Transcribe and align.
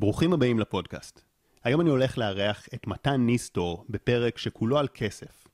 ברוכים 0.00 0.32
הבאים 0.32 0.58
לפודקאסט. 0.58 1.20
היום 1.64 1.80
אני 1.80 1.90
הולך 1.90 2.18
לארח 2.18 2.68
את 2.74 2.86
מתן 2.86 3.20
ניסטור 3.20 3.84
בפרק 3.88 4.38
שכולו 4.38 4.78
על 4.78 4.88
כסף. 4.94 5.48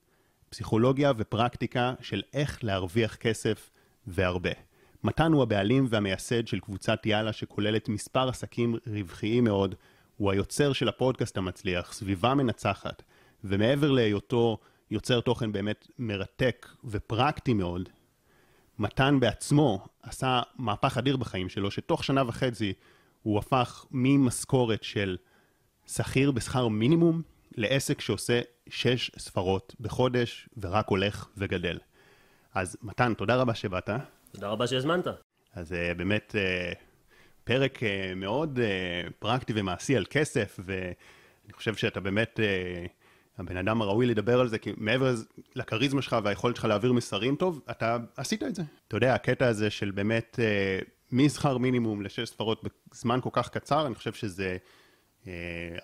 פסיכולוגיה 0.48 1.12
ופרקטיקה 1.16 1.94
של 2.00 2.22
איך 2.34 2.64
להרוויח 2.64 3.16
כסף 3.16 3.70
והרבה. 4.06 4.50
מתן 5.04 5.32
הוא 5.32 5.42
הבעלים 5.42 5.86
והמייסד 5.88 6.46
של 6.46 6.60
קבוצת 6.60 7.06
יאללה 7.06 7.32
שכוללת 7.32 7.88
מספר 7.88 8.28
עסקים 8.28 8.76
רווחיים 8.86 9.44
מאוד. 9.44 9.74
הוא 10.16 10.30
היוצר 10.30 10.72
של 10.72 10.88
הפודקאסט 10.88 11.36
המצליח, 11.36 11.92
סביבה 11.92 12.34
מנצחת, 12.34 13.02
ומעבר 13.44 13.90
להיותו 13.90 14.58
יוצר 14.90 15.20
תוכן 15.20 15.52
באמת 15.52 15.88
מרתק 15.98 16.68
ופרקטי 16.84 17.54
מאוד, 17.54 17.88
מתן 18.78 19.20
בעצמו 19.20 19.86
עשה 20.02 20.42
מהפך 20.58 20.98
אדיר 20.98 21.16
בחיים 21.16 21.48
שלו, 21.48 21.70
שתוך 21.70 22.04
שנה 22.04 22.22
וחצי 22.26 22.72
הוא 23.24 23.38
הפך 23.38 23.86
ממשכורת 23.90 24.82
של 24.82 25.16
שכיר 25.86 26.30
בשכר 26.30 26.68
מינימום 26.68 27.22
לעסק 27.56 28.00
שעושה 28.00 28.40
שש 28.68 29.10
ספרות 29.18 29.74
בחודש 29.80 30.48
ורק 30.56 30.88
הולך 30.88 31.28
וגדל. 31.36 31.78
אז 32.54 32.76
מתן, 32.82 33.14
תודה 33.14 33.36
רבה 33.36 33.54
שבאת. 33.54 33.90
תודה 34.32 34.48
רבה 34.48 34.66
שהזמנת. 34.66 35.06
אז 35.54 35.72
uh, 35.72 35.94
באמת 35.98 36.34
uh, 36.34 36.76
פרק 37.44 37.78
uh, 37.78 37.86
מאוד 38.16 38.58
פרקטי 39.18 39.52
ומעשי 39.56 39.96
על 39.96 40.04
כסף, 40.10 40.60
ואני 40.64 41.52
חושב 41.52 41.74
שאתה 41.74 42.00
באמת 42.00 42.40
הבן 43.38 43.56
אדם 43.56 43.82
הראוי 43.82 44.06
לדבר 44.06 44.40
על 44.40 44.48
זה, 44.48 44.58
כי 44.58 44.72
מעבר 44.76 45.14
לכריזמה 45.54 46.02
שלך 46.02 46.16
והיכולת 46.24 46.56
שלך 46.56 46.64
להעביר 46.64 46.92
מסרים 46.92 47.36
טוב, 47.36 47.60
אתה 47.70 47.98
עשית 48.16 48.42
את 48.42 48.54
זה. 48.54 48.62
אתה 48.88 48.96
יודע, 48.96 49.14
הקטע 49.14 49.46
הזה 49.46 49.70
של 49.70 49.90
באמת 49.90 50.38
משכר 51.14 51.58
מינימום 51.58 52.02
לשש 52.02 52.28
ספרות 52.28 52.64
בזמן 52.92 53.18
כל 53.22 53.30
כך 53.32 53.48
קצר, 53.48 53.86
אני 53.86 53.94
חושב 53.94 54.12
שזה, 54.12 54.56
uh, 55.22 55.26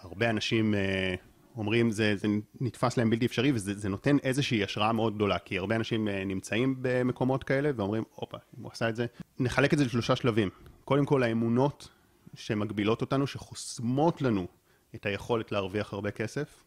הרבה 0.03 0.31
אנשים... 0.31 0.75
Uh, 0.75 1.31
אומרים 1.57 1.91
זה, 1.91 2.17
זה 2.17 2.29
נתפס 2.61 2.97
להם 2.97 3.11
בלתי 3.11 3.27
אפשרי 3.27 3.53
וזה 3.53 3.89
נותן 3.89 4.17
איזושהי 4.23 4.65
השראה 4.65 4.93
מאוד 4.93 5.15
גדולה, 5.15 5.39
כי 5.39 5.59
הרבה 5.59 5.77
אנשים 5.77 6.09
אה, 6.09 6.25
נמצאים 6.25 6.77
במקומות 6.83 7.45
כאלה 7.45 7.71
ואומרים, 7.77 8.05
הופה, 8.15 8.37
הוא 8.61 8.71
עשה 8.73 8.89
את 8.89 8.97
זה, 8.97 9.07
נחלק 9.39 9.73
את 9.73 9.79
זה 9.79 9.85
לשלושה 9.85 10.17
שלבים. 10.17 10.49
קודם 10.85 11.05
כל 11.05 11.23
האמונות 11.23 11.89
שמגבילות 12.35 13.01
אותנו, 13.01 13.27
שחוסמות 13.27 14.23
לנו 14.23 14.47
את 14.95 15.07
היכולת 15.07 15.53
להרוויח 15.53 15.93
הרבה 15.93 16.11
כסף, 16.11 16.65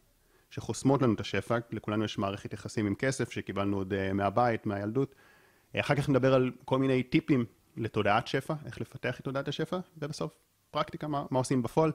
שחוסמות 0.50 1.02
לנו 1.02 1.14
את 1.14 1.20
השפע, 1.20 1.58
לכולנו 1.70 2.04
יש 2.04 2.18
מערכת 2.18 2.52
יחסים 2.52 2.86
עם 2.86 2.94
כסף 2.94 3.30
שקיבלנו 3.30 3.76
עוד 3.76 3.92
אה, 3.92 4.12
מהבית, 4.12 4.66
מהילדות. 4.66 5.14
אה, 5.74 5.80
אחר 5.80 5.94
כך 5.94 6.08
נדבר 6.08 6.34
על 6.34 6.50
כל 6.64 6.78
מיני 6.78 7.02
טיפים 7.02 7.44
לתודעת 7.76 8.26
שפע, 8.26 8.54
איך 8.66 8.80
לפתח 8.80 9.20
את 9.20 9.24
תודעת 9.24 9.48
השפע, 9.48 9.78
ובסוף 9.98 10.32
פרקטיקה, 10.70 11.08
מה, 11.08 11.24
מה 11.30 11.38
עושים 11.38 11.62
בפועל. 11.62 11.92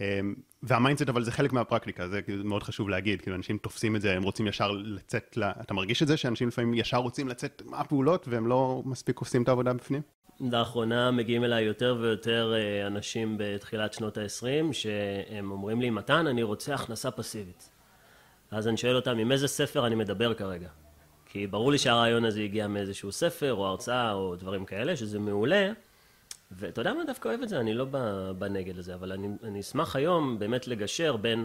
אמ, 0.00 0.34
וה 0.62 0.72
mindset 0.72 1.08
אבל 1.08 1.24
זה 1.24 1.32
חלק 1.32 1.52
מהפרקטיקה, 1.52 2.08
זה 2.08 2.22
כאילו 2.22 2.44
מאוד 2.44 2.62
חשוב 2.62 2.88
להגיד, 2.88 3.22
כאילו 3.22 3.36
אנשים 3.36 3.58
תופסים 3.58 3.96
את 3.96 4.00
זה, 4.00 4.12
הם 4.12 4.22
רוצים 4.22 4.46
ישר 4.46 4.70
לצאת, 4.70 5.36
לה... 5.36 5.52
אתה 5.60 5.74
מרגיש 5.74 6.02
את 6.02 6.08
זה 6.08 6.16
שאנשים 6.16 6.48
לפעמים 6.48 6.74
ישר 6.74 6.96
רוצים 6.96 7.28
לצאת 7.28 7.62
מה 7.64 7.78
הפעולות 7.78 8.28
והם 8.28 8.46
לא 8.46 8.82
מספיק 8.84 9.18
עושים 9.18 9.42
את 9.42 9.48
העבודה 9.48 9.72
בפנים? 9.72 10.02
לאחרונה 10.40 11.10
מגיעים 11.10 11.44
אליי 11.44 11.64
יותר 11.64 11.96
ויותר 12.00 12.54
אה, 12.54 12.86
אנשים 12.86 13.36
בתחילת 13.38 13.92
שנות 13.92 14.18
ה-20 14.18 14.72
שהם 14.72 15.50
אומרים 15.50 15.80
לי, 15.80 15.90
מתן, 15.90 16.26
אני 16.26 16.42
רוצה 16.42 16.74
הכנסה 16.74 17.10
פסיבית. 17.10 17.70
אז 18.50 18.68
אני 18.68 18.76
שואל 18.76 18.96
אותם, 18.96 19.18
עם 19.18 19.32
איזה 19.32 19.48
ספר 19.48 19.86
אני 19.86 19.94
מדבר 19.94 20.34
כרגע? 20.34 20.68
כי 21.32 21.46
ברור 21.46 21.72
לי 21.72 21.78
שהרעיון 21.78 22.24
הזה 22.24 22.40
הגיע 22.40 22.68
מאיזשהו 22.68 23.12
ספר 23.12 23.54
או 23.54 23.66
הרצאה 23.66 24.12
או 24.12 24.36
דברים 24.36 24.64
כאלה, 24.64 24.96
שזה 24.96 25.18
מעולה. 25.18 25.72
ואתה 26.50 26.80
יודע 26.80 26.94
מה, 26.94 27.04
דווקא 27.04 27.28
אוהב 27.28 27.42
את 27.42 27.48
זה, 27.48 27.60
אני 27.60 27.74
לא 27.74 27.86
בנגד 28.38 28.76
לזה, 28.76 28.94
אבל 28.94 29.12
אני, 29.12 29.28
אני 29.42 29.60
אשמח 29.60 29.96
היום 29.96 30.38
באמת 30.38 30.68
לגשר 30.68 31.16
בין 31.16 31.44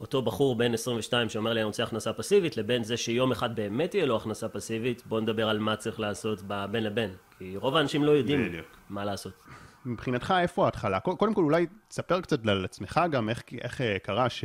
אותו 0.00 0.22
בחור 0.22 0.56
בן 0.56 0.74
22 0.74 1.28
שאומר 1.28 1.52
לי 1.52 1.60
אני 1.60 1.66
רוצה 1.66 1.82
הכנסה 1.82 2.12
פסיבית, 2.12 2.56
לבין 2.56 2.84
זה 2.84 2.96
שיום 2.96 3.32
אחד 3.32 3.56
באמת 3.56 3.90
תהיה 3.90 4.06
לו 4.06 4.16
הכנסה 4.16 4.48
פסיבית, 4.48 5.02
בוא 5.06 5.20
נדבר 5.20 5.48
על 5.48 5.58
מה 5.58 5.76
צריך 5.76 6.00
לעשות 6.00 6.42
בין 6.70 6.84
לבין, 6.84 7.10
כי 7.38 7.56
רוב 7.56 7.76
האנשים 7.76 8.04
לא 8.04 8.10
יודעים 8.10 8.48
בדיוק. 8.48 8.66
מה 8.90 9.04
לעשות. 9.04 9.32
מבחינתך, 9.84 10.34
איפה 10.40 10.64
ההתחלה? 10.64 11.00
קודם 11.00 11.34
כל, 11.34 11.42
אולי 11.42 11.66
תספר 11.88 12.20
קצת 12.20 12.46
על 12.46 12.64
עצמך 12.64 13.00
גם, 13.10 13.28
איך, 13.28 13.42
איך 13.60 13.80
אה, 13.80 13.96
קרה 14.02 14.30
ש... 14.30 14.44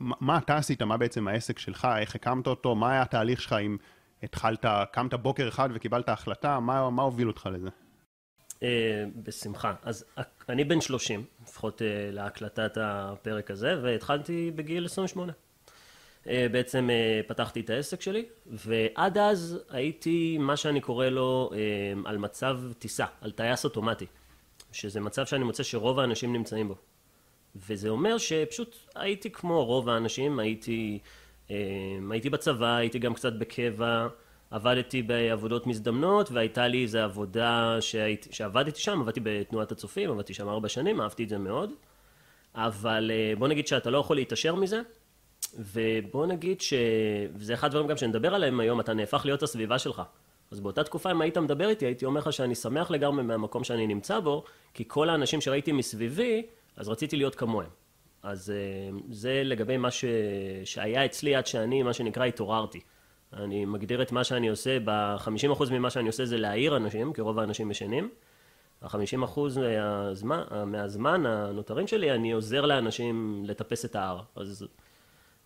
מה 0.00 0.38
אתה 0.38 0.56
עשית, 0.56 0.82
מה 0.82 0.96
בעצם 0.96 1.28
העסק 1.28 1.58
שלך, 1.58 1.88
איך 1.98 2.14
הקמת 2.14 2.46
אותו, 2.46 2.74
מה 2.74 2.92
היה 2.92 3.02
התהליך 3.02 3.40
שלך 3.40 3.52
אם 3.52 3.76
התחלת, 4.22 4.64
קמת 4.92 5.14
בוקר 5.14 5.48
אחד 5.48 5.68
וקיבלת 5.74 6.08
החלטה, 6.08 6.60
מה, 6.60 6.90
מה 6.90 7.02
הוביל 7.02 7.28
אותך 7.28 7.48
לזה? 7.52 7.68
אה, 8.62 9.04
בשמחה. 9.16 9.74
אז 9.82 10.04
אני 10.48 10.64
בן 10.64 10.80
30, 10.80 11.24
לפחות 11.42 11.82
אה, 11.82 11.86
להקלטת 12.12 12.78
הפרק 12.80 13.50
הזה, 13.50 13.80
והתחלתי 13.82 14.50
בגיל 14.54 14.84
28. 14.84 15.32
אה, 16.26 16.46
בעצם 16.52 16.88
פתחתי 17.26 17.60
את 17.60 17.70
העסק 17.70 18.00
שלי, 18.00 18.24
ועד 18.46 19.18
אז 19.18 19.58
הייתי 19.70 20.38
מה 20.38 20.56
שאני 20.56 20.80
קורא 20.80 21.06
לו 21.06 21.50
על 22.04 22.18
מצב 22.18 22.60
טיסה, 22.78 23.06
על 23.20 23.30
טייס 23.30 23.64
אוטומטי, 23.64 24.06
שזה 24.72 25.00
מצב 25.00 25.26
שאני 25.26 25.44
מוצא 25.44 25.62
שרוב 25.62 25.98
האנשים 25.98 26.32
נמצאים 26.32 26.68
בו. 26.68 26.74
וזה 27.56 27.88
אומר 27.88 28.18
שפשוט 28.18 28.76
הייתי 28.94 29.30
כמו 29.30 29.64
רוב 29.64 29.88
האנשים, 29.88 30.38
הייתי, 30.38 30.98
הייתי 32.10 32.30
בצבא, 32.30 32.76
הייתי 32.76 32.98
גם 32.98 33.14
קצת 33.14 33.32
בקבע, 33.32 34.08
עבדתי 34.50 35.02
בעבודות 35.02 35.66
מזדמנות 35.66 36.30
והייתה 36.30 36.68
לי 36.68 36.82
איזו 36.82 36.98
עבודה 36.98 37.76
שהיית, 37.80 38.26
שעבדתי 38.30 38.80
שם, 38.80 39.00
עבדתי 39.00 39.20
בתנועת 39.22 39.72
הצופים, 39.72 40.10
עבדתי 40.10 40.34
שם 40.34 40.48
ארבע 40.48 40.68
שנים, 40.68 41.00
אהבתי 41.00 41.24
את 41.24 41.28
זה 41.28 41.38
מאוד, 41.38 41.70
אבל 42.54 43.10
אה, 43.14 43.32
בוא 43.38 43.48
נגיד 43.48 43.66
שאתה 43.66 43.90
לא 43.90 43.98
יכול 43.98 44.16
להתעשר 44.16 44.54
מזה, 44.54 44.80
ובוא 45.58 46.26
נגיד 46.26 46.60
שזה 46.60 47.54
אחד 47.54 47.66
הדברים 47.66 47.86
גם 47.86 47.96
שנדבר 47.96 48.34
עליהם 48.34 48.60
היום, 48.60 48.80
אתה 48.80 48.94
נהפך 48.94 49.22
להיות 49.24 49.42
הסביבה 49.42 49.78
שלך. 49.78 50.02
אז 50.50 50.60
באותה 50.60 50.84
תקופה 50.84 51.10
אם 51.10 51.20
היית 51.20 51.38
מדבר 51.38 51.68
איתי, 51.68 51.86
הייתי 51.86 52.04
אומר 52.04 52.20
לך 52.20 52.32
שאני 52.32 52.54
שמח 52.54 52.90
לגמרי 52.90 53.22
מהמקום 53.22 53.64
שאני 53.64 53.86
נמצא 53.86 54.20
בו, 54.20 54.44
כי 54.74 54.84
כל 54.86 55.08
האנשים 55.08 55.40
שראיתי 55.40 55.72
מסביבי, 55.72 56.46
אז 56.80 56.88
רציתי 56.88 57.16
להיות 57.16 57.34
כמוהם. 57.34 57.68
אז 58.22 58.50
אה, 58.50 58.98
זה 59.10 59.42
לגבי 59.44 59.76
מה 59.76 59.90
ש... 59.90 60.04
שהיה 60.64 61.04
אצלי 61.04 61.34
עד 61.34 61.46
שאני, 61.46 61.82
מה 61.82 61.92
שנקרא, 61.92 62.24
התעוררתי. 62.24 62.80
אני 63.32 63.64
מגדיר 63.64 64.02
את 64.02 64.12
מה 64.12 64.24
שאני 64.24 64.48
עושה, 64.48 64.78
ב-50% 64.84 65.72
ממה 65.72 65.90
שאני 65.90 66.06
עושה 66.06 66.24
זה 66.24 66.36
להעיר 66.36 66.76
אנשים, 66.76 67.12
כי 67.12 67.20
רוב 67.20 67.38
האנשים 67.38 67.70
ישנים. 67.70 68.10
ה-50% 68.82 69.40
מהזמן, 69.60 70.42
מהזמן 70.66 71.26
הנותרים 71.26 71.86
שלי, 71.86 72.12
אני 72.12 72.32
עוזר 72.32 72.60
לאנשים 72.66 73.44
לטפס 73.46 73.84
את 73.84 73.96
ההר. 73.96 74.22
אז 74.36 74.66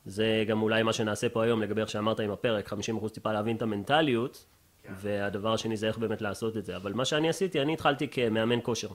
זה 0.04 0.44
גם 0.48 0.62
אולי 0.62 0.82
מה 0.82 0.92
שנעשה 0.92 1.28
פה 1.28 1.44
היום 1.44 1.62
לגבי 1.62 1.80
איך 1.80 1.90
שאמרת 1.90 2.20
עם 2.20 2.30
הפרק, 2.30 2.72
50% 2.72 3.08
טיפה 3.08 3.32
להבין 3.32 3.56
את 3.56 3.62
המנטליות, 3.62 4.46
כן. 4.82 4.92
והדבר 4.96 5.52
השני 5.52 5.76
זה 5.76 5.86
איך 5.86 5.98
באמת 5.98 6.22
לעשות 6.22 6.56
את 6.56 6.64
זה. 6.64 6.76
אבל 6.76 6.92
מה 6.92 7.04
שאני 7.04 7.28
עשיתי, 7.28 7.62
אני 7.62 7.72
התחלתי 7.72 8.08
כמאמן 8.08 8.58
כושר. 8.62 8.88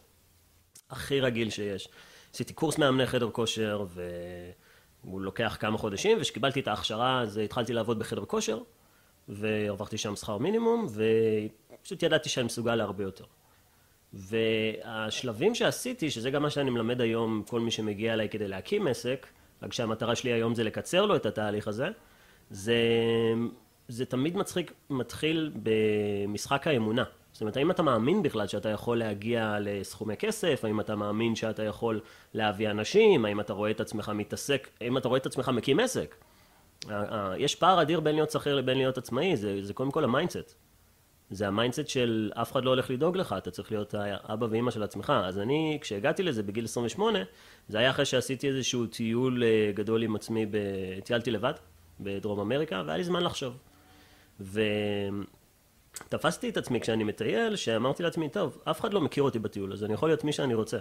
הכי 0.90 1.20
רגיל 1.22 1.50
שיש. 1.50 1.90
עשיתי 2.34 2.54
קורס 2.54 2.78
מאמני 2.78 3.06
חדר 3.06 3.30
כושר, 3.30 3.86
והוא 5.04 5.22
לוקח 5.22 5.58
כמה 5.60 5.78
חודשים, 5.78 6.18
וכשקיבלתי 6.18 6.60
את 6.60 6.68
ההכשרה, 6.68 7.22
אז 7.22 7.38
התחלתי 7.38 7.74
לעבוד 7.74 8.00
בחדר 8.00 8.26
כושר. 8.26 8.60
והרווחתי 9.30 9.98
שם 9.98 10.16
שכר 10.16 10.38
מינימום, 10.38 10.88
ופשוט 11.82 12.04
ידעתי 12.04 12.30
שאני 12.30 12.46
מסוגל 12.46 12.76
להרבה 12.76 13.04
יותר. 13.04 13.26
והשלבים 14.14 15.56
שעשיתי, 15.56 16.12
שזה 16.12 16.32
גם 16.32 16.42
מה 16.42 16.50
שאני 16.50 16.70
מלמד 16.70 17.02
היום 17.02 17.44
כל 17.48 17.60
מי 17.60 17.72
שמגיע 17.72 18.14
אליי 18.14 18.30
כדי 18.30 18.48
להקים 18.48 18.88
עסק, 18.88 19.28
רק 19.64 19.74
שהמטרה 19.74 20.16
שלי 20.16 20.34
היום 20.34 20.56
זה 20.56 20.64
לקצר 20.64 21.06
לו 21.06 21.16
את 21.16 21.26
התהליך 21.26 21.68
הזה, 21.68 21.90
זה, 22.50 22.78
זה 23.88 24.06
תמיד 24.06 24.38
מצחיק, 24.38 24.74
מתחיל 24.90 25.52
במשחק 25.64 26.68
האמונה. 26.68 27.04
זאת 27.40 27.42
אומרת, 27.42 27.58
האם 27.58 27.72
אתה 27.72 27.84
מאמין 27.84 28.24
בכלל 28.24 28.48
שאתה 28.48 28.70
יכול 28.70 29.00
להגיע 29.00 29.58
לסכומי 29.62 30.18
כסף? 30.18 30.66
האם 30.66 30.80
אתה 30.80 30.96
מאמין 30.96 31.36
שאתה 31.36 31.64
יכול 31.64 32.02
להביא 32.34 32.70
אנשים? 32.70 33.26
האם 33.26 33.40
אתה 33.40 33.54
רואה 33.54 33.72
את 33.72 33.80
עצמך 33.80 34.12
מתעסק? 34.16 34.70
האם 34.82 34.98
אתה 34.98 35.08
רואה 35.08 35.20
את 35.20 35.26
עצמך 35.26 35.50
מקים 35.50 35.80
עסק? 35.80 36.16
יש 37.38 37.56
פער 37.56 37.82
אדיר 37.82 38.00
בין 38.00 38.16
להיות 38.16 38.32
שכיר 38.32 38.56
לבין 38.56 38.78
להיות 38.78 38.98
עצמאי, 38.98 39.38
זה, 39.38 39.60
זה 39.62 39.74
קודם 39.74 39.92
כל 39.92 40.04
ה 40.04 40.09
mindset. 40.09 40.56
זה 41.30 41.48
ה 41.48 41.53
mindset 41.53 41.88
של 41.88 42.32
אף 42.34 42.52
אחד 42.52 42.64
לא 42.64 42.70
הולך 42.70 42.90
לדאוג 42.90 43.18
לך, 43.18 43.36
אתה 43.38 43.52
צריך 43.52 43.72
להיות 43.72 43.94
האבא 43.98 44.48
ואימא 44.50 44.72
של 44.72 44.84
עצמך. 44.84 45.14
אז 45.26 45.40
אני, 45.40 45.78
כשהגעתי 45.82 46.24
לזה 46.24 46.44
בגיל 46.44 46.66
28, 46.66 47.20
זה 47.68 47.78
היה 47.78 47.90
אחרי 47.90 48.06
שעשיתי 48.06 48.48
איזשהו 48.48 48.86
טיול 48.86 49.44
אה, 49.44 49.72
גדול 49.76 50.04
עם 50.04 50.16
עצמי. 50.16 50.46
טיילתי 51.04 51.32
לבד 51.32 51.54
בדרום 52.00 52.40
אמריקה, 52.40 52.84
והיה 52.86 52.98
לי 52.98 53.04
זמן 53.04 53.24
לחשוב. 53.24 53.58
ותפסתי 56.06 56.50
את 56.50 56.58
עצמי 56.58 56.80
כשאני 56.80 57.04
מטייל, 57.04 57.56
שאמרתי 57.56 58.04
לעצמי, 58.04 58.30
טוב, 58.30 58.58
אף 58.64 58.80
אחד 58.80 58.94
לא 58.94 59.02
מכיר 59.02 59.24
אותי 59.24 59.40
בטיול, 59.40 59.74
אז 59.74 59.84
אני 59.84 59.94
יכול 59.94 60.10
להיות 60.10 60.24
מי 60.24 60.34
שאני 60.34 60.54
רוצה. 60.54 60.78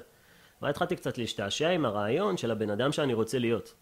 והתחלתי 0.62 0.96
קצת 0.96 1.18
להשתעשע 1.18 1.68
עם 1.68 1.84
הרעיון 1.84 2.36
של 2.36 2.50
הבן 2.50 2.70
אדם 2.70 2.92
שאני 2.92 3.14
רוצה 3.14 3.38
להיות. 3.38 3.74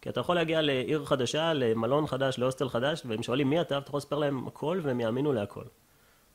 כי 0.00 0.08
אתה 0.08 0.20
יכול 0.20 0.34
להגיע 0.34 0.62
לעיר 0.62 1.04
חדשה, 1.04 1.52
למלון 1.52 2.06
חדש, 2.06 2.38
להוסטל 2.38 2.68
חדש, 2.68 3.02
והם 3.04 3.22
שואלים 3.22 3.50
מי 3.50 3.60
אתה, 3.60 3.74
ואתה 3.74 3.88
יכול 3.88 3.98
לספר 3.98 4.18
להם 4.18 4.46
הכל, 4.46 4.80
והם 4.82 5.00
יאמינו 5.00 5.32
להכל. 5.32 5.64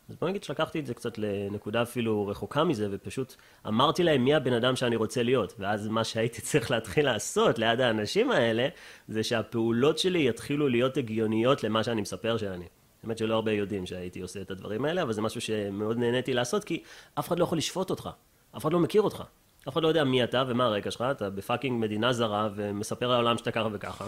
אז 0.10 0.16
בוא 0.16 0.30
נגיד 0.30 0.44
שלקחתי 0.44 0.80
את 0.80 0.86
זה 0.86 0.94
קצת 0.94 1.18
לנקודה 1.18 1.82
אפילו 1.82 2.28
רחוקה 2.28 2.64
מזה, 2.64 2.88
ופשוט 2.92 3.36
אמרתי 3.68 4.04
להם 4.04 4.24
מי 4.24 4.36
הבן 4.36 4.54
אדם 4.54 4.76
שאני 4.76 4.96
רוצה 4.96 5.24
להיות. 5.24 5.54
ואז 5.60 5.88
מה 5.88 6.04
שהייתי 6.04 6.42
צריך 6.52 6.72
להתחיל 6.72 7.06
לעשות 7.06 7.60
ליד 7.60 7.82
האנשים 7.82 8.32
האלה, 8.32 8.68
זה 9.08 9.24
שהפעולות 9.24 9.98
שלי 9.98 10.30
יתחילו 10.30 10.68
להיות 10.68 10.98
הגיוניות 10.98 11.64
למה 11.64 11.84
שאני 11.84 12.02
מספר 12.02 12.38
שאני. 12.38 12.66
האמת 13.04 13.18
שלא 13.18 13.36
הרבה 13.36 13.52
יודעים 13.52 13.86
שהייתי 13.86 14.22
עושה 14.22 14.42
את 14.42 14.52
הדברים 14.52 14.86
האלה, 14.86 15.02
אבל 15.02 15.14
זה 15.14 15.22
משהו 15.22 15.42
שמאוד 15.42 15.98
נהניתי 15.98 16.34
לעשות, 16.34 16.64
כי 16.64 16.84
אף 17.20 17.28
אחד 17.28 17.40
לא 17.40 17.44
יכול 17.44 17.58
לשפוט 17.58 17.90
אותך. 17.90 18.10
אף 18.58 18.62
אחד 18.62 18.74
לא 18.74 18.80
מכיר 18.80 19.02
אותך. 19.02 19.24
אף 19.68 19.74
אחד 19.74 19.84
לא 19.84 19.88
יודע 19.88 20.04
מי 20.04 20.24
אתה 20.24 20.44
ומה 20.48 20.66
הרקע 20.66 20.92
שלך, 20.92 21.04
אתה 21.12 21.30
ב 21.30 21.36
fucking 21.36 21.82
מדינה 21.82 22.14
זרה 22.14 22.50
ומספר 22.56 23.08
לעולם 23.08 23.38
שאתה 23.38 23.52
ככה 23.52 23.68
וככה, 23.72 24.08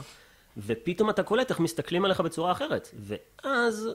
ופתאום 0.57 1.09
אתה 1.09 1.23
קולט 1.23 1.49
איך 1.49 1.59
מסתכלים 1.59 2.05
עליך 2.05 2.21
בצורה 2.21 2.51
אחרת. 2.51 2.89
ואז 2.99 3.89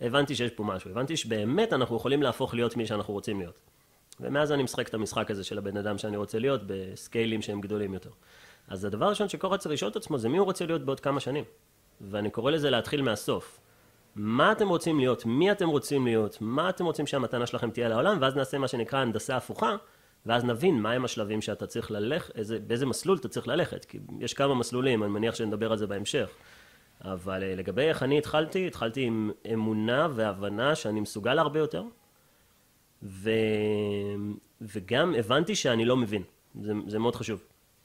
הבנתי 0.00 0.34
שיש 0.34 0.50
פה 0.50 0.64
משהו, 0.64 0.90
הבנתי 0.90 1.16
שבאמת 1.16 1.72
אנחנו 1.72 1.96
יכולים 1.96 2.22
להפוך 2.22 2.54
להיות 2.54 2.76
מי 2.76 2.86
שאנחנו 2.86 3.14
רוצים 3.14 3.38
להיות. 3.38 3.58
ומאז 4.20 4.52
אני 4.52 4.62
משחק 4.62 4.88
את 4.88 4.94
המשחק 4.94 5.30
הזה 5.30 5.44
של 5.44 5.58
הבן 5.58 5.76
אדם 5.76 5.98
שאני 5.98 6.16
רוצה 6.16 6.38
להיות 6.38 6.60
בסקיילים 6.66 7.42
שהם 7.42 7.60
גדולים 7.60 7.94
יותר. 7.94 8.10
אז 8.68 8.84
הדבר 8.84 9.06
הראשון 9.06 9.28
שכל 9.28 9.56
צריך 9.56 9.72
לשאול 9.72 9.90
את 9.90 9.96
עצמו 9.96 10.18
זה 10.18 10.28
מי 10.28 10.38
הוא 10.38 10.44
רוצה 10.44 10.66
להיות 10.66 10.82
בעוד 10.82 11.00
כמה 11.00 11.20
שנים. 11.20 11.44
ואני 12.00 12.30
קורא 12.30 12.50
לזה 12.50 12.70
להתחיל 12.70 13.02
מהסוף. 13.02 13.60
מה 14.16 14.52
אתם 14.52 14.68
רוצים 14.68 14.98
להיות, 14.98 15.26
מי 15.26 15.52
אתם 15.52 15.68
רוצים 15.68 16.04
להיות, 16.04 16.38
מה 16.40 16.68
אתם 16.68 16.84
רוצים 16.84 17.06
שהמתנה 17.06 17.46
שלכם 17.46 17.70
תהיה 17.70 17.88
לעולם, 17.88 18.18
ואז 18.20 18.36
נעשה 18.36 18.58
מה 18.58 18.68
שנקרא 18.68 18.98
הנדסה 18.98 19.36
הפוכה, 19.36 19.76
ואז 20.26 20.44
נבין 20.44 20.80
מהם 20.80 21.04
השלבים 21.04 21.40
שאתה 21.40 21.66
צריך 21.66 21.90
ללכת, 21.90 22.36
איזה, 22.36 22.58
באיזה 22.58 22.86
מסלול 22.86 23.18
אתה 23.18 23.28
צריך 23.28 23.48
ללכת, 23.48 23.84
כי 23.84 23.98
יש 24.20 24.34
כמה 24.34 24.54
מסלולים, 24.54 25.02
אני 25.02 25.12
מניח 25.12 25.34
שנדבר 25.34 25.72
על 25.72 25.78
זה 25.78 25.86
בהמשך. 25.86 26.30
אבל 27.04 27.42
אה, 27.42 27.54
לגבי 27.54 27.82
איך 27.82 28.02
אני 28.02 28.18
התחלתי, 28.18 28.66
התחלתי 28.66 29.02
עם 29.02 29.30
אמונה 29.52 30.08
והבנה 30.14 30.74
שאני 30.74 31.00
מסוגל 31.00 31.38
הרבה 31.38 31.58
יותר, 31.58 31.84
ו... 33.02 33.30
וגם 34.60 35.14
הבנתי 35.14 35.54
שאני 35.54 35.84
לא 35.84 35.96
מבין, 35.96 36.22
זה, 36.60 36.72
זה 36.86 36.98
מאוד 36.98 37.16
חשוב. 37.16 37.42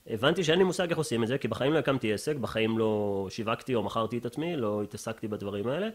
הבנתי 0.08 0.44
שאין 0.44 0.58
לי 0.58 0.64
מושג 0.64 0.90
איך 0.90 0.98
עושים 0.98 1.24
את 1.24 1.28
זה, 1.28 1.38
כי 1.38 1.48
בחיים 1.48 1.74
לא 1.74 1.78
הקמתי 1.78 2.14
עסק, 2.14 2.36
בחיים 2.36 2.78
לא 2.78 3.28
שיווקתי 3.30 3.76
או 3.76 3.84
מכרתי 3.84 4.18
את 4.18 4.26
עצמי, 4.26 4.56
לא 4.56 4.84
התעסקתי 4.84 5.28
בדברים 5.28 5.68
האלה, 5.68 5.90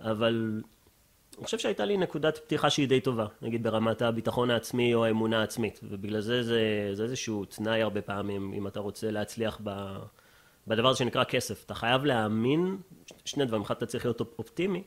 אבל 0.00 0.60
אני 1.38 1.44
חושב 1.44 1.58
שהייתה 1.58 1.84
לי 1.84 1.96
נקודת 1.96 2.38
פתיחה 2.38 2.70
שהיא 2.70 2.88
די 2.88 3.00
טובה, 3.00 3.26
נגיד 3.42 3.62
ברמת 3.62 4.02
הביטחון 4.02 4.50
העצמי 4.50 4.94
או 4.94 5.04
האמונה 5.04 5.40
העצמית, 5.40 5.80
ובגלל 5.82 6.20
זה 6.20 6.42
זה, 6.42 6.90
זה 6.92 7.02
איזשהו 7.02 7.44
תנאי 7.44 7.82
הרבה 7.82 8.02
פעמים, 8.02 8.52
אם 8.52 8.66
אתה 8.66 8.80
רוצה 8.80 9.10
להצליח 9.10 9.58
ב, 9.64 9.96
בדבר 10.66 10.94
שנקרא 10.94 11.24
כסף. 11.24 11.64
אתה 11.64 11.74
חייב 11.74 12.04
להאמין, 12.04 12.76
שני 13.24 13.44
דברים, 13.44 13.62
אחד 13.62 13.76
אתה 13.76 13.86
צריך 13.86 14.04
להיות 14.04 14.20
אופטימי, 14.20 14.82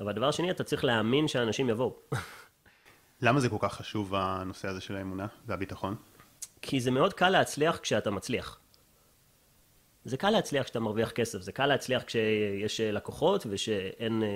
אבל 0.00 0.10
הדבר 0.10 0.28
השני 0.28 0.50
אתה 0.50 0.64
צריך 0.64 0.84
להאמין 0.84 1.28
שאנשים 1.28 1.68
יבואו. 1.68 1.96
למה 3.22 3.40
זה 3.40 3.48
כל 3.48 3.56
כך 3.60 3.74
חשוב 3.74 4.14
הנושא 4.14 4.68
הזה 4.68 4.80
של 4.80 4.96
האמונה 4.96 5.26
והביטחון? 5.46 5.96
כי 6.66 6.80
זה 6.80 6.90
מאוד 6.90 7.12
קל 7.12 7.28
להצליח 7.28 7.78
כשאתה 7.78 8.10
מצליח. 8.10 8.60
זה 10.04 10.16
קל 10.16 10.30
להצליח 10.30 10.64
כשאתה 10.64 10.80
מרוויח 10.80 11.10
כסף, 11.10 11.40
זה 11.40 11.52
קל 11.52 11.66
להצליח 11.66 12.02
כשיש 12.02 12.80
לקוחות 12.80 13.46
ושאין 13.50 14.22
אה, 14.22 14.28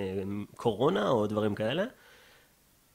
קורונה 0.55 1.09
או 1.09 1.27
דברים 1.27 1.55
כאלה, 1.55 1.85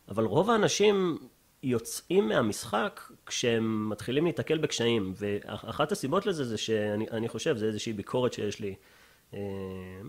אבל 0.09 0.25
רוב 0.25 0.51
האנשים 0.51 1.19
יוצאים 1.63 2.29
מהמשחק 2.29 3.01
כשהם 3.27 3.91
מתחילים 3.91 4.27
להתקל 4.27 4.59
בקשיים, 4.59 5.13
ואחת 5.17 5.93
הסיבות 5.93 6.27
לזה 6.27 6.45
זה 6.45 6.59
שאני 6.59 7.29
חושב, 7.29 7.57
זה 7.57 7.67
איזושהי 7.67 7.93
ביקורת 7.93 8.33
שיש 8.33 8.61
לי 8.61 8.75
אה, 9.35 9.41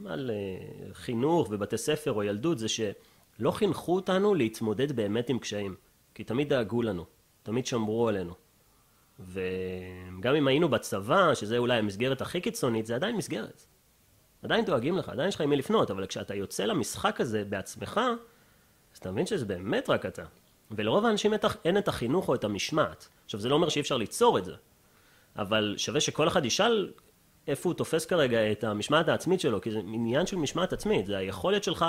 על 0.06 0.32
אה, 0.34 0.94
חינוך 0.94 1.48
ובתי 1.52 1.78
ספר 1.78 2.12
או 2.12 2.24
ילדות, 2.24 2.60
זה 2.60 2.68
שלא 2.68 3.52
חינכו 3.52 3.96
אותנו 3.96 4.36
להתמודד 4.36 4.92
באמת 4.92 5.30
עם 5.30 5.40
קשיים, 5.40 5.76
כי 6.14 6.24
תמיד 6.24 6.50
דאגו 6.50 6.82
לנו, 6.82 7.06
תמיד 7.44 7.66
שמרו 7.66 8.10
עלינו. 8.10 8.45
וגם 9.20 10.36
אם 10.36 10.48
היינו 10.48 10.70
בצבא, 10.70 11.34
שזה 11.34 11.58
אולי 11.58 11.78
המסגרת 11.78 12.22
הכי 12.22 12.42
קיצונית, 12.42 12.86
זה 12.86 12.96
עדיין 12.96 13.16
מסגרת. 13.16 13.66
עדיין 14.44 14.66
דואגים 14.66 14.98
לך, 14.98 15.10
עדיין 15.10 15.30
יש 15.30 15.36
לך 15.36 15.42
עם 15.42 15.50
מי 15.50 15.56
לפנות, 15.56 15.92
אבל 15.92 16.06
כשאתה 16.06 16.36
יוצא 16.36 16.66
למשחק 16.66 17.22
הזה 17.22 17.44
בעצמך, 17.50 18.02
אז 18.94 18.98
אתה 18.98 19.12
מבין 19.12 19.26
שזה 19.26 19.46
באמת 19.46 19.90
רק 19.90 20.06
אתה. 20.06 20.24
ולרוב 20.72 21.06
האנשים 21.06 21.34
אין 21.66 21.78
את 21.78 21.88
החינוך 21.88 22.30
או 22.30 22.36
את 22.36 22.44
המשמעת. 22.44 23.08
עכשיו, 23.26 23.40
זה 23.40 23.50
לא 23.50 23.56
אומר 23.56 23.70
שאי 23.70 23.82
אפשר 23.82 23.98
ליצור 23.98 24.38
את 24.38 24.46
זה, 24.46 24.54
אבל 25.36 25.76
שווה 25.78 26.02
שכל 26.02 26.28
אחד 26.28 26.46
ישאל 26.46 26.92
איפה 27.48 27.70
הוא 27.70 27.74
תופס 27.74 28.06
כרגע 28.06 28.52
את 28.52 28.64
המשמעת 28.64 29.08
העצמית 29.08 29.40
שלו, 29.40 29.62
כי 29.62 29.72
זה 29.72 29.80
עניין 29.80 30.26
של 30.26 30.38
משמעת 30.38 30.74
עצמית, 30.74 31.06
זה 31.06 31.18
היכולת 31.18 31.64
שלך 31.64 31.86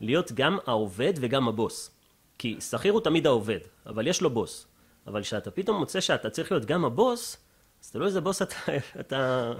להיות 0.00 0.32
גם 0.32 0.58
העובד 0.66 1.12
וגם 1.16 1.48
הבוס. 1.48 1.90
כי 2.38 2.60
שכיר 2.60 2.92
הוא 2.92 3.00
תמיד 3.00 3.26
העובד, 3.26 3.58
אבל 3.86 4.06
יש 4.06 4.22
לו 4.22 4.30
בוס. 4.30 4.66
אבל 5.06 5.22
כשאתה 5.22 5.50
פתאום 5.50 5.78
מוצא 5.78 6.00
שאתה 6.00 6.30
צריך 6.30 6.52
להיות 6.52 6.64
גם 6.64 6.84
הבוס, 6.84 7.36
אז 7.82 7.90
תלוי 7.90 8.06
איזה 8.06 8.20
בוס 8.20 8.42
אתה, 8.42 8.54
אתה, 9.00 9.52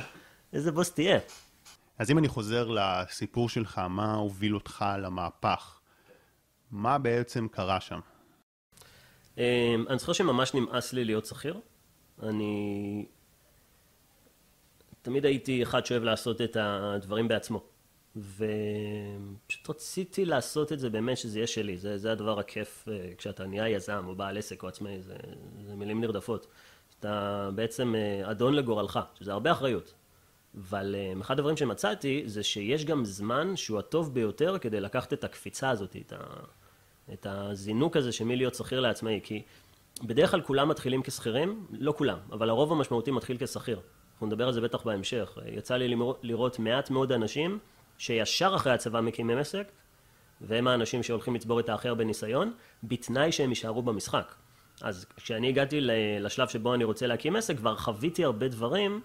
איזה 0.52 0.73
בוס 0.73 0.93
תהיה. 0.93 1.19
אז 1.99 2.11
אם 2.11 2.19
אני 2.19 2.29
חוזר 2.29 2.69
לסיפור 2.69 3.49
שלך, 3.49 3.79
מה 3.79 4.14
הוביל 4.14 4.55
אותך 4.55 4.85
למהפך? 4.99 5.81
מה 6.70 6.99
בעצם 6.99 7.49
קרה 7.49 7.81
שם? 7.81 8.00
אמ, 9.38 9.85
אני 9.88 9.99
זוכר 9.99 10.12
שממש 10.12 10.55
נמאס 10.55 10.93
לי 10.93 11.05
להיות 11.05 11.26
שכיר. 11.26 11.61
אני 12.23 13.06
תמיד 15.02 15.25
הייתי 15.25 15.62
אחד 15.62 15.87
שאוהב 15.87 16.02
לעשות 16.02 16.41
את 16.41 16.56
הדברים 16.61 17.29
בעצמו. 17.29 17.73
ופשוט 18.16 19.70
רציתי 19.70 20.25
לעשות 20.25 20.72
את 20.72 20.78
זה 20.78 20.90
באמת 20.90 21.19
שזה 21.19 21.38
יהיה 21.38 21.46
שלי, 21.46 21.76
זה, 21.76 21.99
זה 21.99 22.12
הדבר 22.12 22.38
הכיף 22.38 22.88
אה, 22.88 23.08
כשאתה 23.19 23.46
נהיה 23.46 23.69
יזם 23.69 24.05
או 24.06 24.14
בעל 24.14 24.38
עסק 24.38 24.62
או 24.62 24.69
עצמאי, 24.69 25.02
זה, 25.02 25.16
זה 25.66 25.75
מילים 25.75 26.00
נרדפות. 26.00 26.46
אתה 27.00 27.50
בעצם 27.55 27.94
אה, 27.94 28.31
אדון 28.31 28.55
לגורלך, 28.55 28.99
שזה 29.19 29.32
הרבה 29.32 29.52
אחריות. 29.52 29.94
אבל 30.61 30.94
אה, 30.99 31.20
אחד 31.20 31.38
הדברים 31.38 31.56
שמצאתי 31.56 32.22
זה 32.26 32.43
שיש 32.43 32.84
גם 32.84 33.05
זמן 33.05 33.56
שהוא 33.56 33.78
הטוב 33.78 34.14
ביותר 34.14 34.58
כדי 34.58 34.81
לקחת 34.81 35.12
את 35.12 35.25
הקפיצה 35.25 35.70
הזאת, 35.70 35.96
את, 35.96 36.12
ה, 36.12 36.17
את 37.12 37.26
הזינוק 37.31 37.96
הזה 37.96 38.12
של 38.12 38.25
מי 38.25 38.37
להיות 38.37 38.55
שכיר 38.55 38.81
לעצמאי, 38.81 39.20
כי 39.22 39.43
בדרך 40.02 40.31
כלל 40.31 40.40
כולם 40.40 40.69
מתחילים 40.69 41.02
כשכירים, 41.02 41.67
לא 41.70 41.94
כולם, 41.96 42.19
אבל 42.32 42.50
הרוב 42.50 42.72
המשמעותי 42.72 43.10
מתחיל 43.10 43.37
כשכיר. 43.40 43.81
אנחנו 44.12 44.26
נדבר 44.26 44.46
על 44.46 44.52
זה 44.52 44.60
בטח 44.60 44.82
בהמשך. 44.82 45.38
יצא 45.46 45.76
לי 45.76 45.96
לראות 46.22 46.58
מעט 46.58 46.90
מאוד 46.90 47.12
אנשים 47.12 47.58
שישר 47.99 48.52
אחרי 48.56 48.73
הצבא 48.73 49.00
מקימים 49.00 49.38
עסק, 49.38 49.67
והם 50.41 50.69
האנשים 50.69 51.02
שהולכים 51.02 51.35
לצבור 51.35 51.61
את 51.61 51.69
האחר 51.69 51.94
בניסיון, 51.94 52.52
בתנאי 52.82 53.32
שהם 53.32 53.50
יישארו 53.50 53.82
במשחק. 53.82 54.35
אז 54.82 55.06
כשאני 55.17 55.49
הגעתי 55.49 55.79
לשלב 56.20 56.49
שבו 56.49 56.75
אני 56.75 56.85
רוצה 56.85 57.06
להקים 57.06 57.37
עסק, 57.37 57.56
כבר 57.56 57.76
חוויתי 57.76 58.25
הרבה 58.25 58.49
דברים, 58.49 59.00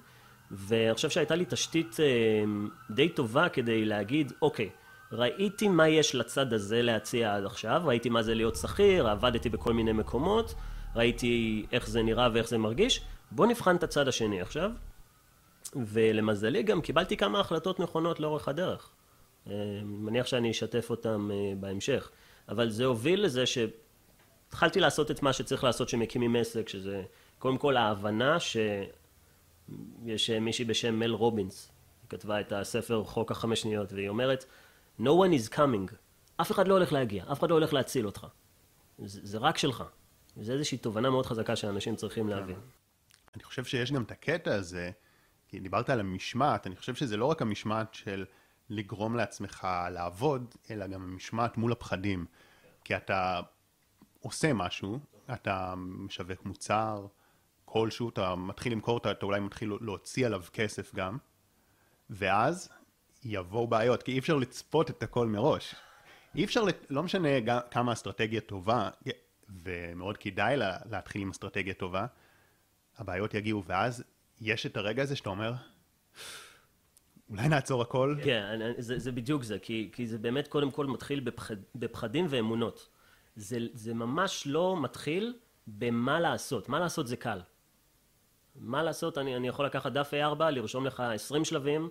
ואני 0.51 0.93
חושב 0.93 1.09
שהייתה 1.09 1.35
לי 1.35 1.45
תשתית 1.49 1.97
אה, 1.99 2.05
די 2.91 3.09
טובה 3.09 3.49
כדי 3.49 3.85
להגיד, 3.85 4.33
אוקיי, 4.41 4.69
ראיתי 5.11 5.67
מה 5.67 5.87
יש 5.87 6.15
לצד 6.15 6.53
הזה 6.53 6.81
להציע 6.81 7.35
עד 7.35 7.45
עכשיו, 7.45 7.81
ראיתי 7.85 8.09
מה 8.09 8.23
זה 8.23 8.35
להיות 8.35 8.55
שכיר, 8.55 9.09
עבדתי 9.09 9.49
בכל 9.49 9.73
מיני 9.73 9.91
מקומות, 9.91 10.53
ראיתי 10.95 11.65
איך 11.71 11.89
זה 11.89 12.01
נראה 12.03 12.29
ואיך 12.33 12.47
זה 12.47 12.57
מרגיש, 12.57 13.01
בוא 13.31 13.45
נבחן 13.45 13.75
את 13.75 13.83
הצד 13.83 14.07
השני 14.07 14.41
עכשיו, 14.41 14.71
ולמזלי 15.75 16.63
גם 16.63 16.81
קיבלתי 16.81 17.17
כמה 17.17 17.39
החלטות 17.39 17.79
נכונות 17.79 18.19
לאורך 18.19 18.47
הדרך. 18.47 18.89
אה, 19.47 19.53
מניח 19.83 20.25
שאני 20.27 20.51
אשתף 20.51 20.89
אותם 20.89 21.29
אה, 21.33 21.53
בהמשך. 21.59 22.09
אבל 22.49 22.69
זה 22.69 22.85
הוביל 22.85 23.25
לזה 23.25 23.43
שהתחלתי 23.45 24.79
לעשות 24.79 25.11
את 25.11 25.23
מה 25.23 25.33
שצריך 25.33 25.63
לעשות 25.63 25.87
כשמקימים 25.87 26.35
עסק, 26.35 26.69
שזה 26.69 27.03
קודם 27.39 27.57
כל 27.57 27.77
ההבנה 27.77 28.39
שיש 28.39 30.29
אה, 30.29 30.39
מישהי 30.39 30.65
בשם 30.65 30.99
מל 30.99 31.11
רובינס, 31.11 31.71
היא 32.01 32.09
כתבה 32.09 32.39
את 32.39 32.51
הספר 32.51 33.03
חוק 33.03 33.31
החמש 33.31 33.61
שניות, 33.61 33.93
והיא 33.93 34.09
אומרת, 34.09 34.45
No 34.99 35.09
one 35.09 35.47
is 35.47 35.53
coming, 35.53 35.93
אף 36.37 36.51
אחד 36.51 36.67
לא 36.67 36.73
הולך 36.73 36.93
להגיע, 36.93 37.23
אף 37.31 37.39
אחד 37.39 37.49
לא 37.49 37.55
הולך 37.55 37.73
להציל 37.73 38.05
אותך. 38.05 38.27
זה, 39.05 39.19
זה 39.23 39.37
רק 39.37 39.57
שלך. 39.57 39.83
וזה 40.37 40.53
איזושהי 40.53 40.77
תובנה 40.77 41.09
מאוד 41.09 41.25
חזקה 41.25 41.55
שאנשים 41.55 41.95
צריכים 41.95 42.29
להבין. 42.29 42.55
אני 43.35 43.43
חושב 43.43 43.63
שיש 43.63 43.91
גם 43.91 44.03
את 44.03 44.11
הקטע 44.11 44.55
הזה, 44.55 44.91
כי 45.49 45.59
דיברת 45.59 45.89
על 45.89 45.99
המשמעת, 45.99 46.67
אני 46.67 46.75
חושב 46.75 46.95
שזה 46.95 47.17
לא 47.17 47.25
רק 47.25 47.41
המשמעת 47.41 47.93
של 47.93 48.25
לגרום 48.69 49.15
לעצמך 49.15 49.67
לעבוד, 49.91 50.55
אלא 50.71 50.87
גם 50.87 51.01
המשמעת 51.01 51.57
מול 51.57 51.71
הפחדים. 51.71 52.25
כי 52.83 52.95
אתה 52.95 53.41
עושה 54.19 54.53
משהו, 54.53 54.99
אתה 55.33 55.73
משווק 55.77 56.45
מוצר 56.45 57.07
כלשהו, 57.65 58.09
אתה 58.09 58.35
מתחיל 58.35 58.73
למכור, 58.73 58.97
אתה, 58.97 59.11
אתה 59.11 59.25
אולי 59.25 59.39
מתחיל 59.39 59.73
להוציא 59.81 60.25
עליו 60.25 60.43
כסף 60.53 60.95
גם, 60.95 61.17
ואז 62.09 62.69
יבואו 63.23 63.67
בעיות, 63.67 64.03
כי 64.03 64.11
אי 64.11 64.19
אפשר 64.19 64.35
לצפות 64.35 64.89
את 64.89 65.03
הכל 65.03 65.27
מראש. 65.27 65.75
אי 66.35 66.45
אפשר, 66.45 66.63
לא 66.89 67.03
משנה 67.03 67.29
כמה 67.71 67.93
אסטרטגיה 67.93 68.41
טובה, 68.41 68.89
ומאוד 69.49 70.17
כדאי 70.17 70.57
לה, 70.57 70.77
להתחיל 70.91 71.21
עם 71.21 71.29
אסטרטגיה 71.29 71.73
טובה, 71.73 72.05
הבעיות 72.97 73.33
יגיעו, 73.33 73.63
ואז 73.65 74.03
יש 74.41 74.65
את 74.65 74.77
הרגע 74.77 75.03
הזה 75.03 75.15
שאתה 75.15 75.29
אומר, 75.29 75.53
אולי 77.29 77.47
נעצור 77.47 77.81
הכל? 77.81 78.15
כן, 78.23 78.59
זה, 78.77 78.99
זה 78.99 79.11
בדיוק 79.11 79.43
זה, 79.43 79.59
כי, 79.59 79.89
כי 79.93 80.07
זה 80.07 80.17
באמת 80.17 80.47
קודם 80.47 80.71
כל 80.71 80.85
מתחיל 80.85 81.19
בפחד, 81.19 81.55
בפחדים 81.75 82.25
ואמונות. 82.29 82.89
זה, 83.35 83.57
זה 83.73 83.93
ממש 83.93 84.43
לא 84.47 84.81
מתחיל 84.81 85.33
במה 85.67 86.19
לעשות. 86.19 86.69
מה 86.69 86.79
לעשות 86.79 87.07
זה 87.07 87.15
קל. 87.15 87.41
מה 88.55 88.83
לעשות, 88.83 89.17
אני, 89.17 89.35
אני 89.35 89.47
יכול 89.47 89.65
לקחת 89.65 89.91
דף 89.91 90.11
A4, 90.13 90.43
לרשום 90.43 90.85
לך 90.85 90.99
20 90.99 91.45
שלבים, 91.45 91.89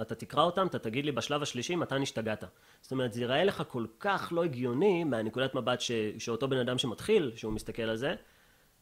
אתה 0.00 0.14
תקרא 0.14 0.42
אותם, 0.42 0.66
אתה 0.66 0.78
תגיד 0.78 1.04
לי 1.04 1.12
בשלב 1.12 1.42
השלישי 1.42 1.76
מתי 1.76 1.98
נשתגעת. 1.98 2.44
זאת 2.82 2.92
אומרת, 2.92 3.12
זה 3.12 3.20
ייראה 3.20 3.44
לך 3.44 3.62
כל 3.68 3.86
כך 4.00 4.32
לא 4.32 4.44
הגיוני 4.44 5.04
מהנקודת 5.04 5.54
מבט 5.54 5.80
ש, 5.80 5.90
שאותו 6.18 6.48
בן 6.48 6.58
אדם 6.58 6.78
שמתחיל, 6.78 7.32
שהוא 7.36 7.52
מסתכל 7.52 7.82
על 7.82 7.96
זה, 7.96 8.14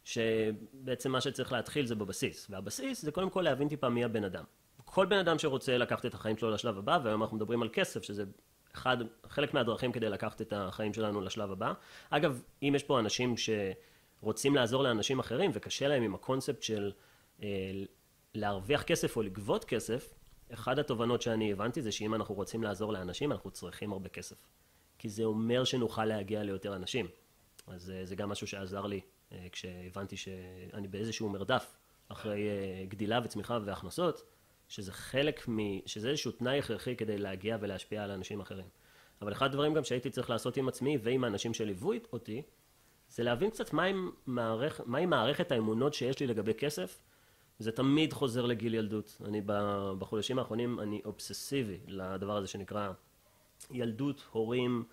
שבעצם 0.05 1.13
מה 1.13 1.21
שצריך 1.21 1.53
להתחיל 1.53 1.87
זה 1.87 1.95
בבסיס. 1.95 2.47
והבסיס 2.51 3.03
זה 3.03 3.13
קודם 3.13 3.31
כל 3.31 3.43
להבין 3.43 3.69
טיפה 3.69 3.89
מי 3.89 4.05
הבן 4.05 4.25
אדם. 4.25 4.45
כל 4.85 5.07
בן 5.07 5.19
אדם 5.19 5.39
שרוצה 5.39 5.79
לקחת 5.79 6.07
את 6.07 6.15
החיים 6.15 6.37
שלו 6.37 6.51
לשלב 6.51 6.79
הבא, 6.79 6.99
והיום 7.05 7.23
אנחנו 7.23 7.37
מדברים 7.37 7.63
על 7.63 7.69
כסף, 7.73 8.03
שזה 8.03 8.25
אחד, 8.75 8.97
חלק 9.27 9.55
מהדרכים 9.55 9.93
כדי 9.93 10.09
לקחת 10.09 10.41
את 10.41 10.53
החיים 10.57 10.95
שלנו 10.95 11.21
לשלב 11.21 11.53
הבא. 11.53 11.73
אגב, 12.11 12.43
אם 12.63 12.73
יש 12.77 12.83
פה 12.83 12.99
אנשים 12.99 13.35
שרוצים 13.37 14.55
לעזור 14.55 14.83
לאנשים 14.83 15.19
אחרים 15.19 15.51
וקשה 15.55 15.89
להם 15.89 16.03
עם 16.03 16.15
הקונספט 16.15 16.63
של 16.63 16.93
אה, 17.43 17.49
להרוויח 18.35 18.83
כסף 18.83 19.17
או 19.17 19.23
לגבות 19.23 19.65
כסף, 19.65 20.15
אחד 20.53 20.79
התובנות 20.79 21.23
שאני 21.23 21.53
הבנתי 21.53 21.83
זה 21.83 21.93
שאם 21.93 22.15
אנחנו 22.15 22.35
רוצים 22.35 22.63
לעזור 22.63 22.93
לאנשים, 22.93 23.33
אנחנו 23.33 23.51
צריכים 23.51 23.93
הרבה 23.93 24.09
כסף. 24.09 24.37
כי 24.99 25.09
זה 25.09 25.25
אומר 25.25 25.65
שנוכל 25.65 26.05
להגיע 26.05 26.43
ליותר 26.43 26.77
אנשים. 26.77 27.09
אז 27.67 27.91
אה, 27.91 28.05
זה 28.05 28.17
גם 28.17 28.29
משהו 28.29 28.47
שעזר 28.47 28.87
לי 28.87 29.01
כשהבנתי 29.53 30.17
שאני 30.17 30.89
באיזשהו 30.89 31.29
מרדף 31.29 31.77
אחרי 32.09 32.49
אה, 32.49 32.85
גדילה 32.89 33.21
וצמיחה 33.25 33.59
והכנסות, 33.65 34.23
שזה 34.69 34.93
חלק 34.93 35.49
מ... 35.49 35.59
שזה 35.87 36.09
איזשהו 36.09 36.33
תנאי 36.33 36.59
הכרחי 36.59 36.97
כדי 36.97 37.19
להגיע 37.19 37.57
ולהשפיע 37.61 38.05
על 38.05 38.11
אנשים 38.11 38.41
אחרים. 38.41 38.67
אבל 39.23 39.33
אחד 39.33 39.47
הדברים 39.47 39.75
גם 39.75 39.85
שהייתי 39.85 40.11
צריך 40.11 40.31
לעשות 40.31 40.57
עם 40.57 40.69
עצמי 40.69 40.99
ועם 41.03 41.25
האנשים 41.25 41.55
שליוו 41.55 41.93
אותי, 42.13 42.43
זה 43.09 43.23
להבין 43.23 43.51
קצת 43.51 43.73
מהי 43.73 43.93
מערכ... 44.27 44.81
מה 44.87 45.07
מערכת 45.07 45.53
האמונות 45.53 45.95
שיש 45.95 46.21
לי 46.21 46.27
לגבי 46.27 46.55
כסף. 46.55 47.03
זה 47.59 47.73
תמיד 47.73 48.13
חוזר 48.13 48.47
לגיל 48.47 48.75
ילדות. 48.75 49.17
אני 49.25 49.41
בחודשים 49.99 50.39
האחרונים, 50.39 50.81
אני 50.81 51.03
אובססיבי 51.05 51.79
לדבר 51.87 52.37
הזה 52.37 52.47
שנקרא 52.49 52.93
ילדות, 53.71 54.25
הורים, 54.33 54.85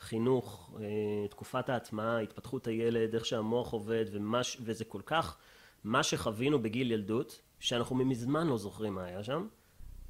חינוך, 0.00 0.70
אה, 0.80 1.28
תקופת 1.28 1.68
ההטמעה, 1.68 2.20
התפתחות 2.20 2.66
הילד, 2.66 3.14
איך 3.14 3.26
שהמוח 3.26 3.72
עובד, 3.72 4.04
ומש... 4.12 4.56
וזה 4.60 4.84
כל 4.84 5.00
כך 5.06 5.36
מה 5.84 6.02
שחווינו 6.02 6.62
בגיל 6.62 6.92
ילדות, 6.92 7.40
שאנחנו 7.60 7.96
מזמן 7.96 8.46
לא 8.46 8.58
זוכרים 8.58 8.94
מה 8.94 9.04
היה 9.04 9.24
שם, 9.24 9.46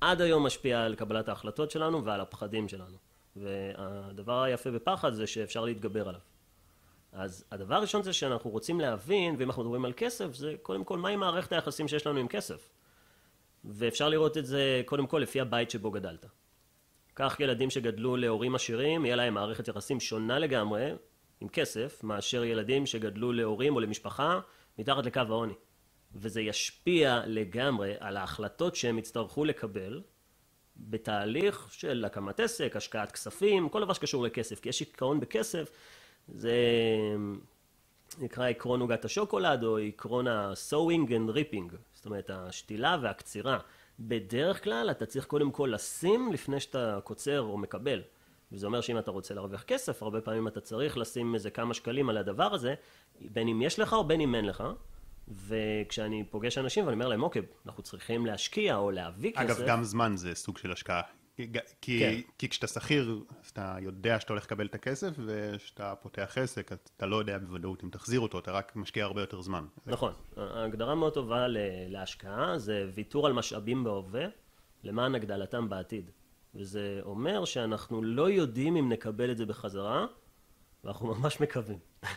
עד 0.00 0.21
היום 0.21 0.47
משפיע 0.47 0.85
על 0.85 0.95
קבלת 0.95 1.28
ההחלטות 1.28 1.71
שלנו 1.71 2.04
ועל 2.04 2.21
הפחדים 2.21 2.68
שלנו. 2.68 2.97
והדבר 3.37 4.42
היפה 4.42 4.71
בפחד 4.71 5.12
זה 5.12 5.26
שאפשר 5.26 5.64
להתגבר 5.64 6.09
עליו. 6.09 6.21
אז 7.12 7.45
הדבר 7.50 7.75
הראשון 7.75 8.02
זה 8.02 8.12
שאנחנו 8.12 8.50
רוצים 8.50 8.80
להבין, 8.80 9.35
ואם 9.38 9.49
אנחנו 9.49 9.62
מדברים 9.62 9.85
על 9.85 9.92
כסף, 9.97 10.35
זה 10.35 10.54
קודם 10.62 10.85
כל 10.85 10.99
מהי 10.99 11.16
מערכת 11.16 11.52
היחסים 11.52 11.88
שיש 11.88 12.07
לנו 12.07 12.18
עם 12.18 12.28
כסף. 12.28 12.71
ואפשר 13.64 14.09
לראות 14.09 14.38
את 14.38 14.47
זה 14.47 14.83
קודם 14.85 15.07
כל 15.07 15.18
לפי 15.18 15.40
הבית 15.40 15.71
שבו 15.71 15.90
גדלת. 15.90 16.26
כך 17.19 17.41
ילדים 17.41 17.71
שגדלו 17.71 18.17
להורים 18.17 18.55
עשירים, 18.55 19.05
יהיה 19.05 19.17
להם 19.17 19.35
מערכת 19.35 19.69
יחסים 19.69 20.01
שונה 20.01 20.39
לגמרי 20.39 20.93
עם 21.41 21.49
כסף, 21.49 22.05
מאשר 22.05 22.45
ילדים 22.45 22.87
שגדלו 22.87 23.33
להורים 23.33 23.75
או 23.75 23.81
למשפחה 23.81 24.41
מתחת 24.79 25.07
לקו 25.07 25.21
העוני. 25.29 25.55
וזה 26.15 26.41
ישפיע 26.41 27.23
לגמרי 27.27 27.95
על 28.01 28.17
ההחלטות 28.17 28.77
שהם 28.77 28.99
יצטרכו 28.99 29.45
לקבל 29.45 30.03
בתהליך 30.77 31.69
של 31.71 32.05
הקמת 32.05 32.41
עסק, 32.41 32.77
השקעת 32.77 33.13
כספים, 33.13 33.69
כל 33.69 33.81
דבר 33.81 33.93
שקשור 33.93 34.23
לכסף, 34.23 34.61
כי 34.61 34.69
יש 34.69 34.81
עיקרון 34.81 35.21
בכסף, 35.21 35.71
זה 36.29 36.57
נקרא 38.19 38.49
עקרון 38.49 38.81
עוגת 38.81 39.05
השוקולד 39.05 39.65
או 39.65 39.79
עקרון 39.79 40.27
ה-sewing 40.27 41.09
and 41.09 41.35
ripping, 41.35 41.75
זאת 41.93 42.07
אומרת 42.07 42.31
השתילה 42.31 42.97
והקצירה. 43.03 43.59
בדרך 44.00 44.64
כלל 44.64 44.90
אתה 44.90 45.07
צריך 45.07 45.25
קודם 45.26 45.50
כל 45.50 45.71
לשים 45.75 46.33
לפני 46.33 46.61
שאתה 46.61 46.99
קוצר 47.05 47.40
או 47.40 47.59
מקבל. 47.59 48.02
וזה 48.52 48.67
אומר 48.67 48.81
שאם 48.81 48.99
אתה 48.99 49.11
רוצה 49.11 49.35
להרוויח 49.35 49.62
כסף, 49.62 50.02
הרבה 50.02 50.21
פעמים 50.21 50.49
אתה 50.49 50.61
צריך 50.61 50.99
לשים 50.99 51.35
איזה 51.35 51.50
כמה 51.50 51.75
שקלים 51.75 52.09
על 52.09 52.17
הדבר 52.17 52.55
הזה, 52.55 52.75
בין 53.21 53.49
אם 53.49 53.62
יש 53.62 53.78
לך 53.78 53.93
או 53.93 54.05
בין 54.05 54.21
אם 54.21 54.35
אין 54.35 54.45
לך. 54.45 54.64
וכשאני 55.47 56.25
פוגש 56.31 56.59
אנשים 56.59 56.85
ואני 56.85 56.95
אומר 56.95 57.09
להם, 57.09 57.23
אוקיי, 57.23 57.43
אנחנו 57.67 57.83
צריכים 57.83 58.26
להשקיע 58.26 58.76
או 58.76 58.90
להביא 58.90 59.33
כסף. 59.33 59.40
אגב, 59.40 59.62
גם 59.67 59.85
זמן 59.85 60.17
זה 60.17 60.35
סוג 60.35 60.59
של 60.59 60.73
השקעה. 60.73 61.02
כי, 61.80 61.99
כן. 62.00 62.21
כי 62.38 62.49
כשאתה 62.49 62.66
שכיר, 62.66 63.25
אתה 63.52 63.76
יודע 63.80 64.21
שאתה 64.21 64.33
הולך 64.33 64.45
לקבל 64.45 64.66
את 64.66 64.75
הכסף, 64.75 65.11
וכשאתה 65.26 65.95
פותח 66.02 66.38
עסק, 66.38 66.73
אתה 66.73 67.07
לא 67.07 67.16
יודע 67.16 67.38
בוודאות 67.38 67.85
אם 67.85 67.88
תחזיר 67.88 68.21
אותו, 68.21 68.38
אתה 68.38 68.52
רק 68.52 68.76
משקיע 68.76 69.04
הרבה 69.04 69.21
יותר 69.21 69.40
זמן. 69.40 69.64
נכון. 69.87 70.12
הגדרה 70.37 70.95
מאוד 70.95 71.14
טובה 71.14 71.47
להשקעה 71.88 72.59
זה 72.59 72.90
ויתור 72.95 73.26
על 73.26 73.33
משאבים 73.33 73.85
בהווה, 73.85 74.25
למען 74.85 75.14
הגדלתם 75.14 75.68
בעתיד. 75.68 76.11
וזה 76.54 77.00
אומר 77.02 77.45
שאנחנו 77.45 78.02
לא 78.02 78.30
יודעים 78.30 78.76
אם 78.76 78.88
נקבל 78.92 79.30
את 79.30 79.37
זה 79.37 79.47
בחזרה, 79.47 80.07
ואנחנו 80.85 81.14
ממש 81.14 81.40
מקווים. 81.40 81.78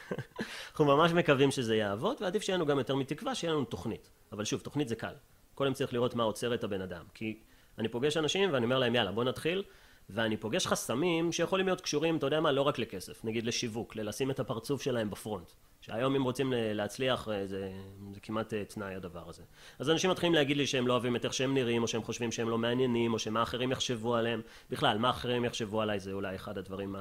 אנחנו 0.71 0.85
ממש 0.85 1.11
מקווים 1.11 1.51
שזה 1.51 1.75
יעבוד, 1.75 2.17
ועדיף 2.21 2.43
שיהיה 2.43 2.57
לנו 2.57 2.65
גם 2.65 2.77
יותר 2.77 2.95
מתקווה, 2.95 3.35
שיהיה 3.35 3.53
לנו 3.53 3.65
תוכנית. 3.65 4.09
אבל 4.31 4.45
שוב, 4.45 4.61
תוכנית 4.61 4.87
זה 4.87 4.95
קל. 4.95 5.13
קודם 5.55 5.73
צריך 5.73 5.93
לראות 5.93 6.15
מה 6.15 6.23
עוצר 6.23 6.53
את 6.53 6.63
הבן 6.63 6.81
אדם. 6.81 7.05
כי 7.13 7.39
אני 7.81 7.89
פוגש 7.89 8.17
אנשים 8.17 8.53
ואני 8.53 8.65
אומר 8.65 8.79
להם, 8.79 8.95
יאללה, 8.95 9.11
בוא 9.11 9.23
נתחיל. 9.23 9.63
ואני 10.09 10.37
פוגש 10.37 10.67
חסמים 10.67 11.31
שיכולים 11.31 11.65
להיות 11.65 11.81
קשורים, 11.81 12.17
אתה 12.17 12.25
יודע 12.25 12.39
מה, 12.39 12.51
לא 12.51 12.61
רק 12.61 12.79
לכסף, 12.79 13.25
נגיד 13.25 13.45
לשיווק, 13.45 13.95
ללשים 13.95 14.31
את 14.31 14.39
הפרצוף 14.39 14.81
שלהם 14.81 15.09
בפרונט. 15.09 15.51
שהיום 15.81 16.15
אם 16.15 16.23
רוצים 16.23 16.53
להצליח, 16.55 17.27
אה, 17.29 17.47
זה, 17.47 17.71
זה 18.13 18.19
כמעט 18.19 18.53
אה, 18.53 18.65
תנאי 18.65 18.95
הדבר 18.95 19.29
הזה. 19.29 19.43
אז 19.79 19.89
אנשים 19.89 20.09
מתחילים 20.09 20.33
להגיד 20.33 20.57
לי 20.57 20.67
שהם 20.67 20.87
לא 20.87 20.93
אוהבים 20.93 21.15
את 21.15 21.25
איך 21.25 21.33
שהם 21.33 21.53
נראים, 21.53 21.81
או 21.81 21.87
שהם 21.87 22.03
חושבים 22.03 22.31
שהם 22.31 22.49
לא 22.49 22.57
מעניינים, 22.57 23.13
או 23.13 23.19
שמה 23.19 23.43
אחרים 23.43 23.71
יחשבו 23.71 24.15
עליהם. 24.15 24.41
בכלל, 24.69 24.97
מה 24.97 25.09
אחרים 25.09 25.45
יחשבו 25.45 25.81
עליי 25.81 25.99
זה 25.99 26.11
אולי 26.11 26.35
אחד 26.35 26.57
הדברים 26.57 26.95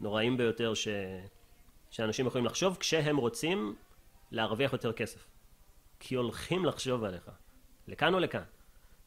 הנוראים 0.00 0.36
ביותר 0.36 0.74
ש... 0.74 0.88
שאנשים 1.90 2.26
יכולים 2.26 2.44
לחשוב 2.46 2.76
כשהם 2.80 3.16
רוצים 3.16 3.74
להרוויח 4.30 4.72
יותר 4.72 4.92
כסף. 4.92 5.24
כי 6.00 6.14
הולכים 6.14 6.64
לחשוב 6.64 7.04
עליך, 7.04 7.30
לכאן 7.88 8.14
או 8.14 8.18
לכאן. 8.18 8.42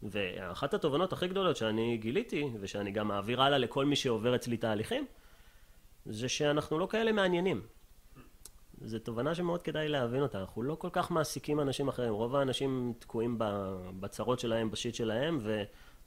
ואחת 0.03 0.73
התובנות 0.73 1.13
הכי 1.13 1.27
גדולות 1.27 1.57
שאני 1.57 1.97
גיליתי, 1.97 2.49
ושאני 2.59 2.91
גם 2.91 3.07
מעביר 3.07 3.41
הלאה 3.41 3.57
לכל 3.57 3.85
מי 3.85 3.95
שעובר 3.95 4.35
אצלי 4.35 4.57
תהליכים, 4.57 5.05
זה 6.05 6.29
שאנחנו 6.29 6.79
לא 6.79 6.87
כאלה 6.87 7.11
מעניינים. 7.11 7.61
זו 8.81 8.99
תובנה 8.99 9.35
שמאוד 9.35 9.61
כדאי 9.61 9.87
להבין 9.87 10.21
אותה. 10.21 10.39
אנחנו 10.39 10.63
לא 10.63 10.75
כל 10.75 10.89
כך 10.91 11.11
מעסיקים 11.11 11.59
אנשים 11.59 11.87
אחרים. 11.87 12.13
רוב 12.13 12.35
האנשים 12.35 12.93
תקועים 12.99 13.35
בצרות 13.99 14.39
שלהם, 14.39 14.71
בשיט 14.71 14.95
שלהם, 14.95 15.39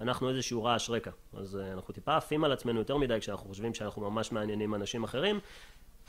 ואנחנו 0.01 0.31
איזשהו 0.31 0.65
רעש 0.65 0.91
רקע. 0.91 1.11
אז 1.33 1.57
אה, 1.57 1.73
אנחנו 1.73 1.95
טיפה 1.95 2.17
עפים 2.17 2.45
על 2.45 2.53
עצמנו 2.53 2.79
יותר 2.79 2.97
מדי 2.97 3.21
כשאנחנו 3.21 3.49
חושבים 3.49 3.75
שאנחנו 3.75 4.11
ממש 4.11 4.33
מעניינים 4.33 4.75
אנשים 4.75 5.05
אחרים, 5.05 5.41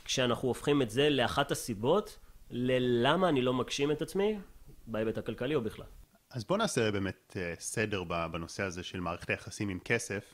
כשאנחנו 0.04 0.48
הופכים 0.48 0.82
את 0.82 0.90
זה 0.90 1.10
לאחת 1.10 1.50
הסיבות 1.50 2.18
ללמה 2.50 3.28
אני 3.28 3.42
לא 3.42 3.52
מגשים 3.52 3.90
את 3.90 4.02
עצמי 4.02 4.38
בהיבט 4.86 5.18
הכלכלי 5.18 5.54
או 5.54 5.60
בכלל. 5.60 5.86
אז 6.34 6.44
בוא 6.44 6.58
נעשה 6.58 6.90
באמת 6.90 7.36
אה, 7.36 7.54
סדר 7.58 8.04
בנושא 8.04 8.62
הזה 8.62 8.82
של 8.82 9.00
מערכת 9.00 9.30
היחסים 9.30 9.68
עם 9.68 9.78
כסף, 9.84 10.24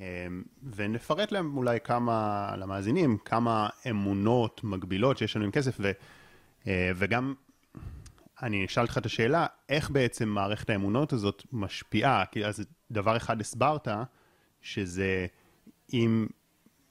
אה, 0.00 0.26
ונפרט 0.62 1.32
להם 1.32 1.56
אולי 1.56 1.80
כמה, 1.84 2.50
למאזינים, 2.58 3.18
כמה 3.18 3.68
אמונות 3.90 4.64
מגבילות 4.64 5.18
שיש 5.18 5.36
לנו 5.36 5.44
עם 5.44 5.50
כסף, 5.50 5.76
ו, 5.80 5.92
אה, 6.66 6.90
וגם 6.96 7.34
אני 8.42 8.66
אשאל 8.66 8.82
אותך 8.82 8.98
את 8.98 9.06
השאלה, 9.06 9.46
איך 9.68 9.90
בעצם 9.90 10.28
מערכת 10.28 10.70
האמונות 10.70 11.12
הזאת 11.12 11.42
משפיעה? 11.52 12.24
כי 12.26 12.46
אז 12.46 12.64
דבר 12.90 13.16
אחד 13.16 13.40
הסברת, 13.40 13.88
שזה 14.60 15.26
אם 15.92 16.26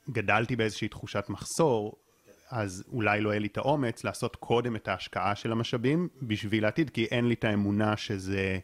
גדלתי 0.10 0.56
באיזושהי 0.56 0.88
תחושת 0.88 1.26
מחסור, 1.30 1.96
אז 2.52 2.84
אולי 2.92 3.22
לא 3.22 3.30
יהיה 3.30 3.40
לי 3.40 3.48
את 3.48 3.58
האומץ 3.58 4.04
לעשות 4.04 4.36
קודם 4.36 4.76
את 4.76 4.88
ההשקעה 4.88 5.36
של 5.36 5.52
המשאבים 5.52 6.08
בשביל 6.22 6.66
העתיד, 6.66 6.90
כי 6.90 7.06
אין 7.06 7.28
לי 7.28 7.34
את 7.34 7.44
האמונה 7.44 7.98
שזה 7.98 8.60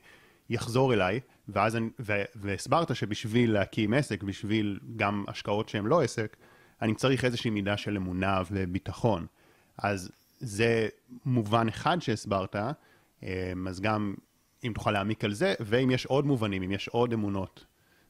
יחזור 0.49 0.93
אליי, 0.93 1.19
ואז 1.47 1.75
אני, 1.75 1.89
ו, 1.99 2.21
והסברת 2.35 2.95
שבשביל 2.95 3.53
להקים 3.53 3.93
עסק, 3.93 4.23
בשביל 4.23 4.79
גם 4.95 5.25
השקעות 5.27 5.69
שהן 5.69 5.85
לא 5.85 6.01
עסק, 6.01 6.37
אני 6.81 6.95
צריך 6.95 7.25
איזושהי 7.25 7.49
מידה 7.49 7.77
של 7.77 7.97
אמונה 7.97 8.41
וביטחון. 8.51 9.25
אז 9.77 10.11
זה 10.39 10.87
מובן 11.25 11.67
אחד 11.67 12.01
שהסברת, 12.01 12.55
אמ, 13.23 13.67
אז 13.67 13.79
גם 13.79 14.15
אם 14.63 14.71
תוכל 14.75 14.91
להעמיק 14.91 15.23
על 15.23 15.33
זה, 15.33 15.53
ואם 15.59 15.91
יש 15.91 16.05
עוד 16.05 16.25
מובנים, 16.25 16.63
אם 16.63 16.71
יש 16.71 16.87
עוד 16.87 17.13
אמונות 17.13 17.65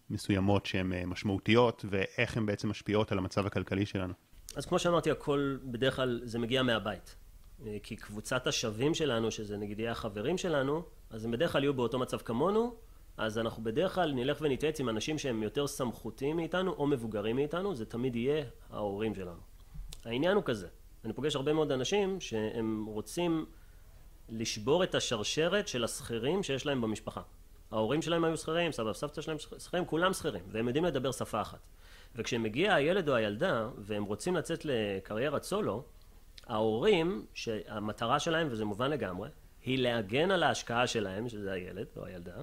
מסוימות 0.10 0.66
שהן 0.66 0.94
אה, 0.94 1.06
משמעותיות, 1.06 1.86
ואיך 1.90 2.38
הן 2.38 2.46
בעצם 2.46 2.70
משפיעות 2.70 3.12
על 3.12 3.18
המצב 3.18 3.46
הכלכלי 3.46 3.86
שלנו. 3.86 4.14
אז 4.58 4.66
כמו 4.66 4.80
שאמרתי, 4.80 5.12
הכל 5.12 5.58
בדרך 5.64 5.96
כלל 5.96 6.22
זה 6.24 6.40
מגיע 6.40 6.64
מהבית. 6.64 7.16
אה, 7.66 7.78
כי 7.84 7.96
קבוצת 7.96 8.48
השווים 8.48 8.94
שלנו, 8.94 9.32
שזה 9.32 9.58
נגיד 9.58 9.80
יהיה 9.80 9.92
החברים 9.92 10.38
שלנו, 10.38 10.84
אז 11.10 11.26
הם 11.26 11.32
בדרך 11.32 11.52
כלל 11.52 11.64
יהיו 11.64 11.74
באותו 11.74 12.00
מצב 12.00 12.18
כמונו, 12.18 12.76
אז 13.18 13.38
אנחנו 13.38 13.64
בדרך 13.64 13.96
כלל 13.96 14.12
נלך 14.12 14.38
ונתייעץ 14.42 14.80
עם 14.80 14.90
אנשים 14.90 15.18
שהם 15.18 15.44
יותר 15.44 15.68
סמכותיים 15.68 16.36
מאיתנו 16.36 16.72
או 16.72 16.88
מבוגרים 16.88 17.36
מאיתנו, 17.36 17.76
זה 17.76 17.86
תמיד 17.86 18.16
יהיה 18.16 18.46
ההורים 18.70 19.16
שלנו. 19.16 19.40
העניין 20.06 20.36
הוא 20.36 20.44
כזה, 20.44 20.68
אני 21.06 21.14
פוגש 21.14 21.36
הרבה 21.36 21.54
מאוד 21.54 21.72
אנשים 21.72 22.22
שהם 22.22 22.86
רוצים 22.86 23.46
לשבור 24.30 24.84
את 24.84 24.96
השרשרת 24.96 25.68
של 25.68 25.84
השכירים 25.84 26.44
שיש 26.44 26.66
להם 26.66 26.82
במשפחה. 26.82 27.22
ההורים 27.72 28.02
שלהם 28.02 28.24
היו 28.24 28.38
שכירים, 28.38 28.72
סבא 28.72 28.90
וסבתא 28.90 29.22
שלהם 29.22 29.38
שכירים, 29.40 29.86
כולם 29.86 30.14
שכירים, 30.14 30.44
והם 30.52 30.68
יודעים 30.68 30.86
לדבר 30.86 31.12
שפה 31.12 31.42
אחת. 31.42 31.60
וכשמגיע 32.16 32.76
הילד 32.76 33.10
או 33.10 33.16
הילדה 33.16 33.70
והם 33.78 34.04
רוצים 34.04 34.36
לצאת 34.36 34.66
לקריירת 34.66 35.44
סולו, 35.44 35.84
ההורים, 36.48 37.26
שהמטרה 37.34 38.20
שלהם, 38.20 38.48
וזה 38.52 38.66
מובן 38.66 38.92
לגמרי, 38.92 39.30
היא 39.64 39.80
להגן 39.80 40.32
על 40.32 40.44
ההשקעה 40.44 40.88
שלהם, 40.88 41.30
שזה 41.30 41.52
הילד 41.52 41.88
או 41.98 42.06
הילדה, 42.06 42.42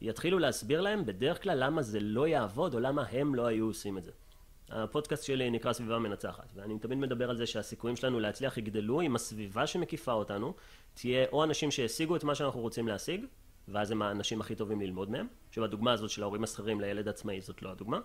יתחילו 0.00 0.38
להסביר 0.38 0.80
להם 0.80 1.06
בדרך 1.06 1.42
כלל 1.42 1.64
למה 1.64 1.82
זה 1.82 2.00
לא 2.00 2.28
יעבוד 2.28 2.74
או 2.74 2.80
למה 2.80 3.04
הם 3.10 3.34
לא 3.34 3.46
היו 3.46 3.66
עושים 3.66 3.98
את 3.98 4.04
זה. 4.04 4.10
הפודקאסט 4.70 5.24
שלי 5.24 5.50
נקרא 5.50 5.72
סביבה 5.72 5.98
מנצחת, 5.98 6.52
ואני 6.54 6.78
תמיד 6.78 6.98
מדבר 6.98 7.30
על 7.30 7.36
זה 7.36 7.46
שהסיכויים 7.46 7.96
שלנו 7.96 8.20
להצליח 8.20 8.58
יגדלו 8.58 9.00
אם 9.00 9.14
הסביבה 9.14 9.66
שמקיפה 9.66 10.12
אותנו 10.12 10.54
תהיה 10.94 11.26
או 11.32 11.44
אנשים 11.44 11.70
שהשיגו 11.70 12.16
את 12.16 12.24
מה 12.24 12.34
שאנחנו 12.34 12.60
רוצים 12.60 12.88
להשיג, 12.88 13.24
ואז 13.68 13.90
הם 13.90 14.02
האנשים 14.02 14.40
הכי 14.40 14.54
טובים 14.54 14.80
ללמוד 14.80 15.10
מהם, 15.10 15.26
שבדוגמה 15.50 15.92
הזאת 15.92 16.10
של 16.10 16.22
ההורים 16.22 16.44
השכירים 16.44 16.80
לילד 16.80 17.08
עצמאי 17.08 17.40
זאת 17.40 17.62
לא 17.62 17.70
הדוגמה, 17.70 18.00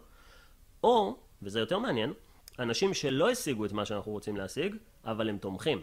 או, 0.83 1.17
וזה 1.41 1.59
יותר 1.59 1.79
מעניין, 1.79 2.13
אנשים 2.59 2.93
שלא 2.93 3.29
השיגו 3.29 3.65
את 3.65 3.71
מה 3.71 3.85
שאנחנו 3.85 4.11
רוצים 4.11 4.37
להשיג, 4.37 4.75
אבל 5.05 5.29
הם 5.29 5.37
תומכים. 5.37 5.81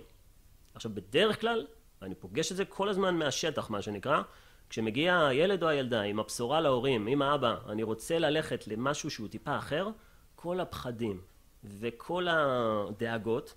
עכשיו 0.75 0.90
בדרך 0.95 1.40
כלל, 1.40 1.66
ואני 2.02 2.14
פוגש 2.14 2.52
את 2.52 2.57
זה 2.57 2.64
כל 2.64 2.88
הזמן 2.88 3.16
מהשטח 3.16 3.71
מה 3.71 3.83
שנקרא, 3.83 4.23
כשמגיע 4.71 5.26
הילד 5.26 5.62
או 5.62 5.69
הילדה 5.69 6.00
עם 6.00 6.21
הבשורה 6.21 6.61
להורים, 6.61 7.07
עם 7.07 7.23
האבא, 7.23 7.57
אני 7.69 7.83
רוצה 7.83 8.19
ללכת 8.19 8.66
למשהו 8.66 9.11
שהוא 9.11 9.28
טיפה 9.28 9.59
אחר, 9.59 9.88
כל 10.35 10.61
הפחדים 10.61 11.21
וכל 11.64 12.26
הדאגות 12.30 13.54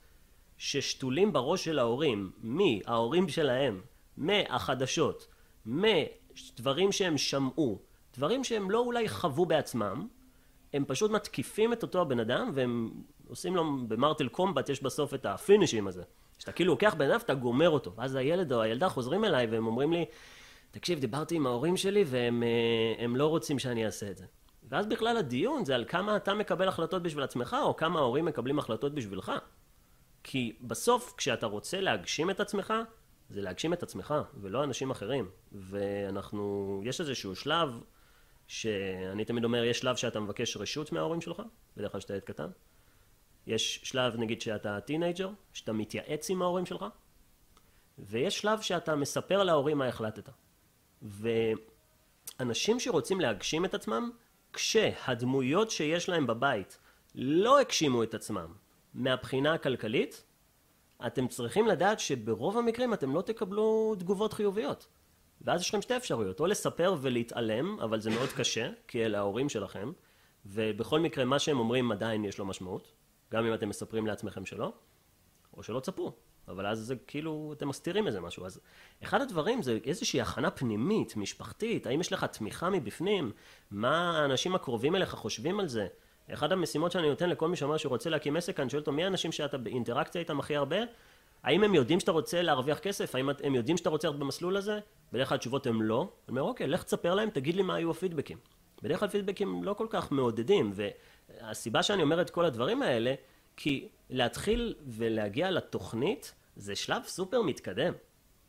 ששתולים 0.57 1.33
בראש 1.33 1.65
של 1.65 1.79
ההורים, 1.79 2.31
מההורים 2.41 3.29
שלהם, 3.29 3.81
מהחדשות, 4.17 5.27
מדברים 5.65 6.91
שהם 6.91 7.17
שמעו, 7.17 7.79
דברים 8.17 8.43
שהם 8.43 8.71
לא 8.71 8.79
אולי 8.79 9.09
חוו 9.09 9.45
בעצמם, 9.45 10.07
הם 10.73 10.85
פשוט 10.87 11.11
מתקיפים 11.11 11.73
את 11.73 11.83
אותו 11.83 12.01
הבן 12.01 12.19
אדם 12.19 12.51
והם 12.53 12.91
עושים 13.27 13.55
לו 13.55 13.63
במרטל 13.87 14.27
קומבט 14.27 14.69
יש 14.69 14.83
בסוף 14.83 15.13
את 15.13 15.25
הפינישים 15.25 15.87
הזה. 15.87 16.03
שאתה 16.39 16.51
כאילו 16.51 16.73
לוקח 16.73 16.93
בן 16.97 17.05
אדם 17.05 17.17
ואתה 17.19 17.33
גומר 17.33 17.69
אותו. 17.69 17.93
ואז 17.95 18.15
הילד 18.15 18.53
או 18.53 18.61
הילדה 18.61 18.89
חוזרים 18.89 19.25
אליי 19.25 19.45
והם 19.45 19.67
אומרים 19.67 19.93
לי 19.93 20.05
תקשיב 20.71 20.99
דיברתי 20.99 21.35
עם 21.35 21.47
ההורים 21.47 21.77
שלי 21.77 22.03
והם 22.07 22.43
אה, 22.99 23.05
לא 23.07 23.27
רוצים 23.27 23.59
שאני 23.59 23.85
אעשה 23.85 24.11
את 24.11 24.17
זה. 24.17 24.25
ואז 24.69 24.85
בכלל 24.85 25.17
הדיון 25.17 25.65
זה 25.65 25.75
על 25.75 25.85
כמה 25.87 26.15
אתה 26.15 26.33
מקבל 26.33 26.67
החלטות 26.67 27.03
בשביל 27.03 27.23
עצמך 27.23 27.55
או 27.61 27.75
כמה 27.75 27.99
ההורים 27.99 28.25
מקבלים 28.25 28.59
החלטות 28.59 28.93
בשבילך. 28.93 29.31
כי 30.23 30.55
בסוף 30.61 31.13
כשאתה 31.17 31.45
רוצה 31.45 31.81
להגשים 31.81 32.29
את 32.29 32.39
עצמך 32.39 32.73
זה 33.29 33.41
להגשים 33.41 33.73
את 33.73 33.83
עצמך 33.83 34.13
ולא 34.41 34.63
אנשים 34.63 34.91
אחרים. 34.91 35.29
ואנחנו 35.51 36.81
יש 36.85 37.01
איזשהו 37.01 37.35
שלב 37.35 37.83
שאני 38.47 39.25
תמיד 39.25 39.43
אומר, 39.43 39.63
יש 39.63 39.79
שלב 39.79 39.95
שאתה 39.95 40.19
מבקש 40.19 40.57
רשות 40.57 40.91
מההורים 40.91 41.21
שלך, 41.21 41.41
בדרך 41.77 41.91
כלל 41.91 42.01
שאתה 42.01 42.13
ילד 42.13 42.23
קטן. 42.23 42.47
יש 43.47 43.79
שלב, 43.83 44.15
נגיד, 44.15 44.41
שאתה 44.41 44.81
teenager, 44.81 45.29
שאתה 45.53 45.73
מתייעץ 45.73 46.29
עם 46.29 46.41
ההורים 46.41 46.65
שלך, 46.65 46.85
ויש 47.99 48.39
שלב 48.39 48.61
שאתה 48.61 48.95
מספר 48.95 49.43
להורים 49.43 49.77
מה 49.77 49.87
החלטת. 49.87 50.29
ואנשים 52.39 52.79
שרוצים 52.79 53.21
להגשים 53.21 53.65
את 53.65 53.73
עצמם, 53.73 54.11
כשהדמויות 54.53 55.71
שיש 55.71 56.09
להם 56.09 56.27
בבית 56.27 56.79
לא 57.15 57.59
הגשימו 57.59 58.03
את 58.03 58.13
עצמם 58.13 58.53
מהבחינה 58.93 59.53
הכלכלית, 59.53 60.23
אתם 61.07 61.27
צריכים 61.27 61.67
לדעת 61.67 61.99
שברוב 61.99 62.57
המקרים 62.57 62.93
אתם 62.93 63.15
לא 63.15 63.21
תקבלו 63.21 63.95
תגובות 63.99 64.33
חיוביות. 64.33 64.87
ואז 65.43 65.61
יש 65.61 65.69
לכם 65.69 65.81
שתי 65.81 65.97
אפשרויות, 65.97 66.39
או 66.39 66.45
לספר 66.45 66.95
ולהתעלם, 67.01 67.79
אבל 67.79 67.99
זה 67.99 68.09
מאוד 68.09 68.29
קשה, 68.29 68.69
כי 68.87 69.05
אלה 69.05 69.17
ההורים 69.17 69.49
שלכם, 69.49 69.91
ובכל 70.45 70.99
מקרה 70.99 71.25
מה 71.25 71.39
שהם 71.39 71.59
אומרים 71.59 71.91
עדיין 71.91 72.25
יש 72.25 72.37
לו 72.37 72.45
משמעות, 72.45 72.91
גם 73.31 73.45
אם 73.45 73.53
אתם 73.53 73.69
מספרים 73.69 74.07
לעצמכם 74.07 74.45
שלא, 74.45 74.73
או 75.57 75.63
שלא 75.63 75.79
תספרו, 75.79 76.13
אבל 76.47 76.67
אז 76.67 76.79
זה 76.79 76.95
כאילו 77.07 77.53
אתם 77.57 77.67
מסתירים 77.67 78.07
איזה 78.07 78.21
משהו. 78.21 78.45
אז 78.45 78.59
אחד 79.03 79.21
הדברים 79.21 79.61
זה 79.61 79.79
איזושהי 79.85 80.21
הכנה 80.21 80.51
פנימית, 80.51 81.17
משפחתית, 81.17 81.87
האם 81.87 82.01
יש 82.01 82.13
לך 82.13 82.23
תמיכה 82.23 82.69
מבפנים, 82.69 83.31
מה 83.71 84.19
האנשים 84.19 84.55
הקרובים 84.55 84.95
אליך 84.95 85.09
חושבים 85.09 85.59
על 85.59 85.67
זה. 85.67 85.87
אחת 86.33 86.51
המשימות 86.51 86.91
שאני 86.91 87.09
נותן 87.09 87.29
לכל 87.29 87.47
מי 87.47 87.55
שאומר 87.55 87.77
שהוא 87.77 87.89
רוצה 87.89 88.09
להקים 88.09 88.35
עסק, 88.35 88.59
אני 88.59 88.69
שואל 88.69 88.79
אותו 88.81 88.91
מי 88.91 89.03
האנשים 89.03 89.31
שאתה 89.31 89.57
באינטראקציה 89.57 90.21
איתם 90.21 90.39
הכי 90.39 90.55
הרבה, 90.55 90.77
האם 91.43 91.63
הם 91.63 91.75
יודעים 91.75 91.99
שאתה 91.99 92.11
רוצה 92.11 92.41
להרוויח 92.41 92.79
כסף? 92.79 93.15
האם 93.15 93.29
הם 93.43 93.55
יודעים 93.55 93.77
שאתה 93.77 93.89
רוצה 93.89 94.07
ללכת 94.07 94.19
במסלול 94.19 94.57
הזה? 94.57 94.79
בדרך 95.11 95.29
כלל 95.29 95.35
התשובות 95.35 95.67
הן 95.67 95.81
לא. 95.81 95.99
אני 96.01 96.39
אומר, 96.39 96.41
אוקיי, 96.41 96.67
לך 96.67 96.83
תספר 96.83 97.15
להם, 97.15 97.29
תגיד 97.29 97.55
לי 97.55 97.61
מה 97.61 97.75
היו 97.75 97.91
הפידבקים. 97.91 98.37
בדרך 98.81 98.99
כלל 98.99 99.09
פידבקים 99.09 99.63
לא 99.63 99.73
כל 99.73 99.87
כך 99.89 100.11
מעודדים, 100.11 100.73
והסיבה 100.73 101.83
שאני 101.83 102.03
אומר 102.03 102.21
את 102.21 102.29
כל 102.29 102.45
הדברים 102.45 102.81
האלה, 102.81 103.13
כי 103.57 103.87
להתחיל 104.09 104.75
ולהגיע 104.87 105.51
לתוכנית, 105.51 106.33
זה 106.55 106.75
שלב 106.75 107.03
סופר 107.03 107.41
מתקדם. 107.41 107.93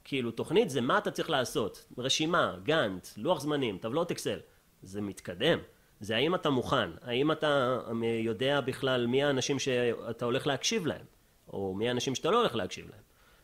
כאילו, 0.04 0.30
תוכנית 0.30 0.70
זה 0.70 0.80
מה 0.80 0.98
אתה 0.98 1.10
צריך 1.10 1.30
לעשות. 1.30 1.84
רשימה, 1.98 2.56
גאנט, 2.62 3.08
לוח 3.16 3.40
זמנים, 3.40 3.78
טבלות 3.78 4.10
אקסל. 4.10 4.38
זה 4.82 5.00
מתקדם. 5.00 5.58
זה 6.00 6.16
האם 6.16 6.34
אתה 6.34 6.50
מוכן, 6.50 6.90
האם 7.02 7.32
אתה 7.32 7.78
יודע 8.24 8.60
בכלל 8.60 9.06
מי 9.06 9.24
האנשים 9.24 9.58
שאתה 9.58 10.24
הולך 10.24 10.46
להקשיב 10.46 10.86
להם. 10.86 11.13
או 11.52 11.74
מי 11.74 11.88
האנשים 11.88 12.14
שאתה 12.14 12.30
לא 12.30 12.38
הולך 12.38 12.54
להקשיב 12.54 12.88
להם. 12.90 13.02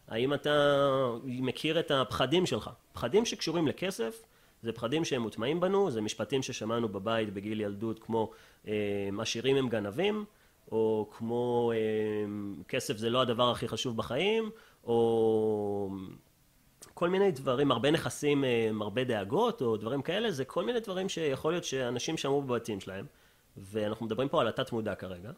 האם 0.09 0.35
אתה 0.35 0.79
מכיר 1.25 1.81
את 1.81 1.91
הפחדים 1.91 2.47
שלך? 2.47 2.71
פחדים 2.93 3.27
שקשורים 3.27 3.69
לכסף, 3.69 4.25
זה 4.63 4.73
פחדים 4.73 5.05
שהם 5.05 5.23
מוטמעים 5.23 5.61
בנו, 5.61 5.91
זה 5.91 6.01
משפטים 6.01 6.43
ששמענו 6.43 6.89
בבית 6.89 7.35
בגיל 7.35 7.61
ילדות 7.61 7.99
כמו 7.99 8.31
אה, 8.69 9.09
עשירים 9.19 9.57
הם 9.57 9.69
גנבים, 9.69 10.25
או 10.73 11.11
כמו 11.19 11.73
אה, 11.75 11.79
כסף 12.69 12.97
זה 12.97 13.11
לא 13.11 13.21
הדבר 13.21 13.51
הכי 13.51 13.69
חשוב 13.69 13.97
בחיים, 13.97 14.51
או 14.85 15.91
כל 16.95 17.09
מיני 17.09 17.31
דברים, 17.31 17.73
הרבה 17.73 17.91
נכסים, 17.91 18.45
אה, 18.45 18.71
הרבה 18.81 19.05
דאגות, 19.05 19.63
או 19.63 19.77
דברים 19.77 20.03
כאלה, 20.03 20.31
זה 20.31 20.45
כל 20.45 20.65
מיני 20.65 20.81
דברים 20.81 21.09
שיכול 21.09 21.53
להיות 21.53 21.65
שאנשים 21.65 22.17
שמעו 22.17 22.43
בבתים 22.43 22.81
שלהם, 22.81 23.07
ואנחנו 23.57 24.07
מדברים 24.07 24.29
פה 24.29 24.41
על 24.41 24.49
התת 24.49 24.73
מודע 24.73 24.95
כרגע. 24.95 25.31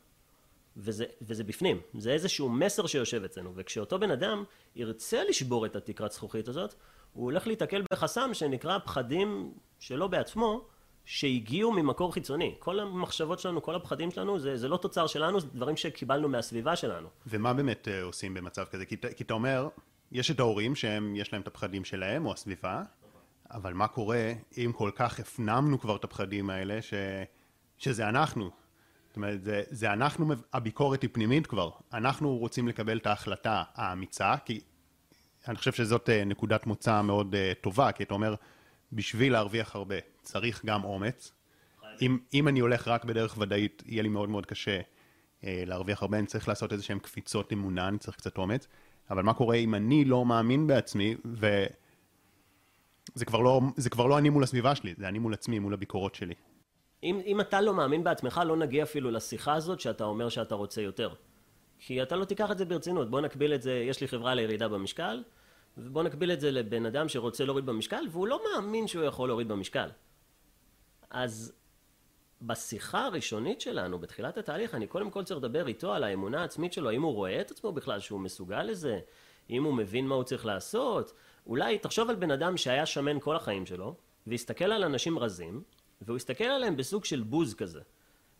וזה, 0.77 1.05
וזה 1.23 1.45
בפנים, 1.45 1.81
זה 1.99 2.13
איזשהו 2.13 2.49
מסר 2.49 2.87
שיושב 2.87 3.25
אצלנו, 3.25 3.53
וכשאותו 3.57 3.99
בן 3.99 4.11
אדם 4.11 4.45
ירצה 4.77 5.25
לשבור 5.25 5.67
את 5.67 5.77
התקרת 5.77 6.13
זכוכית 6.13 6.49
הזאת, 6.49 6.75
הוא 7.13 7.25
הולך 7.25 7.47
להיתקל 7.47 7.83
בחסם 7.93 8.35
שנקרא 8.35 8.79
פחדים 8.79 9.53
שלו 9.79 10.09
בעצמו, 10.09 10.67
שהגיעו 11.05 11.73
ממקור 11.73 12.13
חיצוני. 12.13 12.55
כל 12.59 12.81
המחשבות 12.81 13.41
שלנו, 13.41 13.63
כל 13.63 13.75
הפחדים 13.75 14.11
שלנו, 14.11 14.39
זה, 14.39 14.57
זה 14.57 14.69
לא 14.69 14.77
תוצר 14.77 15.07
שלנו, 15.07 15.41
זה 15.41 15.47
דברים 15.55 15.77
שקיבלנו 15.77 16.29
מהסביבה 16.29 16.77
שלנו. 16.77 17.09
ומה 17.27 17.55
באמת 17.55 17.89
uh, 17.89 18.05
עושים 18.05 18.35
במצב 18.35 18.65
כזה? 18.65 18.85
כי 18.87 19.25
אתה 19.25 19.35
אומר, 19.35 19.69
יש 20.13 20.31
את 20.31 20.41
ההורים 20.41 20.75
שהם, 20.75 21.17
יש 21.17 21.33
להם 21.33 21.43
את 21.43 21.47
הפחדים 21.47 21.85
שלהם, 21.85 22.27
או 22.27 22.33
הסביבה, 22.33 22.83
אבל 23.51 23.73
מה 23.75 23.89
קורה 23.89 24.33
אם 24.59 24.73
כל 24.77 24.91
כך 24.95 25.21
הפנמנו 25.21 25.81
כבר 25.81 25.97
את 25.97 26.05
הפחדים 26.05 26.51
האלה, 26.51 26.83
ש, 26.83 26.95
שזה 27.79 28.09
אנחנו, 28.09 28.51
זאת 29.12 29.16
אומרת, 29.16 29.42
זה, 29.42 29.62
זה 29.70 29.92
אנחנו, 29.92 30.35
הביקורת 30.53 31.03
היא 31.03 31.11
פנימית 31.12 31.46
כבר. 31.46 31.70
אנחנו 31.92 32.37
רוצים 32.37 32.68
לקבל 32.68 32.98
את 32.98 33.07
ההחלטה 33.07 33.62
האמיצה, 33.75 34.35
כי 34.44 34.61
אני 35.48 35.57
חושב 35.57 35.72
שזאת 35.72 36.09
אה, 36.09 36.25
נקודת 36.25 36.66
מוצא 36.66 37.03
מאוד 37.03 37.35
uh, 37.35 37.61
טובה, 37.61 37.92
כי 37.92 38.03
אתה 38.03 38.14
אומר, 38.14 38.35
בשביל 38.92 39.33
להרוויח 39.33 39.77
הרבה 39.77 39.94
צריך 40.22 40.64
גם 40.64 40.85
אומץ. 40.85 41.33
אם, 42.03 42.18
אם 42.35 42.48
אני 42.48 42.61
הולך 42.61 42.88
רק 42.88 43.05
בדרך 43.05 43.38
ודאית, 43.38 43.83
יהיה 43.87 44.03
לי 44.03 44.09
מאוד 44.09 44.29
מאוד 44.29 44.46
קשה 44.46 44.81
uh, 44.81 45.44
להרוויח 45.44 46.03
הרבה, 46.03 46.18
אני 46.18 46.27
צריך 46.27 46.48
לעשות 46.48 46.72
איזה 46.72 46.85
שהן 46.85 46.98
קפיצות 46.98 47.53
אמונה, 47.53 47.88
אני 47.88 47.98
צריך 47.98 48.16
קצת 48.16 48.38
אומץ. 48.38 48.66
אבל 49.11 49.22
מה 49.22 49.35
קורה 49.35 49.57
אם 49.57 49.75
אני 49.75 50.05
לא 50.05 50.25
מאמין 50.25 50.66
בעצמי, 50.66 51.14
וזה 51.25 53.25
כבר 53.27 53.40
לא, 53.40 53.61
כבר 53.90 54.07
לא 54.07 54.18
אני 54.18 54.29
מול 54.29 54.42
הסביבה 54.42 54.75
שלי, 54.75 54.94
זה 54.98 55.09
אני 55.09 55.18
מול 55.18 55.35
עצמי, 55.35 55.59
מול 55.59 55.75
הביקורות 55.75 56.14
שלי. 56.14 56.35
אם, 57.03 57.21
אם 57.27 57.41
אתה 57.41 57.61
לא 57.61 57.75
מאמין 57.75 58.05
בעצמך, 58.05 58.41
לא 58.47 58.57
נגיע 58.57 58.83
אפילו 58.83 59.11
לשיחה 59.11 59.55
הזאת 59.55 59.81
שאתה 59.81 60.05
אומר 60.05 60.29
שאתה 60.29 60.55
רוצה 60.55 60.81
יותר. 60.81 61.15
כי 61.79 62.03
אתה 62.03 62.17
לא 62.17 62.25
תיקח 62.25 62.51
את 62.51 62.59
זה 62.59 62.65
ברצינות. 62.65 63.11
בוא 63.11 63.21
נקביל 63.21 63.55
את 63.55 63.62
זה, 63.62 63.73
יש 63.73 64.01
לי 64.01 64.09
חברה 64.09 64.35
לירידה 64.35 64.69
במשקל, 64.69 65.23
ובוא 65.79 66.03
נקביל 66.03 66.33
את 66.33 66.41
זה 66.41 66.51
לבן 66.51 66.87
אדם 66.87 67.09
שרוצה 67.09 67.45
להוריד 67.45 67.67
במשקל, 67.67 68.05
והוא 68.11 68.27
לא 68.27 68.41
מאמין 68.45 68.87
שהוא 68.87 69.05
יכול 69.05 69.29
להוריד 69.29 69.49
במשקל. 69.49 69.88
אז 71.11 71.53
בשיחה 72.43 73.07
הראשונית 73.07 73.61
שלנו, 73.61 73.99
בתחילת 73.99 74.38
התהליך, 74.38 74.75
אני 74.75 74.87
קודם 74.87 75.11
כל 75.11 75.25
צריך 75.25 75.38
לדבר 75.38 75.69
איתו 75.69 75.95
על 75.95 76.05
האמונה 76.05 76.41
העצמית 76.41 76.73
שלו, 76.73 76.91
האם 76.91 77.03
הוא 77.03 77.15
רואה 77.15 77.41
את 77.41 77.51
עצמו 77.51 77.73
בכלל 77.73 78.01
שהוא 78.01 78.21
מסוגל 78.21 78.62
לזה, 78.62 79.01
אם 79.51 79.65
הוא 79.65 79.75
מבין 79.75 80.07
מה 80.07 80.15
הוא 80.15 80.25
צריך 80.25 80.47
לעשות. 80.47 81.12
אולי, 81.47 81.79
תחשוב 81.79 82.11
על 82.11 82.17
בן 82.17 82.31
אדם 82.31 82.57
שהיה 82.57 82.87
שמן 82.87 83.21
כל 83.21 83.37
החיים 83.37 83.67
שלו, 83.67 83.95
ויסתכל 84.27 84.65
על 84.65 84.85
אנשים 84.85 85.19
רזים, 85.19 85.62
והוא 86.07 86.17
יסתכל 86.17 86.45
עליהם 86.45 86.77
בסוג 86.77 87.05
של 87.05 87.23
בוז 87.23 87.55
כזה. 87.55 87.81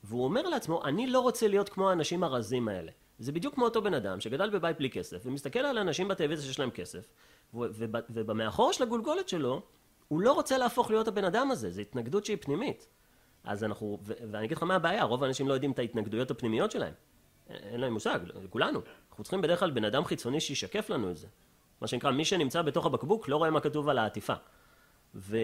והוא 0.05 0.25
אומר 0.25 0.43
לעצמו, 0.43 0.85
אני 0.85 1.07
לא 1.07 1.21
רוצה 1.21 1.49
להיות 1.49 1.69
כמו 1.69 1.91
האנשים 1.91 2.25
הרזים 2.25 2.69
האלה. 2.69 2.93
זה 3.19 3.33
בדיוק 3.33 3.55
כמו 3.55 3.65
אותו 3.65 3.83
בן 3.83 3.95
אדם 3.95 4.21
שגדל 4.21 4.51
בבית 4.51 4.79
בלי 4.79 4.91
כסף, 4.91 5.23
ומסתכל 5.25 5.59
על 5.59 5.79
אנשים 5.79 6.09
בטלוויזיה 6.09 6.47
שיש 6.47 6.59
להם 6.59 6.71
כסף, 6.71 7.09
ובמאחור 8.11 8.73
של 8.73 8.83
הגולגולת 8.83 9.29
שלו, 9.29 9.63
הוא 10.09 10.21
לא 10.21 10.33
רוצה 10.33 10.59
להפוך 10.59 10.91
להיות 10.91 11.09
הבן 11.09 11.25
אדם 11.25 11.51
הזה, 11.51 11.71
זו 11.71 11.81
התנגדות 11.81 12.25
שהיא 12.25 12.37
פנימית. 12.41 12.87
אז 13.45 13.65
אנחנו, 13.65 13.99
ואני 14.05 14.47
אגיד 14.47 14.57
לך 14.57 14.63
מה 14.63 14.75
הבעיה, 14.75 15.05
רוב 15.05 15.25
האנשים 15.25 15.49
לא 15.49 15.55
יודעים 15.55 15.73
את 15.73 15.79
ההתנגדויות 15.79 16.31
הפנימיות 16.31 16.71
שלהם. 16.71 16.95
אין 17.51 17.81
להם 17.81 17.93
מושג, 17.93 18.21
כולנו. 18.51 18.81
אנחנו 19.11 19.25
צריכים 19.25 19.41
בדרך 19.41 19.61
כלל 19.61 19.71
בן 19.71 19.85
אדם 19.85 20.05
חיצוני 20.05 20.41
שישקף 20.41 20.91
לנו 20.91 21.11
את 21.11 21.17
זה. 21.17 21.27
מה 21.81 21.87
שנקרא, 21.87 22.11
מי 22.11 22.25
שנמצא 22.25 22.63
בתוך 22.63 22.87
הבקבוק 22.87 23.29
לא 23.29 23.37
רואה 23.37 23.51
מה 23.51 23.61
כתוב 23.61 23.89
על 23.89 23.99
העטיפה. 23.99 24.35
ו... 25.15 25.37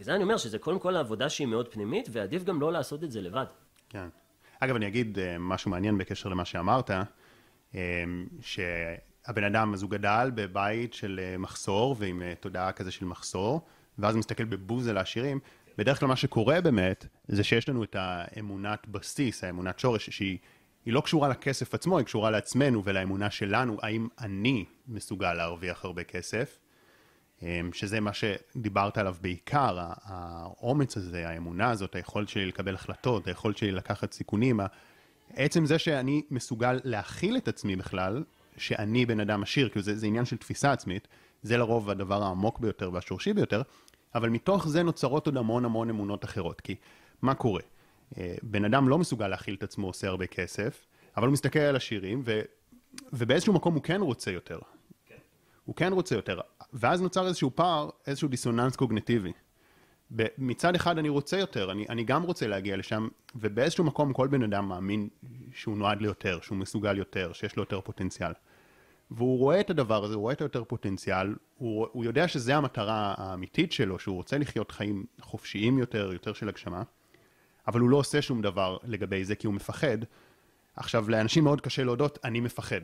בגלל 0.00 0.14
אני 0.14 0.24
אומר 0.24 0.36
שזה 0.36 0.58
קודם 0.58 0.78
כל 0.78 0.96
עבודה 0.96 1.28
שהיא 1.28 1.46
מאוד 1.46 1.68
פנימית, 1.68 2.08
ועדיף 2.12 2.44
גם 2.44 2.60
לא 2.60 2.72
לעשות 2.72 3.04
את 3.04 3.10
זה 3.10 3.20
לבד. 3.20 3.44
כן. 3.88 4.08
אגב, 4.60 4.76
אני 4.76 4.86
אגיד 4.86 5.18
אה, 5.18 5.36
משהו 5.38 5.70
מעניין 5.70 5.98
בקשר 5.98 6.28
למה 6.28 6.44
שאמרת, 6.44 6.90
אה, 7.74 8.04
שהבן 8.40 9.44
אדם, 9.44 9.74
אז 9.74 9.82
הוא 9.82 9.90
גדל 9.90 10.30
בבית 10.34 10.94
של 10.94 11.20
אה, 11.22 11.38
מחסור, 11.38 11.96
ועם 11.98 12.22
תודעה 12.40 12.72
כזה 12.72 12.90
של 12.90 13.04
מחסור, 13.04 13.60
ואז 13.98 14.16
מסתכל 14.16 14.44
בבוז 14.44 14.88
על 14.88 14.96
העשירים. 14.96 15.40
בדרך 15.78 16.00
כלל 16.00 16.08
מה 16.08 16.16
שקורה 16.16 16.60
באמת, 16.60 17.06
זה 17.28 17.44
שיש 17.44 17.68
לנו 17.68 17.84
את 17.84 17.96
האמונת 17.98 18.88
בסיס, 18.88 19.44
האמונת 19.44 19.78
שורש, 19.78 20.10
שהיא 20.10 20.38
לא 20.86 21.00
קשורה 21.00 21.28
לכסף 21.28 21.74
עצמו, 21.74 21.98
היא 21.98 22.06
קשורה 22.06 22.30
לעצמנו 22.30 22.84
ולאמונה 22.84 23.30
שלנו, 23.30 23.78
האם 23.82 24.08
אני 24.20 24.64
מסוגל 24.88 25.34
להרוויח 25.34 25.84
הרבה 25.84 26.04
כסף. 26.04 26.58
אמ, 27.42 27.70
שזה 27.72 28.00
מה 28.00 28.10
שדיברת 28.12 28.98
עליו 28.98 29.14
בעיקר, 29.20 29.78
האומץ 30.02 30.96
הזה, 30.96 31.28
האמונה 31.28 31.70
הזאת, 31.70 31.94
היכולת 31.94 32.28
שלי 32.28 32.46
לקבל 32.46 32.74
החלטות, 32.74 33.26
היכולת 33.26 33.56
שלי 33.56 33.72
לקחת 33.72 34.12
סיכונים, 34.12 34.60
עצם 35.34 35.66
זה 35.66 35.78
שאני 35.78 36.22
מסוגל 36.30 36.80
להכיל 36.84 37.36
את 37.36 37.48
עצמי 37.48 37.76
בכלל, 37.76 38.24
שאני 38.56 39.06
בן 39.06 39.20
אדם 39.20 39.42
עשיר, 39.42 39.68
כי 39.68 39.82
זה, 39.82 39.96
זה 39.96 40.06
עניין 40.06 40.24
של 40.24 40.36
תפיסה 40.36 40.72
עצמית, 40.72 41.08
זה 41.42 41.56
לרוב 41.56 41.90
הדבר 41.90 42.22
העמוק 42.22 42.58
ביותר 42.58 42.90
והשורשי 42.92 43.32
ביותר, 43.32 43.62
אבל 44.14 44.28
מתוך 44.28 44.68
זה 44.68 44.82
נוצרות 44.82 45.26
עוד 45.26 45.36
המון 45.36 45.64
המון 45.64 45.90
אמונות 45.90 46.24
אחרות, 46.24 46.60
כי 46.60 46.74
מה 47.22 47.34
קורה? 47.34 47.62
אה, 48.18 48.34
בן 48.42 48.64
אדם 48.64 48.88
לא 48.88 48.98
מסוגל 48.98 49.28
להכיל 49.28 49.54
את 49.54 49.62
עצמו, 49.62 49.86
עושה 49.86 50.08
הרבה 50.08 50.26
כסף, 50.26 50.86
אבל 51.16 51.26
הוא 51.26 51.32
מסתכל 51.32 51.58
על 51.58 51.76
עשירים, 51.76 52.22
ו... 52.24 52.40
ובאיזשהו 53.12 53.52
מקום 53.52 53.74
הוא 53.74 53.82
כן 53.82 54.00
רוצה 54.00 54.30
יותר. 54.30 54.58
כן. 55.06 55.14
הוא 55.64 55.76
כן 55.76 55.92
רוצה 55.92 56.14
יותר. 56.14 56.40
ואז 56.72 57.02
נוצר 57.02 57.26
איזשהו 57.26 57.50
פער, 57.54 57.90
איזשהו 58.06 58.28
דיסוננס 58.28 58.76
קוגנטיבי. 58.76 59.32
מצד 60.38 60.74
אחד 60.74 60.98
אני 60.98 61.08
רוצה 61.08 61.38
יותר, 61.38 61.72
אני, 61.72 61.86
אני 61.88 62.04
גם 62.04 62.22
רוצה 62.22 62.46
להגיע 62.46 62.76
לשם, 62.76 63.08
ובאיזשהו 63.34 63.84
מקום 63.84 64.12
כל 64.12 64.28
בן 64.28 64.42
אדם 64.42 64.68
מאמין 64.68 65.08
שהוא 65.54 65.76
נועד 65.76 66.00
ליותר, 66.02 66.38
שהוא 66.42 66.58
מסוגל 66.58 66.98
יותר, 66.98 67.32
שיש 67.32 67.56
לו 67.56 67.62
יותר 67.62 67.80
פוטנציאל. 67.80 68.32
והוא 69.10 69.38
רואה 69.38 69.60
את 69.60 69.70
הדבר 69.70 70.04
הזה, 70.04 70.14
הוא 70.14 70.20
רואה 70.20 70.32
את 70.32 70.40
היותר 70.40 70.64
פוטנציאל, 70.64 71.34
הוא, 71.58 71.86
הוא 71.92 72.04
יודע 72.04 72.28
שזה 72.28 72.56
המטרה 72.56 73.14
האמיתית 73.18 73.72
שלו, 73.72 73.98
שהוא 73.98 74.16
רוצה 74.16 74.38
לחיות 74.38 74.70
חיים 74.70 75.04
חופשיים 75.20 75.78
יותר, 75.78 76.12
יותר 76.12 76.32
של 76.32 76.48
הגשמה, 76.48 76.82
אבל 77.68 77.80
הוא 77.80 77.90
לא 77.90 77.96
עושה 77.96 78.22
שום 78.22 78.42
דבר 78.42 78.76
לגבי 78.84 79.24
זה 79.24 79.34
כי 79.34 79.46
הוא 79.46 79.54
מפחד. 79.54 79.98
עכשיו, 80.76 81.10
לאנשים 81.10 81.44
מאוד 81.44 81.60
קשה 81.60 81.84
להודות, 81.84 82.18
אני 82.24 82.40
מפחד. 82.40 82.80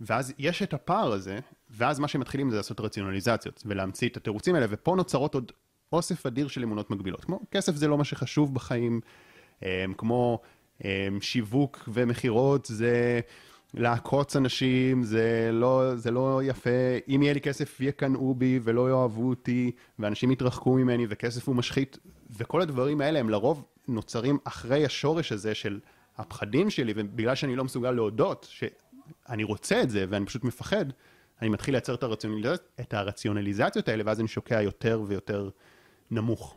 ואז 0.00 0.32
יש 0.38 0.62
את 0.62 0.74
הפער 0.74 1.12
הזה, 1.12 1.38
ואז 1.70 1.98
מה 1.98 2.08
שמתחילים 2.08 2.50
זה 2.50 2.56
לעשות 2.56 2.80
רציונליזציות, 2.80 3.62
ולהמציא 3.66 4.08
את 4.08 4.16
התירוצים 4.16 4.54
האלה, 4.54 4.66
ופה 4.70 4.96
נוצרות 4.96 5.34
עוד 5.34 5.52
אוסף 5.92 6.26
אדיר 6.26 6.48
של 6.48 6.62
אמונות 6.62 6.90
מגבילות. 6.90 7.24
כמו 7.24 7.40
כסף 7.50 7.74
זה 7.74 7.88
לא 7.88 7.98
מה 7.98 8.04
שחשוב 8.04 8.54
בחיים, 8.54 9.00
אמ, 9.62 9.68
כמו 9.98 10.40
אמ, 10.84 10.88
שיווק 11.20 11.88
ומכירות 11.88 12.64
זה 12.64 13.20
לעקוץ 13.74 14.36
אנשים, 14.36 15.02
זה 15.02 15.50
לא, 15.52 15.96
זה 15.96 16.10
לא 16.10 16.40
יפה, 16.44 16.70
אם 17.08 17.22
יהיה 17.22 17.34
לי 17.34 17.40
כסף 17.40 17.80
יקנאו 17.80 18.34
בי 18.34 18.60
ולא 18.62 18.90
יאהבו 18.90 19.28
אותי, 19.28 19.70
ואנשים 19.98 20.30
יתרחקו 20.30 20.74
ממני, 20.74 21.06
וכסף 21.08 21.48
הוא 21.48 21.56
משחית, 21.56 21.98
וכל 22.30 22.62
הדברים 22.62 23.00
האלה 23.00 23.18
הם 23.18 23.30
לרוב 23.30 23.64
נוצרים 23.88 24.38
אחרי 24.44 24.84
השורש 24.84 25.32
הזה 25.32 25.54
של 25.54 25.80
הפחדים 26.18 26.70
שלי, 26.70 26.92
ובגלל 26.96 27.34
שאני 27.34 27.56
לא 27.56 27.64
מסוגל 27.64 27.90
להודות, 27.90 28.46
אני 29.28 29.44
רוצה 29.44 29.82
את 29.82 29.90
זה 29.90 30.04
ואני 30.08 30.26
פשוט 30.26 30.44
מפחד, 30.44 30.84
אני 31.42 31.48
מתחיל 31.48 31.74
לייצר 31.74 31.94
את, 31.94 32.02
הרציונליז... 32.02 32.58
את 32.80 32.94
הרציונליזציות 32.94 33.88
האלה, 33.88 34.02
ואז 34.06 34.20
אני 34.20 34.28
שוקע 34.28 34.62
יותר 34.62 35.02
ויותר 35.06 35.50
נמוך. 36.10 36.56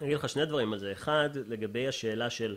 אני 0.00 0.06
אגיד 0.08 0.18
לך 0.18 0.28
שני 0.28 0.46
דברים 0.46 0.72
על 0.72 0.78
זה. 0.78 0.92
אחד, 0.92 1.30
לגבי 1.34 1.88
השאלה 1.88 2.30
של 2.30 2.56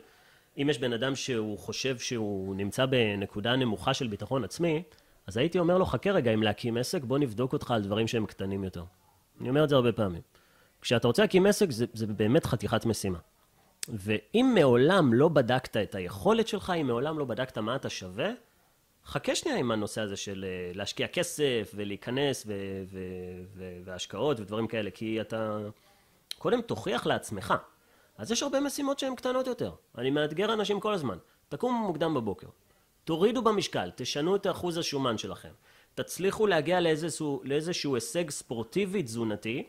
אם 0.58 0.70
יש 0.70 0.80
בן 0.80 0.94
אדם 0.94 1.16
שהוא 1.16 1.60
חושב 1.60 1.98
שהוא 1.98 2.56
נמצא 2.56 2.86
בנקודה 2.86 3.56
נמוכה 3.56 3.94
של 3.94 4.08
ביטחון 4.08 4.44
עצמי, 4.44 4.84
אז 5.28 5.38
הייתי 5.38 5.60
אומר 5.60 5.78
לו, 5.78 5.86
חכה 5.86 6.12
רגע, 6.12 6.34
אם 6.34 6.44
להקים 6.44 6.78
עסק, 6.78 7.04
בוא 7.04 7.18
נבדוק 7.18 7.54
אותך 7.54 7.72
על 7.72 7.82
דברים 7.82 8.08
שהם 8.08 8.26
קטנים 8.26 8.64
יותר. 8.64 8.84
אני 9.42 9.50
אומר 9.50 9.64
את 9.64 9.70
זה 9.70 9.76
הרבה 9.76 9.92
פעמים. 9.92 10.22
כשאתה 10.82 11.08
רוצה 11.08 11.22
להקים 11.22 11.46
עסק, 11.46 11.72
זה, 11.72 11.86
זה 11.94 12.08
באמת 12.08 12.46
חתיכת 12.46 12.86
משימה. 12.86 13.20
ואם 13.88 14.52
מעולם 14.56 15.14
לא 15.14 15.28
בדקת 15.28 15.78
את 15.78 15.96
היכולת 15.96 16.48
שלך, 16.48 16.74
אם 16.82 16.88
מעולם 16.88 17.20
לא 17.20 17.26
בדקת 17.26 17.58
מה 17.58 17.76
אתה 17.76 17.90
שווה, 17.90 18.30
חכה 19.10 19.36
שנייה 19.36 19.58
עם 19.58 19.72
הנושא 19.72 20.02
הזה 20.02 20.18
של 20.18 20.46
אה, 20.48 20.72
להשקיע 20.74 21.08
כסף 21.08 21.72
ולהיכנס 21.76 22.44
ו- 22.48 22.84
ו- 22.86 23.44
ו- 23.56 23.80
והשקעות 23.86 24.40
ודברים 24.40 24.68
כאלה, 24.68 24.92
כי 24.92 25.22
אתה 25.22 25.60
קודם 26.38 26.62
תוכיח 26.62 27.06
לעצמך. 27.06 27.54
אז 28.18 28.32
יש 28.32 28.44
הרבה 28.44 28.60
משימות 28.60 29.00
שהן 29.00 29.16
קטנות 29.16 29.48
יותר. 29.48 29.72
אני 29.98 30.10
מאתגר 30.10 30.54
אנשים 30.54 30.80
כל 30.80 30.94
הזמן. 30.94 31.18
תקומו 31.50 31.88
מוקדם 31.88 32.14
בבוקר, 32.14 32.48
תורידו 33.04 33.42
במשקל, 33.42 33.92
תשנו 33.96 34.36
את 34.36 34.48
אחוז 34.48 34.78
השומן 34.78 35.18
שלכם, 35.18 35.52
תצליחו 35.96 36.48
להגיע 36.48 36.80
לאיזשהו, 36.80 37.42
לאיזשהו 37.44 37.96
הישג 37.96 38.30
ספורטיבי 38.30 39.04
תזונתי 39.04 39.68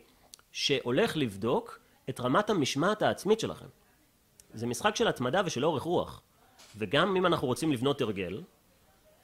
שהולך 0.51 1.17
לבדוק 1.17 1.79
את 2.09 2.19
רמת 2.19 2.49
המשמעת 2.49 3.01
העצמית 3.01 3.39
שלכם. 3.39 3.65
זה 4.53 4.67
משחק 4.67 4.95
של 4.95 5.07
התמדה 5.07 5.41
ושל 5.45 5.65
אורך 5.65 5.83
רוח. 5.83 6.21
וגם 6.77 7.15
אם 7.15 7.25
אנחנו 7.25 7.47
רוצים 7.47 7.71
לבנות 7.71 8.01
הרגל, 8.01 8.41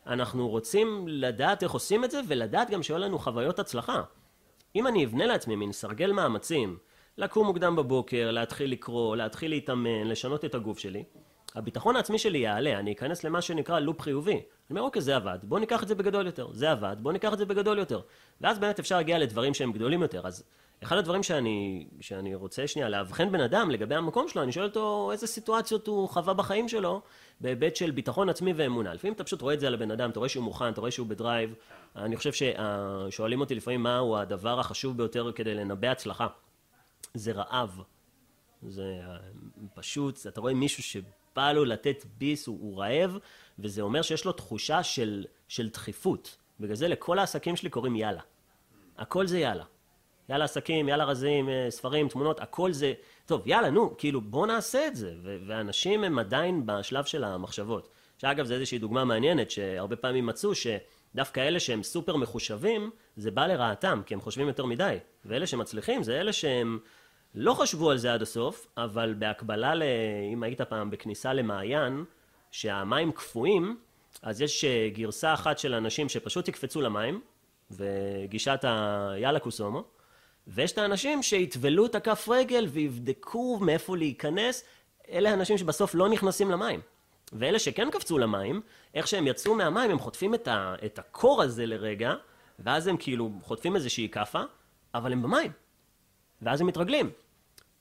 אנחנו 0.08 0.50
רוצים 0.50 1.06
לדעת 1.08 1.63
איך 1.63 1.72
עושים 1.72 2.04
את 2.04 2.12
זה 2.12 2.22
ולדעת 2.28 2.70
גם 2.70 2.84
שיהיו 2.84 3.00
לנו 3.00 3.20
חוויות 3.20 3.60
הצלחה. 3.60 4.02
אם 4.76 4.88
אני 4.88 5.06
אבנה 5.06 5.26
לעצמי 5.26 5.56
מין 5.56 5.72
סרגל 5.72 6.12
מאמצים, 6.12 6.78
לקום 7.17 7.48
מוקדם 7.48 7.76
בבוקר, 7.76 8.32
להתחיל 8.32 8.72
לקרוא, 8.72 9.15
להתחיל 9.15 9.52
להתאמן, 9.52 10.08
לשנות 10.08 10.46
את 10.46 10.56
הגוף 10.56 10.80
שלי, 10.80 11.04
הביטחון 11.56 11.96
העצמי 11.96 12.17
שלי 12.17 12.38
יעלה, 12.38 12.80
אני 12.80 12.93
אכנס 12.93 13.24
למה 13.24 13.41
שנקרא 13.41 13.80
loop 13.80 14.02
חיובי. 14.02 14.32
אני 14.32 14.41
אומר, 14.70 14.82
אוקיי, 14.82 15.02
זה 15.02 15.15
עבד, 15.15 15.38
בוא 15.43 15.60
ניקח 15.60 15.84
את 15.84 15.88
זה 15.88 15.96
בגדול 15.96 16.26
יותר. 16.26 16.48
זה 16.52 16.72
עבד, 16.72 16.96
בוא 17.00 17.12
ניקח 17.12 17.34
את 17.34 17.38
זה 17.38 17.46
בגדול 17.46 17.78
יותר. 17.78 18.02
ואז 18.41 18.60
באמת 18.60 18.80
אפשר 18.80 18.96
להגיע 18.96 19.17
לדברים 19.17 19.54
שהם 19.54 19.72
גדולים 19.72 20.02
יותר. 20.02 20.28
אז 20.28 20.43
אחד 20.84 20.98
הדברים 20.98 21.24
שאני, 21.24 21.88
שאני 22.02 22.36
רוצה 22.36 22.67
שנייה 22.67 22.89
לאבחן 22.89 23.32
בן 23.32 23.41
אדם 23.41 23.72
לגבי 23.72 23.96
המקום 23.96 24.28
שלו, 24.28 24.43
אני 24.43 24.52
שואל 24.52 24.65
אותו 24.65 25.10
איזה 25.12 25.28
סיטואציות 25.28 25.88
הוא 25.88 26.10
חווה 26.10 26.34
בחיים 26.34 26.67
שלו 26.67 27.02
בהיבט 27.41 27.76
של 27.76 27.91
ביטחון 27.91 28.30
עצמי 28.30 28.54
ואמונה. 28.56 28.93
לפעמים 28.93 29.13
אתה 29.13 29.23
פשוט 29.23 29.41
רואה 29.41 29.54
את 29.54 29.60
זה 29.60 29.67
על 29.67 29.73
הבן 29.73 29.91
אדם, 29.91 30.10
אתה 30.10 30.19
רואה 30.19 30.30
שהוא 30.30 30.43
מוכן, 30.43 30.69
אתה 30.69 30.82
רואה 30.82 30.91
שהוא 30.91 31.08
ב 31.08 31.14
drive. 31.14 31.54
אני 31.95 32.17
חושב 32.17 32.32
ששואלים 32.34 33.39
אותי 33.39 33.56
לפעמים 33.56 33.84
מהו 33.84 34.17
הדבר 34.17 34.60
החשוב 34.60 34.97
ביותר 34.97 35.32
כדי 35.36 35.54
לנבא 35.54 35.88
הצלחה. 35.88 36.28
זה 37.13 37.32
רעב. 37.32 37.82
זה 38.67 39.00
פשוט, 39.76 40.28
אתה 40.28 40.41
רואה 40.41 40.54
מישהו 40.54 40.84
שבא 40.84 41.52
לו 41.52 41.65
לתת 41.65 42.06
ביס, 42.17 42.47
הוא, 42.47 42.58
הוא 42.62 42.80
רעב, 42.80 43.17
וזה 43.60 43.82
אומר 43.82 44.02
שיש 44.02 44.26
לו 44.26 44.32
תחושה 44.32 44.84
של, 44.84 45.26
של 45.47 45.69
דחיפות. 45.69 46.38
בגלל 46.60 46.76
זה 46.76 46.88
לכל 46.88 47.19
העסקים 47.19 47.56
שלי 47.56 47.69
קוראים 47.69 47.95
יאללה. 47.95 48.21
הכל 48.97 49.28
זה 49.28 49.39
יאללה. 49.39 49.63
יאללה 50.30 50.45
עסקים, 50.45 50.89
יאללה 50.89 51.06
רזים, 51.06 51.50
אה, 51.50 51.67
ספרים, 51.69 52.10
תמונות, 52.10 52.39
הכל 52.39 52.71
זה, 52.71 52.93
טוב, 53.28 53.42
יאללה, 53.46 53.70
נו, 53.70 53.98
כאילו, 53.98 54.22
בוא 54.22 54.48
נעשה 54.48 54.88
את 54.88 54.96
זה. 54.96 55.13
ואנשים 55.48 56.04
הם 56.04 56.20
עדיין 56.20 56.66
בשלב 56.66 57.06
של 57.06 57.24
המחשבות. 57.24 57.90
שאגב, 58.18 58.46
זו 58.46 58.54
איזושהי 58.54 58.80
דוגמה 58.80 59.06
מעניינת, 59.06 59.52
שהרבה 59.52 59.96
פעמים 59.96 60.26
מצאו 60.26 60.52
שדווקא 60.56 61.40
אלה 61.40 61.60
שהם 61.60 61.84
סופר 61.84 62.16
מחושבים, 62.16 62.92
זה 63.16 63.32
בא 63.32 63.48
לרעתם, 63.48 64.02
כי 64.06 64.13
הם 64.13 64.22
חושבים 64.22 64.48
יותר 64.48 64.66
מדי. 64.66 64.98
ואלה 65.26 65.48
שמצליחים, 65.48 66.04
זה 66.04 66.20
אלה 66.20 66.34
שהם 66.34 66.80
לא 67.36 67.54
חשבו 67.54 67.92
על 67.92 67.98
זה 67.98 68.13
עד 68.13 68.22
הסוף, 68.22 68.68
אבל 68.78 69.13
בהקבלה 69.20 69.76
ל... 69.76 69.84
אם 70.34 70.44
היית 70.44 70.62
פעם 70.62 70.90
בכניסה 70.90 71.34
למעיין, 71.34 72.04
שהמים 72.52 73.12
קפואים, 73.12 73.78
אז 74.22 74.42
יש 74.42 74.66
אה, 74.66 74.90
גרסה 74.94 75.34
אחת 75.34 75.60
של 75.60 75.74
אנשים 75.74 76.10
שפשוט 76.10 76.48
יקפצו 76.48 76.82
למים, 76.82 77.22
וגישת 77.72 78.60
היאללה 78.68 79.40
קוסומו, 79.40 79.84
ויש 80.47 80.71
את 80.71 80.77
האנשים 80.77 81.23
שיטבלו 81.23 81.86
את 81.86 81.95
הכף 81.95 82.29
רגל 82.31 82.67
ויבדקו 82.69 83.60
מאיפה 83.62 83.97
להיכנס, 83.97 84.63
אלה 85.12 85.31
האנשים 85.31 85.57
שבסוף 85.57 85.95
לא 85.95 86.10
נכנסים 86.10 86.51
למים. 86.51 86.81
ואלה 87.33 87.60
שכן 87.60 87.91
קפצו 87.91 88.17
למים, 88.17 88.62
איך 88.93 89.07
שהם 89.07 89.27
יצאו 89.27 89.55
מהמים, 89.55 89.91
הם 89.91 89.99
חוטפים 89.99 90.33
את, 90.33 90.47
ה, 90.47 90.75
את 90.86 90.99
הקור 90.99 91.41
הזה 91.41 91.65
לרגע, 91.65 92.13
ואז 92.60 92.88
הם 92.88 92.97
כאילו 92.97 93.31
חוטפים 93.43 93.75
איזושהי 93.75 94.10
כאפה, 94.10 94.41
אבל 94.93 95.12
הם 95.12 95.21
במים. 95.21 95.51
ואז 96.41 96.62
הם 96.62 96.67
מתרגלים. 96.67 97.10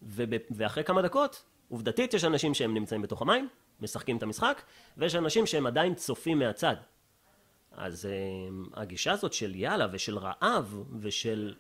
וב, 0.02 0.31
ואחרי 0.50 0.85
כמה 0.85 1.02
דקות, 1.02 1.44
עובדתית 1.68 2.14
יש 2.14 2.24
אנשים 2.24 2.55
שהם 2.55 2.74
נמצאים 2.74 3.02
בתוך 3.02 3.22
המים, 3.22 3.48
משחקים 3.81 4.16
את 4.16 4.22
המשחק, 4.22 4.62
ויש 4.96 5.14
אנשים 5.14 5.46
שהם 5.46 5.66
עדיין 5.66 5.94
צופים 5.94 6.38
מהצד. 6.38 6.76
אז 7.72 8.09
uh, 8.09 8.81
הגישה 8.81 9.12
הזאת 9.12 9.33
של 9.33 9.55
יאללה 9.55 9.87
ושל 9.92 10.18
רעב 10.18 10.83
ושל... 11.00 11.55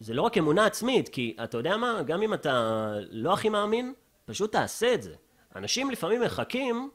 זה 0.00 0.14
לא 0.14 0.22
רק 0.22 0.38
אמונה 0.38 0.66
עצמית, 0.66 1.08
כי 1.08 1.36
אתה 1.44 1.56
יודע 1.56 1.76
מה, 1.76 2.02
גם 2.06 2.22
אם 2.22 2.34
אתה 2.34 2.88
לא 3.10 3.32
הכי 3.32 3.48
מאמין, 3.48 3.94
פשוט 4.24 4.52
תעשה 4.52 4.94
את 4.94 5.02
זה. 5.02 5.14
אנשים 5.56 5.90
לפעמים 5.90 6.22
מחכים, 6.22 6.90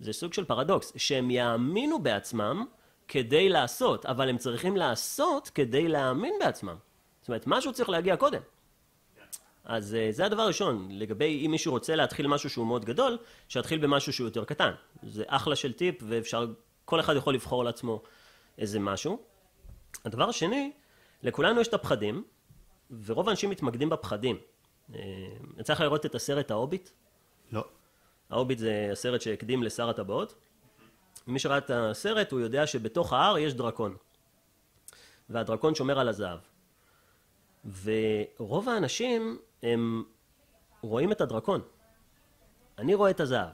זה 0.00 0.12
סוג 0.12 0.32
של 0.32 0.44
פרדוקס, 0.44 0.92
שהם 0.96 1.30
יאמינו 1.30 2.02
בעצמם 2.02 2.64
כדי 3.08 3.48
לעשות, 3.48 4.06
אבל 4.06 4.28
הם 4.28 4.38
צריכים 4.38 4.76
לעשות 4.76 5.48
כדי 5.48 5.88
להאמין 5.88 6.34
בעצמם. 6.40 6.76
זאת 7.20 7.28
אומרת, 7.28 7.46
משהו 7.46 7.72
צריך 7.72 7.88
להגיע 7.88 8.16
קודם. 8.16 8.40
אז 9.64 9.96
uh, 9.96 10.14
זה 10.14 10.26
הדבר 10.26 10.42
הראשון, 10.42 10.88
לגבי 10.90 11.46
אם 11.46 11.50
מישהו 11.50 11.72
רוצה 11.72 11.96
להתחיל 11.96 12.26
משהו 12.26 12.50
שהוא 12.50 12.66
מאוד 12.66 12.84
גדול, 12.84 13.18
שיתחיל 13.48 13.78
במשהו 13.78 14.12
שהוא 14.12 14.26
יותר 14.26 14.44
קטן. 14.44 14.70
זה 15.02 15.24
אחלה 15.26 15.56
של 15.56 15.72
טיפ 15.72 15.94
ואפשר, 16.08 16.46
כל 16.84 17.00
אחד 17.00 17.16
יכול 17.16 17.34
לבחור 17.34 17.64
לעצמו 17.64 18.02
איזה 18.58 18.80
משהו. 18.80 19.18
הדבר 20.04 20.28
השני, 20.28 20.72
לכולנו 21.22 21.60
יש 21.60 21.68
את 21.68 21.74
הפחדים, 21.74 22.24
ורוב 23.04 23.28
האנשים 23.28 23.50
מתמקדים 23.50 23.88
בפחדים. 23.88 24.36
Uh, 24.36 24.96
יצא 25.58 25.72
לך 25.72 25.80
לראות 25.80 26.06
את 26.06 26.14
הסרט 26.14 26.50
ההוביט? 26.50 26.90
לא. 27.52 27.64
ההוביט 28.30 28.58
זה 28.58 28.88
הסרט 28.92 29.20
שהקדים 29.20 29.62
לשר 29.62 29.90
הטבעות. 29.90 30.34
מי 31.26 31.38
שראה 31.38 31.58
את 31.58 31.70
הסרט 31.70 32.32
הוא 32.32 32.40
יודע 32.40 32.66
שבתוך 32.66 33.12
ההר 33.12 33.38
יש 33.38 33.54
דרקון. 33.54 33.96
והדרקון 35.30 35.74
שומר 35.74 35.98
על 35.98 36.08
הזהב. 36.08 36.38
ורוב 37.82 38.68
האנשים 38.68 39.38
הם 39.62 40.04
רואים 40.82 41.12
את 41.12 41.20
הדרקון. 41.20 41.60
אני 42.78 42.94
רואה 42.94 43.10
את 43.10 43.20
הזהב. 43.20 43.48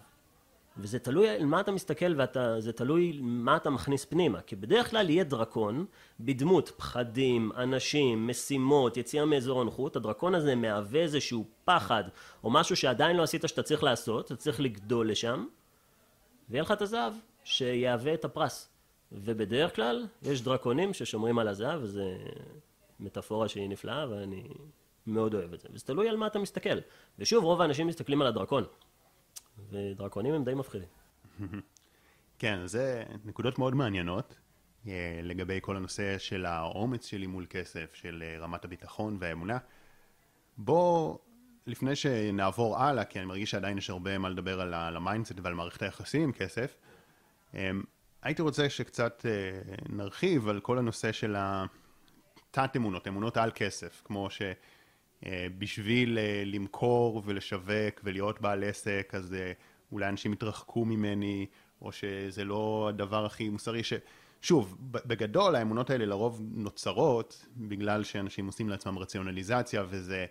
וזה 0.78 0.98
תלוי 0.98 1.28
על 1.28 1.46
מה 1.46 1.60
אתה 1.60 1.72
מסתכל 1.72 2.20
וזה 2.20 2.72
תלוי 2.72 3.18
מה 3.22 3.56
אתה 3.56 3.70
מכניס 3.70 4.04
פנימה. 4.04 4.40
כי 4.40 4.56
בדרך 4.56 4.90
כלל 4.90 5.10
יהיה 5.10 5.24
דרקון 5.24 5.84
בדמות 6.20 6.72
פחדים, 6.76 7.52
אנשים, 7.56 8.28
משימות, 8.28 8.96
יציאה 8.96 9.24
מאזור 9.24 9.60
הנוחות. 9.60 9.96
הדרקון 9.96 10.34
הזה 10.34 10.54
מהווה 10.54 11.00
איזשהו 11.00 11.44
פחד 11.64 12.04
או 12.44 12.50
משהו 12.50 12.76
שעדיין 12.76 13.16
לא 13.16 13.22
עשית 13.22 13.44
שאתה 13.46 13.62
צריך 13.62 13.82
לעשות, 13.82 14.26
אתה 14.26 14.36
צריך 14.36 14.60
לגדול 14.60 15.10
לשם. 15.10 15.46
ויהיה 16.50 16.62
לך 16.62 16.72
את 16.72 16.82
הזהב 16.82 17.12
שיהווה 17.44 18.14
את 18.14 18.24
הפרס. 18.24 18.68
ובדרך 19.12 19.76
כלל 19.76 20.06
יש 20.22 20.42
דרקונים 20.42 20.94
ששומרים 20.94 21.38
על 21.38 21.48
הזהב 21.48 21.82
וזה 21.82 22.16
מטאפורה 23.00 23.48
שהיא 23.48 23.68
נפלאה 23.68 24.10
ואני 24.10 24.48
מאוד 25.06 25.34
אוהב 25.34 25.52
את 25.52 25.60
זה. 25.60 25.68
וזה 25.72 25.84
תלוי 25.84 26.08
על 26.08 26.16
מה 26.16 26.26
אתה 26.26 26.38
מסתכל. 26.38 26.78
ושוב, 27.18 27.44
רוב 27.44 27.60
האנשים 27.60 27.86
מסתכלים 27.86 28.22
על 28.22 28.28
הדרקון. 28.28 28.64
ודרקונים 29.70 30.34
הם 30.34 30.44
די 30.44 30.54
מפחידים. 30.54 30.88
כן, 32.38 32.66
זה 32.66 33.04
נקודות 33.24 33.58
מאוד 33.58 33.74
מעניינות 33.74 34.36
אה, 34.88 35.20
לגבי 35.22 35.58
כל 35.62 35.76
הנושא 35.76 36.18
של 36.18 36.46
האומץ 36.46 37.06
שלי 37.06 37.26
מול 37.26 37.46
כסף, 37.50 37.94
של 37.94 38.24
אה, 38.26 38.38
רמת 38.38 38.64
הביטחון 38.64 39.16
והאמונה. 39.20 39.58
בוא, 40.58 41.18
לפני 41.66 41.96
שנעבור 41.96 42.78
הלאה, 42.78 43.04
כי 43.04 43.18
אני 43.18 43.26
מרגיש 43.26 43.50
שעדיין 43.50 43.78
יש 43.78 43.90
הרבה 43.90 44.18
מה 44.18 44.28
לדבר 44.28 44.60
על 44.60 44.96
ה 44.96 45.01
mindset 45.01 45.34
ועל 45.42 45.54
מערכת 45.54 45.82
היחסים 45.82 46.22
עם 46.22 46.32
כסף, 46.32 46.76
אה, 47.54 47.70
הייתי 48.22 48.42
רוצה 48.42 48.70
שקצת 48.70 49.26
נרחיב 49.88 50.48
על 50.48 50.60
כל 50.60 50.78
הנושא 50.78 51.12
של 51.12 51.36
התת-אמונות, 51.38 53.08
אמונות 53.08 53.36
על 53.36 53.50
כסף, 53.54 54.02
כמו 54.04 54.30
ש... 54.30 54.42
אה, 55.26 55.46
בשביל 55.58 56.18
אה, 56.18 56.42
למכור 56.46 57.22
ולשווק 57.24 58.00
ולהיות 58.04 58.40
בעל 58.40 58.64
עסק, 58.64 59.12
אז 59.16 59.34
אה, 59.34 59.52
אולי 59.92 60.08
אנשים 60.08 60.32
יתרחקו 60.32 60.84
ממני, 60.84 61.46
או 61.82 61.92
שזה 61.92 62.44
לא 62.44 62.86
הדבר 62.88 63.24
הכי 63.24 63.48
מוסרי. 63.48 63.82
ש... 63.82 63.92
שוב, 64.40 64.76
בגדול 64.80 65.56
האמונות 65.56 65.90
האלה 65.90 66.06
לרוב 66.06 66.42
נוצרות 66.54 67.46
בגלל 67.56 68.04
שאנשים 68.04 68.46
עושים 68.46 68.68
לעצמם 68.68 68.98
רציונליזציה, 68.98 69.84
וזה 69.88 70.26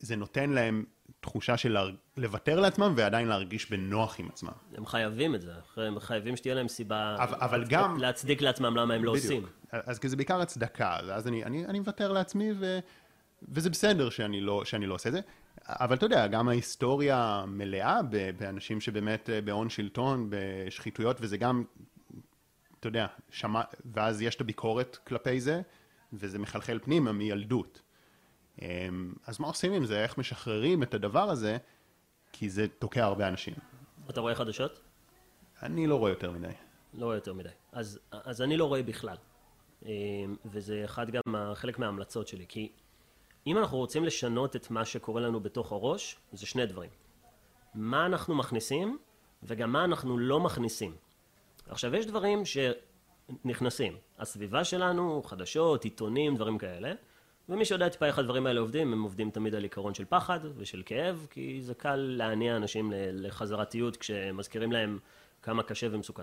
זה 0.00 0.16
נותן 0.16 0.50
להם 0.50 0.84
תחושה 1.20 1.56
של 1.56 1.76
לוותר 2.16 2.60
לעצמם 2.60 2.94
ועדיין 2.96 3.28
להרגיש 3.28 3.70
בנוח 3.70 4.20
עם 4.20 4.28
עצמם. 4.28 4.52
הם 4.76 4.86
חייבים 4.86 5.34
את 5.34 5.42
זה, 5.42 5.52
הם 5.76 6.00
חייבים 6.00 6.36
שתהיה 6.36 6.54
להם 6.54 6.68
סיבה 6.68 7.16
אבל, 7.18 7.36
אבל 7.40 7.64
גם... 7.68 7.98
להצדיק 7.98 8.42
לעצמם 8.42 8.76
למה 8.76 8.94
הם 8.94 9.04
לא 9.04 9.12
בדיוק. 9.12 9.24
עושים. 9.24 9.46
אז 9.70 9.98
כי 9.98 10.08
זה 10.08 10.16
בעיקר 10.16 10.40
הצדקה, 10.40 10.96
אז 10.96 11.28
אני, 11.28 11.44
אני, 11.44 11.66
אני 11.66 11.78
מוותר 11.78 12.12
לעצמי 12.12 12.52
ו... 12.58 12.78
וזה 13.48 13.70
בסדר 13.70 14.10
שאני 14.10 14.40
לא, 14.40 14.64
שאני 14.64 14.86
לא 14.86 14.94
עושה 14.94 15.08
את 15.08 15.14
זה, 15.14 15.20
אבל 15.68 15.96
אתה 15.96 16.06
יודע, 16.06 16.26
גם 16.26 16.48
ההיסטוריה 16.48 17.44
מלאה 17.46 18.00
באנשים 18.38 18.80
שבאמת 18.80 19.30
אה, 19.30 19.40
בהון 19.40 19.70
שלטון, 19.70 20.30
בשחיתויות, 20.30 21.16
וזה 21.20 21.36
גם, 21.36 21.64
אתה 22.80 22.88
יודע, 22.88 23.06
שמע, 23.30 23.62
ואז 23.94 24.22
יש 24.22 24.34
את 24.34 24.40
הביקורת 24.40 24.98
כלפי 25.06 25.40
זה, 25.40 25.62
וזה 26.12 26.38
מחלחל 26.38 26.78
פנימה 26.82 27.12
מילדות. 27.12 27.82
אמ, 28.62 29.12
אז 29.26 29.40
מה 29.40 29.46
עושים 29.46 29.72
עם 29.72 29.84
זה? 29.84 30.02
איך 30.02 30.18
משחררים 30.18 30.82
את 30.82 30.94
הדבר 30.94 31.30
הזה? 31.30 31.56
כי 32.32 32.50
זה 32.50 32.66
תוקע 32.78 33.04
הרבה 33.04 33.28
אנשים. 33.28 33.54
אתה 34.10 34.20
רואה 34.20 34.34
חדשות? 34.34 34.80
אני 35.62 35.86
לא 35.86 35.96
רואה 35.96 36.10
יותר 36.10 36.30
מדי. 36.30 36.52
לא 36.94 37.04
רואה 37.04 37.16
יותר 37.16 37.32
מדי. 37.32 37.48
אז, 37.72 37.98
אז 38.10 38.42
אני 38.42 38.56
לא 38.56 38.64
רואה 38.64 38.82
בכלל. 38.82 39.16
אמ, 39.86 39.90
וזה 40.44 40.82
אחד 40.84 41.06
גם 41.10 41.54
חלק 41.54 41.78
מההמלצות 41.78 42.28
שלי, 42.28 42.44
כי 42.48 42.72
אם 43.46 43.58
אנחנו 43.58 43.78
רוצים 43.78 44.04
לשנות 44.04 44.56
את 44.56 44.70
מה 44.70 44.84
שקורה 44.84 45.20
לנו 45.20 45.40
בתוך 45.40 45.72
הראש, 45.72 46.16
זה 46.32 46.46
שני 46.46 46.66
דברים. 46.66 46.90
מה 47.74 48.06
אנחנו 48.06 48.34
מכניסים, 48.34 48.98
וגם 49.42 49.72
מה 49.72 49.84
אנחנו 49.84 50.18
לא 50.18 50.40
מכניסים. 50.40 50.96
עכשיו, 51.68 51.94
יש 51.94 52.06
דברים 52.06 52.42
שנכנסים. 52.44 53.96
הסביבה 54.18 54.64
שלנו, 54.64 55.22
חדשות, 55.22 55.84
עיתונים, 55.84 56.36
דברים 56.36 56.58
כאלה, 56.58 56.92
ומי 57.48 57.64
שיודע 57.64 57.88
טיפה 57.88 58.06
איך 58.06 58.18
הדברים 58.18 58.46
האלה 58.46 58.60
עובדים, 58.60 58.92
הם 58.92 59.02
עובדים 59.02 59.30
תמיד 59.30 59.54
על 59.54 59.62
עיקרון 59.62 59.94
של 59.94 60.04
פחד 60.04 60.40
ושל 60.56 60.82
כאב, 60.86 61.26
כי 61.30 61.62
זה 61.62 61.74
קל 61.74 61.96
להניע 61.96 62.56
אנשים 62.56 62.92
לחזרתיות 62.96 63.96
כשמזכירים 63.96 64.72
להם 64.72 64.98
כמה 65.42 65.62
קשה 65.62 65.86
ומסוכן. 65.90 66.22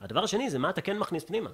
הדבר 0.00 0.24
השני 0.24 0.50
זה 0.50 0.58
מה 0.58 0.70
אתה 0.70 0.80
כן 0.80 0.98
מכניס 0.98 1.24
פנימה. 1.24 1.50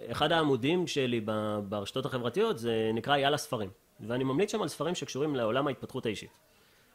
אחד 0.00 0.32
העמודים 0.32 0.86
שלי 0.86 1.20
ברשתות 1.68 2.06
החברתיות 2.06 2.58
זה 2.58 2.90
נקרא 2.94 3.16
יאללה 3.16 3.36
ספרים. 3.36 3.70
ואני 4.00 4.24
ממליץ 4.24 4.52
שם 4.52 4.62
על 4.62 4.68
ספרים 4.68 4.94
שקשורים 4.94 5.36
לעולם 5.36 5.66
ההתפתחות 5.66 6.06
האישית. 6.06 6.30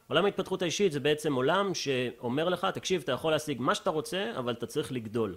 עולם 0.07 0.25
ההתפתחות 0.25 0.61
האישית 0.61 0.91
זה 0.91 0.99
בעצם 0.99 1.33
עולם 1.33 1.73
שאומר 1.73 2.49
לך, 2.49 2.67
תקשיב, 2.73 3.01
אתה 3.01 3.11
יכול 3.11 3.31
להשיג 3.31 3.61
מה 3.61 3.75
שאתה 3.75 3.89
רוצה, 3.89 4.31
אבל 4.37 4.53
אתה 4.53 4.67
צריך 4.67 4.91
לגדול. 4.91 5.35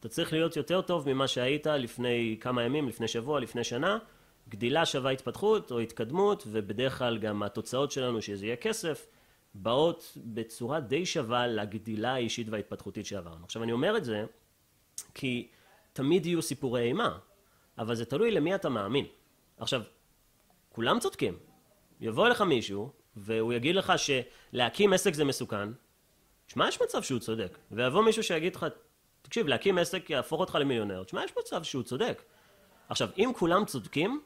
אתה 0.00 0.08
צריך 0.08 0.32
להיות 0.32 0.56
יותר 0.56 0.80
טוב 0.80 1.12
ממה 1.12 1.28
שהיית 1.28 1.66
לפני 1.66 2.36
כמה 2.40 2.62
ימים, 2.62 2.88
לפני 2.88 3.08
שבוע, 3.08 3.40
לפני 3.40 3.64
שנה. 3.64 3.98
גדילה 4.48 4.86
שווה 4.86 5.10
התפתחות 5.10 5.70
או 5.70 5.78
התקדמות, 5.78 6.42
ובדרך 6.46 6.98
כלל 6.98 7.18
גם 7.18 7.42
התוצאות 7.42 7.90
שלנו, 7.90 8.22
שזה 8.22 8.46
יהיה 8.46 8.56
כסף, 8.56 9.06
באות 9.54 10.18
בצורה 10.24 10.80
די 10.80 11.06
שווה 11.06 11.46
לגדילה 11.46 12.14
האישית 12.14 12.48
וההתפתחותית 12.48 13.06
שעברנו. 13.06 13.44
עכשיו 13.44 13.62
אני 13.62 13.72
אומר 13.72 13.96
את 13.96 14.04
זה 14.04 14.24
כי 15.14 15.48
תמיד 15.96 16.26
יהיו 16.26 16.42
סיפורי 16.42 16.82
אימה, 16.82 17.18
אבל 17.78 17.94
זה 17.94 18.04
תלוי 18.04 18.30
למי 18.30 18.54
אתה 18.54 18.68
מאמין. 18.68 19.06
עכשיו, 19.58 19.82
כולם 20.72 21.00
צודקים. 21.00 21.38
יבוא 22.00 22.26
אליך 22.26 22.40
מישהו, 22.40 22.92
והוא 23.16 23.52
יגיד 23.52 23.74
לך 23.74 23.92
שלהקים 23.96 24.92
עסק 24.92 25.14
זה 25.14 25.24
מסוכן, 25.24 25.68
שמע, 26.48 26.68
יש 26.68 26.82
מצב 26.82 27.02
שהוא 27.02 27.20
צודק. 27.20 27.58
ויבוא 27.70 28.04
מישהו 28.04 28.22
שיגיד 28.22 28.56
לך, 28.56 28.66
תקשיב, 29.22 29.46
להקים 29.46 29.78
עסק 29.78 30.10
יהפוך 30.10 30.40
אותך 30.40 30.54
למיליונר, 30.54 31.02
שמע, 31.06 31.24
יש 31.24 31.32
מצב 31.38 31.62
שהוא 31.62 31.82
צודק. 31.82 32.22
עכשיו, 32.88 33.08
אם 33.18 33.30
כולם 33.36 33.64
צודקים, 33.64 34.22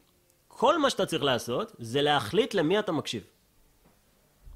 כל 0.48 0.78
מה 0.78 0.90
שאתה 0.90 1.06
צריך 1.06 1.22
לעשות 1.22 1.72
זה 1.78 2.02
להחליט 2.02 2.54
למי 2.54 2.78
אתה 2.78 2.92
מקשיב. 2.92 3.24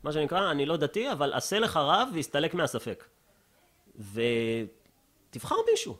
מה 0.03 0.12
שנקרא, 0.12 0.50
אני 0.50 0.66
לא 0.66 0.77
דתי, 0.77 1.12
אבל 1.12 1.33
עשה 1.33 1.59
לך 1.59 1.77
רב 1.77 2.09
והסתלק 2.14 2.55
מהספק. 2.55 3.05
ותבחר 3.96 5.57
מישהו. 5.70 5.96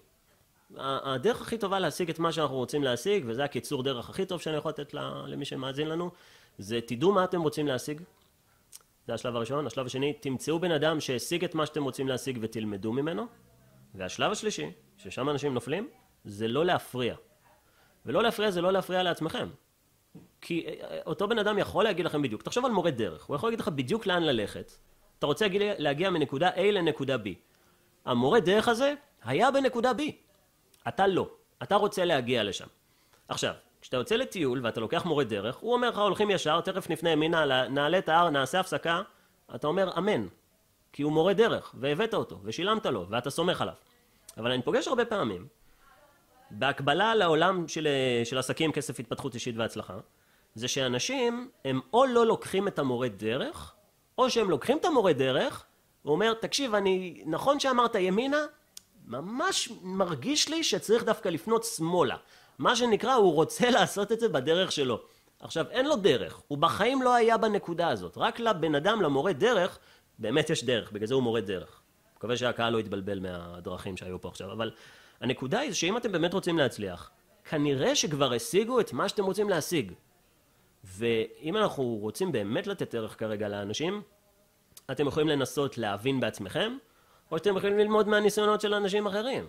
הדרך 0.77 1.41
הכי 1.41 1.59
טובה 1.59 1.79
להשיג 1.79 2.11
את 2.11 2.19
מה 2.19 2.33
שאנחנו 2.33 2.57
רוצים 2.57 2.83
להשיג, 2.83 3.25
וזה 3.27 3.45
הקיצור 3.45 3.83
דרך 3.83 4.11
הכי 4.11 4.27
טוב 4.27 4.41
שאני 4.41 4.57
יכול 4.57 4.69
לתת 4.69 4.95
למי 5.27 5.45
שמאזין 5.45 5.89
לנו, 5.89 6.11
זה 6.59 6.81
תדעו 6.87 7.13
מה 7.13 7.25
אתם 7.25 7.41
רוצים 7.41 7.67
להשיג. 7.67 8.01
זה 9.07 9.15
השלב 9.15 9.37
הראשון. 9.37 9.67
השלב 9.67 9.87
השני, 9.87 10.13
תמצאו 10.13 10.59
בן 10.59 10.71
אדם 10.71 11.01
שהשיג 11.01 11.45
את 11.45 11.55
מה 11.55 11.67
שאתם 11.67 11.85
רוצים 11.85 12.09
להשיג 12.09 12.39
ותלמדו 12.41 12.93
ממנו. 12.93 13.27
והשלב 13.95 14.33
השלישי, 14.33 14.71
ששם 14.99 15.31
אנשים 15.31 15.55
נופלים, 15.55 15.89
זה 16.25 16.49
לא 16.49 16.65
להפריע. 16.65 17.15
ולא 18.07 18.23
להפריע 18.23 18.51
זה 18.51 18.61
לא 18.61 18.73
להפריע 18.73 19.03
לעצמכם. 19.03 19.49
כי 20.41 20.67
אה, 20.67 20.73
אה, 20.91 21.01
אותו 21.07 21.29
בן 21.29 21.39
אדם 21.39 21.59
יכול 21.59 21.85
להגיד 21.85 22.07
לכם 22.07 22.23
בדיוק, 22.23 22.43
תחשוב 22.43 22.65
על 22.65 22.73
מורה 22.73 22.91
דרך, 22.91 23.25
הוא 23.25 23.37
יכול 23.37 23.49
להגיד 23.49 23.61
לך 23.61 23.69
בדיוק 23.69 24.07
לאן 24.07 24.23
ללכת. 24.23 24.73
אתה 25.19 25.27
רוצה 25.27 25.47
להגיע 25.79 26.11
מנקודה 26.11 26.51
A 26.51 26.61
לנקודה 26.61 27.17
B. 27.17 27.29
המורה 28.05 28.41
דרך 28.41 28.69
הזה 28.69 28.95
היה 29.23 29.51
בנקודה 29.51 29.91
B. 29.91 30.03
אתה 30.89 31.07
לא. 31.07 31.29
אתה 31.63 31.77
רוצה 31.77 32.05
להגיע 32.05 32.45
לשם. 32.45 32.67
עכשיו, 33.29 33.55
כשאתה 33.81 33.97
יוצא 33.97 34.17
לטיול 34.17 34.61
ואתה 34.63 34.81
לוקח 34.81 35.05
מורה 35.05 35.25
דרך, 35.25 35.57
הוא 35.57 35.73
אומר 35.73 35.91
לך 35.91 35.99
הולכים 35.99 36.31
ישר, 36.31 36.61
תכף 36.61 36.91
נפנה 36.91 37.11
ימינה, 37.11 37.69
נעלה 37.69 37.99
את 37.99 38.09
ההר, 38.09 38.31
נעשה 38.31 38.61
הפסקה, 38.61 39.03
אתה 39.55 39.67
אומר 39.67 39.99
אמן, 39.99 40.27
כי 40.93 41.03
הוא 41.03 41.13
מורה 41.13 41.35
דרך, 41.35 41.75
והבאת 41.79 42.15
אותו, 42.15 42.41
ושילמת 42.45 42.87
לו, 42.87 43.07
ואתה 43.09 43.31
סומך 43.31 43.61
עליו. 43.61 43.75
אבל 44.37 44.53
אני 44.53 44.63
פוגש 44.63 44.89
הרבה 44.89 45.05
פעמים, 45.05 45.47
בהקבלה 46.51 47.15
לעולם 47.15 47.69
של, 47.69 47.89
של 48.25 48.39
עסקים, 48.39 48.73
כסף, 48.73 49.01
התפתחות 49.01 49.35
אישית 49.35 49.57
והצלחה, 49.57 49.97
זה 50.55 50.69
שאנשים 50.69 51.51
הם 51.65 51.81
או 51.93 52.07
לא 52.07 52.27
לוקחים 52.27 52.69
את 52.69 52.79
המורה 52.79 53.09
דרך, 53.09 53.75
או 54.19 54.31
שהם 54.31 54.51
לוקחים 54.51 54.79
את 54.79 54.85
המורה 54.85 55.13
דרך, 55.13 55.65
הוא 56.03 56.13
אומר, 56.13 56.35
תקשיב, 56.35 56.75
אני, 56.75 57.23
נכון 57.27 57.61
שאמרת 57.61 57.95
ימינה, 57.95 58.45
ממש 59.05 59.73
מרגיש 59.83 60.49
לי 60.49 60.65
שצריך 60.65 61.05
דווקא 61.05 61.29
לפנות 61.29 61.65
שמאלה. 61.65 62.17
מה 62.59 62.77
שנקרא, 62.77 63.15
הוא 63.15 63.35
רוצה 63.35 63.71
לעשות 63.77 64.13
את 64.13 64.21
זה 64.21 64.29
בדרך 64.29 64.73
שלו. 64.73 65.01
עכשיו, 65.41 65.67
אין 65.71 65.87
לו 65.87 65.97
דרך, 65.97 66.43
הוא 66.49 66.59
בחיים 66.59 67.03
לא 67.03 67.15
היה 67.15 67.39
בנקודה 67.39 67.89
הזאת. 67.89 68.19
רק 68.19 68.41
לבן 68.41 68.75
אדם, 68.75 69.03
למורה 69.03 69.33
דרך, 69.33 69.79
באמת 70.19 70.51
יש 70.51 70.65
דרך, 70.65 70.93
בגלל 70.93 71.07
זה 71.07 71.15
הוא 71.15 71.23
מורה 71.23 71.41
דרך. 71.41 71.81
מקווה 72.17 72.37
שהקהל 72.37 72.73
לא 72.73 72.79
יתבלבל 72.79 73.19
מהדרכים 73.19 73.97
שהיו 73.97 74.21
פה 74.21 74.29
עכשיו, 74.29 74.53
אבל 74.53 74.71
הנקודה 75.21 75.59
היא 75.59 75.73
שאם 75.73 75.97
אתם 75.97 76.13
באמת 76.13 76.35
רוצים 76.35 76.59
להצליח, 76.59 77.11
כנראה 77.45 77.95
שכבר 77.95 78.33
השיגו 78.33 78.81
את 78.81 78.93
מה 78.93 79.09
שאתם 79.09 79.25
רוצים 79.25 79.51
להשיג. 79.51 79.93
ואם 80.85 81.57
אנחנו 81.57 81.85
רוצים 81.85 82.33
באמת 82.33 82.67
לתת 82.67 82.95
ערך 82.95 83.19
כרגע 83.19 83.49
לאנשים, 83.49 84.03
אתם 84.91 85.07
יכולים 85.07 85.29
לנסות 85.29 85.79
להבין 85.79 86.21
בעצמכם, 86.21 86.77
או 87.35 87.39
שאתם 87.39 87.57
יכולים 87.57 87.79
ללמוד 87.79 88.09
מהניסיונות 88.09 88.61
של 88.61 88.75
אנשים 88.75 89.07
אחרים. 89.07 89.45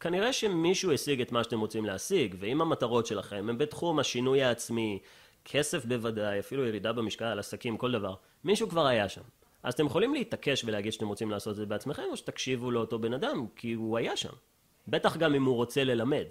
כנראה 0.00 0.32
שמישהו 0.32 0.92
השיג 0.92 1.20
את 1.20 1.32
מה 1.32 1.44
שאתם 1.44 1.60
רוצים 1.60 1.84
להשיג, 1.84 2.34
ואם 2.38 2.60
המטרות 2.60 3.06
שלכם 3.06 3.46
הם 3.48 3.58
בתחום 3.58 3.98
השינוי 3.98 4.42
העצמי, 4.42 4.98
כסף 5.44 5.84
בוודאי, 5.84 6.38
אפילו 6.38 6.66
ירידה 6.66 6.92
במשקל, 6.92 7.38
עסקים, 7.38 7.76
כל 7.76 7.92
דבר, 7.92 8.14
מישהו 8.44 8.68
כבר 8.68 8.86
היה 8.86 9.08
שם. 9.08 9.20
אז 9.62 9.74
אתם 9.74 9.86
יכולים 9.86 10.14
להתעקש 10.14 10.64
ולהגיד 10.64 10.92
שאתם 10.92 11.08
רוצים 11.08 11.30
לעשות 11.30 11.50
את 11.50 11.56
זה 11.56 11.66
בעצמכם, 11.66 12.02
או 12.10 12.16
שתקשיבו 12.16 12.70
לאותו 12.70 12.98
בן 12.98 13.14
אדם, 13.14 13.46
כי 13.56 13.72
הוא 13.72 13.98
היה 13.98 14.16
שם. 14.16 14.32
בטח 14.88 15.16
גם 15.16 15.34
אם 15.34 15.44
הוא 15.44 15.54
רוצה 15.54 15.84
ללמד. 15.84 16.26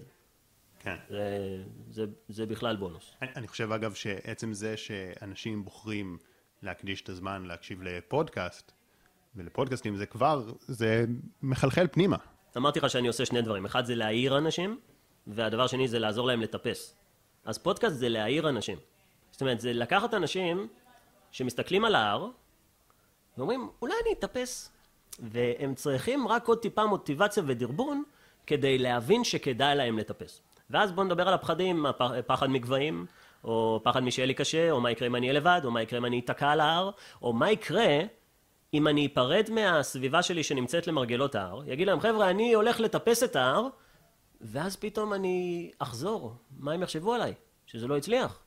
כן. 0.79 0.95
זה, 1.09 1.57
זה, 1.89 2.05
זה 2.29 2.45
בכלל 2.45 2.75
בונוס. 2.75 3.15
אני, 3.21 3.31
אני 3.35 3.47
חושב 3.47 3.71
אגב 3.71 3.93
שעצם 3.93 4.53
זה 4.53 4.77
שאנשים 4.77 5.65
בוחרים 5.65 6.17
להקדיש 6.63 7.01
את 7.01 7.09
הזמן 7.09 7.45
להקשיב 7.45 7.81
לפודקאסט, 7.81 8.71
ולפודקאסטים 9.35 9.95
זה 9.95 10.05
כבר, 10.05 10.51
זה 10.59 11.05
מחלחל 11.41 11.87
פנימה. 11.91 12.17
אמרתי 12.57 12.79
לך 12.79 12.89
שאני 12.89 13.07
עושה 13.07 13.25
שני 13.25 13.41
דברים, 13.41 13.65
אחד 13.65 13.85
זה 13.85 13.95
להעיר 13.95 14.37
אנשים, 14.37 14.79
והדבר 15.27 15.67
שני 15.67 15.87
זה 15.87 15.99
לעזור 15.99 16.27
להם 16.27 16.41
לטפס. 16.41 16.95
אז 17.45 17.57
פודקאסט 17.57 17.95
זה 17.95 18.09
להעיר 18.09 18.49
אנשים. 18.49 18.77
זאת 19.31 19.41
אומרת, 19.41 19.59
זה 19.59 19.73
לקחת 19.73 20.13
אנשים 20.13 20.67
שמסתכלים 21.31 21.85
על 21.85 21.95
ההר, 21.95 22.27
ואומרים, 23.37 23.69
אולי 23.81 23.93
אני 24.05 24.13
אטפס. 24.13 24.71
והם 25.19 25.75
צריכים 25.75 26.27
רק 26.27 26.47
עוד 26.47 26.59
טיפה 26.59 26.85
מוטיבציה 26.85 27.43
ודרבון 27.47 28.03
כדי 28.47 28.77
להבין 28.77 29.23
שכדאי 29.23 29.75
להם 29.75 29.97
לטפס. 29.97 30.41
ואז 30.69 30.91
בואו 30.91 31.05
נדבר 31.05 31.27
על 31.27 31.33
הפחדים, 31.33 31.85
פחד 32.27 32.49
מגבהים, 32.49 33.05
או 33.43 33.79
פחד 33.83 34.03
משיהיה 34.03 34.25
לי 34.25 34.33
קשה, 34.33 34.71
או 34.71 34.81
מה 34.81 34.91
יקרה 34.91 35.07
אם 35.07 35.15
אני 35.15 35.27
אהיה 35.27 35.39
לבד, 35.39 35.61
או 35.63 35.71
מה 35.71 35.81
יקרה 35.81 35.99
אם 35.99 36.05
אני 36.05 36.19
אתקע 36.19 36.49
על 36.49 36.59
ההר, 36.59 36.91
או 37.21 37.33
מה 37.33 37.51
יקרה 37.51 37.99
אם 38.73 38.87
אני 38.87 39.05
אפרד 39.05 39.49
מהסביבה 39.51 40.21
שלי 40.23 40.43
שנמצאת 40.43 40.87
למרגלות 40.87 41.35
ההר, 41.35 41.61
יגיד 41.65 41.87
להם, 41.87 41.99
חבר'ה, 41.99 42.29
אני 42.29 42.53
הולך 42.53 42.79
לטפס 42.79 43.23
את 43.23 43.35
ההר, 43.35 43.67
ואז 44.41 44.75
פתאום 44.75 45.13
אני 45.13 45.71
אחזור, 45.79 46.35
מה 46.59 46.73
הם 46.73 46.83
יחשבו 46.83 47.13
עליי? 47.13 47.33
שזה 47.65 47.87
לא 47.87 47.97
הצליח. 47.97 48.43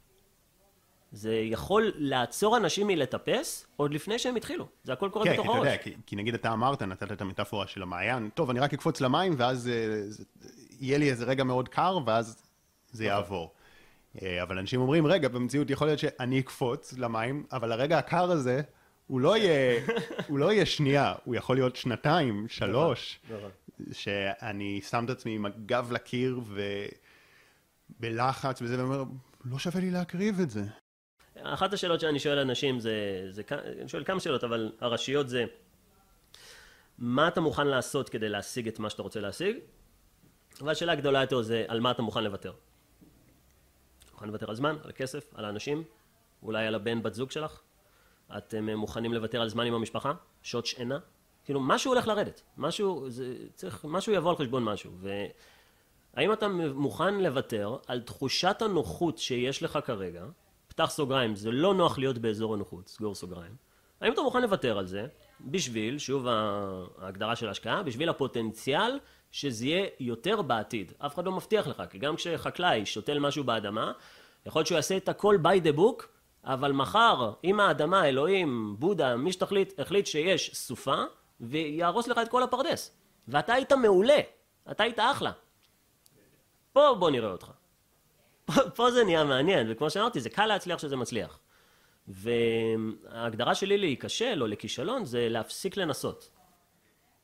זה 1.13 1.35
יכול 1.35 1.93
לעצור 1.97 2.57
אנשים 2.57 2.87
מלטפס 2.87 3.67
עוד 3.77 3.95
לפני 3.95 4.19
שהם 4.19 4.37
התחילו. 4.37 4.67
זה 4.85 4.93
הכל 4.93 5.09
קורה 5.13 5.25
כן, 5.25 5.33
בתוך 5.33 5.47
כי 5.47 5.51
אתה 5.53 5.59
הראש. 5.59 5.69
יודע, 5.69 5.83
כי, 5.83 5.95
כי 6.07 6.17
נגיד 6.17 6.35
אתה 6.35 6.53
אמרת, 6.53 6.83
נתת 6.83 7.13
את 7.13 7.21
המטאפורה 7.21 7.67
של 7.67 7.83
המעיין, 7.83 8.31
טוב, 8.35 8.51
אני 8.51 8.61
רק 8.61 8.75
אקפוץ 8.75 9.01
למים, 9.01 9.35
ואז 9.37 9.69
אה, 9.69 10.01
זה, 10.11 10.25
יהיה 10.81 10.99
לי 10.99 11.11
איזה 11.11 11.25
רגע 11.25 11.45
מאוד 11.45 11.69
קר, 11.69 11.99
ואז 12.07 12.43
זה 12.91 13.05
נכון. 13.05 13.17
יעבור. 13.17 13.53
אה, 14.23 14.43
אבל 14.43 14.59
אנשים 14.59 14.81
אומרים, 14.81 15.07
רגע, 15.07 15.29
במציאות 15.29 15.71
יכול 15.71 15.87
להיות 15.87 15.99
שאני 15.99 16.41
אקפוץ 16.41 16.93
למים, 16.93 17.47
אבל 17.53 17.73
הרגע 17.73 17.99
הקר 17.99 18.31
הזה, 18.31 18.63
הוא 19.07 19.21
לא 19.21 19.37
יהיה, 19.37 19.87
הוא 20.29 20.39
לא 20.39 20.53
יהיה 20.53 20.67
שנייה, 20.67 21.15
הוא 21.25 21.35
יכול 21.35 21.57
להיות 21.57 21.77
שנתיים, 21.77 22.47
שלוש, 22.49 23.21
נכון. 23.25 23.51
שאני 23.93 24.81
שם 24.91 25.05
את 25.05 25.11
עצמי 25.11 25.35
עם 25.35 25.47
הגב 25.47 25.93
לקיר 25.93 26.41
ובלחץ 28.01 28.63
וזה, 28.63 28.79
ואומר, 28.79 29.05
לא 29.45 29.59
שווה 29.59 29.81
לי 29.81 29.91
להקריב 29.91 30.41
את 30.41 30.51
זה. 30.51 30.65
אחת 31.43 31.73
השאלות 31.73 32.01
שאני 32.01 32.19
שואל 32.19 32.39
אנשים 32.39 32.81
זה, 32.81 33.27
זה, 33.31 33.43
אני 33.81 33.89
שואל 33.89 34.05
כמה 34.05 34.21
שאלות, 34.21 34.45
אבל 34.45 34.73
הראשיות 34.81 35.29
זה, 35.29 35.45
מה 36.99 37.29
אתה 37.29 37.41
מוכן 37.41 37.67
לעשות 37.67 38.09
כדי 38.09 38.29
להשיג 38.29 38.69
את 38.69 38.79
מה 38.79 38.91
שאתה 38.91 39.03
רוצה 39.03 39.21
להשיג? 39.21 39.57
והשאלה 40.61 40.93
הגדולה 40.93 41.21
יותר 41.21 41.43
זה, 41.43 41.65
על 41.69 41.81
מה 41.81 41.91
אתה 41.91 42.03
מוכן 42.03 42.25
לוותר? 42.25 42.53
מוכן 44.13 44.27
לוותר 44.27 44.49
על 44.49 44.55
זמן, 44.55 44.77
על 44.83 44.93
כסף, 44.93 45.35
על 45.35 45.45
האנשים, 45.45 45.85
אולי 46.43 46.67
על 46.67 46.75
הבן 46.75 47.03
בת 47.03 47.15
זוג 47.15 47.31
שלך? 47.31 47.61
אתם 48.37 48.69
אה, 48.69 48.77
מוכנים 48.77 49.15
לוותר 49.15 49.41
על 49.41 49.49
זמן 49.49 49.67
עם 49.67 49.75
המשפחה? 49.75 50.13
שעות 50.43 50.67
שינה? 50.67 50.99
כאילו, 51.45 51.61
משהו 51.61 51.93
הולך 51.93 52.07
לרדת, 52.07 52.43
משהו, 52.57 53.11
זה, 53.11 53.37
צריך, 53.55 53.85
משהו 53.85 54.13
יבוא 54.13 54.31
על 54.31 54.37
חשבון 54.37 54.65
משהו, 54.65 54.93
והאם 56.15 56.33
אתה 56.33 56.49
מוכן 56.75 57.15
לוותר 57.15 57.77
על 57.87 58.01
תחושת 58.01 58.63
הנוחות 58.63 59.19
שיש 59.19 59.63
לך 59.63 59.79
כרגע, 59.85 60.25
פתח 60.69 60.91
סוגריים, 60.91 61.37
זה 61.37 61.51
לא 61.51 61.75
נוח 61.75 61.99
להיות 61.99 62.19
באזור 62.19 62.55
הנוחות, 62.55 62.89
סגור 62.89 63.15
סוגריים, 63.15 63.57
האם 64.01 64.13
אתה 64.13 64.23
מוכן 64.23 64.43
לוותר 64.43 64.79
על 64.79 64.87
זה, 64.87 65.07
בשביל, 65.41 65.99
שוב 65.99 66.27
ההגדרה 66.99 67.37
של 67.37 67.49
ההשקעה, 67.49 67.83
בשביל 67.83 68.09
הפוטנציאל 68.09 68.99
שזה 69.33 69.67
יהיה 69.67 69.87
יותר 70.01 70.43
בעתיד. 70.43 70.93
אף 70.99 71.15
אחד 71.15 71.25
לא 71.25 71.33
מבטיח 71.33 71.67
לך, 71.67 71.83
כי 71.91 71.99
גם 71.99 72.17
כשחקלאי 72.17 72.87
שותל 72.87 73.19
משהו 73.19 73.45
באדמה, 73.45 73.93
יכול 74.47 74.61
להיות 74.61 74.67
שהוא 74.67 74.77
יעשה 74.77 74.97
את 74.97 75.09
הכל 75.09 75.39
by 75.43 75.67
the 75.67 75.77
book, 75.79 76.05
אבל 76.45 76.73
מחר, 76.73 77.33
אם 77.45 77.61
האדמה, 77.61 78.09
אלוהים, 78.09 78.77
בודה, 78.79 79.17
מי 79.17 79.33
שתחליט, 79.33 79.81
החליט 79.81 80.07
שיש 80.07 80.51
סופה, 80.55 81.03
ויהרוס 81.41 82.09
לך 82.09 82.19
את 82.19 82.29
כל 82.29 82.43
הפרדס. 82.43 82.97
ואתה 83.29 83.55
היית 83.55 83.73
מעולה, 83.73 84.19
אתה 84.71 84.83
היית 84.83 84.99
אחלה. 84.99 85.33
פה 86.73 86.97
בוא 86.99 87.11
נראה 87.11 87.31
אותך. 87.31 87.51
פה, 88.45 88.53
פה 88.75 88.91
זה 88.91 89.05
נהיה 89.05 89.25
מעניין, 89.25 89.67
וכמו 89.71 89.91
שאמרתי, 89.91 90.21
זה 90.21 90.31
קל 90.31 90.47
להצליח 90.47 90.79
שזה 90.79 90.97
מצליח. 90.97 91.39
וההגדרה 92.09 93.55
שלי 93.55 93.79
להיכשל 93.79 94.39
או 94.43 94.47
לכישלון 94.47 95.05
זה 95.05 95.29
להפסיק 95.29 95.77
לנסות. 95.77 96.31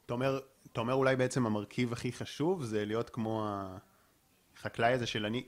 אתה 0.07 0.15
אומר, 0.15 0.41
אתה 0.73 0.81
אומר 0.81 0.95
אולי 0.95 1.17
בעצם 1.17 1.47
המרכיב 1.47 1.93
הכי 1.93 2.13
חשוב 2.13 2.65
זה 2.65 2.85
להיות 2.85 3.11
כמו 3.11 3.49
החקלאי 4.57 4.93
הזה 4.93 5.07
של 5.07 5.27
אני, 5.27 5.47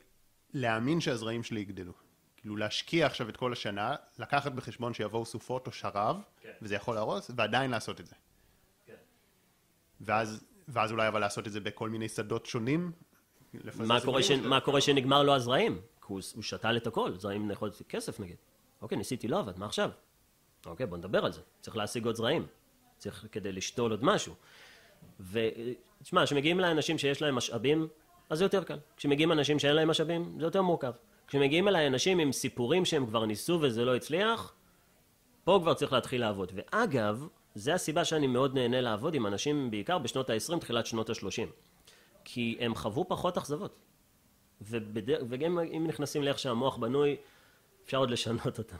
להאמין 0.54 1.00
שהזרעים 1.00 1.42
שלי 1.42 1.60
יגדלו. 1.60 1.92
כאילו 2.42 2.56
להשקיע 2.56 3.06
עכשיו 3.06 3.28
את 3.28 3.36
כל 3.36 3.52
השנה, 3.52 3.94
לקחת 4.18 4.52
בחשבון 4.52 4.94
שיבואו 4.94 5.26
סופות 5.26 5.66
או 5.66 5.72
שרב, 5.72 6.20
כן. 6.40 6.52
וזה 6.62 6.74
יכול 6.74 6.94
להרוס, 6.94 7.30
ועדיין 7.36 7.70
לעשות 7.70 8.00
את 8.00 8.06
זה. 8.06 8.14
ואז, 10.00 10.44
ואז 10.68 10.92
אולי 10.92 11.08
אבל 11.08 11.20
לעשות 11.20 11.46
את 11.46 11.52
זה 11.52 11.60
בכל 11.60 11.90
מיני 11.90 12.08
שדות 12.08 12.46
שונים. 12.46 12.92
מה 13.74 14.00
קורה, 14.00 14.22
ש... 14.22 14.30
מה 14.30 14.60
קורה 14.60 14.80
שנגמר 14.80 15.22
לו 15.22 15.34
הזרעים? 15.34 15.72
כי 15.72 16.06
הוא, 16.06 16.20
הוא 16.34 16.42
שתל 16.42 16.76
את 16.76 16.86
הכל, 16.86 17.12
זרעים 17.18 17.50
יכול 17.50 17.68
להיות 17.68 17.82
כסף 17.88 18.20
נגיד. 18.20 18.36
אוקיי, 18.82 18.98
ניסיתי, 18.98 19.28
לא 19.28 19.38
עבד, 19.38 19.58
מה 19.58 19.66
עכשיו? 19.66 19.90
אוקיי, 20.66 20.86
בוא 20.86 20.98
נדבר 20.98 21.24
על 21.24 21.32
זה. 21.32 21.40
צריך 21.60 21.76
להשיג 21.76 22.06
עוד 22.06 22.16
זרעים. 22.16 22.46
צריך 22.98 23.26
כדי 23.32 23.52
לשתול 23.52 23.90
עוד 23.90 24.04
משהו. 24.04 24.34
ותשמע, 25.20 26.24
כשמגיעים 26.24 26.60
לאנשים 26.60 26.98
שיש 26.98 27.22
להם 27.22 27.34
משאבים, 27.34 27.88
אז 28.30 28.38
זה 28.38 28.44
יותר 28.44 28.64
קל. 28.64 28.78
כשמגיעים 28.96 29.32
אנשים 29.32 29.58
שאין 29.58 29.76
להם 29.76 29.90
משאבים, 29.90 30.36
זה 30.38 30.44
יותר 30.44 30.62
מורכב. 30.62 30.92
כשמגיעים 31.32 31.68
אליי 31.68 31.86
אנשים 31.86 32.18
עם 32.18 32.32
סיפורים 32.32 32.84
שהם 32.84 33.06
כבר 33.06 33.26
ניסו 33.26 33.58
וזה 33.62 33.84
לא 33.84 33.96
הצליח, 33.96 34.54
פה 35.44 35.58
כבר 35.62 35.74
צריך 35.74 35.92
להתחיל 35.92 36.20
לעבוד. 36.20 36.52
ואגב, 36.54 37.26
זה 37.54 37.74
הסיבה 37.74 38.04
שאני 38.04 38.26
מאוד 38.26 38.54
נהנה 38.54 38.80
לעבוד 38.80 39.14
עם 39.14 39.26
אנשים 39.26 39.70
בעיקר 39.70 39.98
בשנות 39.98 40.30
ה-20, 40.30 40.58
תחילת 40.58 40.86
שנות 40.86 41.10
ה-30. 41.10 41.46
כי 42.24 42.56
הם 42.60 42.74
חוו 42.74 43.08
פחות 43.08 43.38
אכזבות. 43.38 43.78
ובד... 44.60 45.02
וגם 45.28 45.58
אם 45.58 45.86
נכנסים 45.86 46.22
לאיך 46.22 46.38
שהמוח 46.38 46.76
בנוי, 46.76 47.16
אפשר 47.84 47.96
עוד 47.96 48.10
לשנות 48.10 48.58
אותם. 48.58 48.76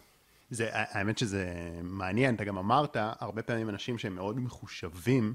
זה, 0.50 0.68
האמת 0.72 1.18
שזה 1.18 1.52
מעניין, 1.82 2.34
אתה 2.34 2.44
גם 2.44 2.58
אמרת, 2.58 2.96
הרבה 3.00 3.42
פעמים 3.42 3.68
אנשים 3.68 3.98
שהם 3.98 4.14
מאוד 4.14 4.40
מחושבים, 4.40 5.34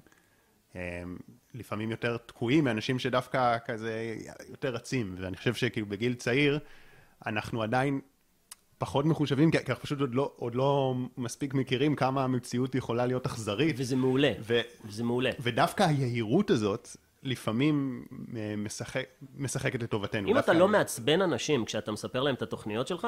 הם 0.74 1.18
לפעמים 1.54 1.92
יותר 1.92 2.18
תקועים 2.18 2.64
מאנשים 2.64 3.00
שדווקא 3.00 3.58
כזה 3.66 4.16
יותר 4.50 4.74
רצים, 4.74 5.16
ואני 5.20 5.38
חושב 5.38 5.54
שכאילו 5.54 5.86
בגיל 5.86 6.14
צעיר, 6.14 6.60
אנחנו 7.26 7.64
עדיין 7.64 8.02
פחות 8.78 9.06
מחושבים, 9.06 9.52
כי 9.52 9.58
אנחנו 9.58 9.84
פשוט 9.84 10.02
עוד 10.02 10.16
לא, 10.16 10.32
עוד 10.36 10.56
לא 10.56 10.96
מספיק 11.18 11.54
מכירים 11.54 11.96
כמה 11.96 12.24
המציאות 12.24 12.76
יכולה 12.76 13.06
להיות 13.06 13.26
אכזרית. 13.26 13.76
וזה 13.80 13.96
מעולה. 13.96 14.32
ו, 14.42 14.62
וזה 14.86 15.04
מעולה. 15.04 15.30
ודווקא 15.40 15.84
היהירות 15.84 16.50
הזאת, 16.50 16.90
לפעמים 17.24 18.06
אה, 18.36 18.54
משחק, 18.58 19.06
משחקת 19.36 19.84
לטובתנו. 19.84 20.28
אם 20.28 20.38
אתה 20.38 20.54
לא 20.54 20.68
מעצבן 20.68 21.22
אנשים 21.22 21.66
כשאתה 21.66 21.92
מספר 21.92 22.22
להם 22.24 22.36
את 22.36 22.42
התוכניות 22.42 22.88
שלך, 22.88 23.08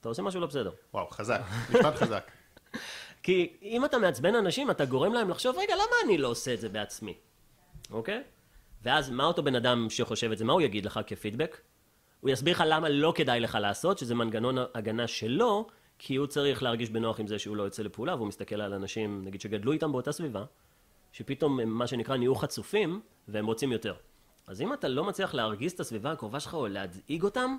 אתה 0.00 0.08
עושה 0.08 0.22
משהו 0.22 0.40
לא 0.40 0.46
בסדר. 0.46 0.70
וואו, 0.94 1.08
חזק, 1.10 1.40
משפט 1.70 1.96
חזק. 2.02 2.30
כי 3.22 3.52
אם 3.62 3.84
אתה 3.84 3.98
מעצבן 3.98 4.34
אנשים, 4.34 4.70
אתה 4.70 4.84
גורם 4.84 5.12
להם 5.12 5.28
לחשוב, 5.28 5.56
רגע, 5.58 5.74
למה 5.74 5.96
אני 6.04 6.18
לא 6.18 6.28
עושה 6.28 6.54
את 6.54 6.60
זה 6.60 6.68
בעצמי? 6.68 7.14
אוקיי? 7.90 8.22
ואז 8.82 9.10
מה 9.10 9.24
אותו 9.24 9.42
בן 9.42 9.54
אדם 9.54 9.86
שחושב 9.90 10.32
את 10.32 10.38
זה, 10.38 10.44
מה 10.44 10.52
הוא 10.52 10.60
יגיד 10.60 10.84
לך 10.84 11.00
כפידבק? 11.06 11.60
הוא 12.20 12.30
יסביר 12.30 12.54
לך 12.54 12.64
למה 12.66 12.88
לא 12.88 13.12
כדאי 13.16 13.40
לך 13.40 13.58
לעשות, 13.60 13.98
שזה 13.98 14.14
מנגנון 14.14 14.56
הגנה 14.74 15.06
שלו, 15.06 15.66
כי 15.98 16.16
הוא 16.16 16.26
צריך 16.26 16.62
להרגיש 16.62 16.90
בנוח 16.90 17.20
עם 17.20 17.26
זה 17.26 17.38
שהוא 17.38 17.56
לא 17.56 17.62
יוצא 17.62 17.82
לפעולה, 17.82 18.14
והוא 18.14 18.28
מסתכל 18.28 18.60
על 18.60 18.72
אנשים, 18.72 19.24
נגיד, 19.24 19.40
שגדלו 19.40 19.72
איתם 19.72 19.92
באותה 19.92 20.12
סביבה, 20.12 20.44
שפתאום 21.12 21.60
הם 21.60 21.68
מה 21.68 21.86
שנקרא 21.86 22.16
נהיו 22.16 22.34
חצופים, 22.34 23.00
והם 23.28 23.46
רוצים 23.46 23.72
יותר. 23.72 23.94
אז 24.46 24.60
אם 24.60 24.72
אתה 24.72 24.88
לא 24.88 25.04
מצליח 25.04 25.34
להרגיז 25.34 25.72
את 25.72 25.80
הסביבה 25.80 26.12
הקרובה 26.12 26.40
שלך 26.40 26.54
או 26.54 26.68
להדאיג 26.68 27.22
אותם, 27.22 27.56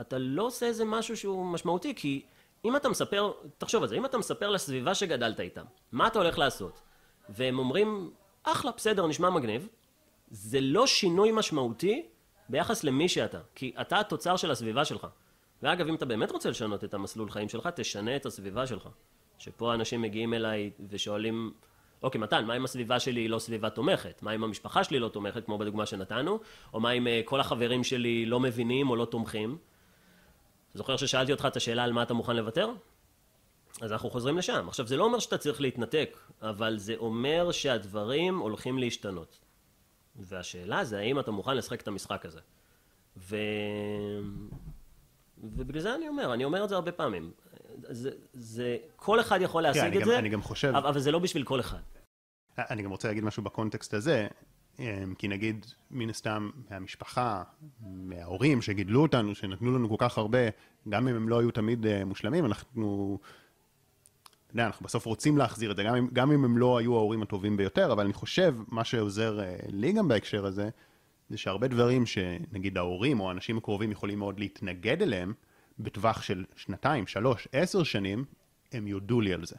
אתה 0.00 0.18
לא 0.18 0.42
עושה 0.42 0.66
איזה 0.66 0.84
משהו 0.84 1.16
שהוא 1.16 1.46
משמעותי, 1.46 1.94
כי 1.94 2.22
אם 2.64 2.76
אתה 2.76 2.88
מספר, 2.88 3.32
תחשוב 3.58 3.82
על 3.82 3.88
זה, 3.88 3.96
אם 3.96 4.04
אתה 4.04 4.18
מספר 4.18 4.50
לסביבה 4.50 4.94
שגדלת 4.94 5.40
איתם, 5.40 5.64
מה 5.92 6.06
אתה 6.06 6.18
הולך 6.18 6.38
לעשות? 6.38 6.80
והם 7.28 7.58
אומרים, 7.58 8.10
אחלה, 8.42 8.70
בסדר, 8.76 9.06
נשמע 9.06 9.30
מגניב, 9.30 9.68
זה 10.30 10.60
לא 10.60 10.86
שינוי 10.86 11.30
משמעותי 11.32 12.06
ביחס 12.50 12.84
למי 12.84 13.08
שאתה, 13.08 13.38
כי 13.54 13.72
אתה 13.80 14.00
התוצר 14.00 14.36
של 14.36 14.50
הסביבה 14.50 14.84
שלך. 14.84 15.06
ואגב, 15.62 15.88
אם 15.88 15.94
אתה 15.94 16.04
באמת 16.04 16.30
רוצה 16.30 16.50
לשנות 16.50 16.84
את 16.84 16.94
המסלול 16.94 17.30
חיים 17.30 17.48
שלך, 17.48 17.68
תשנה 17.74 18.16
את 18.16 18.26
הסביבה 18.26 18.66
שלך. 18.66 18.88
שפה 19.38 19.74
אנשים 19.74 20.02
מגיעים 20.02 20.34
אליי 20.34 20.70
ושואלים, 20.88 21.52
אוקיי, 22.02 22.20
מתן, 22.20 22.44
מה 22.44 22.56
אם 22.56 22.64
הסביבה 22.64 23.00
שלי 23.00 23.20
היא 23.20 23.30
לא 23.30 23.38
סביבה 23.38 23.70
תומכת? 23.70 24.22
מה 24.22 24.34
אם 24.34 24.44
המשפחה 24.44 24.84
שלי 24.84 24.98
לא 24.98 25.08
תומכת, 25.08 25.44
כמו 25.44 25.58
בדוגמה 25.58 25.86
שנתנו? 25.86 26.40
או 26.74 26.80
מה 26.80 26.90
אם 26.90 27.06
אה, 27.06 27.20
כל 27.24 27.40
החברים 27.40 27.84
שלי 27.84 28.26
לא 28.26 28.40
מבינים 28.40 28.90
או 28.90 28.96
לא 28.96 29.04
תומכים? 29.04 29.58
זוכר 30.74 30.96
ששאלתי 30.96 31.32
אותך 31.32 31.46
את 31.46 31.56
השאלה 31.56 31.84
על 31.84 31.92
מה 31.92 32.02
אתה 32.02 32.14
מוכן 32.14 32.36
לוותר? 32.36 32.70
אז 33.80 33.92
אנחנו 33.92 34.10
חוזרים 34.10 34.38
לשם. 34.38 34.68
עכשיו, 34.68 34.86
זה 34.86 34.96
לא 34.96 35.04
אומר 35.04 35.18
שאתה 35.18 35.38
צריך 35.38 35.60
להתנתק, 35.60 36.18
אבל 36.42 36.78
זה 36.78 36.94
אומר 36.96 37.52
שהדברים 37.52 38.38
הולכים 38.38 38.78
להשתנות. 38.78 39.38
והשאלה 40.20 40.84
זה 40.84 40.98
האם 40.98 41.20
אתה 41.20 41.30
מוכן 41.30 41.56
לשחק 41.56 41.80
את 41.80 41.88
המשחק 41.88 42.26
הזה. 42.26 42.40
ו... 43.16 43.36
ובגלל 45.38 45.80
זה 45.82 45.94
אני 45.94 46.08
אומר, 46.08 46.34
אני 46.34 46.44
אומר 46.44 46.64
את 46.64 46.68
זה 46.68 46.74
הרבה 46.74 46.92
פעמים. 46.92 47.30
זה, 47.82 48.10
זה, 48.32 48.76
כל 48.96 49.20
אחד 49.20 49.38
יכול 49.42 49.62
להשיג 49.62 49.82
אני 49.82 49.96
את 49.96 50.00
גם- 50.02 50.08
זה, 50.08 50.18
אני 50.18 50.28
גם 50.28 50.42
חושב- 50.42 50.68
אבל, 50.76 50.88
אבל 50.88 51.00
זה 51.00 51.10
לא 51.10 51.18
בשביל 51.18 51.44
כל 51.44 51.60
אחד. 51.60 51.78
אני 52.58 52.82
גם 52.82 52.90
רוצה 52.90 53.08
להגיד 53.08 53.24
משהו 53.24 53.42
בקונטקסט 53.42 53.94
הזה, 53.94 54.26
אמ, 54.78 55.14
כי 55.18 55.28
נגיד, 55.28 55.66
מן 55.90 56.10
הסתם, 56.10 56.50
מהמשפחה, 56.70 57.42
מההורים 57.80 58.62
שגידלו 58.62 59.02
אותנו, 59.02 59.34
שנתנו 59.34 59.78
לנו 59.78 59.88
כל 59.88 59.94
כך 59.98 60.18
הרבה, 60.18 60.38
גם 60.88 61.08
אם 61.08 61.16
הם 61.16 61.28
לא 61.28 61.40
היו 61.40 61.50
תמיד 61.50 61.86
אה, 61.86 62.04
מושלמים, 62.04 62.46
אנחנו, 62.46 63.18
אתה 64.50 64.58
יודע, 64.58 64.66
אנחנו 64.66 64.84
בסוף 64.84 65.04
רוצים 65.06 65.38
להחזיר 65.38 65.70
את 65.70 65.76
זה, 65.76 65.82
גם 65.82 65.94
אם, 65.94 66.08
גם 66.12 66.32
אם 66.32 66.44
הם 66.44 66.58
לא 66.58 66.78
היו 66.78 66.94
ההורים 66.96 67.22
הטובים 67.22 67.56
ביותר, 67.56 67.92
אבל 67.92 68.04
אני 68.04 68.12
חושב, 68.12 68.54
מה 68.68 68.84
שעוזר 68.84 69.40
אה, 69.40 69.56
לי 69.68 69.92
גם 69.92 70.08
בהקשר 70.08 70.46
הזה, 70.46 70.68
זה 71.30 71.38
שהרבה 71.38 71.68
דברים 71.68 72.06
שנגיד 72.06 72.78
ההורים 72.78 73.20
או 73.20 73.28
האנשים 73.28 73.58
הקרובים 73.58 73.90
יכולים 73.92 74.18
מאוד 74.18 74.40
להתנגד 74.40 75.02
אליהם, 75.02 75.32
בטווח 75.78 76.22
של 76.22 76.44
שנתיים, 76.56 77.06
שלוש, 77.06 77.48
עשר 77.52 77.82
שנים, 77.82 78.24
הם 78.72 78.86
יודו 78.86 79.20
לי 79.20 79.34
על 79.34 79.44
זה. 79.46 79.56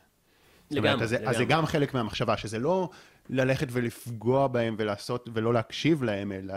זאת 0.70 0.78
אומרת, 0.78 0.86
לגמרי, 0.92 1.04
אז, 1.04 1.10
זה- 1.10 1.18
אז 1.30 1.36
זה 1.36 1.42
לגמרי. 1.42 1.46
גם 1.46 1.66
חלק 1.66 1.94
מהמחשבה, 1.94 2.38
שזה 2.38 2.60
לא 2.60 2.89
ללכת 3.30 3.68
ולפגוע 3.72 4.48
בהם 4.48 4.76
ולעשות, 4.78 5.30
ולא 5.34 5.54
להקשיב 5.54 6.04
להם, 6.04 6.32
אלא 6.32 6.54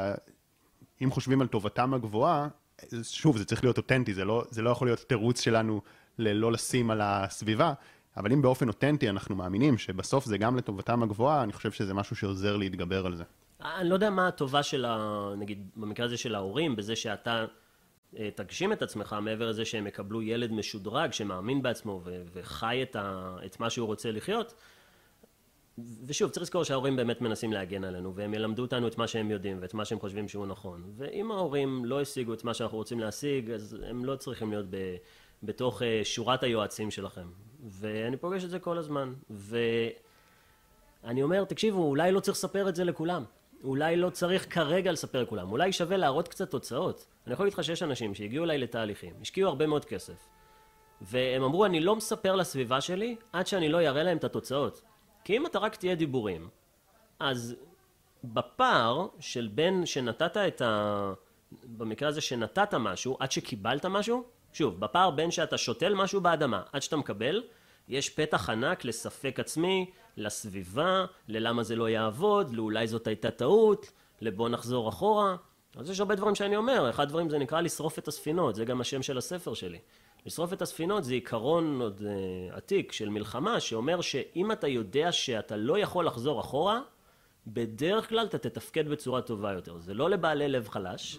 אם 1.04 1.10
חושבים 1.10 1.40
על 1.40 1.46
טובתם 1.46 1.94
הגבוהה, 1.94 2.48
שוב, 3.02 3.36
זה 3.36 3.44
צריך 3.44 3.64
להיות 3.64 3.76
אותנטי, 3.76 4.14
זה 4.14 4.24
לא, 4.24 4.44
זה 4.50 4.62
לא 4.62 4.70
יכול 4.70 4.86
להיות 4.88 4.98
תירוץ 4.98 5.40
שלנו 5.40 5.80
ללא 6.18 6.52
לשים 6.52 6.90
על 6.90 7.00
הסביבה, 7.02 7.72
אבל 8.16 8.32
אם 8.32 8.42
באופן 8.42 8.68
אותנטי 8.68 9.10
אנחנו 9.10 9.34
מאמינים 9.36 9.78
שבסוף 9.78 10.24
זה 10.24 10.38
גם 10.38 10.56
לטובתם 10.56 11.02
הגבוהה, 11.02 11.42
אני 11.42 11.52
חושב 11.52 11.72
שזה 11.72 11.94
משהו 11.94 12.16
שעוזר 12.16 12.56
להתגבר 12.56 13.06
על 13.06 13.16
זה. 13.16 13.24
אני 13.60 13.88
לא 13.88 13.94
יודע 13.94 14.10
מה 14.10 14.28
הטובה 14.28 14.62
של 14.62 14.84
ה... 14.84 15.28
נגיד, 15.38 15.68
במקרה 15.76 16.06
הזה 16.06 16.16
של 16.16 16.34
ההורים, 16.34 16.76
בזה 16.76 16.96
שאתה 16.96 17.44
אה, 18.18 18.28
תגשים 18.34 18.72
את 18.72 18.82
עצמך, 18.82 19.16
מעבר 19.22 19.48
לזה 19.48 19.64
שהם 19.64 19.86
יקבלו 19.86 20.22
ילד 20.22 20.52
משודרג 20.52 21.12
שמאמין 21.12 21.62
בעצמו 21.62 22.00
ו- 22.04 22.22
וחי 22.32 22.82
את, 22.82 22.96
ה... 22.96 23.36
את 23.46 23.60
מה 23.60 23.70
שהוא 23.70 23.86
רוצה 23.86 24.12
לחיות. 24.12 24.54
ושוב, 26.06 26.30
צריך 26.30 26.42
לזכור 26.42 26.64
שההורים 26.64 26.96
באמת 26.96 27.20
מנסים 27.20 27.52
להגן 27.52 27.84
עלינו, 27.84 28.14
והם 28.14 28.34
ילמדו 28.34 28.62
אותנו 28.62 28.88
את 28.88 28.98
מה 28.98 29.06
שהם 29.06 29.30
יודעים 29.30 29.58
ואת 29.60 29.74
מה 29.74 29.84
שהם 29.84 29.98
חושבים 29.98 30.28
שהוא 30.28 30.46
נכון. 30.46 30.84
ואם 30.96 31.30
ההורים 31.30 31.84
לא 31.84 32.00
השיגו 32.00 32.34
את 32.34 32.44
מה 32.44 32.54
שאנחנו 32.54 32.78
רוצים 32.78 33.00
להשיג, 33.00 33.50
אז 33.50 33.76
הם 33.88 34.04
לא 34.04 34.16
צריכים 34.16 34.50
להיות 34.50 34.66
ב... 34.70 34.76
בתוך 35.42 35.82
אה, 35.82 36.00
שורת 36.04 36.42
היועצים 36.42 36.90
שלכם. 36.90 37.26
ואני 37.64 38.16
פוגש 38.16 38.44
את 38.44 38.50
זה 38.50 38.58
כל 38.58 38.78
הזמן. 38.78 39.14
ו... 39.30 39.58
אני 41.04 41.22
אומר, 41.22 41.44
תקשיבו, 41.44 41.82
אולי 41.82 42.12
לא 42.12 42.20
צריך 42.20 42.36
לספר 42.36 42.68
את 42.68 42.76
זה 42.76 42.84
לכולם. 42.84 43.24
אולי 43.64 43.96
לא 43.96 44.10
צריך 44.10 44.54
כרגע 44.54 44.92
לספר 44.92 45.22
לכולם. 45.22 45.52
אולי 45.52 45.72
שווה 45.72 45.96
להראות 45.96 46.28
קצת 46.28 46.50
תוצאות. 46.50 47.06
אני 47.26 47.32
יכול 47.32 47.46
להגיד 47.46 47.58
לך 47.58 47.64
שיש 47.64 47.82
אנשים 47.82 48.14
שהגיעו 48.14 48.44
אליי 48.44 48.58
לתהליכים, 48.58 49.14
השקיעו 49.20 49.48
הרבה 49.48 49.66
מאוד 49.66 49.84
כסף, 49.84 50.28
והם 51.00 51.42
אמרו, 51.42 51.64
אני 51.64 51.80
לא 51.80 51.96
מספר 51.96 52.36
לסביבה 52.36 52.80
שלי 52.80 53.16
עד 53.32 53.46
שאני 53.46 53.68
לא 53.68 53.80
אראה 53.80 54.02
להם 54.02 54.16
את 54.16 54.24
התוצאות. 54.24 54.82
כי 55.24 55.36
אם 55.36 55.46
אתה 55.46 55.58
רק 55.58 55.76
תהיה 55.76 55.94
דיבורים, 55.94 56.48
אז 57.20 57.56
בפער 58.24 59.06
של 59.20 59.48
בין 59.54 59.86
שנתת 59.86 60.36
את 60.36 60.60
ה... 60.60 61.12
במקרה 61.76 62.08
הזה 62.08 62.20
שנתת 62.20 62.74
משהו, 62.74 63.16
עד 63.20 63.32
שקיבלת 63.32 63.86
משהו, 63.86 64.24
שוב, 64.54 64.80
בפער 64.80 65.10
בין 65.10 65.30
שאתה 65.30 65.58
שותל 65.58 65.94
משהו 65.94 66.20
באדמה 66.20 66.62
עד 66.72 66.82
שאתה 66.82 66.96
מקבל, 66.96 67.42
יש 67.88 68.10
פתח 68.10 68.50
ענק 68.50 68.84
לספק 68.84 69.40
עצמי, 69.40 69.90
לסביבה, 70.16 71.04
ללמה 71.28 71.62
זה 71.62 71.76
לא 71.76 71.88
יעבוד, 71.88 72.54
לאולי 72.54 72.86
זאת 72.86 73.06
הייתה 73.06 73.30
טעות, 73.30 73.92
לבוא 74.20 74.48
נחזור 74.48 74.88
אחורה. 74.88 75.36
אז 75.76 75.90
יש 75.90 76.00
הרבה 76.00 76.14
דברים 76.14 76.34
שאני 76.34 76.56
אומר, 76.56 76.90
אחד 76.90 77.02
הדברים 77.02 77.30
זה 77.30 77.38
נקרא 77.38 77.60
לשרוף 77.60 77.98
את 77.98 78.08
הספינות, 78.08 78.54
זה 78.54 78.64
גם 78.64 78.80
השם 78.80 79.02
של 79.02 79.18
הספר 79.18 79.54
שלי. 79.54 79.78
לשרוף 80.26 80.52
את 80.52 80.62
הספינות 80.62 81.04
זה 81.04 81.14
עיקרון 81.14 81.80
עוד 81.80 82.00
uh, 82.00 82.56
עתיק 82.56 82.92
של 82.92 83.08
מלחמה, 83.08 83.60
שאומר 83.60 84.00
שאם 84.00 84.52
אתה 84.52 84.68
יודע 84.68 85.12
שאתה 85.12 85.56
לא 85.56 85.78
יכול 85.78 86.06
לחזור 86.06 86.40
אחורה, 86.40 86.80
בדרך 87.46 88.08
כלל 88.08 88.26
אתה 88.26 88.38
תתפקד 88.38 88.88
בצורה 88.88 89.22
טובה 89.22 89.52
יותר. 89.52 89.78
זה 89.78 89.94
לא 89.94 90.10
לבעלי 90.10 90.48
לב 90.48 90.68
חלש, 90.68 91.18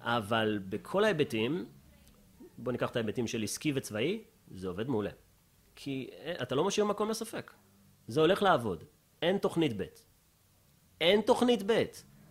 אבל 0.00 0.58
בכל 0.68 1.04
ההיבטים, 1.04 1.66
בוא 2.62 2.72
ניקח 2.72 2.90
את 2.90 2.96
ההיבטים 2.96 3.26
של 3.26 3.42
עסקי 3.42 3.72
וצבאי, 3.74 4.24
זה 4.50 4.68
עובד 4.68 4.88
מעולה. 4.88 5.10
כי 5.76 6.10
אה, 6.12 6.34
אתה 6.42 6.54
לא 6.54 6.64
משאיר 6.64 6.86
מקום 6.86 7.10
לספק. 7.10 7.52
זה 8.06 8.20
הולך 8.20 8.42
לעבוד. 8.42 8.84
אין 9.22 9.38
תוכנית 9.38 9.72
ב'. 9.76 9.84
אין 11.00 11.20
תוכנית 11.20 11.62
ב'. 11.66 11.82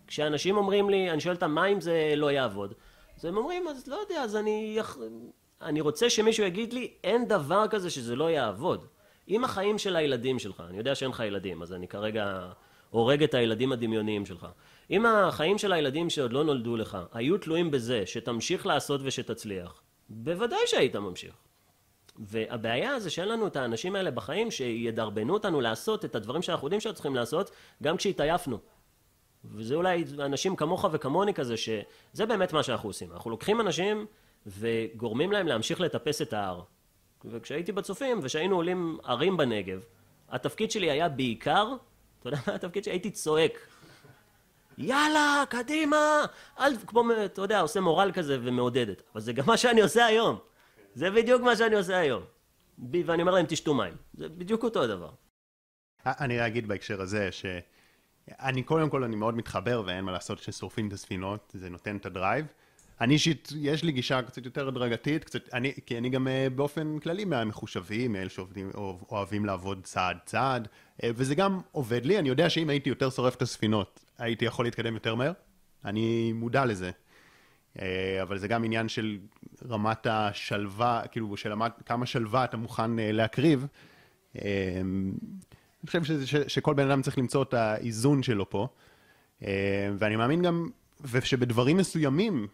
כשאנשים 0.06 0.56
אומרים 0.56 0.90
לי, 0.90 1.10
אני 1.10 1.20
שואל 1.20 1.34
אותם, 1.34 1.50
מה 1.50 1.66
אם 1.66 1.80
זה 1.80 2.12
לא 2.16 2.32
יעבוד? 2.32 2.74
אז 3.16 3.24
הם 3.24 3.36
אומרים, 3.36 3.68
אז 3.68 3.86
לא 3.86 3.96
יודע, 3.96 4.22
אז 4.22 4.36
אני... 4.36 4.78
אני 5.62 5.80
רוצה 5.80 6.10
שמישהו 6.10 6.44
יגיד 6.44 6.72
לי, 6.72 6.94
אין 7.04 7.28
דבר 7.28 7.68
כזה 7.70 7.90
שזה 7.90 8.16
לא 8.16 8.30
יעבוד. 8.30 8.86
אם 9.28 9.44
החיים 9.44 9.78
של 9.78 9.96
הילדים 9.96 10.38
שלך, 10.38 10.62
אני 10.68 10.78
יודע 10.78 10.94
שאין 10.94 11.10
לך 11.10 11.20
ילדים, 11.20 11.62
אז 11.62 11.72
אני 11.72 11.88
כרגע 11.88 12.52
הורג 12.90 13.22
את 13.22 13.34
הילדים 13.34 13.72
הדמיוניים 13.72 14.26
שלך. 14.26 14.46
אם 14.90 15.06
החיים 15.06 15.58
של 15.58 15.72
הילדים 15.72 16.10
שעוד 16.10 16.32
לא 16.32 16.44
נולדו 16.44 16.76
לך, 16.76 16.98
היו 17.12 17.38
תלויים 17.38 17.70
בזה 17.70 18.06
שתמשיך 18.06 18.66
לעשות 18.66 19.00
ושתצליח, 19.04 19.82
בוודאי 20.08 20.58
שהיית 20.66 20.96
ממשיך. 20.96 21.34
והבעיה 22.16 23.00
זה 23.00 23.10
שאין 23.10 23.28
לנו 23.28 23.46
את 23.46 23.56
האנשים 23.56 23.96
האלה 23.96 24.10
בחיים 24.10 24.50
שידרבנו 24.50 25.34
אותנו 25.34 25.60
לעשות 25.60 26.04
את 26.04 26.14
הדברים 26.14 26.42
שאנחנו 26.42 26.66
יודעים 26.66 26.80
שאנחנו 26.80 26.94
צריכים 26.94 27.14
לעשות, 27.14 27.50
גם 27.82 27.96
כשהתעייפנו. 27.96 28.58
וזה 29.44 29.74
אולי 29.74 30.04
אנשים 30.18 30.56
כמוך 30.56 30.84
וכמוני 30.92 31.34
כזה, 31.34 31.56
שזה 31.56 32.26
באמת 32.26 32.52
מה 32.52 32.62
שאנחנו 32.62 32.88
עושים. 32.88 33.12
אנחנו 33.12 33.30
לוקחים 33.30 33.60
אנשים 33.60 34.06
וגורמים 34.46 35.32
להם 35.32 35.46
להמשיך 35.46 35.80
לטפס 35.80 36.22
את 36.22 36.32
ההר. 36.32 36.62
וכשהייתי 37.24 37.72
בצופים 37.72 38.20
ושהיינו 38.22 38.56
עולים 38.56 38.98
ערים 39.04 39.36
בנגב, 39.36 39.84
התפקיד 40.28 40.70
שלי 40.70 40.90
היה 40.90 41.08
בעיקר, 41.08 41.74
אתה 42.20 42.28
יודע 42.28 42.38
מה 42.46 42.54
התפקיד 42.54 42.84
שלי? 42.84 42.92
הייתי 42.92 43.10
צועק. 43.10 43.68
יאללה, 44.82 45.44
קדימה! 45.48 46.24
אל, 46.60 46.72
כמו, 46.86 47.04
אתה 47.24 47.42
יודע, 47.42 47.60
עושה 47.60 47.80
מורל 47.80 48.10
כזה 48.14 48.38
ומעודדת. 48.42 49.02
אבל 49.12 49.20
זה 49.20 49.32
גם 49.32 49.44
מה 49.46 49.56
שאני 49.56 49.80
עושה 49.80 50.06
היום. 50.06 50.38
זה 50.94 51.10
בדיוק 51.10 51.42
מה 51.42 51.56
שאני 51.56 51.74
עושה 51.76 51.98
היום. 51.98 52.22
ואני 53.06 53.22
אומר 53.22 53.32
להם, 53.32 53.46
תשתו 53.48 53.74
מים. 53.74 53.94
זה 54.14 54.28
בדיוק 54.28 54.62
אותו 54.64 54.82
הדבר. 54.82 55.10
אני 56.06 56.46
אגיד 56.46 56.68
בהקשר 56.68 57.00
הזה 57.00 57.28
שאני 57.32 58.62
קודם 58.62 58.90
כל 58.90 59.04
אני 59.04 59.16
מאוד 59.16 59.34
מתחבר 59.36 59.82
ואין 59.86 60.04
מה 60.04 60.12
לעשות 60.12 60.38
ששורפים 60.38 60.88
את 60.88 60.92
הספינות, 60.92 61.52
זה 61.54 61.70
נותן 61.70 61.96
את 61.96 62.06
הדרייב. 62.06 62.46
אני 63.00 63.14
אישית, 63.14 63.48
יש 63.56 63.84
לי 63.84 63.92
גישה 63.92 64.22
קצת 64.22 64.44
יותר 64.44 64.68
הדרגתית, 64.68 65.24
קצת, 65.24 65.54
אני, 65.54 65.72
כי 65.86 65.98
אני 65.98 66.10
גם 66.10 66.28
אה, 66.28 66.46
באופן 66.54 66.98
כללי 66.98 67.24
מהמחושבים, 67.24 68.12
מאלה 68.12 68.28
שעובדים, 68.30 68.70
אוהב- 68.74 69.02
אוהבים 69.10 69.44
לעבוד 69.44 69.80
צעד 69.82 70.16
צעד, 70.24 70.68
אה, 71.02 71.10
וזה 71.14 71.34
גם 71.34 71.60
עובד 71.72 72.06
לי, 72.06 72.18
אני 72.18 72.28
יודע 72.28 72.50
שאם 72.50 72.70
הייתי 72.70 72.88
יותר 72.88 73.10
שורף 73.10 73.34
את 73.36 73.42
הספינות, 73.42 74.04
הייתי 74.22 74.44
יכול 74.44 74.64
להתקדם 74.64 74.94
יותר 74.94 75.14
מהר, 75.14 75.32
אני 75.84 76.32
מודע 76.32 76.64
לזה. 76.64 76.90
אה, 77.80 78.22
אבל 78.22 78.38
זה 78.38 78.48
גם 78.48 78.64
עניין 78.64 78.88
של 78.88 79.18
רמת 79.68 80.06
השלווה, 80.06 81.02
כאילו, 81.10 81.36
של 81.36 81.52
כמה 81.86 82.06
שלווה 82.06 82.44
אתה 82.44 82.56
מוכן 82.56 82.98
אה, 82.98 83.12
להקריב. 83.12 83.66
אה, 84.36 84.80
אני 84.80 85.86
חושב 85.86 86.04
שזה, 86.04 86.26
ש, 86.26 86.36
שכל 86.36 86.74
בן 86.74 86.90
אדם 86.90 87.02
צריך 87.02 87.18
למצוא 87.18 87.42
את 87.42 87.54
האיזון 87.54 88.22
שלו 88.22 88.50
פה. 88.50 88.68
ואני 89.98 90.16
מאמין 90.16 90.42
גם, 90.42 90.68
ושבדברים 91.00 91.76
מסוימים, 91.76 92.46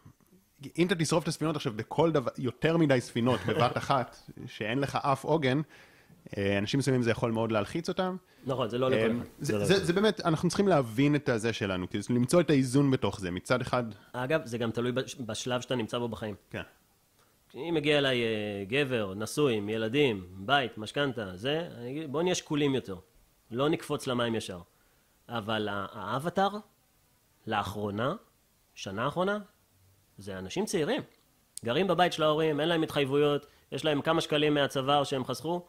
אם 0.78 0.86
אתה 0.86 0.94
תשרוף 0.94 1.22
את 1.22 1.28
הספינות 1.28 1.56
עכשיו 1.56 1.72
בכל 1.76 2.12
דבר, 2.12 2.30
יותר 2.38 2.76
מדי 2.76 3.00
ספינות 3.00 3.40
בבת 3.46 3.76
אחת, 3.76 4.30
שאין 4.46 4.78
לך 4.78 4.98
אף 5.02 5.24
עוגן, 5.24 5.60
אנשים 6.36 6.78
מסוימים 6.78 7.02
זה 7.02 7.10
יכול 7.10 7.32
מאוד 7.32 7.52
להלחיץ 7.52 7.88
אותם. 7.88 8.16
נכון, 8.46 8.68
זה 8.68 8.78
לא 8.78 8.90
לכל 8.90 8.96
אה, 9.00 9.06
אחד. 9.16 9.24
זה, 9.40 9.58
לא 9.58 9.64
זה, 9.64 9.84
זה 9.84 9.92
באמת, 9.92 10.20
אנחנו 10.20 10.48
צריכים 10.48 10.68
להבין 10.68 11.14
את 11.14 11.28
הזה 11.28 11.52
שלנו, 11.52 11.90
כאילו 11.90 12.04
למצוא 12.10 12.40
את 12.40 12.50
האיזון 12.50 12.90
בתוך 12.90 13.20
זה. 13.20 13.30
מצד 13.30 13.60
אחד, 13.60 13.84
אגב, 14.12 14.40
זה 14.44 14.58
גם 14.58 14.70
תלוי 14.70 14.92
בש- 14.92 15.14
בשלב 15.14 15.60
שאתה 15.60 15.74
נמצא 15.76 15.98
בו 15.98 16.08
בחיים. 16.08 16.34
כן, 16.50 16.62
אם 17.54 17.74
מגיע 17.74 17.98
אליי 17.98 18.22
אה, 18.22 18.28
גבר, 18.68 19.14
נשוי, 19.16 19.54
עם 19.54 19.68
ילדים, 19.68 20.26
בית, 20.36 20.78
משכנתה, 20.78 21.36
זה, 21.36 21.68
אני 21.78 21.90
אגיד, 21.90 22.12
בוא 22.12 22.22
נהיה 22.22 22.34
שקולים 22.34 22.74
יותר. 22.74 22.96
לא 23.50 23.68
נקפוץ 23.68 24.06
למים 24.06 24.34
ישר. 24.34 24.60
אבל 25.28 25.68
ה- 25.68 25.86
האבטר, 25.92 26.48
לאחרונה, 27.46 28.14
שנה 28.74 29.04
האחרונה, 29.04 29.38
זה 30.18 30.38
אנשים 30.38 30.64
צעירים. 30.66 31.02
גרים 31.64 31.86
בבית 31.86 32.12
של 32.12 32.22
ההורים, 32.22 32.60
אין 32.60 32.68
להם 32.68 32.82
התחייבויות, 32.82 33.46
יש 33.72 33.84
להם 33.84 34.02
כמה 34.02 34.20
שקלים 34.20 34.54
מהצבא 34.54 34.98
או 34.98 35.04
שהם 35.04 35.24
חסכו, 35.24 35.66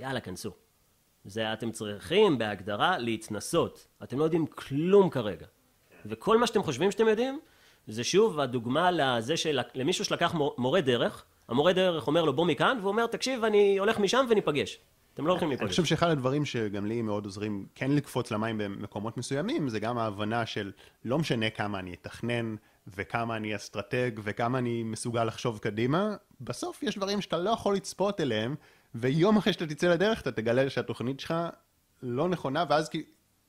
יאללה, 0.00 0.20
כנסו. 0.20 0.50
זה 1.24 1.52
אתם 1.52 1.70
צריכים 1.70 2.38
בהגדרה 2.38 2.98
להתנסות. 2.98 3.86
אתם 4.02 4.18
לא 4.18 4.24
יודעים 4.24 4.46
כלום 4.46 5.10
כרגע. 5.10 5.46
וכל 6.06 6.38
מה 6.38 6.46
שאתם 6.46 6.62
חושבים 6.62 6.90
שאתם 6.90 7.08
יודעים, 7.08 7.40
זה 7.86 8.04
שוב 8.04 8.40
הדוגמה 8.40 8.90
לזה 8.90 9.36
של 9.36 9.60
למישהו 9.74 10.04
שלקח 10.04 10.34
מור- 10.34 10.54
מורה 10.58 10.80
דרך, 10.80 11.24
המורה 11.48 11.72
דרך 11.72 12.06
אומר 12.06 12.24
לו 12.24 12.32
בוא 12.32 12.46
מכאן, 12.46 12.78
והוא 12.80 12.88
אומר 12.90 13.06
תקשיב 13.06 13.44
אני 13.44 13.78
הולך 13.78 13.98
משם 13.98 14.26
וניפגש. 14.30 14.78
אתם 15.14 15.26
לא 15.26 15.32
הולכים 15.32 15.48
אני 15.48 15.56
להיפגש. 15.56 15.70
חושב 15.70 15.84
שאחד 15.84 16.10
הדברים 16.10 16.44
שגם 16.44 16.86
לי 16.86 17.02
מאוד 17.02 17.24
עוזרים 17.24 17.66
כן 17.74 17.90
לקפוץ 17.90 18.30
למים 18.30 18.58
במקומות 18.58 19.16
מסוימים, 19.16 19.68
זה 19.68 19.80
גם 19.80 19.98
ההבנה 19.98 20.46
של 20.46 20.72
לא 21.04 21.18
משנה 21.18 21.50
כמה 21.50 21.78
אני 21.78 21.94
אתכנן, 21.94 22.56
וכמה 22.86 23.36
אני 23.36 23.56
אסטרטג, 23.56 24.10
וכמה 24.22 24.58
אני 24.58 24.82
מסוגל 24.82 25.24
לחשוב 25.24 25.58
קדימה, 25.58 26.16
בסוף 26.40 26.82
יש 26.82 26.96
דברים 26.96 27.20
שאתה 27.20 27.38
לא 27.38 27.50
יכול 27.50 27.74
לצפות 27.74 28.20
אליהם, 28.20 28.54
ויום 28.94 29.36
אחרי 29.36 29.52
שאתה 29.52 29.66
תצא 29.66 29.88
לדרך, 29.88 30.20
אתה 30.20 30.32
תגלה 30.32 30.70
שהתוכנית 30.70 31.20
שלך 31.20 31.34
לא 32.02 32.28
נכונה, 32.28 32.64
ואז 32.68 32.88
כי 32.88 33.02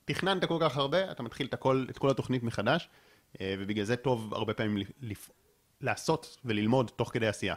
תכננת 0.05 0.45
כל 0.45 0.57
כך 0.61 0.77
הרבה, 0.77 1.11
אתה 1.11 1.23
מתחיל 1.23 1.47
את, 1.47 1.53
הכל, 1.53 1.85
את 1.89 1.97
כל 1.97 2.09
התוכנית 2.09 2.43
מחדש, 2.43 2.89
אה, 3.41 3.55
ובגלל 3.59 3.85
זה 3.85 3.95
טוב 3.95 4.33
הרבה 4.33 4.53
פעמים 4.53 4.85
לפ... 5.01 5.29
לעשות 5.81 6.37
וללמוד 6.45 6.91
תוך 6.95 7.09
כדי 7.13 7.27
עשייה. 7.27 7.55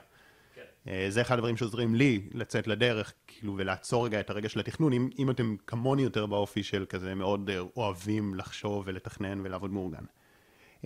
אה, 0.88 1.06
זה 1.08 1.20
אחד 1.20 1.34
הדברים 1.34 1.56
שעוזרים 1.56 1.94
לי 1.94 2.28
לצאת 2.32 2.66
לדרך, 2.66 3.12
כאילו, 3.26 3.54
ולעצור 3.58 4.06
רגע 4.06 4.20
את 4.20 4.30
הרגע 4.30 4.48
של 4.48 4.60
התכנון, 4.60 4.92
אם, 4.92 5.10
אם 5.18 5.30
אתם 5.30 5.56
כמוני 5.66 6.02
יותר 6.02 6.26
באופי 6.26 6.62
של 6.62 6.86
כזה 6.88 7.14
מאוד 7.14 7.50
אה, 7.50 7.60
אוהבים 7.76 8.34
לחשוב 8.34 8.82
ולתכנן 8.86 9.40
ולעבוד 9.44 9.70
מאורגן. 9.72 10.04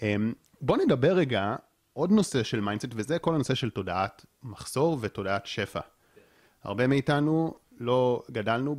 אמ, 0.03 0.33
בואו 0.61 0.85
נדבר 0.85 1.13
רגע 1.13 1.57
עוד 1.93 2.13
נושא 2.13 2.43
של 2.43 2.61
mindset, 2.61 2.89
וזה 2.95 3.19
כל 3.19 3.35
הנושא 3.35 3.55
של 3.55 3.71
תודעת 3.71 4.27
מחסור 4.43 4.99
ותודעת 5.01 5.47
שפע. 5.47 5.81
הרבה 6.67 6.87
מאיתנו 6.87 7.55
לא 7.79 8.23
גדלנו 8.31 8.77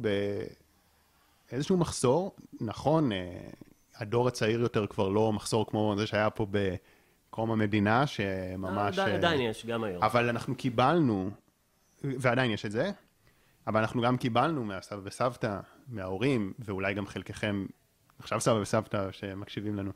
באיזשהו 1.52 1.78
מחסור, 1.78 2.36
נכון, 2.62 3.12
אה, 3.12 3.18
הדור 3.96 4.28
הצעיר 4.28 4.60
יותר 4.60 4.88
כבר 4.88 5.10
לא 5.10 5.34
מחסור 5.34 5.66
כמו 5.68 5.96
זה 5.98 6.08
שהיה 6.08 6.30
פה 6.30 6.48
בקום 6.52 7.52
המדינה, 7.52 8.08
שממש... 8.08 9.00
עדיין- 9.00 9.12
אה, 9.12 9.16
עדיין 9.18 9.42
יש, 9.42 9.66
גם 9.66 9.84
היום. 9.84 10.04
אבל 10.04 10.30
אנחנו 10.30 10.56
קיבלנו, 10.56 11.30
ועדיין 12.04 12.52
יש 12.52 12.66
את 12.66 12.72
זה, 12.72 12.92
אבל 13.68 13.80
אנחנו 13.80 14.02
גם 14.02 14.18
קיבלנו 14.18 14.64
מהסבא 14.64 15.00
וסבתא, 15.04 15.60
מההורים, 15.88 16.54
ואולי 16.60 16.94
גם 16.94 17.08
חלקכם, 17.08 17.66
עכשיו 18.20 18.42
סבא 18.42 18.60
וסבתא 18.60 19.12
שמקשיבים 19.12 19.76
לנו, 19.76 19.92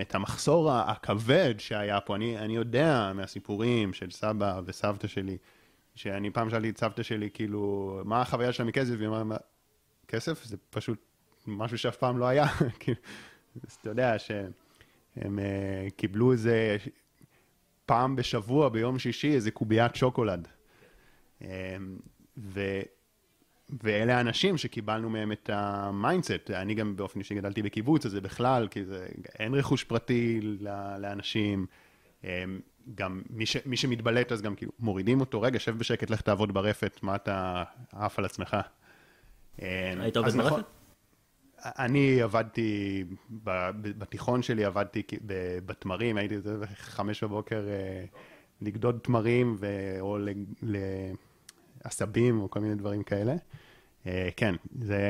את 0.00 0.14
המחסור 0.14 0.72
הכבד 0.72 1.54
שהיה 1.58 2.00
פה. 2.00 2.16
אני, 2.16 2.38
אני 2.38 2.56
יודע 2.56 3.12
מהסיפורים 3.14 3.92
של 3.92 4.10
סבא 4.10 4.60
וסבתא 4.64 5.08
שלי, 5.08 5.36
שאני 6.00 6.30
פעם 6.30 6.50
שאלתי 6.50 6.70
את 6.70 6.78
סבתא 6.78 7.02
שלי, 7.02 7.30
כאילו, 7.34 8.00
מה 8.04 8.20
החוויה 8.20 8.52
שלה 8.52 8.66
מכסף? 8.66 8.94
והיא 8.96 9.08
אמרה, 9.08 9.24
"מה, 9.24 9.36
כסף? 10.08 10.44
זה 10.44 10.56
פשוט 10.70 10.98
משהו 11.46 11.78
שאף 11.78 11.96
פעם 11.96 12.18
לא 12.18 12.24
היה. 12.24 12.46
כאילו, 12.80 12.98
אז 13.64 13.78
אתה 13.80 13.90
יודע 13.90 14.18
שהם 14.18 15.38
אה, 15.38 15.86
קיבלו 15.96 16.32
איזה 16.32 16.76
פעם 17.86 18.16
בשבוע, 18.16 18.68
ביום 18.68 18.98
שישי, 18.98 19.34
איזה 19.34 19.50
קוביית 19.50 19.94
שוקולד. 19.94 20.48
אמ, 21.42 21.48
ו, 22.38 22.80
ואלה 23.82 24.16
האנשים 24.16 24.58
שקיבלנו 24.58 25.10
מהם 25.10 25.32
את 25.32 25.50
ה 25.52 25.63
mindset. 25.63 26.50
אני 26.50 26.74
גם 26.74 26.96
באופן 26.96 27.18
אישי 27.18 27.34
גדלתי 27.34 27.62
בקיבוץ, 27.62 28.06
אז 28.06 28.12
זה 28.12 28.20
בכלל, 28.20 28.68
כי 28.68 28.84
זה, 28.84 29.08
אין 29.38 29.54
רכוש 29.54 29.84
פרטי 29.84 30.40
לאנשים. 30.98 31.66
גם 32.94 33.22
מי, 33.30 33.46
ש, 33.46 33.56
מי 33.66 33.76
שמתבלט 33.76 34.32
אז 34.32 34.42
גם 34.42 34.54
כאילו 34.54 34.72
מורידים 34.78 35.20
אותו, 35.20 35.40
רגע, 35.42 35.58
שב 35.58 35.78
בשקט, 35.78 36.10
לך 36.10 36.20
תעבוד 36.20 36.54
ברפת, 36.54 36.98
מה 37.02 37.14
אתה 37.16 37.64
עף 37.92 38.18
על 38.18 38.24
עצמך. 38.24 38.56
אמ, 39.58 39.66
היית 40.00 40.16
עובד 40.16 40.36
נכון- 40.36 40.50
ברפת? 40.50 40.64
אני 41.64 42.22
עבדתי, 42.22 43.04
בתיכון 43.82 44.42
שלי 44.42 44.64
עבדתי 44.64 45.02
בתמרים, 45.66 46.16
הייתי 46.16 46.34
חמש 46.74 47.24
בבוקר 47.24 47.68
אה, 47.68 48.04
לגדוד 48.60 48.98
תמרים 49.02 49.56
ו- 49.58 49.96
או 50.00 50.18
לעשבים 51.84 52.40
או 52.40 52.50
כל 52.50 52.60
מיני 52.60 52.74
דברים 52.74 53.02
כאלה. 53.02 53.34
אה, 54.06 54.28
כן, 54.36 54.54
זה, 54.80 55.00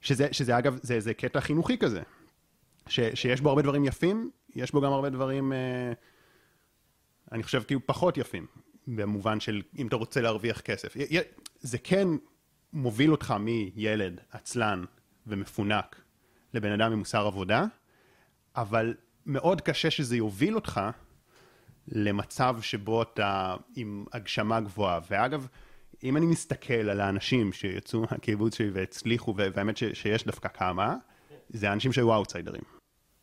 שזה, 0.00 0.28
שזה 0.32 0.58
אגב, 0.58 0.78
זה, 0.82 1.00
זה 1.00 1.14
קטע 1.14 1.40
חינוכי 1.40 1.78
כזה, 1.78 2.02
ש, 2.86 3.00
שיש 3.14 3.40
בו 3.40 3.48
הרבה 3.48 3.62
דברים 3.62 3.84
יפים, 3.84 4.30
יש 4.54 4.72
בו 4.72 4.80
גם 4.80 4.92
הרבה 4.92 5.10
דברים, 5.10 5.52
אה, 5.52 5.92
אני 7.32 7.42
חושב 7.42 7.62
כאילו 7.62 7.80
פחות 7.86 8.18
יפים, 8.18 8.46
במובן 8.86 9.40
של 9.40 9.62
אם 9.78 9.86
אתה 9.86 9.96
רוצה 9.96 10.20
להרוויח 10.20 10.60
כסף. 10.60 10.94
זה 11.60 11.78
כן 11.78 12.08
מוביל 12.72 13.12
אותך 13.12 13.34
מילד 13.40 14.20
עצלן 14.30 14.84
ומפונק 15.26 16.02
לבן 16.54 16.72
אדם 16.72 16.92
עם 16.92 16.98
מוסר 16.98 17.26
עבודה, 17.26 17.64
אבל 18.56 18.94
מאוד 19.26 19.60
קשה 19.60 19.90
שזה 19.90 20.16
יוביל 20.16 20.54
אותך 20.54 20.80
למצב 21.88 22.56
שבו 22.60 23.02
אתה 23.02 23.56
עם 23.76 24.04
הגשמה 24.12 24.60
גבוהה. 24.60 25.00
ואגב, 25.10 25.46
אם 26.04 26.16
אני 26.16 26.26
מסתכל 26.26 26.74
על 26.74 27.00
האנשים 27.00 27.52
שיצאו 27.52 28.00
מהקיבוץ 28.00 28.56
שלי 28.56 28.70
והצליחו, 28.70 29.34
והאמת 29.36 29.76
ש- 29.76 29.84
שיש 29.84 30.24
דווקא 30.24 30.48
כמה, 30.48 30.96
זה 31.48 31.72
אנשים 31.72 31.92
שהיו 31.92 32.14
אאוטסיידרים. 32.14 32.62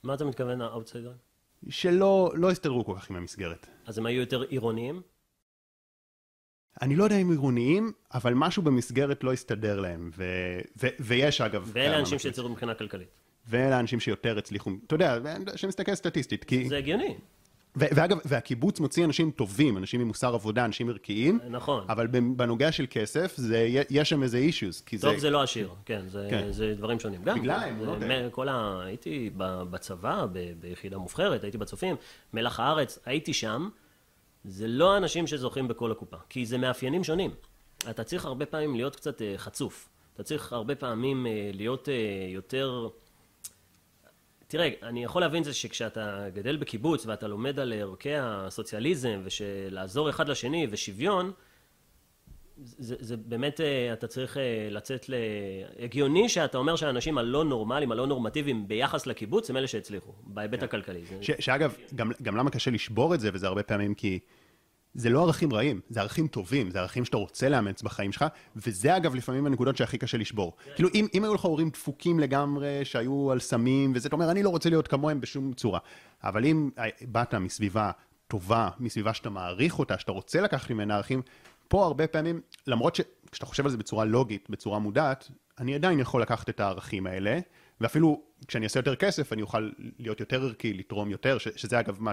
מה 0.03 0.14
אתה 0.14 0.26
מתכוון 0.26 0.62
האאוטסיידרים? 0.62 1.29
שלא 1.70 2.32
לא 2.36 2.51
הסתדרו 2.51 2.86
כל 2.86 2.93
כך 2.97 3.10
עם 3.10 3.16
המסגרת. 3.16 3.68
אז 3.86 3.97
הם 3.97 4.05
היו 4.05 4.20
יותר 4.20 4.41
עירוניים? 4.41 5.01
אני 6.82 6.95
לא 6.95 7.03
יודע 7.03 7.16
אם 7.16 7.30
עירוניים, 7.32 7.91
אבל 8.14 8.34
משהו 8.34 8.64
במסגרת 8.64 9.24
לא 9.24 9.34
הסתדר 9.34 9.80
להם. 9.80 10.10
ו- 10.18 10.60
ו- 10.84 10.88
ויש 10.99 11.41
אגב... 11.41 11.70
ואלה 11.74 11.99
אנשים. 11.99 12.20
שיצרו 12.20 12.49
מבחינה 12.49 12.74
כלכלית. 12.74 13.07
ואלה 13.47 13.78
האנשים 13.78 13.99
שיותר 13.99 14.38
הצליחו, 14.38 14.72
אתה 14.88 14.95
יודע, 14.95 15.18
שמסתכל 15.55 15.95
סטטיסטית, 15.95 16.43
כי... 16.43 16.70
זה 16.70 16.78
הגיוני, 16.78 17.18
ואגב, 17.76 18.17
והקיבוץ 18.26 18.80
מוציא 18.80 19.05
אנשים 19.05 19.32
טובים, 19.32 19.78
אנשים 19.78 20.01
עם 20.01 20.07
מוסר 20.07 20.34
עבודה, 20.34 20.65
אנשים 20.65 20.89
ערכיים, 20.89 21.39
נכון. 21.49 21.84
אבל 21.89 22.07
בנוגע 22.07 22.72
של 22.72 22.86
כסף, 22.89 23.34
זה, 23.36 23.70
יש 23.89 24.09
שם 24.09 24.24
איזה 24.24 24.38
אישיוז, 24.38 24.82
כי 24.82 24.97
טוב 24.97 25.13
זה... 25.13 25.20
זה 25.20 25.30
לא 25.30 25.41
עשיר, 25.41 25.70
כן, 25.86 26.01
זה, 26.07 26.28
כן. 26.30 26.51
זה 26.51 26.74
דברים 26.78 26.99
שונים. 26.99 27.24
גם, 27.24 27.39
בגלל 27.39 27.59
האמונות 27.59 28.01
האלה. 28.01 28.30
כל 28.30 28.49
ה... 28.49 28.82
הייתי 28.86 29.30
בצבא, 29.36 30.26
ב- 30.34 30.53
ביחידה 30.59 30.97
מובחרת, 30.97 31.43
הייתי 31.43 31.57
בצופים, 31.57 31.95
מלח 32.34 32.59
הארץ, 32.59 32.99
הייתי 33.05 33.34
שם, 33.34 33.70
זה 34.45 34.67
לא 34.67 34.97
אנשים 34.97 35.28
שזוכים 35.28 35.67
בכל 35.67 35.91
הקופה, 35.91 36.17
כי 36.30 36.45
זה 36.45 36.57
מאפיינים 36.57 37.03
שונים. 37.03 37.32
אתה 37.89 38.03
צריך 38.03 38.26
הרבה 38.26 38.45
פעמים 38.45 38.76
להיות 38.76 38.95
קצת 38.95 39.22
אה, 39.22 39.34
חצוף. 39.38 39.89
אתה 40.13 40.24
צריך 40.24 40.53
הרבה 40.53 40.76
פעמים 40.76 41.28
אה, 41.28 41.51
להיות 41.53 41.89
אה, 41.89 41.93
יותר... 42.30 42.89
תראה, 44.50 44.70
אני 44.84 45.04
יכול 45.04 45.22
להבין 45.22 45.43
זה 45.43 45.54
שכשאתה 45.54 46.26
גדל 46.34 46.58
בקיבוץ 46.58 47.06
ואתה 47.06 47.28
לומד 47.28 47.60
על 47.60 47.74
ערכי 47.74 48.16
הסוציאליזם 48.16 49.22
ושלעזור 49.24 50.10
אחד 50.10 50.30
לשני 50.30 50.68
ושוויון, 50.70 51.32
זה, 52.58 52.95
זה 53.00 53.18
באמת, 53.18 53.62
אה, 53.62 53.93
אתה 53.93 54.08
צריך 54.08 54.38
אה, 54.38 54.68
לצאת 54.72 55.10
ל... 55.10 55.14
הגיוני 55.80 56.30
שאתה 56.30 56.58
אומר 56.58 56.76
שהאנשים 56.76 57.18
הלא 57.18 57.45
נורמליים, 57.45 57.91
הלא 57.91 58.08
נורמטיביים 58.08 58.68
ביחס 58.68 59.08
לקיבוץ, 59.08 59.50
הם 59.50 59.58
אלה 59.58 59.68
שהצליחו, 59.68 60.12
בהיבט 60.24 60.64
הכלכלי. 60.64 61.06
זה... 61.06 61.18
ש, 61.22 61.32
שאגב, 61.39 61.76
גם, 61.95 62.12
גם 62.22 62.36
למה 62.36 62.50
קשה 62.50 62.72
לשבור 62.72 63.16
את 63.16 63.20
זה, 63.20 63.30
וזה 63.34 63.47
הרבה 63.47 63.64
פעמים 63.64 63.93
כי 63.93 64.20
זה 64.94 65.10
לא 65.10 65.24
ערכים 65.24 65.54
רעים, 65.54 65.82
זה 65.90 66.00
ערכים 66.00 66.28
טובים, 66.28 66.72
זה 66.72 66.80
ערכים 66.80 67.06
שאתה 67.06 67.18
רוצה 67.18 67.50
לאמץ 67.50 67.82
בחיים 67.82 68.12
שלך, 68.12 68.26
וזה 68.56 68.98
אגב 68.98 69.16
לפעמים 69.16 69.46
הנקודות 69.46 69.78
שהכי 69.78 69.98
קשה 69.98 70.18
לשבור. 70.18 70.54
Yeah. 70.58 70.76
כאילו, 70.76 70.90
אם, 70.94 71.08
אם 71.14 71.24
היו 71.24 71.34
לך 71.34 71.42
הורים 71.42 71.70
דפוקים 71.70 72.20
לגמרי, 72.20 72.86
שהיו 72.86 73.32
על 73.32 73.40
סמים, 73.40 73.92
וזה, 73.96 74.08
אתה 74.08 74.16
אומר, 74.16 74.32
אני 74.32 74.44
לא 74.44 74.50
רוצה 74.50 74.70
להיות 74.70 74.88
כמוהם 74.88 75.22
בשום 75.22 75.54
צורה. 75.54 75.80
אבל 76.24 76.46
אם 76.46 76.70
באת 77.02 77.36
מסביבה 77.36 77.92
טובה, 78.28 78.70
מסביבה 78.80 79.14
שאתה 79.14 79.30
מעריך 79.30 79.80
אותה, 79.80 79.98
שאתה 79.98 80.12
רוצה 80.12 80.42
לקחת 80.42 80.72
ממנה 80.72 80.96
ערכים, 80.96 81.22
פה 81.68 81.86
הרבה 81.86 82.08
פעמים, 82.08 82.42
למרות 82.68 82.96
שכשאתה 82.96 83.46
חושב 83.46 83.66
על 83.66 83.72
זה 83.72 83.78
בצורה 83.78 84.06
לוגית, 84.06 84.50
בצורה 84.50 84.80
מודעת, 84.80 85.30
אני 85.60 85.76
עדיין 85.76 86.00
יכול 86.00 86.22
לקחת 86.22 86.50
את 86.50 86.60
הערכים 86.60 87.08
האלה, 87.08 87.40
ואפילו 87.82 88.22
כשאני 88.48 88.64
אעשה 88.64 88.80
יותר 88.80 88.96
כסף, 88.96 89.34
אני 89.34 89.42
אוכל 89.42 89.70
להיות 90.00 90.20
יותר 90.20 90.44
ערכי, 90.44 90.74
לתרום 90.74 91.10
יותר, 91.12 91.38
ש, 91.38 91.48
שזה 91.56 91.80
אגב 91.80 91.98
מה 92.00 92.12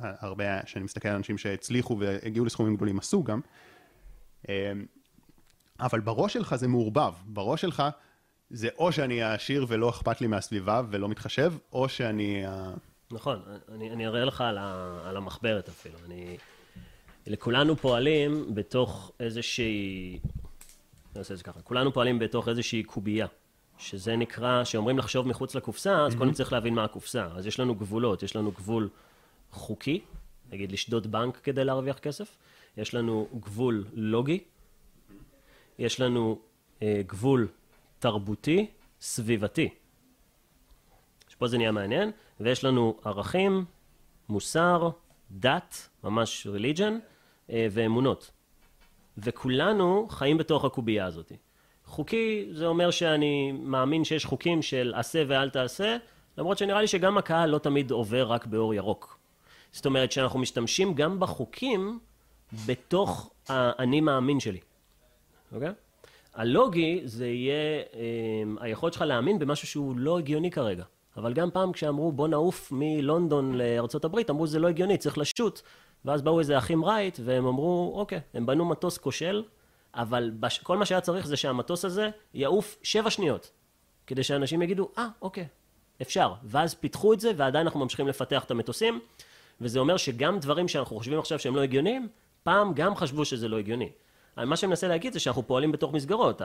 שהרבה, 0.00 0.60
שאני 0.66 0.84
מסתכל 0.84 1.08
על 1.08 1.16
אנשים 1.16 1.38
שהצליחו 1.38 1.98
והגיעו 1.98 2.44
לסכומים 2.44 2.76
גדולים 2.76 2.98
עשו 2.98 3.24
גם. 3.24 3.40
אמ, 4.48 4.54
אבל 5.80 6.00
בראש 6.00 6.32
שלך 6.32 6.54
זה 6.54 6.68
מעורבב, 6.68 7.14
בראש 7.26 7.60
שלך 7.60 7.82
זה 8.50 8.68
או 8.78 8.92
שאני 8.92 9.22
העשיר 9.22 9.66
ולא 9.68 9.90
אכפת 9.90 10.20
לי 10.20 10.26
מהסביבה 10.26 10.82
ולא 10.90 11.08
מתחשב, 11.08 11.52
או 11.72 11.88
שאני... 11.88 12.44
נכון, 13.10 13.42
אני, 13.68 13.90
אני 13.90 14.06
אראה 14.06 14.24
לך 14.24 14.40
על, 14.40 14.58
ה, 14.58 14.98
על 15.04 15.16
המחברת 15.16 15.68
אפילו. 15.68 15.98
אני, 16.06 16.36
לכולנו 17.26 17.76
פועלים 17.76 18.54
בתוך 18.54 19.12
איזושהי... 19.20 20.18
אני 21.12 21.18
עושה 21.18 21.34
את 21.34 21.38
זה 21.38 21.44
ככה. 21.44 21.62
כולנו 21.62 21.92
פועלים 21.92 22.18
בתוך 22.18 22.48
איזושהי 22.48 22.82
קובייה. 22.82 23.26
שזה 23.78 24.16
נקרא, 24.16 24.64
שאומרים 24.64 24.98
לחשוב 24.98 25.28
מחוץ 25.28 25.54
לקופסה, 25.54 26.06
אז 26.06 26.14
mm-hmm. 26.14 26.18
קודם 26.18 26.32
צריך 26.32 26.52
להבין 26.52 26.74
מה 26.74 26.84
הקופסה. 26.84 27.28
אז 27.34 27.46
יש 27.46 27.60
לנו 27.60 27.74
גבולות, 27.74 28.22
יש 28.22 28.36
לנו 28.36 28.52
גבול 28.52 28.88
חוקי, 29.52 30.00
נגיד 30.52 30.72
לשדוד 30.72 31.12
בנק 31.12 31.36
כדי 31.36 31.64
להרוויח 31.64 31.98
כסף, 31.98 32.36
יש 32.76 32.94
לנו 32.94 33.28
גבול 33.40 33.84
לוגי, 33.92 34.44
יש 35.78 36.00
לנו 36.00 36.38
אה, 36.82 37.00
גבול 37.06 37.48
תרבותי, 37.98 38.66
סביבתי. 39.00 39.68
שפה 41.28 41.48
זה 41.48 41.58
נהיה 41.58 41.72
מעניין, 41.72 42.10
ויש 42.40 42.64
לנו 42.64 43.00
ערכים, 43.04 43.64
מוסר, 44.28 44.90
דת, 45.30 45.88
ממש 46.04 46.46
religion, 46.46 46.92
אה, 47.50 47.66
ואמונות. 47.70 48.30
וכולנו 49.18 50.06
חיים 50.10 50.38
בתוך 50.38 50.64
הקובייה 50.64 51.06
הזאת. 51.06 51.32
חוקי 51.84 52.48
זה 52.52 52.66
אומר 52.66 52.90
שאני 52.90 53.52
מאמין 53.52 54.04
שיש 54.04 54.24
חוקים 54.24 54.62
של 54.62 54.92
עשה 54.96 55.22
ואל 55.28 55.50
תעשה, 55.50 55.96
למרות 56.38 56.58
שנראה 56.58 56.80
לי 56.80 56.86
שגם 56.86 57.18
הקהל 57.18 57.50
לא 57.50 57.58
תמיד 57.58 57.90
עובר 57.90 58.32
רק 58.32 58.46
באור 58.46 58.74
ירוק. 58.74 59.21
זאת 59.72 59.86
אומרת 59.86 60.12
שאנחנו 60.12 60.38
משתמשים 60.38 60.94
גם 60.94 61.20
בחוקים 61.20 61.98
בתוך 62.66 63.30
האני 63.48 64.00
מאמין 64.00 64.40
שלי, 64.40 64.60
אוקיי? 65.52 65.68
Okay? 65.68 65.72
הלוגי 66.34 67.00
זה 67.04 67.26
יהיה 67.26 67.82
אה, 67.94 68.02
היכולת 68.60 68.92
שלך 68.92 69.02
להאמין 69.02 69.38
במשהו 69.38 69.68
שהוא 69.68 69.96
לא 69.96 70.18
הגיוני 70.18 70.50
כרגע. 70.50 70.84
אבל 71.16 71.32
גם 71.32 71.50
פעם 71.50 71.72
כשאמרו 71.72 72.12
בוא 72.12 72.28
נעוף 72.28 72.72
מלונדון 72.72 73.58
הברית, 74.04 74.30
אמרו 74.30 74.46
זה 74.46 74.58
לא 74.58 74.68
הגיוני, 74.68 74.98
צריך 74.98 75.18
לשוט. 75.18 75.60
ואז 76.04 76.22
באו 76.22 76.38
איזה 76.38 76.58
אחים 76.58 76.84
רייט, 76.84 77.20
והם 77.24 77.46
אמרו, 77.46 77.92
אוקיי, 77.96 78.20
הם 78.34 78.46
בנו 78.46 78.64
מטוס 78.64 78.98
כושל, 78.98 79.44
אבל 79.94 80.30
בש... 80.40 80.58
כל 80.58 80.76
מה 80.76 80.86
שהיה 80.86 81.00
צריך 81.00 81.26
זה 81.26 81.36
שהמטוס 81.36 81.84
הזה 81.84 82.10
יעוף 82.34 82.78
שבע 82.82 83.10
שניות, 83.10 83.50
כדי 84.06 84.22
שאנשים 84.22 84.62
יגידו, 84.62 84.88
אה, 84.98 85.06
ah, 85.06 85.22
אוקיי, 85.22 85.46
אפשר. 86.02 86.34
ואז 86.44 86.74
פיתחו 86.74 87.12
את 87.12 87.20
זה, 87.20 87.30
ועדיין 87.36 87.66
אנחנו 87.66 87.80
ממשיכים 87.80 88.08
לפתח 88.08 88.44
את 88.44 88.50
המטוסים, 88.50 89.00
וזה 89.60 89.78
אומר 89.78 89.96
שגם 89.96 90.38
דברים 90.38 90.68
שאנחנו 90.68 90.96
חושבים 90.96 91.18
עכשיו 91.18 91.38
שהם 91.38 91.56
לא 91.56 91.62
הגיוניים, 91.62 92.08
פעם 92.42 92.72
גם 92.74 92.96
חשבו 92.96 93.24
שזה 93.24 93.48
לא 93.48 93.58
הגיוני. 93.58 93.90
מה 94.36 94.56
שאני 94.56 94.70
מנסה 94.70 94.88
להגיד 94.88 95.12
זה 95.12 95.20
שאנחנו 95.20 95.46
פועלים 95.46 95.72
בתוך 95.72 95.92
מסגרות. 95.92 96.42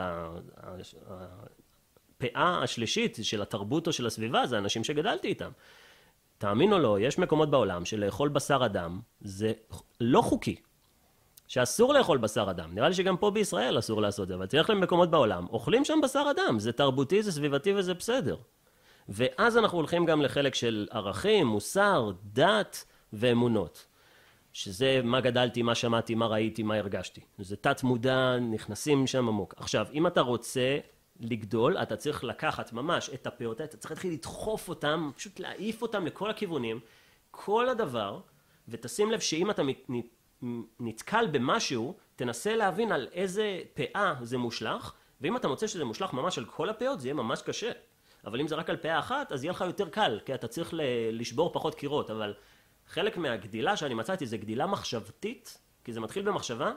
הפאה 2.20 2.62
השלישית 2.62 3.18
של 3.22 3.42
התרבות 3.42 3.86
או 3.86 3.92
של 3.92 4.06
הסביבה 4.06 4.46
זה 4.46 4.58
אנשים 4.58 4.84
שגדלתי 4.84 5.28
איתם. 5.28 5.50
תאמין 6.38 6.72
או 6.72 6.78
לא, 6.78 7.00
יש 7.00 7.18
מקומות 7.18 7.50
בעולם 7.50 7.84
שלאכול 7.84 8.28
בשר 8.28 8.66
אדם 8.66 9.00
זה 9.20 9.52
לא 10.00 10.22
חוקי. 10.22 10.56
שאסור 11.48 11.94
לאכול 11.94 12.18
בשר 12.18 12.50
אדם. 12.50 12.74
נראה 12.74 12.88
לי 12.88 12.94
שגם 12.94 13.16
פה 13.16 13.30
בישראל 13.30 13.78
אסור 13.78 14.02
לעשות 14.02 14.22
את 14.22 14.28
זה, 14.28 14.34
אבל 14.34 14.46
תלך 14.46 14.70
למקומות 14.70 15.10
בעולם, 15.10 15.46
אוכלים 15.50 15.84
שם 15.84 15.98
בשר 16.02 16.26
אדם, 16.30 16.58
זה 16.58 16.72
תרבותי, 16.72 17.22
זה 17.22 17.32
סביבתי 17.32 17.74
וזה 17.74 17.94
בסדר. 17.94 18.36
ואז 19.08 19.58
אנחנו 19.58 19.78
הולכים 19.78 20.06
גם 20.06 20.22
לחלק 20.22 20.54
של 20.54 20.86
ערכים, 20.90 21.46
מוסר, 21.46 22.10
דת 22.24 22.84
ואמונות. 23.12 23.86
שזה 24.52 25.00
מה 25.04 25.20
גדלתי, 25.20 25.62
מה 25.62 25.74
שמעתי, 25.74 26.14
מה 26.14 26.26
ראיתי, 26.26 26.62
מה 26.62 26.74
הרגשתי. 26.74 27.20
זה 27.38 27.56
תת 27.56 27.82
מודע, 27.82 28.36
נכנסים 28.38 29.06
שם 29.06 29.28
עמוק. 29.28 29.54
עכשיו, 29.56 29.86
אם 29.92 30.06
אתה 30.06 30.20
רוצה 30.20 30.78
לגדול, 31.20 31.76
אתה 31.76 31.96
צריך 31.96 32.24
לקחת 32.24 32.72
ממש 32.72 33.10
את 33.14 33.26
הפאות, 33.26 33.60
אתה 33.60 33.76
צריך 33.76 33.90
להתחיל 33.90 34.12
לדחוף 34.12 34.68
אותם, 34.68 35.10
פשוט 35.16 35.40
להעיף 35.40 35.82
אותם 35.82 36.06
לכל 36.06 36.30
הכיוונים, 36.30 36.80
כל 37.30 37.68
הדבר, 37.68 38.20
ותשים 38.68 39.10
לב 39.10 39.20
שאם 39.20 39.50
אתה 39.50 39.62
נתקל 40.80 41.26
במשהו, 41.26 41.96
תנסה 42.16 42.56
להבין 42.56 42.92
על 42.92 43.08
איזה 43.12 43.60
פאה 43.74 44.14
זה 44.22 44.38
מושלך, 44.38 44.92
ואם 45.20 45.36
אתה 45.36 45.48
מוצא 45.48 45.66
שזה 45.66 45.84
מושלך 45.84 46.12
ממש 46.12 46.38
על 46.38 46.44
כל 46.44 46.68
הפאות, 46.68 47.00
זה 47.00 47.08
יהיה 47.08 47.14
ממש 47.14 47.42
קשה. 47.42 47.70
אבל 48.26 48.40
אם 48.40 48.48
זה 48.48 48.54
רק 48.54 48.70
על 48.70 48.76
פאה 48.76 48.98
אחת, 48.98 49.32
אז 49.32 49.44
יהיה 49.44 49.50
לך 49.52 49.60
יותר 49.60 49.88
קל, 49.88 50.20
כי 50.24 50.34
אתה 50.34 50.48
צריך 50.48 50.74
לשבור 51.12 51.52
פחות 51.52 51.74
קירות, 51.74 52.10
אבל 52.10 52.34
חלק 52.88 53.16
מהגדילה 53.16 53.76
שאני 53.76 53.94
מצאתי 53.94 54.26
זה 54.26 54.36
גדילה 54.36 54.66
מחשבתית, 54.66 55.58
כי 55.84 55.92
זה 55.92 56.00
מתחיל 56.00 56.22
במחשבה. 56.22 56.72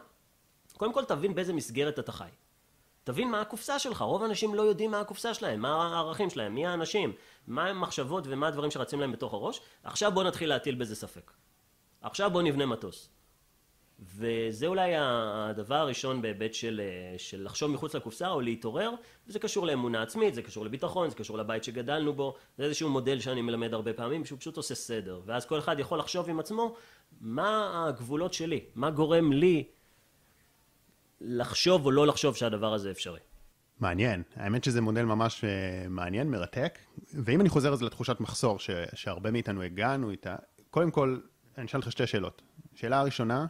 קודם 0.77 0.93
כל 0.93 1.05
תבין 1.05 1.35
באיזה 1.35 1.53
מסגרת 1.53 1.99
אתה 1.99 2.11
חי. 2.11 2.29
תבין 3.03 3.31
מה 3.31 3.41
הקופסה 3.41 3.79
שלך, 3.79 4.01
רוב 4.01 4.23
האנשים 4.23 4.55
לא 4.55 4.61
יודעים 4.61 4.91
מה 4.91 4.99
הקופסה 4.99 5.33
שלהם, 5.33 5.59
מה 5.59 5.95
הערכים 5.95 6.29
שלהם, 6.29 6.55
מי 6.55 6.67
האנשים, 6.67 7.13
מה 7.47 7.67
המחשבות 7.67 8.23
ומה 8.27 8.47
הדברים 8.47 8.71
שרצים 8.71 8.99
להם 8.99 9.11
בתוך 9.11 9.33
הראש. 9.33 9.61
עכשיו 9.83 10.11
בוא 10.11 10.23
נתחיל 10.23 10.49
להטיל 10.49 10.75
בזה 10.75 10.95
ספק. 10.95 11.31
עכשיו 12.01 12.31
בוא 12.31 12.41
נבנה 12.41 12.65
מטוס. 12.65 13.09
וזה 14.01 14.67
אולי 14.67 14.91
הדבר 14.97 15.75
הראשון 15.75 16.21
בהיבט 16.21 16.53
של, 16.53 16.81
של 17.17 17.43
לחשוב 17.43 17.71
מחוץ 17.71 17.95
לקופסה 17.95 18.29
או 18.29 18.41
להתעורר, 18.41 18.91
וזה 19.27 19.39
קשור 19.39 19.65
לאמונה 19.65 20.01
עצמית, 20.01 20.35
זה 20.35 20.41
קשור 20.41 20.65
לביטחון, 20.65 21.09
זה 21.09 21.15
קשור 21.15 21.37
לבית 21.37 21.63
שגדלנו 21.63 22.13
בו, 22.13 22.35
זה 22.57 22.63
איזשהו 22.63 22.89
מודל 22.89 23.19
שאני 23.19 23.41
מלמד 23.41 23.73
הרבה 23.73 23.93
פעמים, 23.93 24.25
שהוא 24.25 24.39
פשוט 24.39 24.57
עושה 24.57 24.75
סדר, 24.75 25.21
ואז 25.25 25.45
כל 25.45 25.59
אחד 25.59 25.79
יכול 25.79 25.99
לחשוב 25.99 26.29
עם 26.29 26.39
עצמו, 26.39 26.75
מה 27.21 27.85
הגבולות 27.87 28.33
שלי, 28.33 28.65
מה 28.75 28.89
גורם 28.91 29.33
לי 29.33 29.63
לחשוב 31.21 31.85
או 31.85 31.91
לא 31.91 32.07
לחשוב 32.07 32.35
שהדבר 32.35 32.73
הזה 32.73 32.91
אפשרי. 32.91 33.19
מעניין, 33.79 34.23
האמת 34.35 34.63
שזה 34.63 34.81
מודל 34.81 35.03
ממש 35.03 35.43
uh, 35.43 35.89
מעניין, 35.89 36.31
מרתק, 36.31 36.79
ואם 37.13 37.41
אני 37.41 37.49
חוזר 37.49 37.73
אז 37.73 37.83
לתחושת 37.83 38.19
מחסור 38.19 38.59
ש, 38.59 38.69
שהרבה 38.93 39.31
מאיתנו 39.31 39.61
הגענו 39.61 40.11
איתה, 40.11 40.35
קודם 40.69 40.91
כל, 40.91 41.19
אני 41.57 41.65
אשאל 41.65 41.79
אותך 41.79 41.91
שתי 41.91 42.07
שאלות. 42.07 42.41
שאלה 42.75 42.99
הראשונה, 42.99 43.45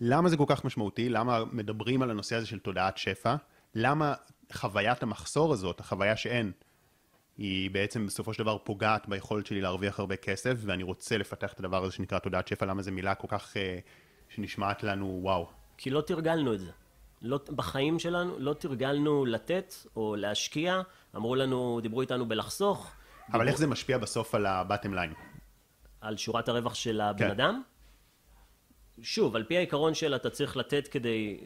למה 0.00 0.28
זה 0.28 0.36
כל 0.36 0.44
כך 0.46 0.64
משמעותי? 0.64 1.08
למה 1.08 1.44
מדברים 1.52 2.02
על 2.02 2.10
הנושא 2.10 2.36
הזה 2.36 2.46
של 2.46 2.58
תודעת 2.58 2.98
שפע? 2.98 3.36
למה 3.74 4.14
חוויית 4.52 5.02
המחסור 5.02 5.52
הזאת, 5.52 5.80
החוויה 5.80 6.16
שאין, 6.16 6.52
היא 7.38 7.70
בעצם 7.70 8.06
בסופו 8.06 8.34
של 8.34 8.42
דבר 8.42 8.58
פוגעת 8.58 9.08
ביכולת 9.08 9.46
שלי 9.46 9.60
להרוויח 9.60 10.00
הרבה 10.00 10.16
כסף, 10.16 10.54
ואני 10.60 10.82
רוצה 10.82 11.18
לפתח 11.18 11.52
את 11.52 11.58
הדבר 11.58 11.84
הזה 11.84 11.92
שנקרא 11.92 12.18
תודעת 12.18 12.48
שפע, 12.48 12.66
למה 12.66 12.82
זו 12.82 12.92
מילה 12.92 13.14
כל 13.14 13.28
כך 13.30 13.52
uh, 13.52 13.56
שנשמעת 14.34 14.82
לנו 14.82 15.18
וואו. 15.22 15.48
כי 15.76 15.90
לא 15.90 16.00
תרגלנו 16.00 16.54
את 16.54 16.60
זה. 16.60 16.70
לא, 17.22 17.40
בחיים 17.50 17.98
שלנו 17.98 18.38
לא 18.38 18.54
תרגלנו 18.54 19.24
לתת 19.24 19.74
או 19.96 20.16
להשקיע, 20.16 20.82
אמרו 21.16 21.34
לנו, 21.34 21.80
דיברו 21.82 22.00
איתנו 22.00 22.28
בלחסוך. 22.28 22.92
אבל 23.28 23.32
דיברו... 23.32 23.48
איך 23.48 23.58
זה 23.58 23.66
משפיע 23.66 23.98
בסוף 23.98 24.34
על 24.34 24.46
ה-bottom 24.46 24.92
line? 24.94 25.14
על 26.00 26.16
שורת 26.16 26.48
הרווח 26.48 26.74
של 26.74 27.00
הבן 27.00 27.18
כן. 27.18 27.30
אדם? 27.30 27.62
שוב, 29.02 29.36
על 29.36 29.44
פי 29.44 29.56
העיקרון 29.56 29.94
של 29.94 30.14
אתה 30.14 30.30
צריך 30.30 30.56
לתת 30.56 30.88
כדי 30.88 31.40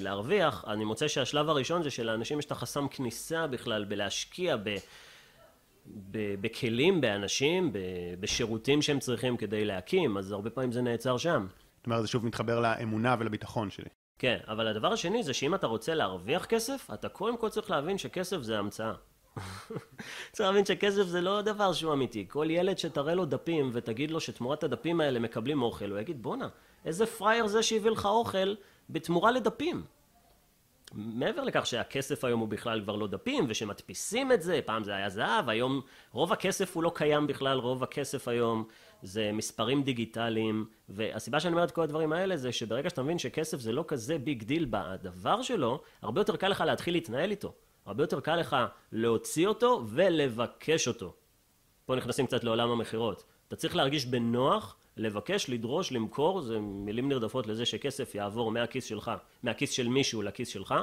להרוויח, 0.00 0.64
אני 0.66 0.84
מוצא 0.84 1.08
שהשלב 1.08 1.48
הראשון 1.48 1.82
זה 1.82 1.90
שלאנשים 1.90 2.38
יש 2.38 2.44
את 2.44 2.52
החסם 2.52 2.88
כניסה 2.88 3.46
בכלל 3.46 3.84
בלהשקיע 3.84 4.56
ב... 4.56 4.76
בכלים, 6.40 7.00
באנשים, 7.00 7.72
בשירותים 8.20 8.82
שהם 8.82 8.98
צריכים 8.98 9.36
כדי 9.36 9.64
להקים, 9.64 10.16
אז 10.16 10.32
הרבה 10.32 10.50
פעמים 10.50 10.72
זה 10.72 10.82
נעצר 10.82 11.16
שם. 11.16 11.46
זאת 11.76 11.86
אומרת, 11.86 12.02
זה 12.02 12.08
שוב 12.08 12.26
מתחבר 12.26 12.60
לאמונה 12.60 13.16
ולביטחון 13.18 13.70
שלי. 13.70 13.88
כן, 14.18 14.38
אבל 14.48 14.66
הדבר 14.66 14.92
השני 14.92 15.22
זה 15.22 15.32
שאם 15.32 15.54
אתה 15.54 15.66
רוצה 15.66 15.94
להרוויח 15.94 16.44
כסף, 16.44 16.88
אתה 16.94 17.08
קודם 17.08 17.36
כל 17.36 17.48
צריך 17.48 17.70
להבין 17.70 17.98
שכסף 17.98 18.42
זה 18.42 18.58
המצאה. 18.58 18.92
צריך 20.32 20.48
להבין 20.48 20.64
שכסף 20.64 21.02
זה 21.02 21.20
לא 21.20 21.42
דבר 21.42 21.72
שהוא 21.72 21.92
אמיתי. 21.92 22.26
כל 22.28 22.46
ילד 22.50 22.78
שתראה 22.78 23.14
לו 23.14 23.24
דפים 23.24 23.70
ותגיד 23.72 24.10
לו 24.10 24.20
שתמורת 24.20 24.64
הדפים 24.64 25.00
האלה 25.00 25.18
מקבלים 25.18 25.62
אוכל, 25.62 25.90
הוא 25.90 25.98
יגיד 25.98 26.22
בואנה, 26.22 26.48
איזה 26.84 27.06
פראייר 27.06 27.46
זה 27.46 27.62
שהביא 27.62 27.90
לך 27.90 28.06
אוכל 28.06 28.54
בתמורה 28.90 29.30
לדפים. 29.30 29.84
מעבר 30.94 31.44
לכך 31.44 31.66
שהכסף 31.66 32.24
היום 32.24 32.40
הוא 32.40 32.48
בכלל 32.48 32.80
כבר 32.82 32.96
לא 32.96 33.06
דפים, 33.06 33.46
ושמדפיסים 33.48 34.32
את 34.32 34.42
זה, 34.42 34.60
פעם 34.64 34.84
זה 34.84 34.94
היה 34.94 35.08
זהב, 35.08 35.48
היום 35.48 35.80
רוב 36.12 36.32
הכסף 36.32 36.76
הוא 36.76 36.82
לא 36.82 36.92
קיים 36.94 37.26
בכלל, 37.26 37.58
רוב 37.58 37.82
הכסף 37.82 38.28
היום 38.28 38.64
זה 39.02 39.30
מספרים 39.32 39.82
דיגיטליים, 39.82 40.66
והסיבה 40.88 41.40
שאני 41.40 41.52
אומר 41.52 41.64
את 41.64 41.70
כל 41.70 41.82
הדברים 41.82 42.12
האלה 42.12 42.36
זה 42.36 42.52
שברגע 42.52 42.90
שאתה 42.90 43.02
מבין 43.02 43.18
שכסף 43.18 43.60
זה 43.60 43.72
לא 43.72 43.84
כזה 43.88 44.18
big 44.18 44.42
deal 44.42 44.66
בדבר 44.70 45.42
שלו, 45.42 45.82
הרבה 46.02 46.20
יותר 46.20 46.36
קל 46.36 46.48
לך 46.48 46.60
להתחיל 46.66 46.94
להתנהל 46.94 47.30
איתו. 47.30 47.52
הרבה 47.86 48.02
יותר 48.02 48.20
קל 48.20 48.36
לך 48.36 48.56
להוציא 48.92 49.46
אותו 49.46 49.84
ולבקש 49.88 50.88
אותו. 50.88 51.14
פה 51.86 51.96
נכנסים 51.96 52.26
קצת 52.26 52.44
לעולם 52.44 52.70
המכירות. 52.70 53.24
אתה 53.48 53.56
צריך 53.56 53.76
להרגיש 53.76 54.06
בנוח, 54.06 54.76
לבקש, 54.96 55.50
לדרוש, 55.50 55.92
למכור, 55.92 56.40
זה 56.40 56.60
מילים 56.60 57.08
נרדפות 57.08 57.46
לזה 57.46 57.66
שכסף 57.66 58.14
יעבור 58.14 58.50
מהכיס 58.50 58.84
שלך, 58.84 59.10
מהכיס 59.42 59.70
של 59.70 59.88
מישהו 59.88 60.22
לכיס 60.22 60.48
שלך. 60.48 60.74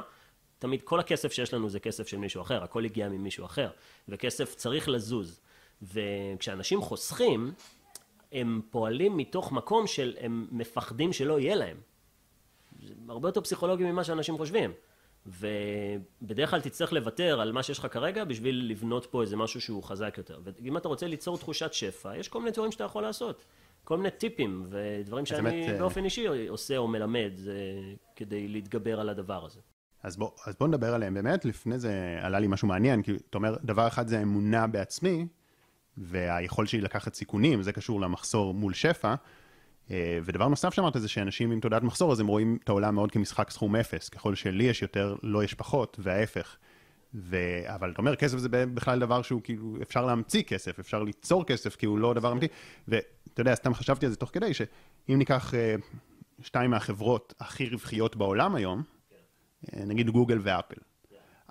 תמיד 0.58 0.82
כל 0.82 1.00
הכסף 1.00 1.32
שיש 1.32 1.54
לנו 1.54 1.68
זה 1.68 1.80
כסף 1.80 2.06
של 2.06 2.16
מישהו 2.16 2.42
אחר, 2.42 2.64
הכל 2.64 2.84
הגיע 2.84 3.08
ממישהו 3.08 3.44
אחר, 3.44 3.70
וכסף 4.08 4.54
צריך 4.54 4.88
לזוז. 4.88 5.40
וכשאנשים 5.82 6.82
חוסכים, 6.82 7.52
הם 8.32 8.60
פועלים 8.70 9.16
מתוך 9.16 9.52
מקום 9.52 9.86
של 9.86 10.16
הם 10.20 10.46
מפחדים 10.50 11.12
שלא 11.12 11.40
יהיה 11.40 11.54
להם. 11.54 11.76
זה 12.82 12.94
הרבה 13.08 13.28
יותר 13.28 13.40
פסיכולוגי 13.40 13.84
ממה 13.84 14.04
שאנשים 14.04 14.36
חושבים. 14.36 14.72
ובדרך 15.26 16.50
כלל 16.50 16.60
תצטרך 16.60 16.92
לוותר 16.92 17.40
על 17.40 17.52
מה 17.52 17.62
שיש 17.62 17.78
לך 17.78 17.86
כרגע 17.90 18.24
בשביל 18.24 18.66
לבנות 18.70 19.06
פה 19.10 19.22
איזה 19.22 19.36
משהו 19.36 19.60
שהוא 19.60 19.82
חזק 19.82 20.14
יותר. 20.18 20.40
ואם 20.44 20.76
אתה 20.76 20.88
רוצה 20.88 21.06
ליצור 21.06 21.38
תחושת 21.38 21.72
שפע, 21.72 22.16
יש 22.16 22.28
כל 22.28 22.38
מיני 22.38 22.50
דברים 22.50 22.72
שאתה 22.72 22.84
יכול 22.84 23.02
לעשות. 23.02 23.44
כל 23.84 23.96
מיני 23.96 24.10
טיפים 24.10 24.64
ודברים 24.68 25.26
שאני 25.26 25.42
באמת, 25.42 25.68
אה, 25.68 25.78
באופן 25.78 26.04
אישי 26.04 26.48
עושה 26.48 26.76
או 26.76 26.88
מלמד 26.88 27.32
כדי 28.16 28.48
להתגבר 28.48 29.00
על 29.00 29.08
הדבר 29.08 29.44
הזה. 29.46 29.60
אז 30.02 30.16
בוא, 30.16 30.30
אז 30.46 30.54
בוא 30.60 30.68
נדבר 30.68 30.94
עליהם 30.94 31.14
באמת, 31.14 31.44
לפני 31.44 31.78
זה 31.78 32.18
עלה 32.22 32.38
לי 32.38 32.46
משהו 32.46 32.68
מעניין, 32.68 33.02
כי 33.02 33.12
אתה 33.30 33.38
אומר, 33.38 33.56
דבר 33.64 33.86
אחד 33.86 34.08
זה 34.08 34.22
אמונה 34.22 34.66
בעצמי, 34.66 35.26
והיכולת 35.96 36.68
שלי 36.68 36.80
לקחת 36.80 37.14
סיכונים, 37.14 37.62
זה 37.62 37.72
קשור 37.72 38.00
למחסור 38.00 38.54
מול 38.54 38.74
שפע. 38.74 39.14
אה, 39.90 40.18
ודבר 40.24 40.48
נוסף 40.48 40.74
שאמרת 40.74 40.92
זה 41.00 41.08
שאנשים 41.08 41.50
עם 41.50 41.60
תודעת 41.60 41.82
מחסור, 41.82 42.12
אז 42.12 42.20
הם 42.20 42.26
רואים 42.26 42.58
את 42.64 42.68
העולם 42.68 42.94
מאוד 42.94 43.10
כמשחק 43.12 43.50
סכום 43.50 43.76
אפס. 43.76 44.08
ככל 44.08 44.34
שלי 44.34 44.64
יש 44.64 44.82
יותר, 44.82 45.16
לא 45.22 45.44
יש 45.44 45.54
פחות, 45.54 45.96
וההפך. 46.02 46.56
ו... 47.14 47.36
אבל 47.66 47.90
אתה 47.90 47.98
אומר, 47.98 48.16
כסף 48.16 48.38
זה 48.38 48.48
בכלל 48.48 48.98
דבר 48.98 49.22
שהוא 49.22 49.40
כאילו, 49.44 49.76
אפשר 49.82 50.06
להמציא 50.06 50.42
כסף, 50.42 50.78
אפשר 50.78 51.02
ליצור 51.02 51.44
כסף, 51.44 51.76
כי 51.76 51.86
הוא 51.86 51.98
לא 51.98 52.14
דבר 52.14 52.32
אמיתי. 52.32 52.46
ואתה 52.88 53.40
יודע, 53.40 53.54
סתם 53.54 53.74
חשבתי 53.74 54.06
על 54.06 54.12
זה 54.12 54.16
תוך 54.16 54.30
כדי, 54.32 54.54
שאם 54.54 55.18
ניקח 55.18 55.54
uh, 55.54 55.82
שתיים 56.42 56.70
מהחברות 56.70 57.34
הכי 57.40 57.68
רווחיות 57.68 58.16
בעולם 58.16 58.54
היום, 58.54 58.82
uh, 58.82 59.76
נגיד 59.86 60.10
גוגל 60.10 60.38
ואפל. 60.42 60.80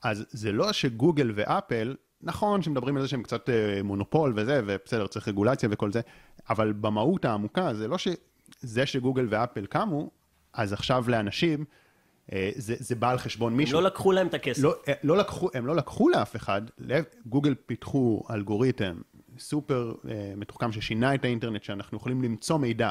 אז 0.03 0.25
זה 0.29 0.51
לא 0.51 0.73
שגוגל 0.73 1.31
ואפל 1.35 1.95
נכון 2.21 2.61
שמדברים 2.61 2.95
על 2.95 3.01
זה 3.01 3.07
שהם 3.07 3.23
קצת 3.23 3.49
מונופול 3.83 4.33
וזה, 4.35 4.61
ובסדר, 4.65 5.07
צריך 5.07 5.27
רגולציה 5.27 5.69
וכל 5.71 5.91
זה, 5.91 6.01
אבל 6.49 6.73
במהות 6.73 7.25
העמוקה 7.25 7.73
זה 7.73 7.87
לא 7.87 7.97
שזה 8.61 8.85
שגוגל 8.85 9.27
ואפל 9.29 9.65
קמו, 9.65 10.09
אז 10.53 10.73
עכשיו 10.73 11.05
לאנשים, 11.07 11.65
uh, 12.27 12.33
זה, 12.55 12.75
זה 12.79 12.95
בא 12.95 13.11
על 13.11 13.17
חשבון 13.17 13.57
מישהו. 13.57 13.77
הם 13.77 13.83
לא 13.83 13.89
לקחו 13.89 14.11
להם 14.11 14.27
את 14.27 14.33
הכסף. 14.33 14.63
לא, 14.63 14.75
uh, 14.85 14.91
לא 15.03 15.17
לקחו, 15.17 15.49
הם 15.53 15.65
לא 15.65 15.75
לקחו 15.75 16.09
לאף 16.09 16.35
אחד, 16.35 16.61
גוגל 17.25 17.55
פיתחו 17.65 18.23
אלגוריתם 18.29 19.01
סופר 19.37 19.93
uh, 20.01 20.07
מתוחכם 20.37 20.71
ששינה 20.71 21.15
את 21.15 21.25
האינטרנט, 21.25 21.63
שאנחנו 21.63 21.97
יכולים 21.97 22.23
למצוא 22.23 22.57
מידע 22.57 22.89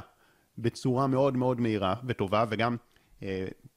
בצורה 0.58 1.06
מאוד 1.06 1.36
מאוד 1.36 1.60
מהירה 1.60 1.94
וטובה, 2.04 2.44
וגם 2.48 2.76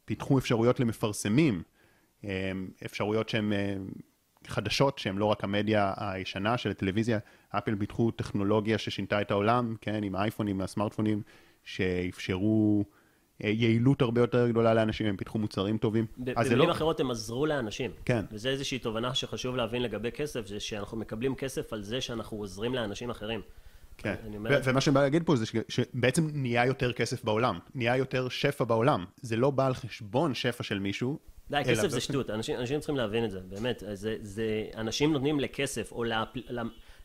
פיתחו 0.06 0.38
אפשרויות 0.38 0.80
למפרסמים, 0.80 1.64
אפשרויות 2.86 3.30
שהן... 3.30 3.54
חדשות 4.48 5.00
שהן 5.00 5.18
לא 5.18 5.26
רק 5.26 5.44
המדיה 5.44 5.94
הישנה 5.98 6.58
של 6.58 6.72
הטלוויזיה, 6.72 7.20
אפל 7.50 7.76
פיתחו 7.76 8.12
טכנולוגיה 8.12 8.78
ששינתה 8.78 9.22
את 9.22 9.32
העולם, 9.32 9.76
כן, 9.82 10.04
עם 10.04 10.16
האייפונים 10.16 10.60
והסמארטפונים, 10.60 11.22
שאפשרו 11.64 12.86
אה, 13.44 13.50
יעילות 13.50 14.02
הרבה 14.02 14.22
יותר 14.22 14.50
גדולה 14.50 14.74
לאנשים, 14.74 15.08
הם 15.08 15.18
פיתחו 15.18 15.40
מוצרים 15.40 15.78
טובים. 15.78 16.06
במילים 16.18 16.68
לא... 16.68 16.72
אחרות 16.72 17.00
הם 17.00 17.12
עזרו 17.12 17.46
לאנשים. 17.46 17.92
כן. 18.06 18.26
וזה 18.32 18.50
איזושהי 18.50 18.80
תובנה 18.80 19.16
שחשוב 19.16 19.56
להבין 19.56 19.82
לגבי 19.82 20.12
כסף, 20.12 20.48
זה 20.48 20.60
שאנחנו 20.60 20.98
מקבלים 20.98 21.36
כסף 21.36 21.74
על 21.74 21.84
זה 21.84 22.02
שאנחנו 22.02 22.38
עוזרים 22.38 22.74
לאנשים 22.76 23.10
אחרים. 23.10 23.42
כן, 23.98 24.16
אומר... 24.36 24.62
ומה 24.64 24.82
שאני 24.82 24.94
בא 24.94 25.02
להגיד 25.02 25.24
פה 25.26 25.36
זה 25.36 25.46
שבעצם 25.70 26.30
נהיה 26.34 26.66
יותר 26.66 26.94
כסף 26.94 27.24
בעולם, 27.24 27.60
נהיה 27.76 27.98
יותר 27.98 28.30
שפע 28.30 28.64
בעולם. 28.64 29.06
זה 29.22 29.36
לא 29.36 29.50
בא 29.50 29.68
על 29.68 29.74
חשבון 29.74 30.34
שפע 30.34 30.64
של 30.64 30.80
מישהו, 30.80 31.20
די, 31.50 31.62
כסף 31.66 31.88
זה 31.88 32.02
שטות, 32.02 32.30
אנשים, 32.30 32.60
אנשים 32.60 32.80
צריכים 32.80 32.96
להבין 32.96 33.26
את 33.26 33.32
זה, 33.32 33.40
באמת. 33.40 33.84
זה, 33.94 34.16
זה, 34.22 34.66
אנשים 34.76 35.14
נותנים 35.14 35.40
לכסף, 35.40 35.92
או 35.92 36.04
לאפ, 36.04 36.28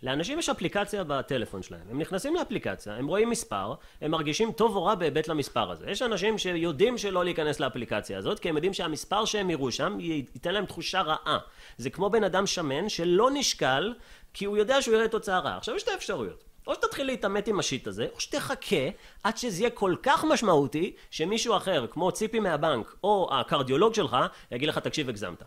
לאנשים 0.03 0.39
יש 0.39 0.49
אפליקציה 0.49 1.05
בטלפון 1.05 1.63
שלהם. 1.63 1.81
הם 1.91 1.99
נכנסים 1.99 2.35
לאפליקציה, 2.35 2.97
הם 2.97 3.07
רואים 3.07 3.31
מספר, 3.31 3.75
הם 4.01 4.11
מרגישים 4.11 4.53
טוב 4.53 4.77
או 4.77 4.85
רע 4.85 4.95
בהיבט 4.95 5.29
למספר 5.29 5.71
הזה. 5.71 5.91
יש 5.91 6.03
אנשים 6.03 6.39
שיודעים 6.39 6.99
שלא 6.99 7.25
להיכנס 7.25 7.61
לאפליקציה 7.61 8.19
הזאת, 8.19 8.39
כי 8.39 8.49
הם 8.49 8.55
יודעים 8.55 8.75
שהמספר 8.75 9.25
שהם 9.25 9.51
יראו 9.51 9.73
שם 9.73 9.97
ייתן 10.01 10.55
להם 10.55 10.67
תחושה 10.67 11.01
רעה. 11.01 11.39
זה 11.79 11.91
כמו 11.91 12.11
בן 12.11 12.25
אדם 12.25 12.47
שמן 12.47 12.89
שלא 12.89 13.31
נשקל, 13.35 13.95
כי 14.35 14.45
הוא 14.45 14.57
יודע 14.57 14.83
שהוא 14.83 14.95
יראה 14.95 15.09
תוצאה 15.09 15.39
רעה. 15.39 15.57
עכשיו 15.57 15.75
יש 15.77 15.83
שתי 15.83 15.95
אפשרויות. 15.95 16.45
או 16.67 16.75
שתתחיל 16.75 17.07
להתעמת 17.07 17.49
עם 17.49 17.59
השיט 17.59 17.87
הזה, 17.87 18.07
או 18.15 18.21
שתחכה 18.21 18.89
עד 19.25 19.37
שזה 19.37 19.63
יהיה 19.63 19.71
כל 19.71 19.95
כך 20.03 20.25
משמעותי, 20.25 20.93
שמישהו 21.11 21.57
אחר, 21.57 21.87
כמו 21.91 22.13
ציפי 22.13 22.41
מהבנק, 22.41 22.95
או 23.05 23.29
הקרדיולוג 23.33 23.95
שלך, 23.95 24.17
יגיד 24.51 24.69
לך, 24.69 24.79
תקשיב, 24.79 25.09
הגזמת. 25.09 25.43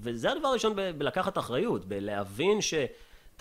וזה 0.00 0.32
הדבר 0.32 0.48
הראשון 0.48 0.72
בלקחת 0.98 1.38
אחריות, 1.38 1.84
בלהבין 1.84 2.60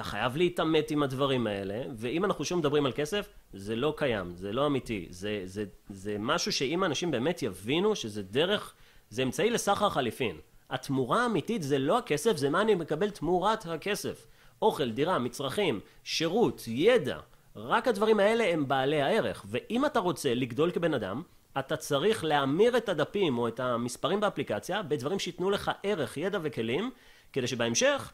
שאתה 0.04 0.10
חייב 0.10 0.38
להתעמת 0.38 0.92
עם 0.92 1.04
הדברים 1.04 1.48
האלה, 1.48 1.84
ואם 1.96 2.26
אנחנו 2.26 2.46
שוב 2.46 2.60
מדברים 2.60 2.86
על 2.86 2.92
כסף, 2.92 3.30
זה 3.54 3.76
לא 3.76 3.94
קיים, 3.98 4.36
זה 4.36 4.52
לא 4.52 4.68
אמיתי. 4.68 5.08
זה, 5.10 5.42
זה, 5.46 5.66
זה 5.90 6.16
משהו 6.20 6.52
שאם 6.52 6.84
אנשים 6.84 7.12
באמת 7.12 7.44
יבינו 7.44 7.96
שזה 7.96 8.24
דרך, 8.24 8.74
זה 9.10 9.24
אמצעי 9.24 9.50
לסחר 9.50 9.90
חליפין. 9.90 10.36
התמורה 10.70 11.24
האמיתית 11.24 11.64
זה 11.64 11.78
לא 11.78 11.98
הכסף, 11.98 12.38
זה 12.38 12.50
מה 12.50 12.62
אני 12.62 12.76
מקבל 12.76 13.10
תמורת 13.10 13.66
הכסף. 13.66 14.28
אוכל, 14.62 14.92
דירה, 14.92 15.20
מצרכים, 15.20 15.80
שירות, 16.04 16.64
ידע, 16.68 17.20
רק 17.56 17.88
הדברים 17.88 18.20
האלה 18.20 18.44
הם 18.54 18.68
בעלי 18.68 19.02
הערך. 19.02 19.46
ואם 19.48 19.86
אתה 19.86 20.00
רוצה 20.00 20.34
לגדול 20.34 20.72
כבן 20.72 20.94
אדם, 20.94 21.22
אתה 21.60 21.78
צריך 21.78 22.24
להמיר 22.24 22.78
את 22.78 22.90
הדפים 22.90 23.38
או 23.38 23.48
את 23.48 23.60
המספרים 23.60 24.20
באפליקציה 24.20 24.82
בדברים 24.82 25.20
שייתנו 25.20 25.50
לך 25.50 25.72
ערך, 25.84 26.18
ידע 26.18 26.40
וכלים, 26.42 26.92
כדי 27.34 27.48
שבהמשך 27.48 28.12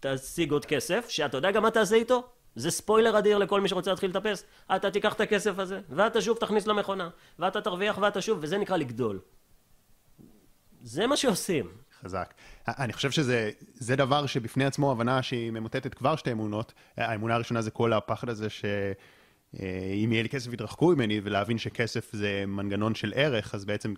תשיג 0.00 0.52
עוד 0.52 0.64
כסף, 0.64 1.08
שאתה 1.08 1.36
יודע 1.36 1.50
גם 1.50 1.62
מה 1.62 1.70
תעשה 1.70 1.96
איתו? 1.96 2.28
זה 2.54 2.70
ספוילר 2.70 3.18
אדיר 3.18 3.38
לכל 3.38 3.60
מי 3.60 3.68
שרוצה 3.68 3.90
להתחיל 3.90 4.10
לטפס. 4.10 4.44
אתה 4.76 4.90
תיקח 4.90 5.12
את 5.12 5.20
הכסף 5.20 5.58
הזה, 5.58 5.80
ואתה 5.88 6.20
שוב 6.20 6.38
תכניס 6.38 6.66
למכונה, 6.66 7.08
ואתה 7.38 7.60
תרוויח 7.60 7.98
ואתה 7.98 8.20
שוב, 8.20 8.38
וזה 8.42 8.58
נקרא 8.58 8.76
לגדול. 8.76 9.20
זה 10.82 11.06
מה 11.06 11.16
שעושים. 11.16 11.70
חזק. 12.02 12.34
אני 12.68 12.92
חושב 12.92 13.10
שזה 13.10 13.96
דבר 13.96 14.26
שבפני 14.26 14.64
עצמו 14.64 14.92
הבנה 14.92 15.22
שהיא 15.22 15.50
ממוטטת 15.50 15.94
כבר 15.94 16.16
שתי 16.16 16.32
אמונות. 16.32 16.72
האמונה 16.96 17.34
הראשונה 17.34 17.62
זה 17.62 17.70
כל 17.70 17.92
הפחד 17.92 18.28
הזה 18.28 18.50
שאם 18.50 20.12
יהיה 20.12 20.22
לי 20.22 20.28
כסף 20.28 20.52
יתרחקו 20.52 20.86
ממני, 20.88 21.20
ולהבין 21.24 21.58
שכסף 21.58 22.12
זה 22.12 22.44
מנגנון 22.46 22.94
של 22.94 23.12
ערך, 23.16 23.54
אז 23.54 23.64
בעצם 23.64 23.94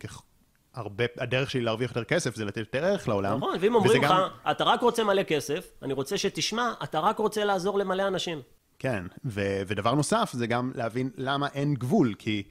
הרבה, 0.75 1.05
הדרך 1.18 1.51
שלי 1.51 1.61
להרוויח 1.61 1.91
יותר 1.91 2.05
כסף 2.05 2.37
זה 2.37 2.45
לתת 2.45 2.57
יותר 2.57 2.85
ערך 2.85 3.09
לעולם. 3.09 3.37
נכון, 3.37 3.57
ואם 3.61 3.75
אומרים 3.75 4.03
לך, 4.03 4.11
גם... 4.11 4.29
אתה 4.51 4.64
רק 4.64 4.81
רוצה 4.81 5.05
מלא 5.05 5.23
כסף, 5.23 5.71
אני 5.83 5.93
רוצה 5.93 6.18
שתשמע, 6.18 6.73
אתה 6.83 7.01
רק 7.01 7.18
רוצה 7.18 7.45
לעזור 7.45 7.79
למלא 7.79 8.09
אנשים. 8.09 8.43
כן, 8.79 9.05
ו- 9.25 9.62
ודבר 9.66 9.95
נוסף 9.95 10.31
זה 10.33 10.47
גם 10.47 10.73
להבין 10.75 11.11
למה 11.16 11.49
אין 11.55 11.75
גבול, 11.75 12.14
כי 12.18 12.43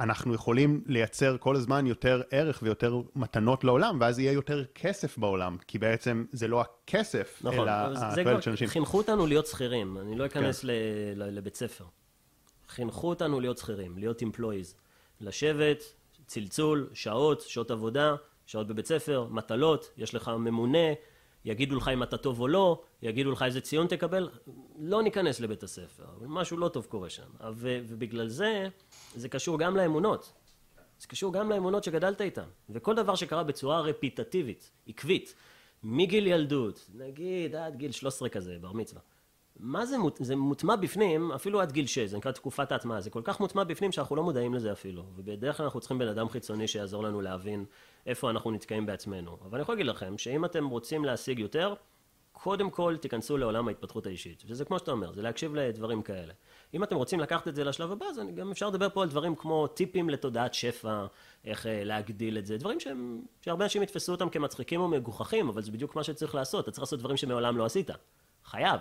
אנחנו 0.00 0.34
יכולים 0.34 0.84
לייצר 0.86 1.36
כל 1.40 1.56
הזמן 1.56 1.86
יותר 1.86 2.22
ערך 2.30 2.60
ויותר 2.62 3.00
מתנות 3.16 3.64
לעולם, 3.64 3.98
ואז 4.00 4.18
יהיה 4.18 4.32
יותר 4.32 4.64
כסף 4.74 5.18
בעולם, 5.18 5.56
כי 5.66 5.78
בעצם 5.78 6.24
זה 6.32 6.48
לא 6.48 6.60
הכסף, 6.60 7.38
נכון, 7.44 7.68
אלא 7.68 7.72
התועלת 7.96 8.42
של 8.42 8.50
אנשים. 8.50 8.68
חינכו 8.68 8.98
אותנו 8.98 9.26
להיות 9.26 9.46
שכירים, 9.46 9.98
אני 9.98 10.18
לא 10.18 10.26
אכנס 10.26 10.60
כן. 10.60 10.68
לבית 11.16 11.56
ספר. 11.56 11.84
חינכו 12.68 13.08
אותנו 13.08 13.40
להיות 13.40 13.58
שכירים, 13.58 13.98
להיות 13.98 14.22
employees. 14.22 14.74
לשבת, 15.20 15.82
צלצול, 16.26 16.88
שעות, 16.92 17.40
שעות 17.40 17.70
עבודה, 17.70 18.14
שעות 18.46 18.66
בבית 18.66 18.86
ספר, 18.86 19.26
מטלות, 19.30 19.90
יש 19.96 20.14
לך 20.14 20.28
ממונה, 20.28 20.88
יגידו 21.44 21.76
לך 21.76 21.88
אם 21.88 22.02
אתה 22.02 22.16
טוב 22.16 22.40
או 22.40 22.48
לא, 22.48 22.82
יגידו 23.02 23.30
לך 23.30 23.42
איזה 23.42 23.60
ציון 23.60 23.86
תקבל, 23.86 24.30
לא 24.78 25.02
ניכנס 25.02 25.40
לבית 25.40 25.62
הספר, 25.62 26.04
משהו 26.20 26.56
לא 26.56 26.68
טוב 26.68 26.86
קורה 26.86 27.10
שם. 27.10 27.26
ו- 27.54 27.80
ובגלל 27.88 28.28
זה, 28.28 28.68
זה 29.14 29.28
קשור 29.28 29.58
גם 29.58 29.76
לאמונות. 29.76 30.32
זה 30.98 31.06
קשור 31.06 31.32
גם 31.32 31.50
לאמונות 31.50 31.84
שגדלת 31.84 32.20
איתן. 32.20 32.48
וכל 32.70 32.94
דבר 32.94 33.14
שקרה 33.14 33.44
בצורה 33.44 33.80
רפיטטיבית, 33.80 34.70
עקבית, 34.86 35.34
מגיל 35.82 36.26
ילדות, 36.26 36.86
נגיד 36.94 37.54
עד 37.54 37.76
גיל 37.76 37.92
13 37.92 38.28
כזה, 38.28 38.56
בר 38.60 38.72
מצווה, 38.72 39.02
מה 39.60 39.86
זה, 39.86 39.98
מוט... 39.98 40.18
זה 40.20 40.36
מוטמע 40.36 40.76
בפנים, 40.76 41.32
אפילו 41.32 41.60
עד 41.60 41.72
גיל 41.72 41.86
6, 41.86 41.98
זה 41.98 42.16
נקרא 42.16 42.32
תקופת 42.32 42.72
ההטמעה, 42.72 43.00
זה 43.00 43.10
כל 43.10 43.20
כך 43.24 43.40
מוטמע 43.40 43.64
בפנים 43.64 43.92
שאנחנו 43.92 44.16
לא 44.16 44.22
מודעים 44.22 44.54
לזה 44.54 44.72
אפילו, 44.72 45.04
ובדרך 45.16 45.56
כלל 45.56 45.64
אנחנו 45.64 45.80
צריכים 45.80 45.98
בן 45.98 46.08
אדם 46.08 46.28
חיצוני 46.28 46.68
שיעזור 46.68 47.02
לנו 47.02 47.20
להבין 47.20 47.64
איפה 48.06 48.30
אנחנו 48.30 48.50
נתקעים 48.50 48.86
בעצמנו. 48.86 49.36
אבל 49.42 49.54
אני 49.54 49.62
יכול 49.62 49.74
להגיד 49.74 49.86
לכם, 49.86 50.18
שאם 50.18 50.44
אתם 50.44 50.66
רוצים 50.66 51.04
להשיג 51.04 51.38
יותר, 51.38 51.74
קודם 52.32 52.70
כל 52.70 52.96
תיכנסו 52.96 53.36
לעולם 53.36 53.68
ההתפתחות 53.68 54.06
האישית, 54.06 54.44
וזה 54.46 54.64
כמו 54.64 54.78
שאתה 54.78 54.90
אומר, 54.90 55.12
זה 55.12 55.22
להקשיב 55.22 55.54
לדברים 55.54 56.02
כאלה. 56.02 56.32
אם 56.74 56.82
אתם 56.82 56.96
רוצים 56.96 57.20
לקחת 57.20 57.48
את 57.48 57.54
זה 57.54 57.64
לשלב 57.64 57.92
הבא, 57.92 58.06
אז 58.06 58.20
גם 58.34 58.50
אפשר 58.50 58.68
לדבר 58.68 58.88
פה 58.88 59.02
על 59.02 59.08
דברים 59.08 59.34
כמו 59.34 59.66
טיפים 59.66 60.10
לתודעת 60.10 60.54
שפע, 60.54 61.06
איך 61.44 61.66
אה, 61.66 61.84
להגדיל 61.84 62.38
את 62.38 62.46
זה, 62.46 62.58
דברים 62.58 62.80
שהם, 62.80 63.22
שהרבה 63.40 63.64
אנשים 63.64 63.82
יתפסו 63.82 64.12
אותם 64.12 64.28
כמצחיקים 64.28 64.80
או 64.80 64.88
מגוחכים, 64.88 65.48
אבל 65.48 65.62
זה 65.62 65.70
בדיוק 65.72 65.96
מה 65.96 66.04
שצריך 66.04 66.34
לעשות, 66.34 66.64
אתה 66.64 66.70
צריך 66.70 66.82
לעשות 66.82 66.98
דברים 66.98 67.16
שמעולם 67.16 67.56
לא 67.56 67.64
עשית. 67.64 67.90
חייב. 68.44 68.80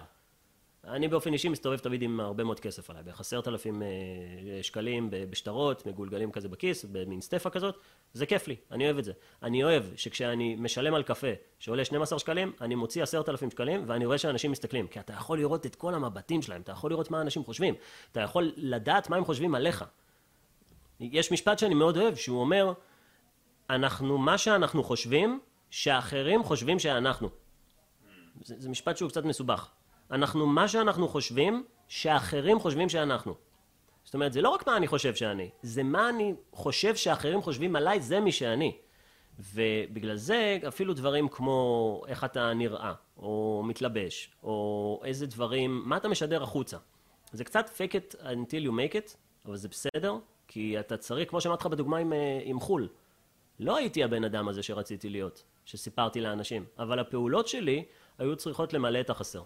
אני 0.87 1.07
באופן 1.07 1.33
אישי 1.33 1.49
מסתובב 1.49 1.77
תמיד 1.77 2.01
עם 2.01 2.19
הרבה 2.19 2.43
מאוד 2.43 2.59
כסף 2.59 2.89
עליי, 2.89 3.03
בערך 3.03 3.19
עשרת 3.19 3.47
אלפים 3.47 3.83
אה, 3.83 3.87
שקלים 4.61 5.07
בשטרות, 5.11 5.85
מגולגלים 5.85 6.31
כזה 6.31 6.49
בכיס, 6.49 6.85
במין 6.91 7.21
סטפה 7.21 7.49
כזאת, 7.49 7.77
זה 8.13 8.25
כיף 8.25 8.47
לי, 8.47 8.55
אני 8.71 8.85
אוהב 8.85 8.97
את 8.97 9.03
זה. 9.03 9.11
אני 9.43 9.63
אוהב 9.63 9.83
שכשאני 9.95 10.55
משלם 10.55 10.93
על 10.93 11.03
קפה 11.03 11.27
שעולה 11.59 11.85
12 11.85 12.19
שקלים, 12.19 12.51
אני 12.61 12.75
מוציא 12.75 13.03
עשרת 13.03 13.29
אלפים 13.29 13.51
שקלים 13.51 13.83
ואני 13.87 14.05
רואה 14.05 14.17
שאנשים 14.17 14.51
מסתכלים, 14.51 14.87
כי 14.87 14.99
אתה 14.99 15.13
יכול 15.13 15.37
לראות 15.37 15.65
את 15.65 15.75
כל 15.75 15.93
המבטים 15.93 16.41
שלהם, 16.41 16.61
אתה 16.61 16.71
יכול 16.71 16.91
לראות 16.91 17.11
מה 17.11 17.21
אנשים 17.21 17.43
חושבים, 17.43 17.75
אתה 18.11 18.21
יכול 18.21 18.51
לדעת 18.55 19.09
מה 19.09 19.15
הם 19.15 19.25
חושבים 19.25 19.55
עליך. 19.55 19.85
יש 20.99 21.31
משפט 21.31 21.59
שאני 21.59 21.73
מאוד 21.73 21.97
אוהב, 21.97 22.15
שהוא 22.15 22.39
אומר, 22.39 22.73
אנחנו, 23.69 24.17
מה 24.17 24.37
שאנחנו 24.37 24.83
חושבים, 24.83 25.39
שאחרים 25.69 26.43
חושבים 26.43 26.79
שאנחנו. 26.79 27.29
זה, 28.41 28.55
זה 28.57 28.69
משפט 28.69 28.97
שהוא 28.97 29.09
קצת 29.09 29.25
מסובך. 29.25 29.69
אנחנו 30.11 30.45
מה 30.45 30.67
שאנחנו 30.67 31.07
חושבים, 31.07 31.63
שאחרים 31.87 32.59
חושבים 32.59 32.89
שאנחנו. 32.89 33.35
זאת 34.03 34.13
אומרת, 34.13 34.33
זה 34.33 34.41
לא 34.41 34.49
רק 34.49 34.67
מה 34.67 34.77
אני 34.77 34.87
חושב 34.87 35.15
שאני, 35.15 35.49
זה 35.61 35.83
מה 35.83 36.09
אני 36.09 36.33
חושב 36.51 36.95
שאחרים 36.95 37.41
חושבים 37.41 37.75
עליי, 37.75 38.01
זה 38.01 38.19
מי 38.19 38.31
שאני. 38.31 38.77
ובגלל 39.39 40.15
זה 40.15 40.57
אפילו 40.67 40.93
דברים 40.93 41.27
כמו 41.27 42.01
איך 42.07 42.23
אתה 42.23 42.53
נראה, 42.53 42.93
או 43.17 43.63
מתלבש, 43.65 44.29
או 44.43 45.01
איזה 45.05 45.27
דברים, 45.27 45.81
מה 45.85 45.97
אתה 45.97 46.07
משדר 46.07 46.43
החוצה. 46.43 46.77
זה 47.31 47.43
קצת 47.43 47.69
fake 47.77 47.91
it 47.91 48.15
until 48.15 48.67
you 48.67 48.71
make 48.71 48.93
it, 48.93 49.15
אבל 49.45 49.55
זה 49.55 49.67
בסדר, 49.67 50.15
כי 50.47 50.79
אתה 50.79 50.97
צריך, 50.97 51.29
כמו 51.29 51.41
שאמרתי 51.41 51.61
לך 51.61 51.67
בדוגמה 51.67 51.97
עם, 51.97 52.13
אה, 52.13 52.39
עם 52.43 52.59
חו"ל, 52.59 52.89
לא 53.59 53.77
הייתי 53.77 54.03
הבן 54.03 54.23
אדם 54.23 54.47
הזה 54.47 54.63
שרציתי 54.63 55.09
להיות, 55.09 55.43
שסיפרתי 55.65 56.21
לאנשים, 56.21 56.65
אבל 56.79 56.99
הפעולות 56.99 57.47
שלי 57.47 57.85
היו 58.17 58.35
צריכות 58.35 58.73
למלא 58.73 58.99
את 58.99 59.09
החסר. 59.09 59.41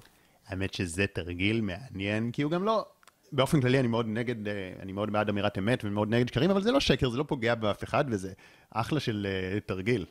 האמת 0.50 0.74
שזה 0.74 1.08
תרגיל 1.08 1.62
מעניין, 1.62 2.32
כי 2.32 2.42
הוא 2.42 2.52
גם 2.52 2.64
לא... 2.64 2.86
באופן 3.32 3.62
כללי 3.62 3.80
אני 3.80 3.88
מאוד 3.88 4.06
נגד, 4.08 4.48
אה, 4.48 4.74
אני 4.80 4.92
מאוד 4.92 5.12
בעד 5.12 5.30
אמירת 5.30 5.58
אמת 5.58 5.86
ומאוד 5.86 6.10
נגד 6.10 6.28
שקרים, 6.28 6.52
אבל 6.52 6.62
זה 6.62 6.72
לא 6.72 6.80
שקר, 6.80 7.10
זה 7.10 7.18
לא 7.18 7.24
פוגע 7.24 7.56
באף 7.56 7.84
אחד, 7.84 8.06
וזה 8.08 8.34
אחלה 8.70 9.00
של 9.00 9.28
uh, 9.28 9.68
תרגיל. 9.68 10.06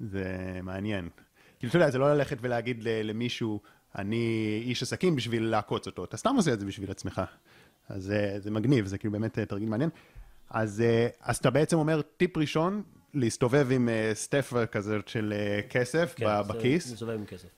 זה 0.00 0.24
מעניין. 0.62 1.08
כאילו, 1.58 1.70
אתה 1.70 1.78
יודע, 1.78 1.90
זה 1.90 1.98
לא 1.98 2.14
ללכת 2.14 2.38
ולהגיד 2.40 2.80
למישהו, 2.84 3.60
אני 3.98 4.60
איש 4.64 4.82
עסקים 4.82 5.16
בשביל 5.16 5.42
לעקוץ 5.42 5.86
אותו, 5.86 6.04
אתה 6.04 6.16
סתם 6.16 6.34
עושה 6.36 6.52
את 6.52 6.60
זה 6.60 6.66
בשביל 6.66 6.90
עצמך. 6.90 7.22
אז 7.88 8.02
זה, 8.02 8.36
זה 8.38 8.50
מגניב, 8.50 8.86
זה 8.86 8.98
כאילו 8.98 9.12
באמת 9.12 9.38
אה, 9.38 9.44
תרגיל 9.44 9.68
מעניין. 9.68 9.90
אז, 10.50 10.82
אז 11.20 11.36
אתה 11.36 11.50
בעצם 11.50 11.76
אומר, 11.76 12.00
טיפ 12.16 12.36
ראשון, 12.36 12.82
להסתובב 13.14 13.66
עם 13.70 13.88
סטפר 14.14 14.66
כזה 14.66 14.98
של 15.06 15.34
כסף 15.70 16.14
כן, 16.16 16.26
בכיס. 16.48 16.84
כן, 16.84 16.90
להסתובב 16.90 17.12
עם 17.12 17.24
כסף. 17.26 17.48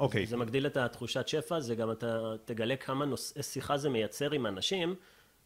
אוקיי. 0.00 0.26
זה 0.26 0.36
מגדיל 0.36 0.66
את 0.66 0.76
התחושת 0.76 1.28
שפע, 1.28 1.60
זה 1.60 1.74
גם 1.74 1.90
אתה 1.90 2.32
תגלה 2.44 2.76
כמה 2.76 3.04
נושאי 3.04 3.42
שיחה 3.42 3.76
זה 3.76 3.88
מייצר 3.88 4.30
עם 4.32 4.46
אנשים. 4.46 4.94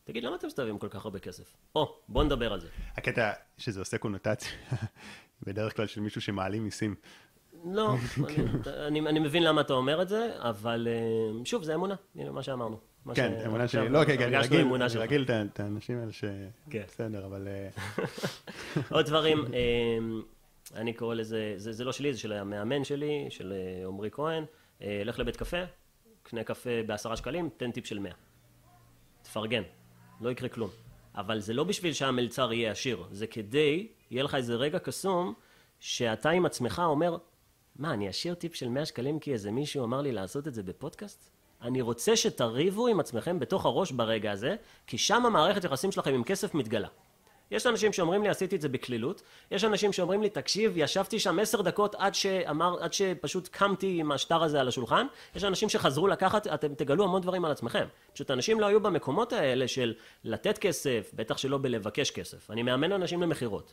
תגיד, 0.05 0.25
למה 0.25 0.37
אתם 0.37 0.47
מסתובבים 0.47 0.79
כל 0.79 0.89
כך 0.89 1.05
הרבה 1.05 1.19
כסף? 1.19 1.57
או, 1.77 1.99
בוא 2.09 2.25
נדבר 2.25 2.53
על 2.53 2.61
זה. 2.61 2.69
הקטע 2.97 3.33
שזה 3.59 3.81
עושה 3.81 3.99
קונוטציה, 3.99 4.51
בדרך 5.47 5.77
כלל 5.77 5.87
של 5.87 6.01
מישהו 6.01 6.21
שמעלים 6.21 6.65
מיסים. 6.65 6.95
לא, 7.65 7.95
אני, 8.89 9.01
אני 9.01 9.19
מבין 9.19 9.43
למה 9.43 9.61
אתה 9.61 9.73
אומר 9.73 10.03
את 10.03 10.09
זה, 10.09 10.31
אבל 10.39 10.89
אה, 10.91 11.45
שוב, 11.45 11.63
זה 11.63 11.75
אמונה, 11.75 11.95
הנה 12.17 12.31
מה 12.31 12.43
שאמרנו. 12.43 12.79
כן, 13.15 13.33
אמונה 13.47 13.69
שלי, 13.69 13.89
לא, 13.89 14.05
כן, 14.05 14.17
כן, 14.17 14.35
אני 14.35 14.97
רגיל 14.97 15.27
את 15.29 15.61
האנשים 15.61 15.99
האלה 15.99 16.13
ש... 16.13 16.25
כן. 16.71 16.83
בסדר, 16.89 17.27
אבל... 17.27 17.49
אה, 17.49 17.69
עוד 18.97 19.07
דברים, 19.07 19.45
אה, 19.55 19.99
אני 20.75 20.93
קורא 20.93 21.15
לזה, 21.15 21.55
זה, 21.57 21.73
זה 21.73 21.85
לא 21.85 21.93
שלי, 21.93 22.13
זה 22.13 22.19
של 22.19 22.33
המאמן 22.33 22.85
שלי, 22.85 23.27
של 23.31 23.53
אה, 23.53 23.87
עמרי 23.87 24.11
כהן, 24.13 24.45
אה, 24.83 25.03
לך 25.05 25.19
לבית 25.19 25.37
קפה, 25.37 25.65
קנה 26.23 26.45
קפה 26.45 26.71
בעשרה 26.87 27.17
שקלים, 27.17 27.49
תן 27.57 27.71
טיפ 27.71 27.87
של 27.87 27.99
מאה. 27.99 28.13
תפרגן, 29.23 29.63
לא 30.21 30.31
יקרה 30.31 30.49
כלום. 30.49 30.71
אבל 31.15 31.41
זה 31.41 31.53
לא 31.53 31.65
בשביל 31.65 31.93
שהמלצר 31.93 32.53
יהיה 32.53 32.71
עשיר, 32.71 33.05
זה 33.11 33.27
כדי, 33.27 33.89
יהיה 34.11 34.23
לך 34.23 34.35
איזה 34.35 34.55
רגע 34.55 34.79
קסום, 34.79 35.35
שאתה 35.81 36.31
עם 36.31 36.47
עצמך 36.47 36.83
אומר, 36.87 37.17
מה, 37.77 37.93
אני 37.95 38.11
אשאיר 38.11 38.35
טיפ 38.35 38.55
של 38.55 38.69
100 38.69 38.87
שקלים 38.87 39.19
כי 39.19 39.33
איזה 39.33 39.51
מישהו 39.51 39.85
אמר 39.85 40.01
לי 40.01 40.13
לעשות 40.13 40.49
את 40.49 40.55
זה 40.55 40.63
בפודקאסט? 40.63 41.31
אני 41.63 41.81
רוצה 41.81 42.17
שתריבו 42.17 42.87
עם 42.87 43.01
עצמכם 43.01 43.39
בתוך 43.39 43.67
הראש 43.67 43.93
ברגע 43.93 44.33
הזה, 44.33 44.57
כי 44.87 44.99
שם 44.99 45.27
המערכת 45.27 45.65
יחסים 45.65 45.93
שלכם 45.93 46.15
עם 46.15 46.25
כסף 46.25 46.55
מתגלה. 46.55 46.89
יש 47.55 47.67
אנשים 47.67 47.93
שאומרים 47.93 48.23
לי 48.23 48.29
עשיתי 48.29 48.57
את 48.57 48.61
זה 48.61 48.69
בקלילות, 48.69 49.23
יש 49.51 49.65
אנשים 49.65 49.93
שאומרים 49.93 50.23
לי 50.23 50.31
תקשיב 50.31 50.73
ישבתי 50.77 51.19
שם 51.19 51.39
עשר 51.39 51.63
דקות 51.63 51.95
עד 51.95 52.15
שאמר, 52.15 52.77
עד 52.81 52.93
שפשוט 52.93 53.49
קמתי 53.53 53.97
עם 54.01 54.13
השטר 54.13 54.43
הזה 54.43 54.61
על 54.61 54.69
השולחן, 54.69 55.07
יש 55.37 55.45
אנשים 55.45 55.69
שחזרו 55.69 56.09
לקחת, 56.09 56.47
אתם 56.47 56.75
תגלו 56.75 57.05
המון 57.05 57.23
דברים 57.23 57.45
על 57.45 57.53
עצמכם, 57.53 57.87
פשוט 58.13 58.31
אנשים 58.31 58.61
לא 58.61 58.67
היו 58.67 58.81
במקומות 58.81 59.33
האלה 59.33 59.69
של 59.69 59.95
לתת 60.25 60.59
כסף, 60.59 61.11
בטח 61.15 61.39
שלא 61.39 61.59
בלבקש 61.59 62.11
כסף, 62.11 62.51
אני 62.51 62.63
מאמן 62.63 62.93
אנשים 62.93 63.23
למכירות, 63.23 63.73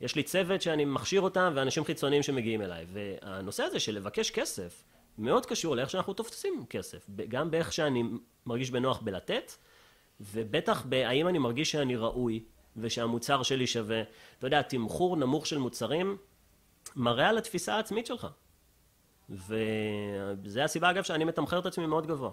יש 0.00 0.16
לי 0.16 0.22
צוות 0.22 0.62
שאני 0.62 0.84
מכשיר 0.84 1.20
אותם 1.20 1.52
ואנשים 1.56 1.84
חיצוניים 1.84 2.22
שמגיעים 2.22 2.62
אליי, 2.62 2.86
והנושא 2.92 3.62
הזה 3.62 3.80
של 3.80 3.94
לבקש 3.94 4.30
כסף 4.30 4.82
מאוד 5.18 5.46
קשור 5.46 5.76
לאיך 5.76 5.90
שאנחנו 5.90 6.14
תופסים 6.14 6.64
כסף, 6.70 7.06
גם 7.28 7.50
באיך 7.50 7.72
שאני 7.72 8.02
מרגיש 8.46 8.70
בנוח 8.70 9.00
בלתת, 9.02 9.52
ובטח 10.20 10.82
בהאם 10.86 11.28
אני 11.28 11.38
מרגיש 11.38 11.70
שאני 11.70 11.96
ראוי 11.96 12.42
ושהמוצר 12.76 13.42
שלי 13.42 13.66
שווה. 13.66 14.02
אתה 14.38 14.46
יודע, 14.46 14.62
תמחור 14.62 15.16
נמוך 15.16 15.46
של 15.46 15.58
מוצרים 15.58 16.16
מראה 16.96 17.28
על 17.28 17.38
התפיסה 17.38 17.74
העצמית 17.74 18.06
שלך. 18.06 18.26
וזה 19.30 20.64
הסיבה 20.64 20.90
אגב 20.90 21.02
שאני 21.02 21.24
מתמחר 21.24 21.58
את 21.58 21.66
עצמי 21.66 21.86
מאוד 21.86 22.06
גבוה. 22.06 22.30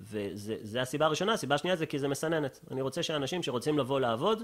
וזה 0.00 0.80
הסיבה 0.80 1.06
הראשונה, 1.06 1.32
הסיבה 1.32 1.54
השנייה 1.54 1.76
זה 1.76 1.86
כי 1.86 1.98
זה 1.98 2.08
מסננת. 2.08 2.60
אני 2.70 2.82
רוצה 2.82 3.02
שאנשים 3.02 3.42
שרוצים 3.42 3.78
לבוא 3.78 4.00
לעבוד, 4.00 4.42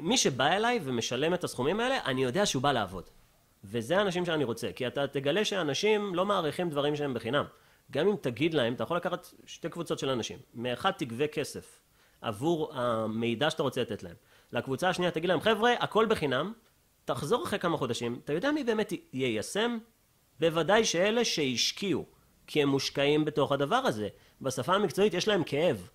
מי 0.00 0.18
שבא 0.18 0.46
אליי 0.46 0.80
ומשלם 0.84 1.34
את 1.34 1.44
הסכומים 1.44 1.80
האלה, 1.80 1.98
אני 2.04 2.22
יודע 2.22 2.46
שהוא 2.46 2.62
בא 2.62 2.72
לעבוד. 2.72 3.04
וזה 3.64 3.98
האנשים 3.98 4.24
שאני 4.24 4.44
רוצה, 4.44 4.72
כי 4.72 4.86
אתה 4.86 5.06
תגלה 5.06 5.44
שאנשים 5.44 6.14
לא 6.14 6.26
מעריכים 6.26 6.70
דברים 6.70 6.96
שהם 6.96 7.14
בחינם. 7.14 7.44
גם 7.90 8.08
אם 8.08 8.16
תגיד 8.20 8.54
להם, 8.54 8.74
אתה 8.74 8.82
יכול 8.82 8.96
לקחת 8.96 9.26
שתי 9.46 9.68
קבוצות 9.68 9.98
של 9.98 10.10
אנשים. 10.10 10.38
מאחד 10.54 10.90
תגבה 10.90 11.26
כסף, 11.26 11.81
עבור 12.22 12.74
המידע 12.74 13.50
שאתה 13.50 13.62
רוצה 13.62 13.80
לתת 13.80 14.02
להם. 14.02 14.16
לקבוצה 14.52 14.88
השנייה 14.88 15.10
תגיד 15.10 15.28
להם, 15.30 15.40
חבר'ה, 15.40 15.72
הכל 15.80 16.06
בחינם, 16.06 16.52
תחזור 17.04 17.44
אחרי 17.44 17.58
כמה 17.58 17.76
חודשים, 17.76 18.20
אתה 18.24 18.32
יודע 18.32 18.50
מי 18.50 18.64
באמת 18.64 18.92
יישם? 19.12 19.78
בוודאי 20.40 20.84
שאלה 20.84 21.24
שהשקיעו, 21.24 22.06
כי 22.46 22.62
הם 22.62 22.68
מושקעים 22.68 23.24
בתוך 23.24 23.52
הדבר 23.52 23.76
הזה. 23.76 24.08
בשפה 24.40 24.74
המקצועית 24.74 25.14
יש 25.14 25.28
להם 25.28 25.44
כאב. 25.44 25.88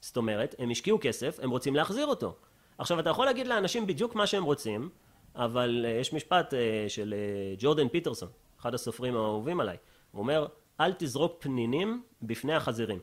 זאת 0.00 0.16
אומרת, 0.16 0.54
הם 0.58 0.70
השקיעו 0.70 0.98
כסף, 1.00 1.38
הם 1.42 1.50
רוצים 1.50 1.76
להחזיר 1.76 2.06
אותו. 2.06 2.36
עכשיו, 2.78 3.00
אתה 3.00 3.10
יכול 3.10 3.26
להגיד 3.26 3.46
לאנשים 3.46 3.86
בדיוק 3.86 4.14
מה 4.14 4.26
שהם 4.26 4.44
רוצים, 4.44 4.90
אבל 5.34 5.84
uh, 5.84 6.00
יש 6.00 6.12
משפט 6.12 6.54
uh, 6.54 6.56
של 6.88 7.14
uh, 7.14 7.60
ג'ורדן 7.62 7.88
פיטרסון, 7.88 8.28
אחד 8.60 8.74
הסופרים 8.74 9.16
האהובים 9.16 9.60
עליי. 9.60 9.76
הוא 10.10 10.18
אומר, 10.18 10.46
אל 10.80 10.92
תזרוק 10.92 11.36
פנינים 11.38 12.02
בפני 12.22 12.54
החזירים. 12.54 12.98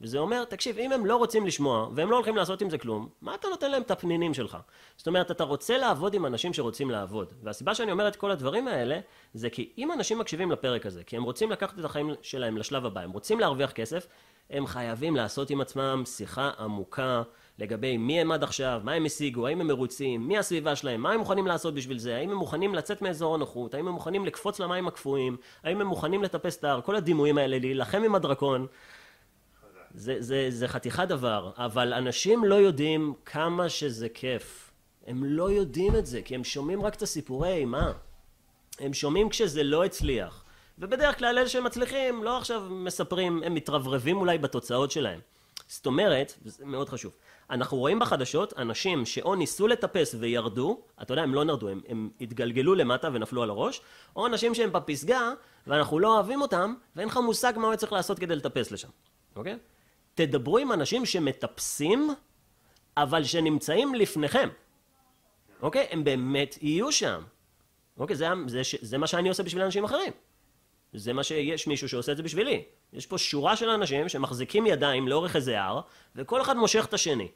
וזה 0.00 0.18
אומר, 0.18 0.44
תקשיב, 0.44 0.78
אם 0.78 0.92
הם 0.92 1.06
לא 1.06 1.16
רוצים 1.16 1.46
לשמוע, 1.46 1.88
והם 1.94 2.10
לא 2.10 2.16
הולכים 2.16 2.36
לעשות 2.36 2.62
עם 2.62 2.70
זה 2.70 2.78
כלום, 2.78 3.08
מה 3.20 3.34
אתה 3.34 3.48
נותן 3.48 3.70
להם 3.70 3.82
את 3.82 3.90
הפנינים 3.90 4.34
שלך? 4.34 4.56
זאת 4.96 5.06
אומרת, 5.06 5.30
אתה 5.30 5.44
רוצה 5.44 5.78
לעבוד 5.78 6.14
עם 6.14 6.26
אנשים 6.26 6.52
שרוצים 6.52 6.90
לעבוד. 6.90 7.32
והסיבה 7.42 7.74
שאני 7.74 7.92
אומר 7.92 8.08
את 8.08 8.16
כל 8.16 8.30
הדברים 8.30 8.68
האלה, 8.68 9.00
זה 9.34 9.50
כי 9.50 9.72
אם 9.78 9.92
אנשים 9.92 10.18
מקשיבים 10.18 10.50
לפרק 10.50 10.86
הזה, 10.86 11.04
כי 11.04 11.16
הם 11.16 11.22
רוצים 11.22 11.50
לקחת 11.50 11.78
את 11.78 11.84
החיים 11.84 12.10
שלהם 12.22 12.56
לשלב 12.56 12.86
הבא, 12.86 13.00
הם 13.00 13.10
רוצים 13.10 13.40
להרוויח 13.40 13.72
כסף, 13.72 14.06
הם 14.50 14.66
חייבים 14.66 15.16
לעשות 15.16 15.50
עם 15.50 15.60
עצמם 15.60 16.02
שיחה 16.06 16.50
עמוקה 16.58 17.22
לגבי 17.58 17.96
מי 17.96 18.20
הם 18.20 18.32
עד 18.32 18.42
עכשיו, 18.42 18.80
מה 18.84 18.92
הם 18.92 19.04
השיגו, 19.04 19.46
האם 19.46 19.60
הם 19.60 19.66
מרוצים, 19.66 20.28
מי 20.28 20.38
הסביבה 20.38 20.76
שלהם, 20.76 21.00
מה 21.00 21.12
הם 21.12 21.18
מוכנים 21.18 21.46
לעשות 21.46 21.74
בשביל 21.74 21.98
זה, 21.98 22.16
האם 22.16 22.30
הם 22.30 22.36
מוכנים 22.36 22.74
לצאת 22.74 23.02
מאזור 23.02 23.34
הנוחות, 23.34 23.74
האם 23.74 23.88
הם 23.88 23.94
מוכנים 23.94 24.26
לקפוץ 24.26 24.60
למים 24.60 24.88
הקפואים, 24.88 25.36
האם 25.62 25.80
הם 25.80 25.86
מוכנים 25.86 26.22
לטפס 26.22 26.58
את 26.58 26.64
ההר, 26.64 26.80
כל 26.80 26.96
הדימויים 26.96 27.38
האלה, 27.38 27.58
להילחם 27.58 28.02
עם 28.02 28.14
הדרקון. 28.14 28.66
זה, 29.96 30.16
זה, 30.18 30.46
זה 30.50 30.68
חתיכת 30.68 31.08
דבר, 31.08 31.50
אבל 31.56 31.92
אנשים 31.92 32.44
לא 32.44 32.54
יודעים 32.54 33.14
כמה 33.24 33.68
שזה 33.68 34.08
כיף. 34.08 34.70
הם 35.06 35.24
לא 35.24 35.50
יודעים 35.50 35.96
את 35.96 36.06
זה, 36.06 36.22
כי 36.22 36.34
הם 36.34 36.44
שומעים 36.44 36.82
רק 36.82 36.94
את 36.94 37.02
הסיפורי 37.02 37.52
אימה. 37.52 37.92
הם 38.78 38.92
שומעים 38.92 39.28
כשזה 39.28 39.62
לא 39.62 39.84
הצליח. 39.84 40.44
ובדרך 40.78 41.18
כלל 41.18 41.38
אלה 41.38 41.48
שמצליחים 41.48 42.24
לא 42.24 42.38
עכשיו 42.38 42.60
מספרים, 42.70 43.42
הם 43.42 43.54
מתרברבים 43.54 44.16
אולי 44.16 44.38
בתוצאות 44.38 44.90
שלהם. 44.90 45.20
זאת 45.68 45.86
אומרת, 45.86 46.34
וזה 46.42 46.64
מאוד 46.64 46.88
חשוב, 46.88 47.12
אנחנו 47.50 47.78
רואים 47.78 47.98
בחדשות 47.98 48.58
אנשים 48.58 49.06
שאו 49.06 49.34
ניסו 49.34 49.66
לטפס 49.66 50.14
וירדו, 50.18 50.80
אתה 51.02 51.12
יודע, 51.12 51.22
הם 51.22 51.34
לא 51.34 51.44
נרדו, 51.44 51.68
הם, 51.68 51.80
הם 51.88 52.10
התגלגלו 52.20 52.74
למטה 52.74 53.08
ונפלו 53.12 53.42
על 53.42 53.50
הראש, 53.50 53.80
או 54.16 54.26
אנשים 54.26 54.54
שהם 54.54 54.72
בפסגה 54.72 55.32
ואנחנו 55.66 55.98
לא 55.98 56.14
אוהבים 56.14 56.42
אותם, 56.42 56.74
ואין 56.96 57.08
לך 57.08 57.16
מושג 57.16 57.52
מה 57.56 57.66
הוא 57.66 57.76
צריך 57.76 57.92
לעשות 57.92 58.18
כדי 58.18 58.36
לטפס 58.36 58.70
לשם, 58.70 58.88
אוקיי? 59.36 59.58
תדברו 60.16 60.58
עם 60.58 60.72
אנשים 60.72 61.06
שמטפסים, 61.06 62.10
אבל 62.96 63.24
שנמצאים 63.24 63.94
לפניכם, 63.94 64.48
אוקיי? 65.62 65.86
הם 65.90 66.04
באמת 66.04 66.58
יהיו 66.62 66.92
שם. 66.92 67.22
אוקיי, 67.98 68.16
זה, 68.16 68.28
זה, 68.46 68.62
זה 68.80 68.98
מה 68.98 69.06
שאני 69.06 69.28
עושה 69.28 69.42
בשביל 69.42 69.62
אנשים 69.62 69.84
אחרים. 69.84 70.12
זה 70.92 71.12
מה 71.12 71.22
שיש 71.22 71.66
מישהו 71.66 71.88
שעושה 71.88 72.12
את 72.12 72.16
זה 72.16 72.22
בשבילי. 72.22 72.64
יש 72.92 73.06
פה 73.06 73.18
שורה 73.18 73.56
של 73.56 73.68
אנשים 73.68 74.08
שמחזיקים 74.08 74.66
ידיים 74.66 75.08
לאורך 75.08 75.36
איזה 75.36 75.62
הר, 75.62 75.80
וכל 76.16 76.40
אחד 76.40 76.56
מושך 76.56 76.84
את 76.84 76.94
השני. 76.94 77.28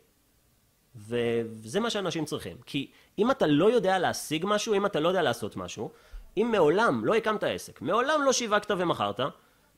וזה 0.97 1.81
מה 1.81 1.91
שאנשים 1.91 2.25
צריכים. 2.25 2.57
כי 2.67 2.91
אם 3.19 3.31
אתה 3.31 3.47
לא 3.47 3.73
יודע 3.73 3.99
להשיג 3.99 4.45
משהו, 4.49 4.75
אם 4.75 4.87
אתה 4.87 5.01
לא 5.01 5.09
יודע 5.09 5.23
לעשות 5.23 5.57
משהו, 5.57 5.91
אם 6.37 6.49
מעולם 6.53 7.05
לא 7.05 7.15
הקמת 7.15 7.43
עסק, 7.43 7.83
מעולם 7.83 8.23
לא 8.23 8.33
שיווקת 8.33 8.71
ומכרת, 8.71 9.21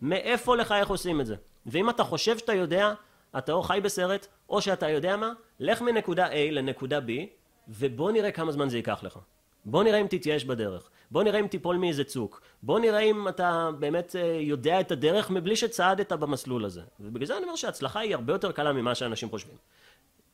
מאיפה 0.02 0.56
לך 0.56 0.72
איך 0.72 0.88
עושים 0.88 1.20
את 1.20 1.26
זה? 1.26 1.36
ואם 1.66 1.90
אתה 1.90 2.04
חושב 2.04 2.38
שאתה 2.38 2.54
יודע, 2.54 2.94
אתה 3.38 3.52
או 3.52 3.62
חי 3.62 3.80
בסרט, 3.82 4.26
או 4.48 4.62
שאתה 4.62 4.88
יודע 4.88 5.16
מה, 5.16 5.32
לך 5.60 5.82
מנקודה 5.82 6.28
A 6.28 6.34
לנקודה 6.50 6.98
B, 6.98 7.10
ובוא 7.68 8.12
נראה 8.12 8.30
כמה 8.30 8.52
זמן 8.52 8.68
זה 8.68 8.76
ייקח 8.76 9.02
לך. 9.02 9.18
בוא 9.64 9.84
נראה 9.84 9.98
אם 9.98 10.06
תתייאש 10.06 10.44
בדרך. 10.44 10.90
בוא 11.10 11.22
נראה 11.22 11.40
אם 11.40 11.46
תיפול 11.46 11.76
מאיזה 11.76 12.04
צוק. 12.04 12.40
בוא 12.62 12.78
נראה 12.78 13.00
אם 13.00 13.28
אתה 13.28 13.70
באמת 13.78 14.16
אה, 14.16 14.38
יודע 14.40 14.80
את 14.80 14.92
הדרך 14.92 15.30
מבלי 15.30 15.56
שצעדת 15.56 16.12
במסלול 16.12 16.64
הזה. 16.64 16.80
ובגלל 17.00 17.26
זה 17.26 17.36
אני 17.36 17.44
אומר 17.44 17.56
שההצלחה 17.56 18.00
היא 18.00 18.14
הרבה 18.14 18.32
יותר 18.32 18.52
קלה 18.52 18.72
ממה 18.72 18.94
שאנשים 18.94 19.30
חושבים. 19.30 19.56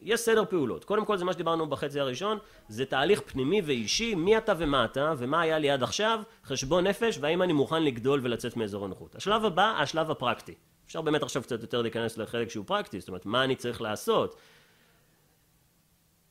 יש 0.01 0.21
סדר 0.21 0.45
פעולות. 0.45 0.85
קודם 0.85 1.05
כל 1.05 1.17
זה 1.17 1.25
מה 1.25 1.33
שדיברנו 1.33 1.67
בחצי 1.67 2.01
הראשון, 2.01 2.39
זה 2.69 2.85
תהליך 2.85 3.23
פנימי 3.27 3.61
ואישי, 3.61 4.15
מי 4.15 4.39
אתה 4.39 4.53
ומה 4.59 4.85
אתה, 4.85 5.13
ומה 5.19 5.41
היה 5.41 5.59
לי 5.59 5.71
עד 5.71 5.83
עכשיו, 5.83 6.21
חשבון 6.45 6.87
נפש, 6.87 7.19
והאם 7.21 7.43
אני 7.43 7.53
מוכן 7.53 7.83
לגדול 7.83 8.21
ולצאת 8.23 8.57
מאזור 8.57 8.85
הנוחות. 8.85 9.15
השלב 9.15 9.45
הבא, 9.45 9.75
השלב 9.79 10.11
הפרקטי. 10.11 10.55
אפשר 10.89 11.01
באמת 11.01 11.23
עכשיו 11.23 11.43
קצת 11.43 11.63
יותר 11.63 11.83
להיכנס 11.83 12.19
לחלק 12.19 12.51
שהוא 12.51 12.65
פרקטי, 12.67 13.01
זאת 13.01 13.09
אומרת, 13.09 13.27
מה 13.27 13.45
אני 13.45 13.57
צריך 13.57 13.81
לעשות. 13.81 14.37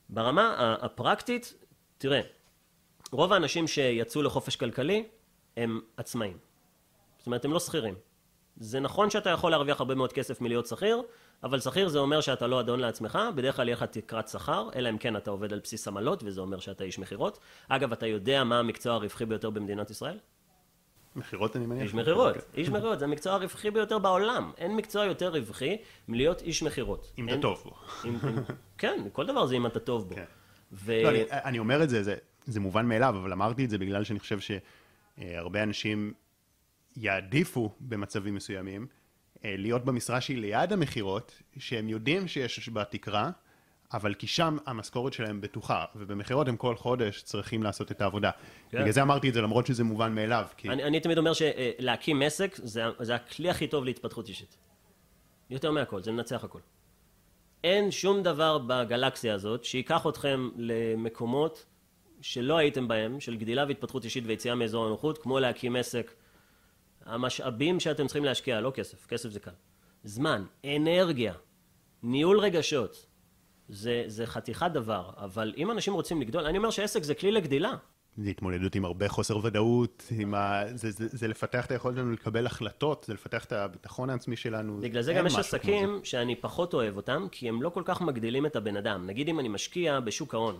ברמה 0.09 0.75
הפרקטית, 0.81 1.53
תראה, 1.97 2.21
רוב 3.11 3.33
האנשים 3.33 3.67
שיצאו 3.67 4.21
לחופש 4.21 4.55
כלכלי 4.55 5.07
הם 5.57 5.81
עצמאים. 5.97 6.37
זאת 7.17 7.27
אומרת, 7.27 7.45
הם 7.45 7.53
לא 7.53 7.59
שכירים. 7.59 7.95
זה 8.57 8.79
נכון 8.79 9.09
שאתה 9.09 9.29
יכול 9.29 9.51
להרוויח 9.51 9.79
הרבה 9.79 9.95
מאוד 9.95 10.13
כסף 10.13 10.41
מלהיות 10.41 10.67
שכיר, 10.67 11.01
אבל 11.43 11.59
שכיר 11.59 11.87
זה 11.87 11.99
אומר 11.99 12.21
שאתה 12.21 12.47
לא 12.47 12.59
אדון 12.59 12.79
לעצמך, 12.79 13.19
בדרך 13.35 13.55
כלל 13.55 13.67
יהיה 13.67 13.75
לך 13.75 13.83
תקרת 13.83 14.27
שכר, 14.27 14.69
אלא 14.75 14.89
אם 14.89 14.97
כן 14.97 15.17
אתה 15.17 15.31
עובד 15.31 15.53
על 15.53 15.59
בסיס 15.59 15.87
עמלות, 15.87 16.23
וזה 16.23 16.41
אומר 16.41 16.59
שאתה 16.59 16.83
איש 16.83 16.99
מכירות. 16.99 17.39
אגב, 17.67 17.91
אתה 17.91 18.07
יודע 18.07 18.43
מה 18.43 18.59
המקצוע 18.59 18.93
הרווחי 18.93 19.25
ביותר 19.25 19.49
במדינת 19.49 19.89
ישראל? 19.89 20.17
מכירות 21.17 21.55
אני 21.55 21.65
מניח. 21.65 21.83
איש 21.83 21.93
מכירות. 21.93 22.35
איש 22.53 22.69
מכירות, 22.69 22.99
זה 22.99 23.05
המקצוע 23.05 23.33
הרווחי 23.33 23.71
ביותר 23.71 23.99
בעולם. 23.99 24.51
אין 24.57 24.75
מקצוע 24.75 25.05
יותר 25.05 25.29
רווחי 25.29 25.77
מלהיות 26.07 26.41
איש 26.41 26.63
מכירות. 26.63 27.13
אם 27.17 27.29
אתה 27.29 27.37
טוב 27.41 27.63
בו. 27.65 27.75
כן, 28.77 29.07
כל 29.11 29.25
דבר 29.25 29.45
זה 29.45 29.55
אם 29.55 29.65
אתה 29.65 29.79
טוב 29.79 30.09
בו. 30.09 30.15
כן. 30.15 30.23
לא, 30.87 31.09
אני 31.31 31.59
אומר 31.59 31.83
את 31.83 31.89
זה, 31.89 32.15
זה 32.45 32.59
מובן 32.59 32.85
מאליו, 32.85 33.15
אבל 33.21 33.33
אמרתי 33.33 33.65
את 33.65 33.69
זה 33.69 33.77
בגלל 33.77 34.03
שאני 34.03 34.19
חושב 34.19 34.39
שהרבה 34.39 35.63
אנשים 35.63 36.13
יעדיפו 36.97 37.71
במצבים 37.79 38.35
מסוימים 38.35 38.87
אה, 39.45 39.55
להיות 39.57 39.85
במשרה 39.85 40.21
שהיא 40.21 40.37
ליד 40.37 40.73
המכירות, 40.73 41.41
שהם 41.57 41.89
יודעים 41.89 42.27
שיש 42.27 42.69
בה 42.69 42.83
תקרה, 42.83 43.31
אבל 43.93 44.13
כי 44.13 44.27
שם 44.27 44.57
המשכורת 44.65 45.13
שלהם 45.13 45.41
בטוחה, 45.41 45.85
ובמכירות 45.95 46.47
הם 46.47 46.57
כל 46.57 46.75
חודש 46.75 47.21
צריכים 47.23 47.63
לעשות 47.63 47.91
את 47.91 48.01
העבודה. 48.01 48.31
כן. 48.69 48.79
בגלל 48.79 48.91
זה 48.91 49.01
אמרתי 49.01 49.29
את 49.29 49.33
זה, 49.33 49.41
למרות 49.41 49.65
שזה 49.67 49.83
מובן 49.83 50.15
מאליו. 50.15 50.45
כי... 50.57 50.69
אני, 50.69 50.83
אני 50.83 50.99
תמיד 50.99 51.17
אומר 51.17 51.31
שלהקים 51.33 52.21
עסק 52.21 52.55
זה, 52.55 52.83
זה 52.99 53.15
הכלי 53.15 53.49
הכי 53.49 53.67
טוב 53.67 53.85
להתפתחות 53.85 54.29
אישית. 54.29 54.57
יותר 55.49 55.71
מהכל, 55.71 56.03
זה 56.03 56.11
מנצח 56.11 56.43
הכל. 56.43 56.59
אין 57.63 57.91
שום 57.91 58.23
דבר 58.23 58.57
בגלקסיה 58.57 59.33
הזאת 59.33 59.63
שייקח 59.63 60.07
אתכם 60.07 60.49
למקומות 60.55 61.65
שלא 62.21 62.57
הייתם 62.57 62.87
בהם, 62.87 63.19
של 63.19 63.37
גדילה 63.37 63.65
והתפתחות 63.67 64.03
אישית 64.03 64.23
ויציאה 64.27 64.55
מאזור 64.55 64.85
הנוחות, 64.85 65.17
כמו 65.17 65.39
להקים 65.39 65.75
עסק. 65.75 66.11
המשאבים 67.05 67.79
שאתם 67.79 68.07
צריכים 68.07 68.25
להשקיע, 68.25 68.61
לא 68.61 68.71
כסף, 68.75 69.05
כסף 69.05 69.29
זה 69.29 69.39
קל. 69.39 69.51
זמן, 70.03 70.45
אנרגיה, 70.65 71.33
ניהול 72.03 72.39
רגשות, 72.39 73.05
זה, 73.69 74.03
זה 74.07 74.25
חתיכת 74.25 74.71
דבר, 74.73 75.09
אבל 75.17 75.53
אם 75.57 75.71
אנשים 75.71 75.93
רוצים 75.93 76.21
לגדול, 76.21 76.45
אני 76.45 76.57
אומר 76.57 76.69
שעסק 76.69 77.03
זה 77.03 77.15
כלי 77.15 77.31
לגדילה. 77.31 77.71
זה 78.17 78.29
התמודדות 78.29 78.75
עם 78.75 78.85
הרבה 78.85 79.09
חוסר 79.09 79.37
ודאות, 79.45 80.03
ה... 80.35 80.63
זה, 80.75 80.91
זה, 80.91 81.07
זה 81.11 81.27
לפתח 81.27 81.65
את 81.65 81.71
היכולת 81.71 81.95
שלנו 81.95 82.11
לקבל 82.11 82.45
החלטות, 82.45 83.05
זה 83.07 83.13
לפתח 83.13 83.45
את 83.45 83.51
הביטחון 83.51 84.09
העצמי 84.09 84.35
שלנו. 84.35 84.77
בגלל 84.81 85.01
זה 85.01 85.13
גם 85.13 85.27
יש 85.27 85.35
עסקים 85.35 85.99
שאני 86.03 86.35
פחות 86.35 86.73
אוהב 86.73 86.97
אותם, 86.97 87.27
כי 87.31 87.49
הם 87.49 87.61
לא 87.61 87.69
כל 87.69 87.81
כך 87.85 88.01
מגדילים 88.01 88.45
את 88.45 88.55
הבן 88.55 88.77
אדם. 88.77 89.07
נגיד 89.07 89.29
אם 89.29 89.39
אני 89.39 89.47
משקיע 89.47 89.99
בשוק 89.99 90.33
ההון, 90.33 90.59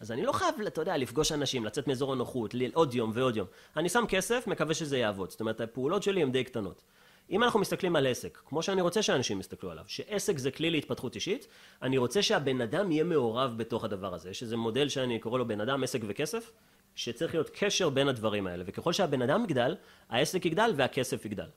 אז 0.00 0.12
אני 0.12 0.22
לא 0.22 0.32
חייב, 0.32 0.54
אתה 0.66 0.80
יודע, 0.80 0.96
לפגוש 0.96 1.32
אנשים, 1.32 1.64
לצאת 1.64 1.88
מאזור 1.88 2.12
הנוחות, 2.12 2.54
עוד 2.74 2.94
יום 2.94 3.10
ועוד 3.14 3.36
יום. 3.36 3.46
אני 3.76 3.88
שם 3.88 4.04
כסף, 4.08 4.46
מקווה 4.46 4.74
שזה 4.74 4.98
יעבוד. 4.98 5.30
זאת 5.30 5.40
אומרת, 5.40 5.60
הפעולות 5.60 6.02
שלי 6.02 6.22
הן 6.22 6.32
די 6.32 6.44
קטנות. 6.44 6.82
אם 7.30 7.42
אנחנו 7.42 7.60
מסתכלים 7.60 7.96
על 7.96 8.06
עסק, 8.06 8.38
כמו 8.44 8.62
שאני 8.62 8.80
רוצה 8.80 9.02
שאנשים 9.02 9.40
יסתכלו 9.40 9.70
עליו, 9.70 9.84
שעסק 9.86 10.38
זה 10.38 10.50
כלי 10.50 10.70
להתפתחות 10.70 11.14
אישית, 11.14 11.46
אני 11.82 11.98
רוצה 11.98 12.22
שהבן 12.22 12.60
אדם 12.60 12.92
יהיה 12.92 13.04
מעורב 13.04 13.54
בתוך 13.56 13.84
הדבר 13.84 14.14
הזה. 14.14 14.30
יש 14.30 14.42
איזה 14.42 14.56
מודל 14.56 14.88
שאני 14.88 15.18
קורא 15.18 15.38
לו 15.38 15.48
בן 15.48 15.60
אדם, 15.60 15.84
עסק 15.84 16.00
וכסף, 16.06 16.52
שצריך 16.94 17.34
להיות 17.34 17.50
קשר 17.58 17.90
בין 17.90 18.08
הדברים 18.08 18.46
האלה, 18.46 18.64
וככל 18.66 18.92
שהבן 18.92 19.22
אדם 19.22 19.44
יגדל, 19.44 19.76
העסק 20.08 20.46
יגדל 20.46 20.72
והכסף 20.76 21.24
יגדל. 21.24 21.48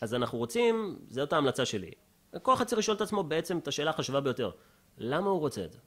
אז 0.00 0.14
אנחנו 0.14 0.38
רוצים, 0.38 0.98
זאת 1.08 1.32
ההמלצה 1.32 1.64
שלי. 1.64 1.90
כל 2.42 2.54
אחד 2.54 2.64
צריך 2.64 2.78
לשאול 2.78 2.96
את 2.96 3.00
עצמו 3.00 3.22
בעצם 3.22 3.58
את 3.58 3.68
השאלה 3.68 3.90
החשובה 3.90 4.20
ביותר, 4.20 4.50
למה 4.98 5.30
הוא 5.30 5.40
רוצה 5.40 5.64
את 5.64 5.72
זה? 5.72 5.78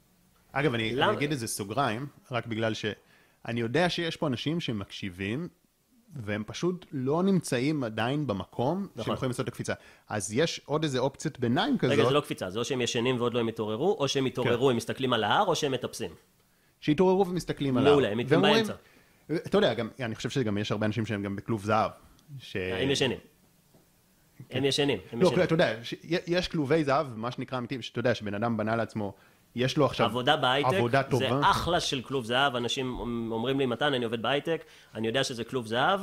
אגב, 0.51 0.73
אני, 0.73 0.95
למ... 0.95 1.09
אני 1.09 1.17
אגיד 1.17 1.31
איזה 1.31 1.47
סוגריים, 1.47 2.07
רק 2.31 2.47
בגלל 2.47 2.73
שאני 2.73 3.59
יודע 3.59 3.89
שיש 3.89 4.17
פה 4.17 4.27
אנשים 4.27 4.59
שמקשיבים, 4.59 5.49
והם 6.15 6.43
פשוט 6.47 6.85
לא 6.91 7.23
נמצאים 7.23 7.83
עדיין 7.83 8.27
במקום 8.27 8.87
נכון. 8.95 9.03
שהם 9.05 9.13
יכולים 9.13 9.29
לעשות 9.29 9.43
את 9.43 9.47
הקפיצה. 9.47 9.73
אז 10.09 10.33
יש 10.33 10.61
עוד 10.65 10.83
איזה 10.83 10.99
אופציית 10.99 11.39
ביניים 11.39 11.77
כזאת. 11.77 11.93
רגע, 11.93 12.05
זה 12.05 12.13
לא 12.13 12.21
קפיצה, 12.21 12.49
זה 12.49 12.59
או 12.59 12.65
שהם 12.65 12.81
ישנים 12.81 13.17
ועוד 13.17 13.33
לא 13.33 13.39
הם 13.39 13.47
התעוררו, 13.47 13.97
או 13.99 14.07
שהם 14.07 14.25
התעוררו, 14.25 14.65
כן. 14.65 14.69
הם 14.71 14.77
מסתכלים 14.77 15.13
על 15.13 15.23
ההר, 15.23 15.45
או 15.47 15.55
שהם 15.55 15.71
מטפסים. 15.71 16.11
שהתעוררו 16.81 17.27
ומסתכלים 17.27 17.77
על 17.77 17.83
ההר. 17.83 17.93
מעולה, 17.93 18.11
הם 18.11 18.17
מתאים 18.17 18.41
באמצע. 18.41 18.73
אתה 19.31 19.57
יודע, 19.57 19.73
גם, 19.73 19.89
אני 19.99 20.15
חושב 20.15 20.29
שגם 20.29 20.57
יש 20.57 20.71
הרבה 20.71 20.85
אנשים 20.85 21.05
שהם 21.05 21.23
גם 21.23 21.35
בכלוב 21.35 21.63
זהב. 21.63 21.91
ש... 22.39 22.55
הם 22.55 22.89
ישנים. 22.89 23.17
כן. 24.49 24.57
הם 24.57 24.65
ישנים. 24.65 24.99
הם 25.11 25.21
לא, 25.21 25.27
ישנים. 25.27 25.43
אתה 25.43 25.53
יודע, 25.53 25.75
יש 26.27 26.47
כלובי 26.47 26.83
זהב, 26.83 27.07
מה 27.17 27.31
שנקרא 27.31 27.57
אמיתי, 27.57 27.81
שאתה 27.81 27.99
יודע, 27.99 28.15
שבן 28.15 28.33
אדם 28.33 28.57
בנה 28.57 28.75
לעצמו 28.75 29.13
יש 29.55 29.77
לו 29.77 29.85
עכשיו 29.85 30.05
עבודה 30.05 30.37
בהייטק, 30.37 30.73
עבודה 30.73 31.03
טובה. 31.03 31.41
זה 31.41 31.49
אחלה 31.49 31.79
של 31.79 32.01
כלוב 32.01 32.25
זהב, 32.25 32.55
אנשים 32.55 32.99
אומרים 33.31 33.59
לי, 33.59 33.65
מתן, 33.65 33.93
אני 33.93 34.05
עובד 34.05 34.21
בהייטק, 34.21 34.65
אני 34.95 35.07
יודע 35.07 35.23
שזה 35.23 35.43
כלוב 35.43 35.67
זהב, 35.67 35.99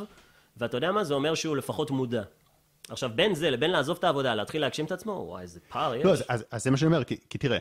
ואתה 0.57 0.77
יודע 0.77 0.93
מה? 0.93 1.05
זה 1.05 1.15
אומר 1.15 1.35
שהוא 1.35 1.57
לפחות 1.57 1.91
מודע. 1.91 2.23
עכשיו, 2.89 3.11
בין 3.15 3.35
זה 3.35 3.51
לבין 3.51 3.71
לעזוב 3.71 3.97
את 3.99 4.05
העבודה, 4.05 4.35
להתחיל 4.35 4.61
להגשים 4.61 4.85
את 4.85 4.93
עצמו, 4.93 5.13
וואי, 5.13 5.43
איזה 5.43 5.61
פער 5.69 5.95
יש. 5.95 6.05
לא, 6.05 6.13
אז, 6.13 6.25
אז, 6.29 6.45
אז 6.51 6.65
זה 6.65 6.71
מה 6.71 6.77
שאני 6.77 6.87
אומר, 6.87 7.05
כי, 7.05 7.17
כי 7.31 7.39
תראה, 7.39 7.59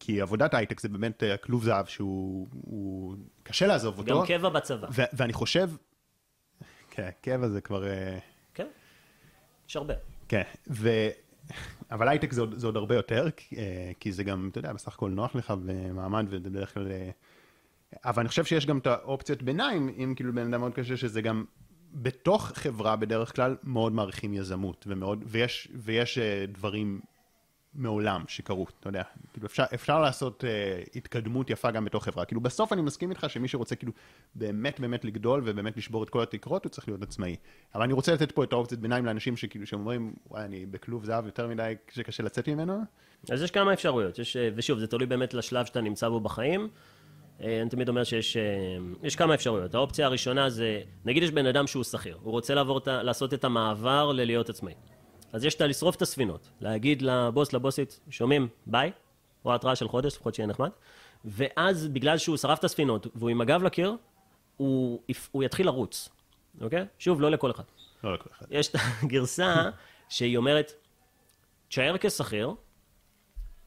כי 0.00 0.20
עבודת 0.20 0.54
הייטק 0.54 0.80
זה 0.80 0.88
באמת 0.88 1.22
אה, 1.22 1.36
כלוב 1.36 1.64
זהב 1.64 1.86
שהוא 1.86 3.16
קשה 3.42 3.66
לעזוב 3.66 3.98
אותו. 3.98 4.20
גם 4.20 4.26
קבע 4.26 4.48
בצבא. 4.48 4.88
ו- 4.92 5.02
ואני 5.12 5.32
חושב, 5.32 5.70
כן, 6.90 7.08
קבע 7.20 7.48
זה 7.48 7.60
כבר... 7.60 7.86
אה, 7.86 8.18
כן, 8.54 8.66
יש 9.68 9.76
הרבה. 9.76 9.94
כן, 10.28 10.42
ו- 10.70 11.08
אבל 11.92 12.08
הייטק 12.08 12.32
זה, 12.32 12.42
זה 12.56 12.66
עוד 12.66 12.76
הרבה 12.76 12.94
יותר, 12.94 13.28
אה, 13.56 13.92
כי 14.00 14.12
זה 14.12 14.24
גם, 14.24 14.48
אתה 14.50 14.58
יודע, 14.58 14.72
בסך 14.72 14.94
הכל 14.94 15.10
נוח 15.10 15.34
לך 15.34 15.54
במעמד 15.64 16.26
ובדרך 16.30 16.74
כלל... 16.74 16.86
אה, 16.90 17.10
אבל 18.04 18.20
אני 18.20 18.28
חושב 18.28 18.44
שיש 18.44 18.66
גם 18.66 18.78
את 18.78 18.86
האופציות 18.86 19.42
ביניים, 19.42 19.88
אם 19.88 20.12
כאילו 20.16 20.32
בן 20.32 20.46
אדם 20.54 20.60
מאוד 20.60 20.74
קשה, 20.74 20.96
שזה 20.96 21.22
גם 21.22 21.44
בתוך 21.94 22.52
חברה 22.54 22.96
בדרך 22.96 23.36
כלל 23.36 23.56
מאוד 23.64 23.92
מעריכים 23.92 24.34
יזמות, 24.34 24.84
ומאוד, 24.88 25.24
ויש, 25.26 25.68
ויש 25.74 26.18
אה, 26.18 26.44
דברים 26.48 27.00
מעולם 27.74 28.24
שקרו, 28.28 28.66
אתה 28.80 28.88
יודע, 28.88 29.02
כאילו 29.32 29.46
אפשר, 29.46 29.64
אפשר 29.74 30.00
לעשות 30.00 30.44
uh, 30.44 30.90
התקדמות 30.96 31.50
יפה 31.50 31.70
גם 31.70 31.84
בתוך 31.84 32.04
חברה, 32.04 32.24
כאילו 32.24 32.40
בסוף 32.40 32.72
אני 32.72 32.82
מסכים 32.82 33.10
איתך 33.10 33.26
שמי 33.28 33.48
שרוצה 33.48 33.76
כאילו 33.76 33.92
באמת 34.34 34.80
באמת 34.80 35.04
לגדול 35.04 35.42
ובאמת 35.44 35.76
לשבור 35.76 36.02
את 36.02 36.10
כל 36.10 36.22
התקרות, 36.22 36.64
הוא 36.64 36.70
צריך 36.70 36.88
להיות 36.88 37.02
עצמאי. 37.02 37.36
אבל 37.74 37.82
אני 37.82 37.92
רוצה 37.92 38.14
לתת 38.14 38.32
פה 38.32 38.44
את 38.44 38.52
האופציית 38.52 38.80
ביניים 38.80 39.06
לאנשים 39.06 39.36
שכאילו 39.36 39.66
שאומרים, 39.66 40.14
וואי, 40.30 40.44
אני 40.44 40.66
בכלוב 40.66 41.04
זהב 41.04 41.26
יותר 41.26 41.48
מדי 41.48 41.74
שקשה 41.90 42.22
לצאת 42.22 42.48
ממנו. 42.48 42.80
אז 43.30 43.42
יש 43.42 43.50
כמה 43.50 43.72
אפשרויות, 43.72 44.18
יש, 44.18 44.36
אה, 44.36 44.48
ושוב, 44.54 44.78
זה 44.78 44.86
תלוי 44.86 45.06
באמת 45.06 45.34
לשלב 45.34 45.66
שאתה 45.66 45.80
נמצא 45.80 46.08
בו 46.08 46.20
בחיים. 46.20 46.68
אני 47.40 47.70
תמיד 47.70 47.88
אומר 47.88 48.04
שיש 48.04 48.36
יש 49.02 49.16
כמה 49.16 49.34
אפשרויות. 49.34 49.74
האופציה 49.74 50.06
הראשונה 50.06 50.50
זה, 50.50 50.80
נגיד 51.04 51.22
יש 51.22 51.30
בן 51.30 51.46
אדם 51.46 51.66
שהוא 51.66 51.84
שכיר, 51.84 52.18
הוא 52.22 52.32
רוצה 52.32 52.54
לעבור, 52.54 52.80
לעשות 52.86 53.34
את 53.34 53.44
המעבר 53.44 54.12
ללהיות 54.12 54.50
עצמאי. 54.50 54.74
אז 55.32 55.44
יש 55.44 55.54
את 55.54 55.60
לשרוף 55.60 55.96
את 55.96 56.02
הספינות, 56.02 56.50
להגיד 56.60 57.02
לבוס, 57.02 57.52
לבוסית, 57.52 58.00
שומעים, 58.10 58.48
ביי, 58.66 58.92
או 59.44 59.54
התראה 59.54 59.76
של 59.76 59.88
חודש, 59.88 60.16
לפחות 60.16 60.34
שיהיה 60.34 60.46
נחמד, 60.46 60.70
ואז 61.24 61.88
בגלל 61.88 62.18
שהוא 62.18 62.36
שרף 62.36 62.58
את 62.58 62.64
הספינות 62.64 63.06
והוא 63.14 63.30
עם 63.30 63.40
הגב 63.40 63.62
לקיר, 63.62 63.96
הוא, 64.56 65.02
הוא 65.30 65.44
יתחיל 65.44 65.66
לרוץ, 65.66 66.08
אוקיי? 66.60 66.84
שוב, 66.98 67.20
לא 67.20 67.30
לכל 67.30 67.50
אחד. 67.50 67.64
לא 68.04 68.14
לכל 68.14 68.30
אחד. 68.32 68.46
יש 68.50 68.68
את 68.68 68.76
הגרסה 69.02 69.70
שהיא 70.08 70.36
אומרת, 70.36 70.72
תשאר 71.68 71.94
כשכיר, 72.00 72.54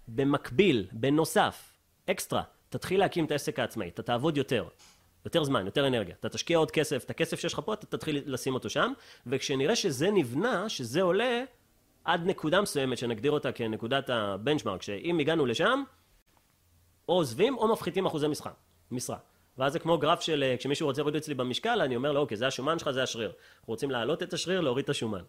במקביל, 0.07 0.87
בנוסף, 0.91 1.73
אקסטרה, 2.09 2.43
תתחיל 2.69 2.99
להקים 2.99 3.25
את 3.25 3.31
העסק 3.31 3.59
העצמאי, 3.59 3.87
אתה 3.87 4.03
תעבוד 4.03 4.37
יותר, 4.37 4.67
יותר 5.25 5.43
זמן, 5.43 5.65
יותר 5.65 5.87
אנרגיה, 5.87 6.15
אתה 6.19 6.29
תשקיע 6.29 6.57
עוד 6.57 6.71
כסף, 6.71 7.03
את 7.03 7.09
הכסף 7.09 7.39
שיש 7.39 7.53
לך 7.53 7.61
פה, 7.65 7.73
אתה 7.73 7.85
תתחיל 7.85 8.21
לשים 8.25 8.53
אותו 8.53 8.69
שם, 8.69 8.93
וכשנראה 9.27 9.75
שזה 9.75 10.11
נבנה, 10.11 10.69
שזה 10.69 11.01
עולה 11.01 11.43
עד 12.03 12.25
נקודה 12.25 12.61
מסוימת, 12.61 12.97
שנגדיר 12.97 13.31
אותה 13.31 13.51
כנקודת 13.51 14.09
הבנצ'מארק, 14.09 14.81
שאם 14.81 15.19
הגענו 15.19 15.45
לשם, 15.45 15.83
או 17.09 17.13
עוזבים 17.13 17.57
או 17.57 17.67
מפחיתים 17.67 18.05
אחוזי 18.05 18.27
משרה. 18.27 18.51
משרה. 18.91 19.17
ואז 19.57 19.73
זה 19.73 19.79
כמו 19.79 19.97
גרף 19.97 20.21
של 20.21 20.43
אה, 20.43 20.57
כשמישהו 20.57 20.87
רוצה 20.87 21.01
להוריד 21.01 21.15
אצלי 21.15 21.33
במשקל, 21.33 21.81
אני 21.81 21.95
אומר 21.95 22.11
לו, 22.11 22.19
אוקיי, 22.19 22.37
זה 22.37 22.47
השומן 22.47 22.79
שלך, 22.79 22.91
זה 22.91 23.03
השריר. 23.03 23.29
אנחנו 23.29 23.73
רוצים 23.73 23.91
להעלות 23.91 24.23
את 24.23 24.33
השריר, 24.33 24.61
להוריד 24.61 24.83
את 24.83 24.89
השומן. 24.89 25.21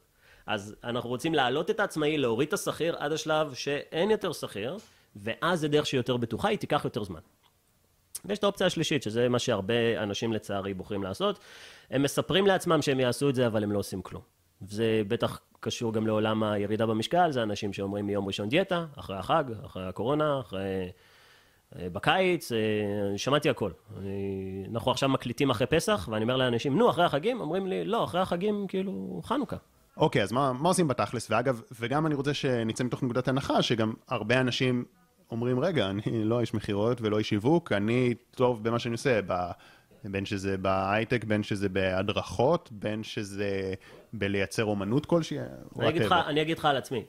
אז 0.47 0.77
אנחנו 0.85 1.11
רוצים 1.11 1.35
להעלות 1.35 1.71
את 1.71 1.81
העצמאי, 1.81 2.19
להוריד 2.19 2.49
את 2.49 2.55
השכיר 2.55 2.97
עד 2.99 3.13
השלב 3.13 3.55
שאין 3.55 4.11
יותר 4.11 4.33
שכיר, 4.33 4.77
ואז 5.17 5.61
זה 5.61 5.69
דרך 5.69 5.87
שהיא 5.87 5.99
יותר 5.99 6.17
בטוחה, 6.17 6.49
היא 6.49 6.59
תיקח 6.59 6.85
יותר 6.85 7.05
זמן. 7.05 7.21
ויש 8.29 8.39
את 8.39 8.45
האופציה 8.45 8.66
השלישית, 8.66 9.03
שזה 9.03 9.29
מה 9.29 9.39
שהרבה 9.39 10.03
אנשים 10.03 10.33
לצערי 10.33 10.74
בוחרים 10.74 11.03
לעשות. 11.03 11.39
הם 11.91 12.03
מספרים 12.03 12.47
לעצמם 12.47 12.83
שהם 12.83 13.01
יעשו 13.01 13.29
את 13.29 13.35
זה, 13.35 13.47
אבל 13.47 13.62
הם 13.62 13.72
לא 13.72 13.79
עושים 13.79 14.03
כלום. 14.03 14.22
זה 14.61 15.03
בטח 15.09 15.41
קשור 15.61 15.93
גם 15.93 16.07
לעולם 16.07 16.43
הירידה 16.43 16.87
במשקל, 16.87 17.33
זה 17.33 17.43
אנשים 17.43 17.72
שאומרים 17.72 18.07
מיום 18.07 18.27
ראשון 18.27 18.49
דיאטה, 18.49 18.87
אחרי 18.97 19.16
החג, 19.16 19.45
אחרי 19.64 19.87
הקורונה, 19.87 20.41
אחרי... 20.41 20.91
אה, 21.79 21.89
בקיץ, 21.93 22.53
אה, 22.53 22.59
שמעתי 23.18 23.51
הכל. 23.51 23.70
אני... 23.99 24.66
אנחנו 24.72 24.91
עכשיו 24.91 25.09
מקליטים 25.09 25.51
אחרי 25.51 25.66
פסח, 25.66 26.09
ואני 26.12 26.22
אומר 26.22 26.37
לאנשים, 26.37 26.79
נו, 26.79 26.91
אחרי 26.91 27.05
החגים? 27.05 27.41
אומרים 27.41 27.66
לי, 27.66 27.85
לא, 27.85 28.05
אחרי 28.05 28.20
החגים, 28.20 28.66
כאילו, 28.68 29.20
חנוכה. 29.24 29.57
אוקיי, 29.97 30.22
אז 30.22 30.33
מה, 30.33 30.53
מה 30.53 30.68
עושים 30.68 30.89
בתכלס? 30.89 31.31
ואגב, 31.31 31.62
וגם 31.81 32.07
אני 32.07 32.14
רוצה 32.14 32.35
שנצא 32.35 32.85
מתוך 32.85 33.03
נקודת 33.03 33.29
הנחה, 33.29 33.62
שגם 33.62 33.93
הרבה 34.09 34.41
אנשים 34.41 34.85
אומרים, 35.31 35.61
רגע, 35.61 35.91
אני 35.91 36.03
לא 36.24 36.41
איש 36.41 36.55
מכירות 36.55 37.01
ולא 37.01 37.18
איש 37.18 37.29
שיווק, 37.29 37.72
אני 37.72 38.14
טוב 38.31 38.64
במה 38.64 38.79
שאני 38.79 38.93
עושה, 38.93 39.20
ב... 39.27 39.33
בין 40.05 40.27
שזה 40.27 40.57
בהייטק, 40.57 41.24
בין 41.24 41.43
שזה 41.43 41.68
בהדרכות, 41.68 42.68
בין 42.72 43.03
שזה 43.03 43.74
בלייצר 44.12 44.64
אומנות 44.64 45.07
כלשהי. 45.07 45.39
אני 45.79 45.89
אגיד, 45.89 46.03
לך, 46.03 46.12
אני 46.27 46.43
אגיד 46.43 46.59
לך 46.59 46.64
על 46.64 46.77
עצמי. 46.77 47.05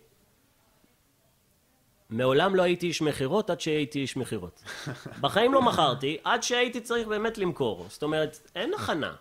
מעולם 2.09 2.55
לא 2.55 2.63
הייתי 2.63 2.87
איש 2.87 3.01
מכירות 3.01 3.49
עד 3.49 3.61
שהייתי 3.61 3.99
איש 3.99 4.17
מכירות. 4.17 4.63
בחיים 5.21 5.53
לא 5.53 5.61
מכרתי 5.61 6.17
עד 6.23 6.43
שהייתי 6.43 6.81
צריך 6.81 7.07
באמת 7.07 7.37
למכור. 7.37 7.85
זאת 7.89 8.03
אומרת, 8.03 8.49
אין 8.55 8.73
הכנה. 8.73 9.15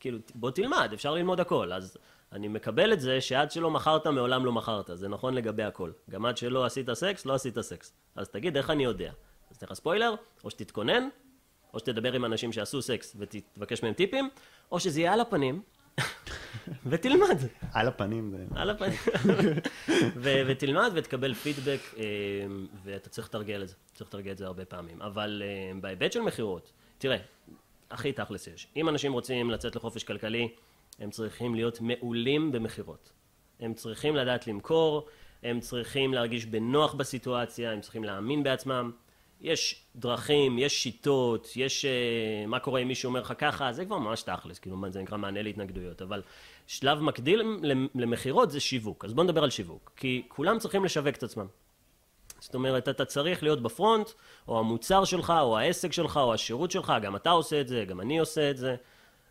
כאילו, 0.00 0.18
בוא 0.34 0.50
תלמד, 0.50 0.90
אפשר 0.94 1.14
ללמוד 1.14 1.40
הכל. 1.40 1.72
אז 1.72 1.96
אני 2.32 2.48
מקבל 2.48 2.92
את 2.92 3.00
זה 3.00 3.20
שעד 3.20 3.50
שלא 3.50 3.70
מכרת, 3.70 4.06
מעולם 4.06 4.44
לא 4.44 4.52
מכרת. 4.52 4.90
זה 4.94 5.08
נכון 5.08 5.34
לגבי 5.34 5.62
הכל. 5.62 5.90
גם 6.10 6.26
עד 6.26 6.36
שלא 6.36 6.64
עשית 6.64 6.92
סקס, 6.92 7.26
לא 7.26 7.34
עשית 7.34 7.60
סקס. 7.60 7.92
אז 8.16 8.28
תגיד, 8.28 8.56
איך 8.56 8.70
אני 8.70 8.84
יודע? 8.84 9.12
אז 9.50 9.58
תן 9.58 9.66
לך 9.66 9.72
ספוילר, 9.72 10.14
או 10.44 10.50
שתתכונן, 10.50 11.08
או 11.74 11.78
שתדבר 11.78 12.12
עם 12.12 12.24
אנשים 12.24 12.52
שעשו 12.52 12.82
סקס 12.82 13.16
ותבקש 13.18 13.82
מהם 13.82 13.92
טיפים, 13.92 14.28
או 14.72 14.80
שזה 14.80 15.00
יהיה 15.00 15.12
על 15.12 15.20
הפנים, 15.20 15.62
ותלמד. 16.90 17.38
על 17.72 17.88
הפנים. 17.88 18.34
על 18.54 18.70
הפנים. 18.70 18.98
ותלמד 20.46 20.90
ותקבל 20.94 21.34
פידבק, 21.34 21.80
אה, 21.98 22.04
ואתה 22.84 23.08
צריך 23.08 23.28
לתרגל 23.28 23.62
את 23.62 23.68
זה. 23.68 23.74
צריך 23.94 24.08
לתרגל 24.08 24.32
את 24.32 24.38
זה 24.38 24.46
הרבה 24.46 24.64
פעמים. 24.64 25.02
אבל 25.02 25.42
אה, 25.44 25.80
בהיבט 25.80 26.12
של 26.12 26.20
מכירות, 26.20 26.72
תראה, 26.98 27.16
הכי 27.90 28.12
תכלס 28.12 28.46
יש. 28.46 28.66
אם 28.76 28.88
אנשים 28.88 29.12
רוצים 29.12 29.50
לצאת 29.50 29.76
לחופש 29.76 30.04
כלכלי, 30.04 30.48
הם 30.98 31.10
צריכים 31.10 31.54
להיות 31.54 31.80
מעולים 31.80 32.52
במכירות. 32.52 33.12
הם 33.60 33.74
צריכים 33.74 34.16
לדעת 34.16 34.46
למכור, 34.46 35.06
הם 35.42 35.60
צריכים 35.60 36.14
להרגיש 36.14 36.46
בנוח 36.46 36.94
בסיטואציה, 36.94 37.72
הם 37.72 37.80
צריכים 37.80 38.04
להאמין 38.04 38.42
בעצמם. 38.42 38.90
יש 39.40 39.86
דרכים, 39.96 40.58
יש 40.58 40.82
שיטות, 40.82 41.48
יש 41.56 41.84
uh, 41.84 42.48
מה 42.48 42.58
קורה 42.58 42.80
אם 42.80 42.88
מישהו 42.88 43.08
אומר 43.08 43.20
לך 43.20 43.32
ככה, 43.38 43.72
זה 43.72 43.84
כבר 43.84 43.98
ממש 43.98 44.22
תכלס, 44.22 44.58
כאילו 44.58 44.76
זה 44.88 45.02
נקרא 45.02 45.16
מענה 45.16 45.42
להתנגדויות, 45.42 46.02
אבל 46.02 46.22
שלב 46.66 47.00
מקדיל 47.00 47.42
למכירות 47.94 48.50
זה 48.50 48.60
שיווק, 48.60 49.04
אז 49.04 49.14
בוא 49.14 49.24
נדבר 49.24 49.44
על 49.44 49.50
שיווק, 49.50 49.92
כי 49.96 50.22
כולם 50.28 50.58
צריכים 50.58 50.84
לשווק 50.84 51.16
את 51.16 51.22
עצמם. 51.22 51.46
זאת 52.40 52.54
אומרת, 52.54 52.88
אתה 52.88 53.04
צריך 53.04 53.42
להיות 53.42 53.62
בפרונט, 53.62 54.10
או 54.48 54.58
המוצר 54.58 55.04
שלך, 55.04 55.32
או 55.40 55.58
העסק 55.58 55.92
שלך, 55.92 56.16
או 56.16 56.34
השירות 56.34 56.70
שלך, 56.70 56.92
גם 57.02 57.16
אתה 57.16 57.30
עושה 57.30 57.60
את 57.60 57.68
זה, 57.68 57.84
גם 57.88 58.00
אני 58.00 58.18
עושה 58.18 58.50
את 58.50 58.56
זה, 58.56 58.76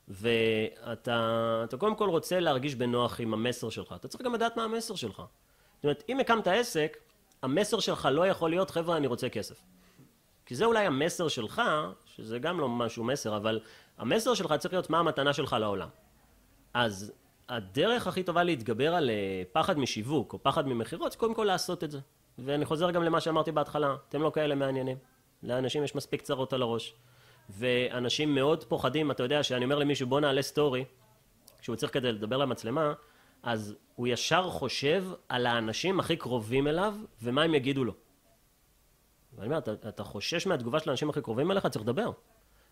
ואתה 0.08 1.66
קודם 1.78 1.96
כל 1.96 2.10
רוצה 2.10 2.40
להרגיש 2.40 2.76
בנוח 2.76 3.20
עם 3.20 3.34
המסר 3.34 3.70
שלך, 3.70 3.96
אתה 3.96 4.08
צריך 4.08 4.24
גם 4.24 4.34
לדעת 4.34 4.58
מה 4.58 4.64
המסר 4.64 4.96
שלך. 4.96 5.16
זאת 5.76 5.84
אומרת, 5.84 6.04
אם 6.10 6.20
הקמת 6.20 6.48
עסק, 6.48 6.98
המסר 7.42 7.80
שלך 7.80 8.10
לא 8.12 8.28
יכול 8.28 8.50
להיות, 8.50 8.70
חבר'ה, 8.70 8.98
אני 8.98 9.08
רוצה 9.08 9.30
כסף. 9.30 9.62
כי 10.46 10.56
זה 10.56 10.66
אולי 10.66 10.86
המסר 10.86 11.28
שלך, 11.28 11.62
שזה 12.06 12.40
גם 12.40 12.60
לא 12.60 12.70
משהו 12.70 13.04
מסר, 13.04 13.38
אבל 13.38 13.60
המסר 13.98 14.34
שלך 14.34 14.54
צריך 14.54 14.74
להיות 14.74 14.90
מה 14.90 15.00
המתנה 15.00 15.34
שלך 15.34 15.56
לעולם. 15.60 15.90
אז 16.74 17.12
הדרך 17.50 18.08
הכי 18.08 18.24
טובה 18.24 18.44
להתגבר 18.44 18.96
על 18.96 19.10
אה, 19.10 19.44
פחד 19.52 19.80
משיווק 19.80 20.34
או 20.34 20.44
פחד 20.44 20.68
ממכירות, 20.68 21.12
זה 21.12 21.18
קודם 21.18 21.34
כל 21.34 21.44
לעשות 21.44 21.84
את 21.84 21.92
זה. 21.92 22.00
ואני 22.40 22.66
חוזר 22.66 22.92
גם 22.92 23.04
למה 23.04 23.22
שאמרתי 23.22 23.52
בהתחלה, 23.52 23.96
אתם 24.10 24.22
לא 24.22 24.32
כאלה 24.36 24.56
מעניינים. 24.56 24.98
לאנשים 25.44 25.84
יש 25.84 25.96
מספיק 25.96 26.22
צרות 26.22 26.54
על 26.54 26.62
הראש. 26.62 26.96
ואנשים 27.50 28.36
מאוד 28.36 28.64
פוחדים, 28.64 29.12
אתה 29.12 29.24
יודע, 29.24 29.44
שאני 29.44 29.66
אומר 29.66 29.80
למישהו 29.80 30.08
בוא 30.08 30.20
נעלה 30.20 30.42
סטורי, 30.42 30.86
כשהוא 31.60 31.76
צריך 31.76 31.94
כדי 31.94 32.12
לדבר 32.12 32.38
למצלמה, 32.38 32.94
אז 33.44 33.76
הוא 33.96 34.08
ישר 34.08 34.50
חושב 34.50 35.06
על 35.30 35.46
האנשים 35.46 36.00
הכי 36.00 36.16
קרובים 36.16 36.68
אליו, 36.68 36.96
ומה 37.22 37.44
הם 37.44 37.56
יגידו 37.56 37.84
לו. 37.84 37.94
ואני 39.36 39.46
אומר, 39.46 39.58
אתה, 39.58 39.74
אתה 39.74 40.04
חושש 40.04 40.48
מהתגובה 40.48 40.80
של 40.80 40.90
האנשים 40.90 41.10
הכי 41.10 41.22
קרובים 41.22 41.52
אליך, 41.52 41.68
צריך 41.68 41.86
לדבר. 41.86 42.12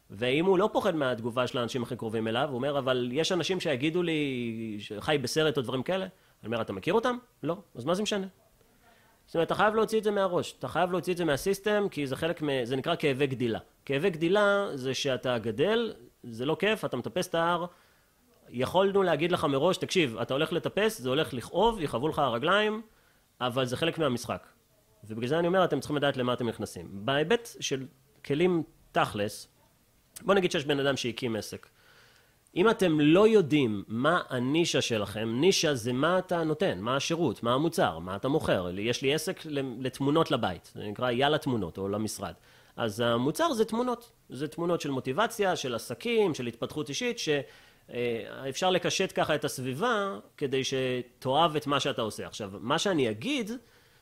ואם 0.09 0.45
הוא 0.45 0.57
לא 0.57 0.69
פוחד 0.74 0.95
מהתגובה 0.95 1.47
של 1.47 1.57
האנשים 1.57 1.84
הכי 1.84 1.95
קרובים 1.95 2.28
אליו, 2.28 2.47
הוא 2.49 2.55
אומר, 2.55 2.80
אבל 2.80 3.09
יש 3.11 3.32
אנשים 3.32 3.59
שיגידו 3.59 4.03
לי 4.03 4.78
שחי 4.80 5.17
בסרט 5.21 5.57
או 5.57 5.61
דברים 5.61 5.84
כאלה. 5.84 6.05
אני 6.05 6.45
אומר, 6.45 6.61
אתה 6.61 6.74
מכיר 6.74 6.93
אותם? 6.93 7.17
לא. 7.43 7.57
אז 7.76 7.86
מה 7.86 7.93
זה 7.93 8.03
משנה? 8.03 8.28
זאת 9.26 9.36
אומרת, 9.36 9.47
אתה 9.47 9.55
חייב 9.55 9.76
להוציא 9.76 9.97
את 9.97 10.03
זה 10.03 10.11
מהראש. 10.11 10.55
אתה 10.59 10.67
חייב 10.67 10.91
להוציא 10.91 11.13
את 11.13 11.17
זה 11.17 11.26
מהסיסטם, 11.26 11.88
כי 11.91 12.07
זה 12.07 12.15
חלק, 12.15 12.41
מ... 12.41 12.47
זה 12.63 12.76
נקרא 12.76 12.95
כאבי 12.99 13.28
גדילה. 13.28 13.59
כאבי 13.86 14.09
גדילה 14.09 14.67
זה 14.74 14.93
שאתה 14.93 15.38
גדל, 15.38 15.93
זה 16.24 16.45
לא 16.45 16.55
כיף, 16.59 16.86
אתה 16.86 16.97
מטפס 16.97 17.28
את 17.28 17.36
ההר. 17.36 17.65
יכולנו 18.49 19.03
להגיד 19.03 19.32
לך 19.32 19.43
מראש, 19.43 19.78
תקשיב, 19.78 20.17
אתה 20.17 20.34
הולך 20.34 20.53
לטפס, 20.53 21.01
זה 21.01 21.09
הולך 21.09 21.34
לכאוב, 21.34 21.82
יכאבו 21.82 22.07
לך 22.07 22.19
הרגליים, 22.19 22.82
אבל 23.41 23.65
זה 23.65 23.78
חלק 23.78 23.97
מהמשחק. 23.97 24.47
ובגלל 25.03 25.28
זה 25.28 25.39
אני 25.39 25.47
אומר, 25.47 25.65
אתם 25.65 25.80
צריכים 25.80 25.97
לדעת 25.97 26.17
למה 26.17 26.34
אתם 26.34 26.49
נכנסים. 26.49 26.88
בהיבט 26.91 27.49
של 27.59 27.86
כלים 28.26 28.63
תכלס, 28.91 29.47
בוא 30.21 30.34
נגיד 30.34 30.51
שיש 30.51 30.65
בן 30.65 30.80
אדם 30.80 30.97
שהקים 30.97 31.36
עסק. 31.36 31.67
אם 32.56 32.70
אתם 32.70 32.99
לא 32.99 33.28
יודעים 33.28 33.84
מה 33.88 34.22
הנישה 34.30 34.82
שלכם, 34.82 35.30
נישה 35.39 35.76
זה 35.76 35.93
מה 35.93 36.20
אתה 36.20 36.43
נותן, 36.43 36.80
מה 36.80 36.95
השירות, 36.95 37.43
מה 37.43 37.54
המוצר, 37.54 37.99
מה 37.99 38.16
אתה 38.16 38.28
מוכר. 38.28 38.68
יש 38.78 39.01
לי 39.01 39.14
עסק 39.14 39.41
לתמונות 39.80 40.32
לבית, 40.32 40.72
זה 40.76 40.84
נקרא 40.84 41.12
יאללה 41.12 41.38
תמונות 41.38 41.78
או 41.78 41.88
למשרד. 41.88 42.34
אז 42.75 43.00
המוצר 43.00 43.54
זה 43.54 43.66
תמונות, 43.66 44.12
זה 44.30 44.47
תמונות 44.47 44.82
של 44.82 44.92
מוטיבציה, 44.92 45.55
של 45.55 45.75
עסקים, 45.75 46.34
של 46.34 46.47
התפתחות 46.47 46.89
אישית, 46.89 47.20
שאפשר 47.20 48.70
לקשט 48.70 49.12
ככה 49.16 49.36
את 49.36 49.46
הסביבה 49.46 50.20
כדי 50.38 50.62
שתאהב 50.63 51.55
את 51.55 51.67
מה 51.67 51.80
שאתה 51.80 52.01
עושה. 52.01 52.28
עכשיו, 52.28 52.51
מה 52.59 52.80
שאני 52.80 53.09
אגיד 53.09 53.51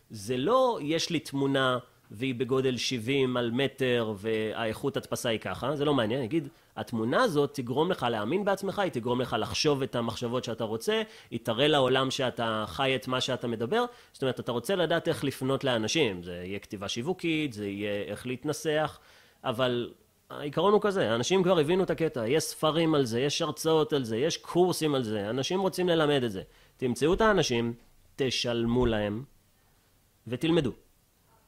זה 0.10 0.38
לא 0.38 0.80
יש 0.82 1.10
לי 1.10 1.19
תמונה 1.19 1.78
והיא 2.11 2.35
בגודל 2.35 2.77
70 2.77 3.38
על 3.38 3.51
מטר 3.51 4.13
והאיכות 4.17 4.97
הדפסה 4.97 5.29
היא 5.29 5.39
ככה, 5.39 5.75
זה 5.75 5.85
לא 5.85 5.93
מעניין, 5.93 6.19
אני 6.19 6.27
אגיד, 6.27 6.47
התמונה 6.75 7.23
הזאת 7.23 7.53
תגרום 7.53 7.91
לך 7.91 8.05
להאמין 8.09 8.45
בעצמך, 8.45 8.79
היא 8.79 8.91
תגרום 8.91 9.21
לך 9.21 9.35
לחשוב 9.39 9.81
את 9.81 9.95
המחשבות 9.95 10.43
שאתה 10.43 10.63
רוצה, 10.63 11.01
היא 11.31 11.39
תראה 11.43 11.67
לעולם 11.67 12.11
שאתה 12.11 12.65
חי 12.67 12.95
את 12.95 13.07
מה 13.07 13.21
שאתה 13.21 13.47
מדבר, 13.47 13.85
זאת 14.13 14.21
אומרת, 14.21 14.39
אתה 14.39 14.51
רוצה 14.51 14.75
לדעת 14.75 15.07
איך 15.07 15.23
לפנות 15.23 15.63
לאנשים, 15.63 16.23
זה 16.23 16.43
יהיה 16.45 16.59
כתיבה 16.59 16.88
שיווקית, 16.88 17.53
זה 17.53 17.67
יהיה 17.67 18.03
איך 18.03 18.27
להתנסח, 18.27 18.99
אבל 19.43 19.91
העיקרון 20.29 20.73
הוא 20.73 20.81
כזה, 20.81 21.15
אנשים 21.15 21.43
כבר 21.43 21.59
הבינו 21.59 21.83
את 21.83 21.89
הקטע, 21.89 22.27
יש 22.27 22.43
ספרים 22.43 22.95
על 22.95 23.05
זה, 23.05 23.19
יש 23.19 23.41
הרצאות 23.41 23.93
על 23.93 24.03
זה, 24.03 24.17
יש 24.17 24.38
קורסים 24.38 24.95
על 24.95 25.03
זה, 25.03 25.29
אנשים 25.29 25.59
רוצים 25.59 25.89
ללמד 25.89 26.23
את 26.23 26.31
זה. 26.31 26.41
תמצאו 26.77 27.13
את 27.13 27.21
האנשים, 27.21 27.73
תשלמו 28.15 28.85
להם, 28.85 29.23
ותלמדו. 30.27 30.71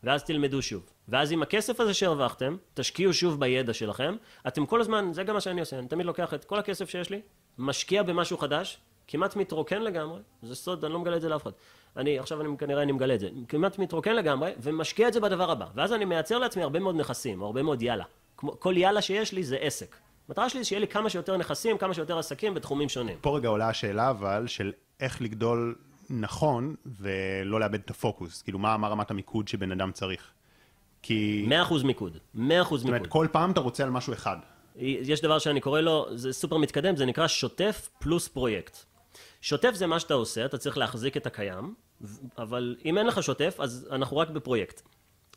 ואז 0.04 0.24
תלמדו 0.24 0.62
שוב. 0.62 0.84
ואז 1.08 1.32
עם 1.32 1.42
הכסף 1.42 1.80
הזה 1.80 1.94
שהרווחתם, 1.94 2.58
תשקיעו 2.74 3.14
שוב 3.14 3.40
בידע 3.40 3.74
שלכם. 3.74 4.16
אתם 4.48 4.66
כל 4.66 4.82
הזמן, 4.82 5.14
זה 5.14 5.24
גם 5.24 5.34
מה 5.34 5.42
שאני 5.42 5.60
עושה, 5.60 5.80
אני 5.80 5.88
תמיד 5.88 6.06
לוקח 6.06 6.34
את 6.34 6.46
כל 6.46 6.60
הכסף 6.60 6.90
שיש 6.90 7.10
לי, 7.10 7.22
משקיע 7.58 8.04
במשהו 8.04 8.38
חדש, 8.38 8.78
כמעט 9.08 9.36
מתרוקן 9.36 9.82
לגמרי, 9.82 10.20
זה 10.42 10.56
סוד, 10.56 10.86
אני 10.86 10.94
לא 10.94 11.00
מגלה 11.00 11.16
את 11.16 11.22
זה 11.22 11.30
לאף 11.30 11.44
אחד. 11.44 11.52
אני, 11.98 12.20
עכשיו 12.20 12.42
אני 12.42 12.58
כנראה 12.58 12.84
אני 12.84 12.92
מגלה 12.92 13.16
את 13.16 13.20
זה, 13.20 13.30
כמעט 13.48 13.80
מתרוקן 13.80 14.16
לגמרי, 14.16 14.52
ומשקיע 14.62 15.08
את 15.08 15.14
זה 15.14 15.20
בדבר 15.20 15.52
הבא. 15.52 15.66
ואז 15.76 15.94
אני 15.94 16.06
מייצר 16.06 16.38
לעצמי 16.38 16.64
הרבה 16.64 16.80
מאוד 16.80 16.96
נכסים, 16.96 17.44
הרבה 17.44 17.64
מאוד 17.64 17.82
יאללה. 17.82 18.04
כמו, 18.38 18.60
כל 18.60 18.74
יאללה 18.78 19.02
שיש 19.02 19.34
לי 19.34 19.44
זה 19.44 19.58
עסק. 19.58 19.96
המטרה 20.28 20.50
שלי 20.50 20.64
זה 20.64 20.70
שיהיה 20.70 20.80
לי 20.80 20.88
כמה 20.88 21.10
שיותר 21.10 21.38
נכסים, 21.38 21.78
כמה 21.78 21.94
שיותר 21.94 22.18
עסקים 22.20 22.54
בתחומים 22.54 22.90
שונים. 22.90 23.18
פה 23.22 23.38
רגע 23.38 23.50
עולה 23.50 23.70
השאלה 23.70 24.10
אבל, 24.10 24.48
של 24.48 24.72
איך 25.00 25.22
לגדול 25.22 25.76
נכון 26.10 26.76
ולא 26.86 27.60
לאבד 27.60 27.80
את 27.80 27.90
הפוקוס. 27.90 28.42
כאילו, 28.42 28.60
מה, 28.60 28.78
מה 28.78 28.88
רמת 28.88 29.12
המיקוד 29.12 29.48
שבן 29.48 29.72
אדם 29.72 29.92
צריך? 29.92 30.32
כי... 31.02 31.48
100% 31.70 31.84
מיקוד, 31.84 32.18
100% 32.36 32.40
זאת 32.40 32.42
אומרת, 32.72 32.84
מיקוד. 32.84 33.08
כל 33.08 33.28
פעם 33.32 33.52
אתה 33.52 33.60
רוצה 33.60 33.84
על 33.84 33.90
משהו 33.90 34.14
אחד. 34.14 34.38
יש 34.76 35.22
דבר 35.22 35.40
שאני 35.40 35.62
קורא 35.62 35.82
לו, 35.82 36.08
זה 36.16 36.34
סופר 36.34 36.58
מתקדם, 36.58 36.96
זה 36.96 37.06
נקרא 37.06 37.28
שוטף 37.28 37.90
פלוס 38.00 38.28
פרויקט. 38.28 38.78
שוטף 39.42 39.72
זה 39.74 39.88
מה 39.88 40.00
שאתה 40.00 40.14
עושה, 40.14 40.46
אתה 40.46 40.58
צריך 40.58 40.78
להחזיק 40.78 41.18
את 41.18 41.26
הקיים, 41.26 41.74
אבל 42.38 42.76
אם 42.86 42.98
אין 42.98 43.08
לך 43.08 43.24
שוטף, 43.24 43.56
אז 43.60 43.88
אנחנו 43.92 44.18
רק 44.18 44.30
בפרויקט. 44.30 44.82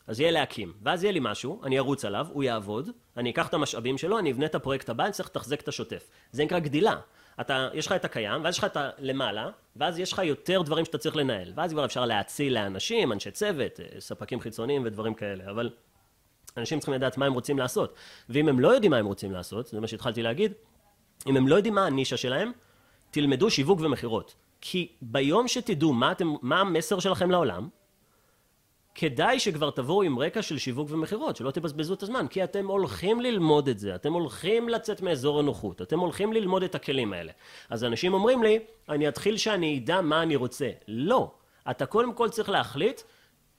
אז 0.07 0.21
יהיה 0.21 0.31
להקים, 0.31 0.73
ואז 0.83 1.05
יהיה 1.05 1.13
לי 1.13 1.21
משהו, 1.23 1.61
אני 1.65 1.79
ארוץ 1.79 2.05
עליו, 2.05 2.27
הוא 2.33 2.43
יעבוד, 2.43 2.91
אני 3.17 3.31
אקח 3.31 3.49
את 3.49 3.55
המשאבים 3.55 3.99
שלו, 3.99 4.19
אני 4.19 4.33
אבנה 4.33 4.47
את 4.47 4.55
הפרויקט 4.55 4.89
הבא, 4.89 5.05
אני 5.05 5.13
צריך 5.13 5.29
לתחזק 5.29 5.61
את 5.61 5.69
השוטף. 5.69 6.09
זה 6.33 6.45
נקרא 6.45 6.59
גדילה. 6.59 6.97
אתה, 7.41 7.69
יש 7.75 7.87
לך 7.87 7.93
את 7.93 8.05
הקיים, 8.05 8.45
ואז 8.45 8.55
יש 8.55 8.59
לך 8.59 8.65
את 8.65 8.77
הלמעלה, 8.77 9.51
ואז 9.77 9.99
יש 9.99 10.13
לך 10.13 10.19
יותר 10.25 10.63
דברים 10.63 10.85
שאתה 10.85 10.99
צריך 10.99 11.17
לנהל. 11.17 11.53
ואז 11.57 11.73
כבר 11.73 11.85
אפשר 11.85 12.05
להאציל 12.05 12.55
לאנשים, 12.55 13.13
אנשי 13.13 13.31
צוות, 13.31 13.81
אה, 13.81 14.01
ספקים 14.01 14.41
חיצוניים 14.41 14.83
ודברים 14.85 15.15
כאלה, 15.15 15.51
אבל 15.51 15.71
אנשים 16.57 16.79
צריכים 16.79 16.95
לדעת 16.95 17.19
מה 17.19 17.27
הם 17.27 17.33
רוצים 17.33 17.59
לעשות. 17.59 17.95
ואם 18.29 18.49
הם 18.49 18.61
לא 18.61 18.69
יודעים 18.69 18.91
מה 18.91 18.99
הם 18.99 19.07
רוצים 19.07 19.33
לעשות, 19.33 19.67
זה 19.67 19.81
מה 19.81 19.87
שהתחלתי 19.87 20.23
להגיד, 20.23 20.53
אם 21.27 21.37
הם 21.37 21.49
לא 21.49 21.55
יודעים 21.57 21.75
מה 21.75 21.87
הנישה 21.87 22.17
שלהם, 22.17 22.53
תלמדו 23.11 23.51
שיווק 23.51 23.81
ומכירות. 23.81 24.35
כי 24.61 24.93
ביום 25.03 25.49
שתדעו 25.49 25.93
מה, 25.93 26.13
אתם, 26.13 26.35
מה 26.43 26.61
המסר 26.61 26.99
שלכם 26.99 27.31
לעולם, 27.31 27.69
כדאי 28.99 29.41
שכבר 29.41 29.71
תבואו 29.71 30.03
עם 30.03 30.19
רקע 30.19 30.43
של 30.43 30.59
שיווק 30.59 30.89
ומכירות, 30.91 31.37
שלא 31.37 31.51
תבזבזו 31.51 31.95
את 31.95 32.03
הזמן, 32.03 32.27
כי 32.29 32.45
אתם 32.45 32.67
הולכים 32.67 33.21
ללמוד 33.21 33.69
את 33.69 33.79
זה, 33.79 33.95
אתם 33.95 34.13
הולכים 34.13 34.69
לצאת 34.69 35.03
מאזור 35.03 35.39
הנוחות, 35.39 35.83
אתם 35.83 35.99
הולכים 35.99 36.33
ללמוד 36.33 36.63
את 36.63 36.75
הכלים 36.75 37.13
האלה. 37.13 37.33
אז 37.71 37.85
אנשים 37.85 38.15
אומרים 38.15 38.43
לי, 38.43 38.59
אני 38.89 39.09
אתחיל 39.09 39.37
שאני 39.37 39.79
אדע 39.79 40.01
מה 40.01 40.23
אני 40.23 40.37
רוצה. 40.37 40.71
לא. 40.89 41.31
אתה 41.71 41.87
קודם 41.87 42.15
כל 42.15 42.29
צריך 42.29 42.49
להחליט 42.49 43.01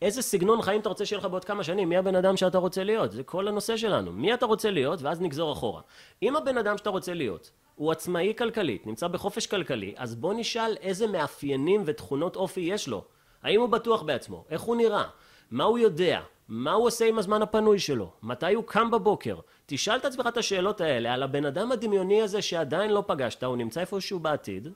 איזה 0.02 0.22
סגנון 0.22 0.62
חיים 0.62 0.82
אתה 0.82 0.90
רוצה 0.90 1.06
שיהיה 1.06 1.20
לך 1.20 1.26
בעוד 1.26 1.46
כמה 1.46 1.64
שנים, 1.64 1.90
מי 1.90 1.98
הבן 1.98 2.16
אדם 2.16 2.38
שאתה 2.38 2.58
רוצה 2.58 2.84
להיות, 2.84 3.12
זה 3.12 3.24
כל 3.24 3.48
הנושא 3.48 3.78
שלנו. 3.78 4.12
מי 4.12 4.34
אתה 4.34 4.46
רוצה 4.46 4.72
להיות, 4.72 5.02
ואז 5.02 5.22
נגזור 5.22 5.54
אחורה. 5.54 5.82
אם 6.24 6.36
הבן 6.36 6.58
אדם 6.58 6.78
שאתה 6.78 6.90
רוצה 6.90 7.14
להיות 7.14 7.52
הוא 7.76 7.92
עצמאי 7.92 8.34
כלכלית, 8.38 8.88
נמצא 8.88 9.08
בחופש 9.08 9.48
כלכלי, 9.48 9.94
אז 9.98 10.16
בוא 10.16 10.34
נשאל 10.34 10.76
איזה 10.82 11.08
מאפיינים 11.08 11.84
ותכונות 11.86 12.36
אופי 12.36 12.62
יש 12.62 12.88
לו. 12.88 13.04
האם 13.44 13.62
הוא 13.62 13.70
בטוח 13.70 14.02
בעצמו? 14.02 14.44
איך 14.50 14.62
הוא 14.62 14.76
נראה? 14.76 15.04
מה 15.52 15.64
הוא 15.64 15.80
יודע? 15.80 16.22
מה 16.48 16.72
הוא 16.72 16.88
עושה 16.88 17.06
עם 17.06 17.20
הזמן 17.20 17.42
הפנוי 17.42 17.80
שלו? 17.80 18.12
מתי 18.24 18.54
הוא 18.54 18.64
קם 18.64 18.92
בבוקר? 18.92 19.40
תשאל 19.66 19.98
את 19.98 20.06
עצמך 20.06 20.28
את 20.28 20.38
השאלות 20.38 20.82
האלה 20.82 21.14
על 21.14 21.24
הבן 21.24 21.46
אדם 21.46 21.72
הדמיוני 21.72 22.22
הזה 22.22 22.42
שעדיין 22.42 22.92
לא 22.92 23.04
פגשת, 23.08 23.44
הוא 23.44 23.58
נמצא 23.58 23.82
איפשהו 23.82 24.20
בעתיד, 24.20 24.68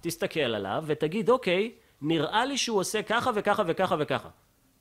תסתכל 0.00 0.40
עליו 0.40 0.84
ותגיד, 0.86 1.30
אוקיי, 1.30 1.74
נראה 2.02 2.44
לי 2.44 2.58
שהוא 2.58 2.78
עושה 2.78 3.02
ככה 3.02 3.30
וככה 3.34 3.62
וככה 3.66 3.96
וככה. 3.98 4.28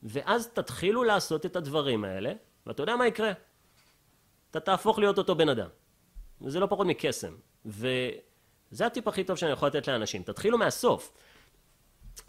ואז 0.03 0.47
תתחילו 0.47 1.03
לעשות 1.03 1.45
את 1.45 1.55
הדברים 1.55 2.03
האלה, 2.03 2.33
ואתה 2.67 2.83
יודע 2.83 2.95
מה 2.95 3.07
יקרה? 3.07 3.31
אתה 4.51 4.59
תהפוך 4.59 4.99
להיות 4.99 5.17
אותו 5.17 5.35
בן 5.35 5.49
אדם. 5.49 5.67
וזה 6.41 6.59
לא 6.59 6.65
פחות 6.65 6.87
מקסם. 6.87 7.33
וזה 7.65 8.85
הטיפ 8.85 9.07
הכי 9.07 9.23
טוב 9.23 9.37
שאני 9.37 9.51
יכול 9.51 9.67
לתת 9.67 9.87
לאנשים. 9.87 10.23
תתחילו 10.23 10.57
מהסוף. 10.57 11.13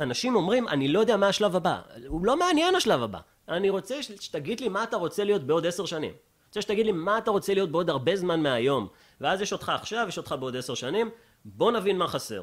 אנשים 0.00 0.34
אומרים, 0.34 0.68
אני 0.68 0.88
לא 0.88 1.00
יודע 1.00 1.16
מה 1.16 1.28
השלב 1.28 1.56
הבא. 1.56 1.80
הוא 2.06 2.26
לא 2.26 2.36
מעניין 2.36 2.74
השלב 2.74 3.02
הבא. 3.02 3.18
אני 3.48 3.70
רוצה 3.70 4.02
שתגיד 4.02 4.60
לי 4.60 4.68
מה 4.68 4.82
אתה 4.82 4.96
רוצה 4.96 5.24
להיות 5.24 5.42
בעוד 5.42 5.66
עשר 5.66 5.86
שנים. 5.86 6.10
אני 6.10 6.46
רוצה 6.46 6.62
שתגיד 6.62 6.86
לי 6.86 6.92
מה 6.92 7.18
אתה 7.18 7.30
רוצה 7.30 7.54
להיות 7.54 7.70
בעוד 7.70 7.90
הרבה 7.90 8.16
זמן 8.16 8.42
מהיום. 8.42 8.88
ואז 9.20 9.40
יש 9.40 9.52
אותך 9.52 9.72
עכשיו, 9.74 10.06
יש 10.08 10.18
אותך 10.18 10.34
בעוד 10.40 10.56
עשר 10.56 10.74
שנים. 10.74 11.10
בוא 11.44 11.72
נבין 11.72 11.98
מה 11.98 12.08
חסר. 12.08 12.42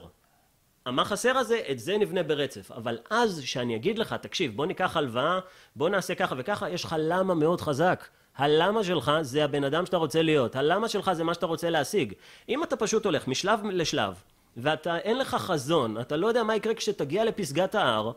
מה 0.85 1.05
חסר 1.05 1.37
הזה, 1.37 1.61
את 1.71 1.79
זה 1.79 1.97
נבנה 1.97 2.23
ברצף. 2.23 2.71
אבל 2.71 2.97
אז, 3.09 3.41
שאני 3.45 3.75
אגיד 3.75 3.99
לך, 3.99 4.13
תקשיב, 4.13 4.55
בוא 4.55 4.65
ניקח 4.65 4.97
הלוואה, 4.97 5.39
בוא 5.75 5.89
נעשה 5.89 6.15
ככה 6.15 6.35
וככה, 6.37 6.69
יש 6.69 6.83
לך 6.83 6.95
למה 6.99 7.33
מאוד 7.33 7.61
חזק. 7.61 8.07
הלמה 8.37 8.83
שלך 8.83 9.11
זה 9.21 9.43
הבן 9.43 9.63
אדם 9.63 9.85
שאתה 9.85 9.97
רוצה 9.97 10.21
להיות. 10.21 10.55
הלמה 10.55 10.89
שלך 10.89 11.13
זה 11.13 11.23
מה 11.23 11.33
שאתה 11.33 11.45
רוצה 11.45 11.69
להשיג. 11.69 12.13
אם 12.49 12.63
אתה 12.63 12.75
פשוט 12.75 13.05
הולך 13.05 13.27
משלב 13.27 13.59
לשלב, 13.65 14.13
ואתה 14.57 14.97
אין 14.97 15.17
לך 15.17 15.35
חזון, 15.35 16.01
אתה 16.01 16.17
לא 16.17 16.27
יודע 16.27 16.43
מה 16.43 16.55
יקרה 16.55 16.73
כשתגיע 16.73 17.25
לפסגת 17.25 17.75
ההר, 17.75 18.11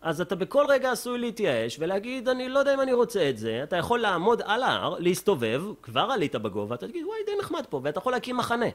אז 0.00 0.20
אתה 0.20 0.36
בכל 0.36 0.64
רגע 0.68 0.92
עשוי 0.92 1.18
להתייאש 1.18 1.76
ולהגיד 1.80 2.28
אני 2.28 2.48
לא 2.48 2.58
יודע 2.58 2.74
אם 2.74 2.80
אני 2.80 2.92
רוצה 2.92 3.30
את 3.30 3.38
זה, 3.38 3.60
אתה 3.62 3.76
יכול 3.76 4.00
לעמוד 4.00 4.42
על 4.44 4.62
ההר, 4.62 4.98
להסתובב, 4.98 5.62
כבר 5.82 6.08
עלית 6.12 6.34
בגובה, 6.34 6.74
אתה 6.74 6.88
תגיד 6.88 7.04
וואי 7.04 7.18
די 7.26 7.32
נחמד 7.40 7.66
פה, 7.70 7.80
ואתה 7.84 7.98
יכול 7.98 8.12
להקים 8.12 8.36
מחנה. 8.36 8.66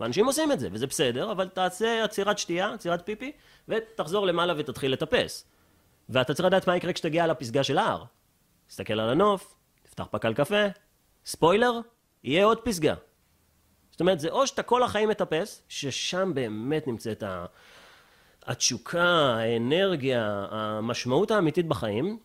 ואנשים 0.00 0.26
עושים 0.26 0.52
את 0.52 0.60
זה, 0.60 0.68
וזה 0.72 0.86
בסדר, 0.86 1.32
אבל 1.32 1.48
תעשה 1.48 2.04
עצירת 2.04 2.38
שתייה, 2.38 2.72
עצירת 2.72 3.06
פיפי, 3.06 3.32
ותחזור 3.68 4.26
למעלה 4.26 4.54
ותתחיל 4.56 4.92
לטפס. 4.92 5.46
ואתה 6.08 6.34
צריך 6.34 6.46
לדעת 6.46 6.66
מה 6.66 6.76
יקרה 6.76 6.92
כשתגיע 6.92 7.26
לפסגה 7.26 7.62
של 7.62 7.78
ההר. 7.78 8.04
תסתכל 8.66 9.00
על 9.00 9.10
הנוף, 9.10 9.54
תפתח 9.82 10.06
פקל 10.10 10.34
קפה, 10.34 10.64
ספוילר, 11.26 11.80
יהיה 12.24 12.44
עוד 12.44 12.58
פסגה. 12.58 12.94
זאת 14.02 14.04
אומרת, 14.04 14.20
זה 14.20 14.30
או 14.30 14.46
שאתה 14.46 14.62
כל 14.62 14.82
החיים 14.82 15.08
מטפס, 15.08 15.62
ששם 15.68 16.34
באמת 16.34 16.86
נמצאת. 16.86 17.22
התשוקה, 18.46 19.36
האנרגיה, 19.38 20.46
המשמעות 20.50 21.30
האמיתית 21.30 21.68
בחיים, 21.68 22.18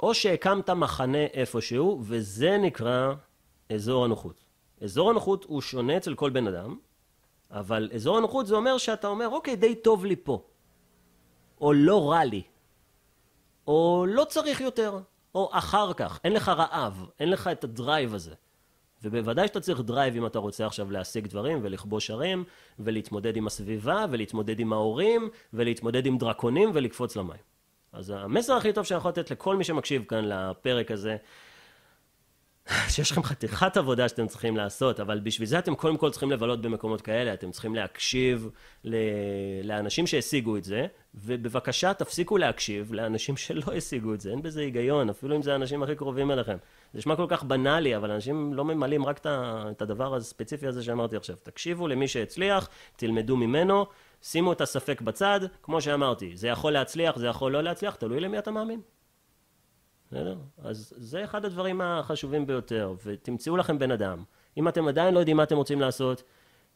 או 0.00 0.14
שהקמת 0.14 0.70
מחנה 0.70 1.18
איפשהו, 1.18 2.00
וזה 2.02 2.58
נקרא 2.58 3.14
אזור 3.72 4.04
הנוחות. 4.04 4.44
אזור 4.82 5.10
הנוחות 5.10 5.44
הוא 5.44 5.60
שונה 5.60 5.96
אצל 5.96 6.14
כל 6.14 6.30
בן 6.30 6.46
אדם, 6.46 6.76
אבל 7.50 7.90
אזור 7.94 8.16
הנוחות 8.16 8.46
זה 8.46 8.54
אומר 8.54 8.78
שאתה 8.78 9.06
אומר, 9.08 9.28
אוקיי, 9.28 9.56
די 9.56 9.74
טוב 9.74 10.04
לי 10.04 10.16
פה. 10.16 10.42
או 11.60 11.72
לא 11.72 12.10
רע 12.10 12.24
לי. 12.24 12.42
או 13.66 14.04
לא 14.08 14.24
צריך 14.24 14.60
יותר. 14.60 14.98
או 15.34 15.50
אחר 15.52 15.92
כך. 15.92 16.20
אין 16.24 16.32
לך 16.32 16.48
רעב. 16.48 17.06
אין 17.20 17.30
לך 17.30 17.48
את 17.52 17.64
ה 17.64 17.72
drive 17.72 18.14
הזה. 18.14 18.34
ובוודאי 19.02 19.46
שאתה 19.46 19.60
צריך 19.60 19.80
drive 19.80 20.16
אם 20.16 20.26
אתה 20.26 20.38
רוצה 20.38 20.66
עכשיו 20.66 20.90
להשיג 20.90 21.26
דברים 21.26 21.58
ולכבוש 21.62 22.10
ערים 22.10 22.44
ולהתמודד 22.78 23.36
עם 23.36 23.46
הסביבה 23.46 24.04
ולהתמודד 24.10 24.60
עם 24.60 24.72
ההורים 24.72 25.28
ולהתמודד 25.52 26.06
עם 26.06 26.18
דרקונים 26.18 26.70
ולקפוץ 26.74 27.16
למים. 27.16 27.40
אז 27.92 28.10
המסר 28.10 28.52
הכי 28.52 28.72
טוב 28.72 28.84
שאני 28.84 28.98
יכול 28.98 29.08
לתת 29.08 29.30
לכל 29.30 29.56
מי 29.56 29.64
שמקשיב 29.64 30.04
כאן 30.08 30.24
לפרק 30.24 30.90
הזה 30.90 31.16
שיש 32.88 33.12
לכם 33.12 33.22
חתיכת 33.22 33.76
עבודה 33.76 34.08
שאתם 34.08 34.26
צריכים 34.26 34.56
לעשות, 34.56 35.00
אבל 35.00 35.20
בשביל 35.20 35.48
זה 35.48 35.58
אתם 35.58 35.74
קודם 35.74 35.96
כל 35.96 36.10
צריכים 36.10 36.30
לבלות 36.30 36.60
במקומות 36.60 37.00
כאלה, 37.00 37.34
אתם 37.34 37.50
צריכים 37.50 37.74
להקשיב 37.74 38.48
ל... 38.84 38.96
לאנשים 39.64 40.06
שהשיגו 40.06 40.56
את 40.56 40.64
זה, 40.64 40.86
ובבקשה 41.14 41.94
תפסיקו 41.94 42.38
להקשיב 42.38 42.92
לאנשים 42.92 43.36
שלא 43.36 43.72
השיגו 43.76 44.14
את 44.14 44.20
זה, 44.20 44.30
אין 44.30 44.42
בזה 44.42 44.60
היגיון, 44.60 45.10
אפילו 45.10 45.36
אם 45.36 45.42
זה 45.42 45.52
האנשים 45.52 45.82
הכי 45.82 45.96
קרובים 45.96 46.30
אליכם. 46.30 46.56
זה 46.92 46.98
נשמע 46.98 47.16
כל 47.16 47.26
כך 47.28 47.44
בנאלי, 47.44 47.96
אבל 47.96 48.10
אנשים 48.10 48.54
לא 48.54 48.64
ממלאים 48.64 49.06
רק 49.06 49.20
את 49.26 49.82
הדבר 49.82 50.14
הספציפי 50.14 50.66
הזה 50.66 50.82
שאמרתי 50.82 51.16
עכשיו. 51.16 51.36
תקשיבו 51.42 51.88
למי 51.88 52.08
שהצליח, 52.08 52.68
תלמדו 52.96 53.36
ממנו, 53.36 53.86
שימו 54.22 54.52
את 54.52 54.60
הספק 54.60 55.00
בצד, 55.00 55.40
כמו 55.62 55.80
שאמרתי, 55.80 56.36
זה 56.36 56.48
יכול 56.48 56.72
להצליח, 56.72 57.16
זה 57.16 57.26
יכול 57.26 57.52
לא 57.52 57.62
להצליח, 57.62 57.94
תלוי 57.94 58.20
למי 58.20 58.38
אתה 58.38 58.50
מאמין. 58.50 58.80
בסדר? 60.06 60.36
אז 60.58 60.94
זה 60.96 61.24
אחד 61.24 61.44
הדברים 61.44 61.80
החשובים 61.80 62.46
ביותר, 62.46 62.94
ותמצאו 63.04 63.56
לכם 63.56 63.78
בן 63.78 63.90
אדם. 63.90 64.22
אם 64.56 64.68
אתם 64.68 64.88
עדיין 64.88 65.14
לא 65.14 65.18
יודעים 65.18 65.36
מה 65.36 65.42
אתם 65.42 65.56
רוצים 65.56 65.80
לעשות, 65.80 66.22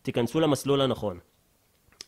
תיכנסו 0.02 0.40
למסלול 0.40 0.80
הנכון. 0.80 1.18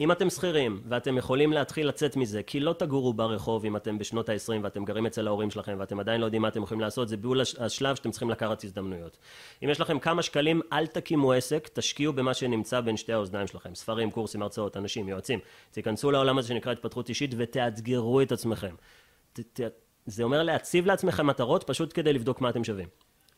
אם 0.00 0.12
אתם 0.12 0.30
שכירים 0.30 0.82
ואתם 0.88 1.18
יכולים 1.18 1.52
להתחיל 1.52 1.88
לצאת 1.88 2.16
מזה, 2.16 2.42
כי 2.42 2.60
לא 2.60 2.72
תגורו 2.72 3.12
ברחוב 3.12 3.64
אם 3.64 3.76
אתם 3.76 3.98
בשנות 3.98 4.28
ה-20 4.28 4.52
ואתם 4.62 4.84
גרים 4.84 5.06
אצל 5.06 5.26
ההורים 5.26 5.50
שלכם 5.50 5.76
ואתם 5.78 6.00
עדיין 6.00 6.20
לא 6.20 6.24
יודעים 6.24 6.42
מה 6.42 6.48
אתם 6.48 6.62
יכולים 6.62 6.80
לעשות, 6.80 7.08
זה 7.08 7.16
בול 7.16 7.40
השלב 7.58 7.96
שאתם 7.96 8.10
צריכים 8.10 8.30
לקחת 8.30 8.64
הזדמנויות. 8.64 9.18
אם 9.64 9.68
יש 9.68 9.80
לכם 9.80 9.98
כמה 9.98 10.22
שקלים, 10.22 10.60
אל 10.72 10.86
תקימו 10.86 11.32
עסק, 11.32 11.68
תשקיעו 11.72 12.12
במה 12.12 12.34
שנמצא 12.34 12.80
בין 12.80 12.96
שתי 12.96 13.12
האוזניים 13.12 13.46
שלכם. 13.46 13.74
ספרים, 13.74 14.10
קורסים, 14.10 14.42
הרצאות, 14.42 14.76
אנשים, 14.76 15.08
יועצים. 15.08 15.38
תיכנסו 15.70 16.10
לעולם 16.10 16.38
הזה 16.38 16.48
שנקרא 16.48 16.72
התפתחות 16.72 17.08
אישית 17.08 17.34
ותאתגרו 17.36 18.20
את 18.20 18.32
עצמכם. 18.32 18.74
ת, 19.32 19.40
ת, 19.60 19.60
זה 20.06 20.22
אומר 20.22 20.42
להציב 20.42 20.86
לעצמכם 20.86 21.26
מטרות 21.26 21.64
פשוט 21.64 21.92
כדי 21.94 22.12
לבדוק 22.12 22.40
מה 22.40 22.48
אתם 22.48 22.64
שווים. 22.64 22.88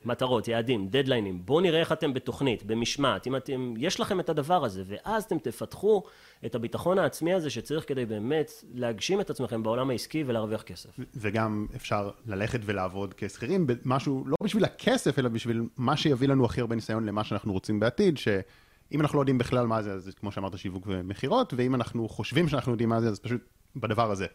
מטרות, 0.05 0.49
יעדים, 0.49 0.89
דדליינים, 0.89 1.47
בואו 1.47 1.61
נראה 1.61 1.81
איך 1.81 1.93
אתם 1.93 2.15
בתוכנית, 2.15 2.63
במשמעת, 2.63 3.27
אם 3.27 3.37
אתם, 3.37 3.75
יש 3.79 4.01
לכם 4.01 4.21
את 4.21 4.29
הדבר 4.29 4.65
הזה, 4.65 4.83
ואז 4.87 5.25
אתם 5.25 5.39
תפתחו 5.39 6.03
את 6.47 6.55
הביטחון 6.55 6.99
העצמי 6.99 7.35
הזה 7.35 7.51
שצריך 7.51 7.89
כדי 7.89 8.07
באמת 8.07 8.51
להגשים 8.75 9.21
את 9.21 9.31
עצמכם 9.31 9.63
בעולם 9.63 9.91
העסקי 9.91 10.25
ולהרוויח 10.27 10.63
כסף. 10.63 10.91
וגם 11.15 11.67
אפשר 11.77 12.11
ללכת 12.27 12.61
ולעבוד 12.65 13.15
כשכירים 13.17 13.67
במשהו, 13.67 14.25
לא 14.27 14.37
בשביל 14.43 14.65
הכסף, 14.65 15.19
אלא 15.19 15.29
בשביל 15.29 15.63
מה 15.77 15.97
שיביא 15.97 16.29
לנו 16.29 16.45
הכי 16.45 16.61
הרבה 16.61 16.75
ניסיון 16.75 17.07
למה 17.07 17.25
שאנחנו 17.25 17.53
רוצים 17.53 17.81
בעתיד, 17.81 18.19
שאם 18.19 19.01
אנחנו 19.01 19.17
לא 19.17 19.23
יודעים 19.23 19.39
בכלל 19.39 19.67
מה 19.67 19.83
זה, 19.83 19.93
אז 19.93 20.11
כמו 20.21 20.33
שאמרת, 20.33 20.59
שיווק 20.59 20.85
ומכירות, 20.87 21.55
ואם 21.57 21.75
אנחנו 21.75 22.09
חושבים 22.09 22.49
שאנחנו 22.49 22.73
יודעים 22.73 22.89
מה 22.89 23.01
זה, 23.01 23.09
אז 23.09 23.19
פשוט 23.19 23.41
בדבר 23.77 24.11
הזה. 24.11 24.27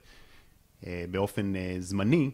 אה, 0.87 1.05
באופן 1.11 1.55
אה, 1.55 1.75
זמני, 1.79 2.31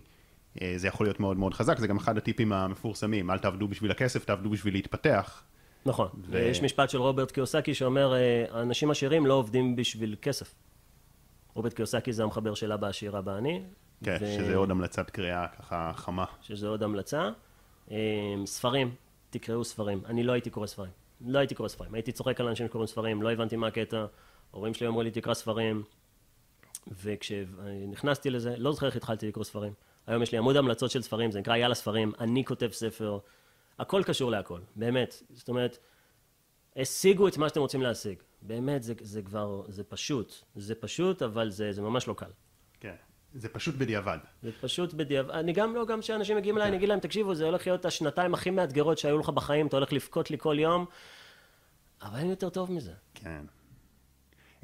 אה, 0.62 0.74
זה 0.78 0.88
יכול 0.88 1.06
להיות 1.06 1.20
מאוד 1.20 1.38
מאוד 1.38 1.54
חזק, 1.54 1.80
זה 1.80 1.88
גם 1.88 1.98
אחד 1.98 2.18
הטיפים 2.18 2.54
המפורסמים, 2.54 3.32
אל 3.32 3.38
תעבדו 3.38 3.68
בשביל 3.68 3.92
הכסף, 3.92 4.26
תעבדו 4.26 4.50
בשביל 4.50 4.74
להתפתח. 4.74 5.44
נכון, 5.86 6.08
ו... 6.28 6.38
יש 6.38 6.62
משפט 6.62 6.90
של 6.90 6.98
רוברט 6.98 7.32
קיוסקי 7.32 7.74
שאומר, 7.74 8.14
אנשים 8.54 8.92
עשירים 8.92 9.26
לא 9.26 9.34
עובדים 9.34 9.76
בשביל 9.76 10.16
כסף. 10.22 10.56
רוברט 11.54 11.74
קיוסקי 11.74 12.14
זה 12.14 12.24
המחבר 12.24 12.54
של 12.54 12.72
אבא 12.72 12.88
עשיר 12.88 13.20
אבא 13.20 13.32
עני. 13.32 13.64
כן, 14.04 14.18
ו... 14.22 14.36
שזה 14.36 14.56
עוד 14.56 14.72
המלצת 14.72 15.10
קריאה 15.10 15.48
ככה 15.48 15.92
חמה. 15.96 16.26
שזה 16.42 16.68
עוד 16.68 16.84
המלצה. 16.84 17.30
ספרים, 18.46 18.96
תקראו 19.30 19.64
ספרים. 19.64 20.02
אני 20.06 20.24
לא 20.24 20.32
הייתי 20.32 20.50
קורא 20.50 20.68
ספרים. 20.68 20.92
לא 21.22 21.40
הייתי 21.40 21.56
קורא 21.56 21.68
ספרים. 21.68 21.94
הייתי 21.94 22.12
צוחק 22.12 22.40
על 22.40 22.48
אנשים 22.48 22.68
שקוראים 22.68 22.88
ספרים, 22.88 23.22
לא 23.22 23.32
הבנתי 23.32 23.56
מה 23.56 23.68
הקטע. 23.68 24.06
ההורים 24.54 24.74
שלי 24.74 24.88
אמרו 24.88 25.02
לי 25.02 25.12
תקרא 25.12 25.34
ספרים. 25.34 25.84
וכשנכנסתי 26.88 28.30
לזה, 28.30 28.56
לא 28.58 28.72
זוכר 28.72 28.86
איך 28.86 28.96
התחלתי 28.96 29.28
לקרוא 29.28 29.44
ספרים. 29.44 29.74
היום 30.08 30.24
יש 30.24 30.32
לי 30.32 30.38
עמוד 30.38 30.56
המלצות 30.58 30.92
של 30.92 31.02
ספרים, 31.02 31.32
זה 31.32 31.40
נקרא 31.40 31.56
יאללה 31.56 31.76
ספרים, 31.76 32.12
אני 32.20 32.46
כותב 32.46 32.70
ספר, 32.72 33.20
הכל 33.80 34.04
קשור 34.06 34.32
להכל, 34.32 34.60
באמת. 34.76 35.24
זאת 35.34 35.50
אומרת, 35.50 35.78
השיגו 36.76 37.28
את 37.28 37.38
מה 37.38 37.50
שאתם 37.50 37.60
רוצים 37.60 37.82
להשיג. 37.82 38.18
באמת, 38.42 38.84
זה, 38.84 38.94
זה 39.02 39.22
כבר, 39.22 39.62
זה 39.68 39.84
פשוט. 39.84 40.34
זה 40.56 40.76
פשוט, 40.76 41.22
אבל 41.22 41.50
זה, 41.50 41.72
זה 41.72 41.82
ממש 41.82 42.08
לא 42.08 42.14
קל. 42.14 42.32
כן. 42.80 42.96
זה 43.34 43.50
פשוט 43.50 43.76
בדיעבד. 43.76 44.18
זה 44.44 44.52
פשוט 44.62 44.94
בדיעבד. 44.94 45.30
אני 45.30 45.54
גם 45.54 45.76
לא, 45.76 45.86
גם 45.86 46.02
כשאנשים 46.02 46.38
מגיעים 46.38 46.58
אליי, 46.58 46.68
אני 46.68 46.78
אגיד 46.78 46.90
להם, 46.90 47.00
תקשיבו, 47.00 47.36
זה 47.36 47.46
הולך 47.46 47.68
להיות 47.68 47.86
השנתיים 47.86 48.34
הכי 48.34 48.50
מאתגרות 48.50 48.98
שהיו 48.98 49.18
לך 49.18 49.30
בחיים, 49.30 49.68
אתה 49.68 49.78
הולך 49.78 49.94
לבכות 49.94 50.32
לי 50.32 50.38
כל 50.38 50.56
יום, 50.60 50.86
אבל 52.02 52.20
אין 52.20 52.30
יותר 52.30 52.50
טוב 52.50 52.72
מזה. 52.72 52.94
כן. 53.14 53.46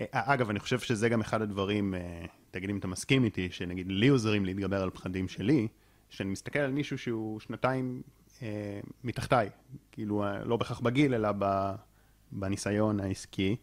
אה, 0.02 0.34
אגב, 0.34 0.50
אני 0.50 0.60
חושב 0.60 0.80
שזה 0.80 1.10
גם 1.10 1.22
אחד 1.22 1.42
הדברים, 1.42 1.96
אה, 1.96 2.26
תגיד 2.52 2.70
אם 2.70 2.78
אתה 2.78 2.88
מסכים 2.88 3.24
איתי, 3.24 3.52
שנגיד 3.52 3.88
לי 3.88 4.08
עוזרים 4.08 4.46
להתגבר 4.46 4.82
על 4.82 4.90
פחדים 4.90 5.28
שלי, 5.28 5.68
שאני 6.10 6.30
מסתכל 6.30 6.60
על 6.60 6.72
מישהו 6.72 6.98
שהוא 6.98 7.40
שנתיים 7.40 8.02
אה, 8.42 8.80
מתחתיי, 9.04 9.50
כאילו 9.92 10.24
אה, 10.24 10.44
לא 10.44 10.58
בהכרח 10.58 10.80
בגיל, 10.80 11.14
אלא 11.14 11.30
בניסיון 12.32 13.00
העסקי, 13.00 13.56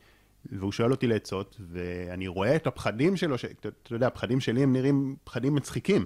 והוא 0.53 0.73
שואל 0.73 0.91
אותי 0.91 1.07
לעצות, 1.07 1.61
ואני 1.71 2.29
רואה 2.29 2.57
את 2.57 2.67
הפחדים 2.67 3.17
שלו, 3.17 3.39
שאתה 3.39 3.69
יודע, 3.91 4.07
הפחדים 4.07 4.41
שלי 4.41 4.63
הם 4.63 4.73
נראים 4.73 5.17
פחדים 5.25 5.55
מצחיקים. 5.55 6.05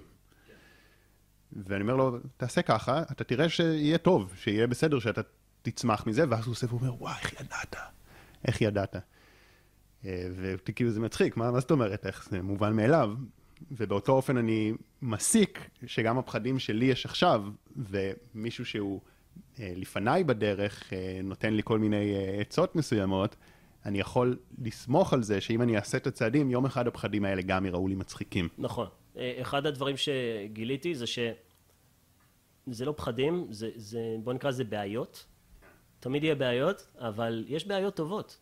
ואני 1.53 1.83
אומר 1.83 1.97
לו, 1.97 2.19
תעשה 2.37 2.63
ככה, 2.63 3.03
אתה 3.13 3.25
תראה 3.25 3.49
שיהיה 3.49 3.99
טוב, 3.99 4.33
שיהיה 4.37 4.67
בסדר, 4.67 4.99
שאתה 4.99 5.21
תצמח 5.63 6.07
מזה, 6.07 6.25
ואז 6.29 6.47
הוא 6.47 6.53
עושה 6.53 6.67
ואומר, 6.71 6.95
וואי, 7.03 7.15
איך 7.23 7.41
ידעת? 7.41 7.77
איך 8.45 8.61
ידעת? 8.61 8.97
אה, 10.05 10.29
וכאילו 10.37 10.91
זה 10.91 11.01
מצחיק, 11.01 11.37
מה, 11.37 11.51
מה 11.51 11.61
זאת 11.61 11.71
אומרת, 11.71 12.07
איך 12.07 12.29
זה 12.31 12.43
מובן 12.43 12.77
מאליו? 12.77 13.15
ובאותו 13.71 14.13
אופן 14.13 14.37
אני 14.37 14.73
מסיק 15.03 15.71
שגם 15.87 16.19
הפחדים 16.19 16.59
שלי 16.59 16.85
יש 16.85 17.07
עכשיו, 17.07 17.45
ומישהו 17.77 18.65
שהוא 18.65 19.01
אה, 19.61 19.73
לפניי 19.77 20.25
בדרך 20.25 20.93
אה, 20.93 21.21
נותן 21.23 21.55
לי 21.55 21.63
כל 21.65 21.79
מיני 21.79 22.15
עצות 22.41 22.77
מסוימות, 22.77 23.37
אני 23.85 24.01
יכול 24.01 24.39
לסמוך 24.59 25.13
על 25.13 25.23
זה 25.23 25.41
שאם 25.41 25.63
אני 25.63 25.77
אעשה 25.77 25.99
את 25.99 26.07
הצעדים, 26.07 26.51
יום 26.51 26.65
אחד 26.65 26.87
הפחדים 26.87 27.25
האלה 27.25 27.43
גם 27.43 27.67
יראו 27.67 27.89
לי 27.89 27.95
מצחיקים. 27.95 28.49
נכון. 28.59 28.87
אחד 29.17 29.67
הדברים 29.67 29.97
שגיליתי 29.97 30.95
זה 30.95 31.07
שזה 31.07 32.85
לא 32.85 32.95
פחדים, 32.97 33.47
זה, 33.51 33.71
זה, 33.77 34.17
בוא 34.25 34.33
נקרא 34.33 34.51
לזה 34.51 34.65
בעיות. 34.65 35.27
תמיד 36.01 36.25
יהיה 36.25 36.35
בעיות, 36.35 36.87
אבל 36.99 37.45
יש 37.49 37.67
בעיות 37.67 37.97
טובות. 37.97 38.39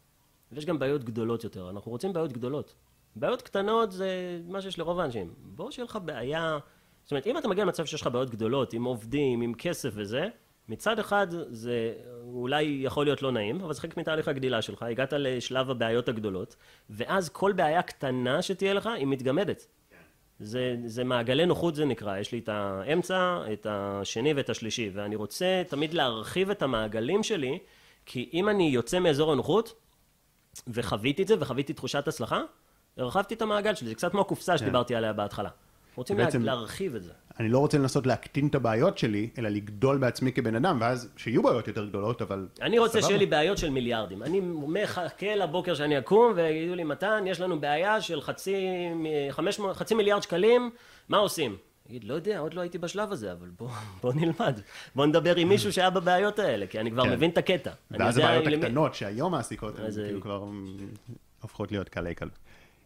ויש 0.52 0.64
גם 0.64 0.78
בעיות 0.78 1.05
גדולות 1.05 1.44
יותר, 1.44 1.70
אנחנו 1.70 1.90
רוצים 1.90 2.12
בעיות 2.12 2.32
גדולות. 2.32 2.74
בעיות 3.16 3.43
קטנות 3.43 3.93
זה 3.93 4.40
מה 4.48 4.60
שיש 4.60 4.78
לרוב 4.78 5.01
האנשים. 5.01 5.35
בוא 5.39 5.70
שיהיה 5.70 5.85
לך 5.85 5.98
בעיה, 6.05 6.59
זאת 7.05 7.10
אומרת, 7.10 7.27
אם 7.27 7.39
אתה 7.39 7.48
מגיע 7.48 7.64
למצב 7.64 7.85
שיש 7.85 8.01
לך 8.01 8.06
בעיות 8.06 8.31
גדולות, 8.31 8.72
עם 8.72 8.85
עובדים, 8.85 9.40
עם 9.40 9.55
כסף 9.55 9.90
וזה, 9.94 10.28
מצד 10.68 10.98
אחד 10.98 11.27
זה 11.51 11.94
אולי 12.22 12.81
יכול 12.85 13.06
להיות 13.06 13.22
לא 13.22 13.32
נעים, 13.32 13.60
אבל 13.60 13.72
זה 13.72 13.81
חלק 13.81 13.97
מתהליך 13.97 14.28
הגדילה 14.28 14.62
שלך, 14.62 14.82
הגעת 14.82 15.12
לשלב 15.12 15.70
הבעיות 15.70 16.09
הגדולות, 16.09 16.56
ואז 16.90 17.28
כל 17.28 17.52
בעיה 17.52 17.82
קטנה 17.82 18.43
שתהיה 18.43 18.74
לך, 18.74 18.86
היא 18.86 19.06
מתגמדת. 19.06 19.66
זה, 20.40 20.77
זה 20.86 21.05
מעגלי 21.05 21.47
נוחות 21.47 21.74
זה 21.74 21.85
נקרא, 21.85 22.18
יש 22.18 22.32
לי 22.32 22.39
את 22.39 22.48
האמצע, 22.48 23.39
את 23.52 23.66
השני 23.70 24.35
ואת 24.35 24.51
השלישי, 24.51 24.90
ואני 24.94 25.16
רוצה 25.16 25.62
תמיד 25.68 25.94
להרחיב 25.94 26.51
את 26.51 26.62
המעגלים 26.62 27.22
שלי, 27.22 27.59
כי 28.06 28.31
אם 28.32 28.48
אני 28.48 28.68
יוצא 28.68 28.98
מאזור 28.98 29.32
הנוחות, 29.32 29.74
וחוויתי 30.68 31.22
את 31.22 31.28
זה, 31.28 31.35
וחוויתי 31.40 31.72
תחושת 31.72 32.09
הצלחה, 32.09 32.43
הרחבתי 32.97 33.35
את 33.35 33.43
המעגל 33.43 33.74
שלי, 33.74 33.89
זה 33.89 33.94
קצת 33.94 34.10
כמו 34.10 34.20
הקופסה. 34.20 34.59
שדיברתי 34.59 34.94
עליה 34.94 35.12
בהתחלה. 35.12 35.48
רוצים 35.94 36.16
בעצם, 36.16 36.43
להרחיב 36.43 36.94
את 36.94 37.02
זה. 37.02 37.12
אני 37.40 37.48
לא 37.48 37.59
רוצה 37.59 37.78
לנסות 37.78 38.06
להקטין 38.06 38.47
את 38.47 38.55
הבעיות 38.55 38.98
שלי, 38.98 39.31
אלא 39.39 39.48
לגדול 39.48 39.98
בעצמי 39.98 40.32
כבן 40.32 40.55
אדם, 40.55 40.78
ואז 40.81 41.09
שיהיו 41.16 41.43
בעיות 41.43 41.68
יותר 41.68 41.85
גדולות, 41.85 42.22
אבל... 42.22 42.48
אני 42.62 42.78
רוצה 42.78 43.02
שיהיה 43.02 43.18
לי 43.18 43.27
בעיות 43.27 43.59
של 43.59 43.70
מיליארדים. 43.70 44.22
אני 44.22 44.40
מחכה 44.43 45.35
לבוקר 45.35 45.74
שאני 45.74 45.98
אקום, 45.98 46.32
ויגידו 46.36 46.74
לי, 46.74 46.85
מתן, 46.85 47.24
יש 47.27 47.40
לנו 47.40 47.60
בעיה 47.60 48.01
של 48.01 48.20
חצי, 48.20 48.66
500, 49.31 49.77
חצי 49.77 49.94
מיליארד 49.94 50.22
שקלים, 50.22 50.70
מה 51.09 51.18
עושים? 51.18 51.56
אגיד, 51.91 52.05
לא 52.05 52.15
יודע, 52.15 52.39
עוד 52.39 52.55
לא 52.55 52.61
הייתי 52.61 52.79
בשלב 52.79 53.12
הזה, 53.12 53.33
אבל 53.33 53.49
בוא, 53.59 53.69
בוא 54.03 54.12
נלמד. 54.15 54.61
בוא 54.95 55.07
נדבר 55.07 55.37
עם 55.37 55.49
מישהו 55.49 55.73
שהיה 55.73 55.91
בבעיות 55.91 56.39
האלה, 56.39 56.67
כי 56.67 56.81
אני 56.81 56.91
כבר 56.91 57.03
כן. 57.03 57.12
מבין 57.12 57.31
את 57.31 57.39
הקטע. 57.39 57.71
ואז 57.91 58.19
הבעיות 58.19 58.47
הקטנות 58.47 58.95
שהיום 58.95 59.33
מעסיקות, 59.33 59.79
הן 59.79 59.91
כאילו 59.93 60.21
כבר 60.21 60.49
הופכות 61.43 61.73
להיות 61.73 61.89
קלי 61.89 62.15
קלות. 62.15 62.39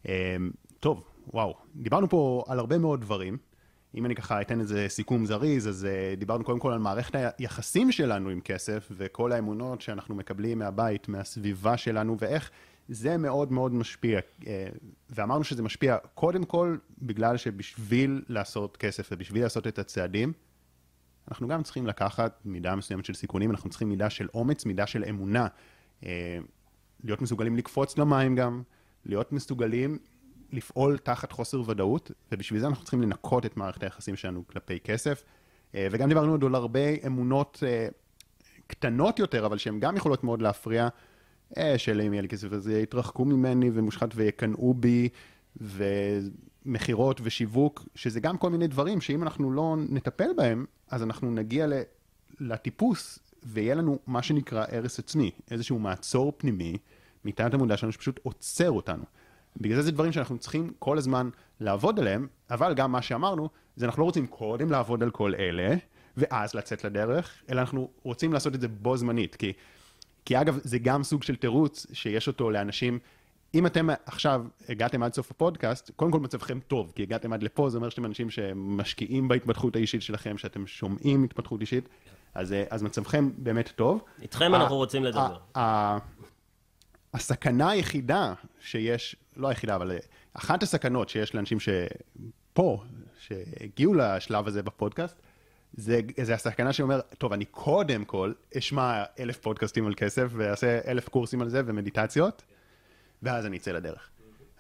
אמ, 0.09 0.12
טוב, 0.81 1.05
וואו, 1.32 1.55
דיברנו 1.76 2.09
פה 2.09 2.44
על 2.48 2.59
הרבה 2.59 2.78
מאוד 2.78 3.01
דברים. 3.01 3.39
אם 3.94 4.06
אני 4.06 4.14
ככה 4.14 4.40
אתן 4.40 4.60
איזה 4.60 4.86
סיכום 4.89 5.26
זריז, 5.26 5.68
אז 5.68 5.86
uh, 5.86 6.18
דיברנו 6.18 6.44
קודם 6.44 6.59
כל 6.59 6.72
על 6.72 6.78
מערכת 6.78 7.14
היחסים 7.39 7.93
שלנו 7.93 8.31
עם 8.31 8.40
כסף, 8.40 8.93
וכל 8.97 9.32
האמונות 9.32 9.81
שאנחנו 9.81 10.14
מקבלים 10.14 10.59
מהבית, 10.59 11.09
מהסביבה 11.09 11.76
שלנו, 11.76 12.16
ואיך 12.18 12.51
זה 12.89 13.16
מאוד 13.16 13.52
מאוד 13.52 13.74
משפיע, 13.74 14.20
אה, 14.47 14.66
ואמרנו 15.11 15.44
שזה 15.44 15.62
משפיע 15.62 15.97
קודם 16.15 16.44
כל 16.44 16.77
בגלל 17.02 17.36
שבשביל 17.36 18.23
לעשות 18.28 18.77
כסף 18.77 19.09
ובשביל 19.12 19.43
לעשות 19.43 19.66
את 19.66 19.78
הצעדים, 19.78 20.32
אנחנו 21.28 21.48
גם 21.48 21.62
צריכים 21.62 21.86
לקחת 21.86 22.40
מידה 22.44 22.74
מסוימת 22.74 23.05
של 23.05 23.15
סיכונים, 23.15 23.51
אנחנו 23.51 23.70
צריכים 23.70 23.89
מידה 23.89 24.11
של 24.11 24.28
אומץ, 24.35 24.65
מידה 24.65 24.86
של 24.86 25.05
אמונה, 25.09 25.47
אה, 26.05 26.39
להיות 27.05 27.23
מסוגלים 27.23 27.56
לקפוץ 27.56 27.98
למים 27.98 28.36
גם, 28.36 28.62
להיות 29.06 29.32
מסוגלים 29.32 29.98
לפעול 30.52 30.98
תחת 30.98 31.32
חוסר 31.32 31.70
ודאות, 31.70 32.11
ובשביל 32.32 32.61
זה 32.61 32.66
אנחנו 32.66 32.85
צריכים 32.85 33.02
לנקות 33.02 33.47
את 33.47 33.56
מערכת 33.56 33.82
היחסים 33.82 34.16
שלנו 34.16 34.47
כלפי 34.47 34.81
כסף. 34.81 35.24
אה, 35.74 35.89
וגם 35.90 36.09
דיברנו 36.09 36.32
עוד 36.32 36.44
על 36.44 36.55
הרבה 36.55 37.06
אמונות 37.06 37.62
קטנות 38.66 39.19
יותר, 39.19 39.47
אבל 39.47 39.59
שהן 39.59 39.81
גם 39.81 39.97
יכולות 39.97 40.24
מאוד 40.24 40.43
להפריע. 40.43 40.89
אה, 41.59 41.78
שאלה 41.78 42.02
אם 42.02 42.12
יהיה 42.12 42.22
לי 42.22 42.28
כסף 42.28 42.52
אז 42.52 42.68
יתרחקו 42.68 43.24
ממני 43.24 43.70
ומושחת 43.74 44.10
ויקנאו 44.14 44.74
בי, 44.74 45.09
ומכירות 45.56 47.20
ושיווק, 47.24 47.89
שזה 47.94 48.20
גם 48.20 48.39
כל 48.39 48.51
מיני 48.51 48.66
דברים 48.66 49.01
שאם 49.01 49.22
אנחנו 49.22 49.52
לא 49.52 49.76
נטפל 49.89 50.28
בהם, 50.36 50.64
אז 50.90 51.02
אנחנו 51.02 51.31
נגיע 51.31 51.66
לטיפוס, 52.40 53.18
ויהיה 53.43 53.74
לנו 53.74 53.98
מה 54.06 54.22
שנקרא 54.22 54.64
הרס 54.72 54.98
עצמי, 54.98 55.31
איזשהו 55.51 55.78
מעצור 55.78 56.32
פנימי, 56.36 56.76
מתחת 57.24 57.55
המודע 57.55 57.76
שלנו 57.76 57.93
שפשוט 57.93 58.20
עוצר 58.22 58.70
אותנו. 58.70 59.05
בגלל 59.56 59.76
זה 59.76 59.82
זה 59.82 59.93
דברים 59.93 60.12
שאנחנו 60.12 60.39
צריכים 60.39 60.72
כל 60.78 60.98
הזמן 60.98 61.31
לעבוד 61.60 61.98
עליהם, 61.98 62.26
אבל 62.51 62.74
גם 62.74 62.93
מה 62.93 63.02
שאמרנו, 63.02 63.48
זה 63.76 63.86
אנחנו 63.86 64.01
לא 64.01 64.05
רוצים 64.05 64.26
קודם 64.26 64.70
לעבוד 64.70 65.02
על 65.02 65.10
כל 65.10 65.35
אלה, 65.35 65.76
ואז 66.16 66.55
לצאת 66.55 66.85
לדרך, 66.85 67.43
אלא 67.51 67.60
אנחנו 67.60 67.90
רוצים 68.02 68.32
לעשות 68.32 68.55
את 68.55 68.60
זה 68.60 68.68
בו 68.68 68.97
זמנית, 68.97 69.35
כי 69.35 69.52
כי 70.24 70.40
אגב, 70.40 70.59
זה 70.62 70.78
גם 70.78 71.02
סוג 71.02 71.22
של 71.22 71.36
תירוץ 71.36 71.86
שיש 71.92 72.28
אותו 72.28 72.51
לאנשים. 72.51 72.98
אם 73.55 73.66
אתם 73.66 73.88
עכשיו 74.06 74.44
הגעתם 74.68 75.02
עד 75.02 75.14
סוף 75.14 75.30
הפודקאסט, 75.30 75.90
קודם 75.96 76.10
כל 76.10 76.20
מצבכם 76.20 76.60
טוב, 76.60 76.92
כי 76.94 77.02
הגעתם 77.02 77.32
עד 77.32 77.42
לפה, 77.42 77.70
זה 77.70 77.76
אומר 77.76 77.88
שאתם 77.88 78.05
אנשים 78.05 78.30
שמשקיעים 78.30 79.28
בהתפתחות 79.28 79.76
האישית 79.76 80.02
שלכם, 80.02 80.38
שאתם 80.38 80.66
שומעים 80.66 81.24
התפתחות 81.24 81.60
אישית, 81.60 81.88
אז, 82.34 82.55
אז 82.70 82.82
מצבכם 82.82 83.30
באמת 83.38 83.72
טוב. 83.76 84.02
איתכם 84.22 84.55
אנחנו 84.55 84.76
רוצים 84.76 85.05
לדבר. 85.05 85.36
הסכנה 87.14 87.70
היחידה 87.70 88.34
שיש, 88.60 89.16
לא 89.36 89.48
היחידה, 89.48 89.74
אבל 89.74 89.92
אחת 90.34 90.62
הסכנות 90.62 91.09
שיש 91.09 91.34
לאנשים 91.34 91.59
שפה, 91.60 92.82
שהגיעו 93.18 93.94
לשלב 93.94 94.46
הזה 94.46 94.62
בפודקאסט, 94.62 95.16
זה, 95.76 96.01
זה 96.22 96.34
הסכנה 96.34 96.72
שאומר, 96.72 97.01
טוב, 97.18 97.32
אני 97.32 97.44
קודם 97.44 98.05
כל 98.05 98.32
אשמע 98.59 99.02
אלף 99.18 99.38
פודקאסטים 99.38 99.86
על 99.86 99.94
כסף, 99.96 100.28
ואעשה 100.32 100.78
אלף 100.86 101.09
קורסים 101.09 101.42
על 101.42 101.48
זה 101.48 101.62
ומדיטציות, 101.66 102.42
ואז 103.22 103.46
אני 103.46 103.56
אצא 103.56 103.72
לדרך. 103.72 104.10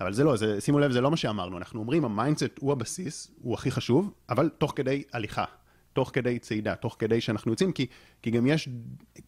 אבל 0.00 0.12
זה 0.12 0.24
לא, 0.24 0.36
זה, 0.36 0.60
שימו 0.60 0.78
לב, 0.78 0.92
זה 0.92 1.00
לא 1.00 1.10
מה 1.10 1.16
שאמרנו. 1.16 1.58
אנחנו 1.58 1.80
אומרים, 1.80 2.04
ה 2.04 2.11
mindset 2.11 2.58
הוא 2.60 2.72
הבסיס, 2.72 3.30
הוא 3.42 3.54
הכי 3.54 3.70
חשוב, 3.70 4.12
אבל 4.28 4.50
תוך 4.58 4.72
כדי 4.76 5.02
הליכה, 5.12 5.44
תוך 5.92 6.10
כדי 6.12 6.38
צעידה, 6.38 6.74
תוך 6.74 6.96
כדי 6.98 7.20
שאנחנו 7.20 7.52
יוצאים, 7.52 7.72
כי, 7.72 7.86
כי 8.22 8.30
גם 8.30 8.46
יש 8.46 8.68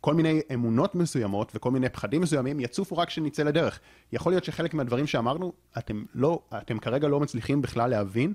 כל 0.01 0.15
מיני 0.15 0.41
אמונות 0.55 0.95
מסוימות 0.95 1.53
וכל 1.55 1.71
מיני 1.71 1.89
פחדים 1.89 2.21
מסוימים 2.21 2.61
יצופו 2.61 2.97
רק 2.97 3.09
כשנצא 3.09 3.43
לדרך. 3.43 3.81
יכול 4.13 4.33
להיות 4.33 4.45
שחלק 4.45 4.75
מהדברים 4.75 5.07
שאמרנו, 5.07 5.53
אתם, 5.79 6.05
לא, 6.15 6.43
אתם 6.59 6.79
כרגע 6.79 7.09
לא 7.09 7.21
מצליחים 7.21 7.63
בכלל 7.63 7.91
להבין 7.91 8.33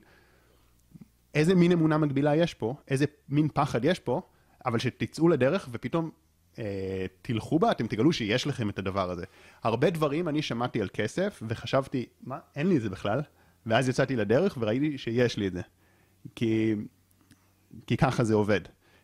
איזה 1.35 1.55
מין 1.55 1.71
אמונה 1.71 1.97
מגבילה 1.97 2.35
יש 2.35 2.53
פה, 2.53 2.75
איזה 2.87 3.05
מין 3.29 3.47
פחד 3.53 3.85
יש 3.85 3.99
פה, 3.99 4.21
אבל 4.65 4.79
שתצאו 4.79 5.27
לדרך 5.27 5.69
ופתאום 5.71 6.09
אה, 6.59 7.05
תלכו 7.21 7.59
בה, 7.59 7.71
אתם 7.71 7.87
תגלו 7.87 8.13
שיש 8.13 8.47
לכם 8.47 8.69
את 8.69 8.79
הדבר 8.79 9.11
הזה. 9.11 9.25
הרבה 9.63 9.89
דברים 9.89 10.27
אני 10.27 10.41
שמעתי 10.41 10.81
על 10.81 10.89
כסף 10.93 11.43
וחשבתי, 11.47 12.05
מה, 12.23 12.39
אין 12.55 12.67
לי 12.67 12.77
את 12.77 12.81
זה 12.81 12.89
בכלל, 12.89 13.21
ואז 13.65 13.89
יצאתי 13.89 14.15
לדרך 14.15 14.57
וראיתי 14.61 14.97
שיש 14.97 15.37
לי 15.37 15.47
את 15.47 15.53
זה. 15.53 15.61
כי, 16.35 16.75
כי 17.87 17.97
ככה 17.97 18.23
זה 18.23 18.33
עובד. 18.33 18.61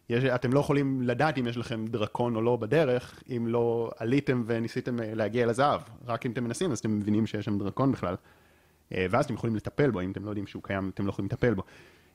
יש, 0.10 0.24
אתם 0.24 0.54
לא 0.54 0.60
יכולים 0.60 1.02
לדעת 1.02 1.38
אם 1.38 1.48
יש 1.48 1.58
לכם 1.58 1.86
דרקון 1.88 2.36
או 2.36 2.42
לא 2.42 2.56
בדרך, 2.56 3.24
אם 3.30 3.48
לא 3.48 3.92
עליתם 3.98 4.44
וניסיתם 4.46 5.00
אה, 5.00 5.14
להגיע 5.14 5.46
לזהב. 5.46 5.82
רק 6.06 6.26
אם 6.26 6.32
אתם 6.32 6.44
מנסים, 6.44 6.72
אז 6.72 6.80
אתם 6.80 7.00
מבינים 7.00 7.28
שיש 7.28 7.46
שם 7.46 7.58
דרקון 7.58 7.92
בכלל. 7.92 8.16
אה, 8.94 9.06
ואז 9.10 9.26
אתם 9.26 9.34
יכולים 9.34 9.56
לטפל 9.56 9.92
בו, 9.92 10.02
אם 10.02 10.12
אתם 10.12 10.26
לא 10.26 10.30
יודעים 10.30 10.48
שהוא 10.48 10.64
קיים, 10.64 10.92
אתם 10.94 11.06
לא 11.06 11.10
יכולים 11.10 11.26
לטפל 11.26 11.54
בו. 11.54 11.64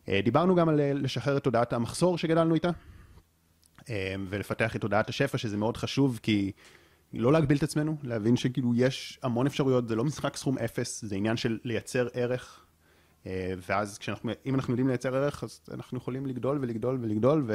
אה, 0.09 0.21
דיברנו 0.25 0.55
גם 0.55 0.69
על 0.69 0.81
לשחרר 0.95 1.37
את 1.37 1.45
תודעת 1.45 1.73
המחסור 1.73 2.19
שגדלנו 2.19 2.55
איתה. 2.55 2.71
אמ, 3.89 4.27
ולפתח 4.29 4.77
את 4.77 4.81
תודעת 4.81 5.09
השפע, 5.09 5.39
שזה 5.39 5.57
מאוד 5.57 5.77
חשוב, 5.77 6.21
כי 6.23 6.53
לא 7.13 7.33
להגביל 7.33 7.59
את 7.59 7.63
עצמנו, 7.63 7.97
להבין 8.03 8.37
שכאילו 8.37 8.75
יש 8.75 9.19
המון 9.23 9.47
אפשרויות, 9.47 9.89
זה 9.89 9.97
לא 9.97 10.05
משחק 10.05 10.37
סכום 10.37 10.59
אפס, 10.59 11.05
זה 11.05 11.17
עניין 11.17 11.37
של 11.37 11.59
לייצר 11.65 12.09
ערך, 12.13 12.65
אה, 13.27 13.53
ואז 13.69 13.99
כשאנחנו, 13.99 14.31
אם 14.47 14.55
אנחנו 14.55 14.73
יודעים 14.73 14.89
לייצר 14.89 15.17
ערך, 15.17 15.45
אז 15.45 15.61
אנחנו 15.75 15.99
יכולים 15.99 16.27
לגדול 16.27 16.59
ולגדול 16.61 16.99
ולגדול, 17.03 17.47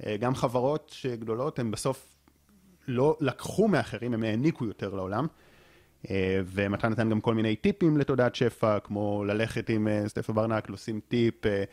וגם 0.00 0.34
חברות 0.34 0.90
שגדולות, 0.94 1.58
הן 1.58 1.70
בסוף 1.70 2.16
לא 2.88 3.16
לקחו 3.20 3.68
מאחרים, 3.68 4.14
הם 4.14 4.22
העניקו 4.22 4.64
יותר 4.64 4.94
לעולם. 4.94 5.26
אה, 6.10 6.40
ומתן 6.46 6.88
נתן 6.88 7.10
גם 7.10 7.20
כל 7.20 7.34
מיני 7.34 7.56
טיפים 7.56 7.96
לתודעת 7.96 8.34
שפע, 8.34 8.78
כמו 8.78 9.24
ללכת 9.24 9.70
עם 9.70 9.88
אה, 9.88 10.08
סטפה 10.08 10.32
ברנק, 10.32 10.70
לשים 10.70 11.00
טיפ, 11.08 11.46
אה, 11.46 11.64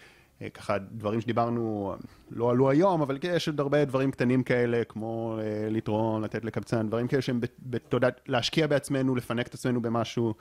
ככה 0.53 0.77
דברים 0.77 1.21
שדיברנו 1.21 1.95
לא 2.31 2.51
עלו 2.51 2.69
היום, 2.69 3.01
אבל 3.01 3.17
יש 3.23 3.47
עוד 3.47 3.59
הרבה 3.59 3.85
דברים 3.85 4.11
קטנים 4.11 4.43
כאלה, 4.43 4.83
כמו 4.83 5.39
לתרון, 5.69 6.21
לתת 6.21 6.45
לקבצן, 6.45 6.87
דברים 6.87 7.07
כאלה 7.07 7.21
שהם 7.21 7.39
בתודעת, 7.59 8.21
להשקיע 8.27 8.67
בעצמנו, 8.67 9.15
לפנק 9.15 9.47
את 9.47 9.53
עצמנו 9.53 9.81
במשהו. 9.81 10.33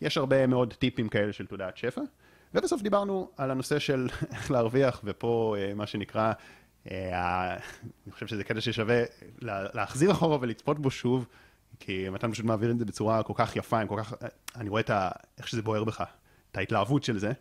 יש 0.00 0.16
הרבה 0.18 0.46
מאוד 0.46 0.74
טיפים 0.74 1.08
כאלה 1.08 1.32
של 1.32 1.46
תודעת 1.46 1.76
שפע. 1.76 2.00
ובסוף 2.54 2.82
דיברנו 2.82 3.30
על 3.36 3.50
הנושא 3.50 3.78
של 3.78 4.08
איך 4.32 4.50
להרוויח, 4.50 5.00
ופה 5.04 5.56
מה 5.76 5.86
שנקרא, 5.86 6.32
אני 6.86 8.12
חושב 8.12 8.26
שזה 8.26 8.44
קטע 8.44 8.60
ששווה 8.60 9.02
להחזיר 9.74 10.10
אחורה 10.10 10.38
ולצפות 10.40 10.78
בו 10.78 10.90
שוב, 10.90 11.26
כי 11.80 12.08
מתן 12.08 12.32
פשוט 12.32 12.44
מעביר 12.44 12.70
את 12.70 12.78
זה 12.78 12.84
בצורה 12.84 13.22
כל 13.22 13.32
כך 13.36 13.56
יפה, 13.56 13.86
כל 13.86 13.96
כך, 13.98 14.14
אני 14.56 14.68
רואה 14.68 14.80
את 14.80 14.90
ה, 14.90 15.10
איך 15.38 15.48
שזה 15.48 15.62
בוער 15.62 15.84
בך, 15.84 16.04
את 16.50 16.56
ההתלהבות 16.56 17.04
של 17.04 17.18
זה. 17.18 17.32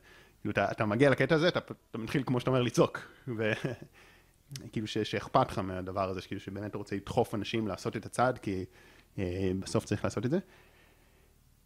כאילו, 0.41 0.51
אתה, 0.51 0.71
אתה 0.71 0.85
מגיע 0.85 1.09
לקטע 1.09 1.35
הזה, 1.35 1.47
אתה, 1.47 1.59
אתה 1.91 1.97
מתחיל, 1.97 2.23
כמו 2.25 2.39
שאתה 2.39 2.49
אומר, 2.49 2.61
לצעוק. 2.61 2.99
וכאילו 3.27 4.87
שאכפת 5.03 5.51
לך 5.51 5.59
מהדבר 5.59 6.09
הזה, 6.09 6.21
שכאילו 6.21 6.41
שבאמת 6.41 6.75
רוצה 6.75 6.95
לדחוף 6.95 7.35
אנשים 7.35 7.67
לעשות 7.67 7.97
את 7.97 8.05
הצעד, 8.05 8.37
כי 8.37 8.65
אה, 9.19 9.51
בסוף 9.59 9.85
צריך 9.85 10.03
לעשות 10.03 10.25
את 10.25 10.31
זה. 10.31 10.39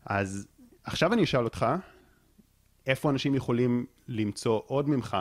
אז 0.05 0.47
עכשיו 0.83 1.13
אני 1.13 1.23
אשאל 1.23 1.43
אותך, 1.43 1.65
איפה 2.87 3.09
אנשים 3.09 3.35
יכולים 3.35 3.85
למצוא 4.07 4.61
עוד 4.67 4.89
ממך 4.89 5.17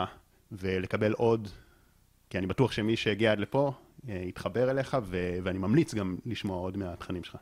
ולקבל 0.51 1.13
עוד, 1.13 1.47
כי 2.29 2.37
אני 2.37 2.47
בטוח 2.47 2.71
שמי 2.71 2.95
שהגיע 2.95 3.31
עד 3.31 3.39
לפה 3.39 3.73
יתחבר 4.07 4.71
אליך, 4.71 4.97
ו- 5.03 5.37
ואני 5.43 5.57
ממליץ 5.57 5.93
גם 5.93 6.17
לשמוע 6.25 6.57
עוד 6.57 6.77
מהתכנים 6.77 7.23
שלך. 7.23 7.37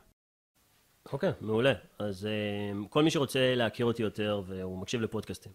אוקיי, 1.12 1.30
okay, 1.30 1.32
מעולה. 1.40 1.72
אז 1.98 2.28
uh, 2.28 2.88
כל 2.88 3.02
מי 3.02 3.10
שרוצה 3.10 3.54
להכיר 3.54 3.86
אותי 3.86 4.02
יותר 4.02 4.42
והוא 4.46 4.78
מקשיב 4.78 5.00
לפודקאסטים. 5.00 5.52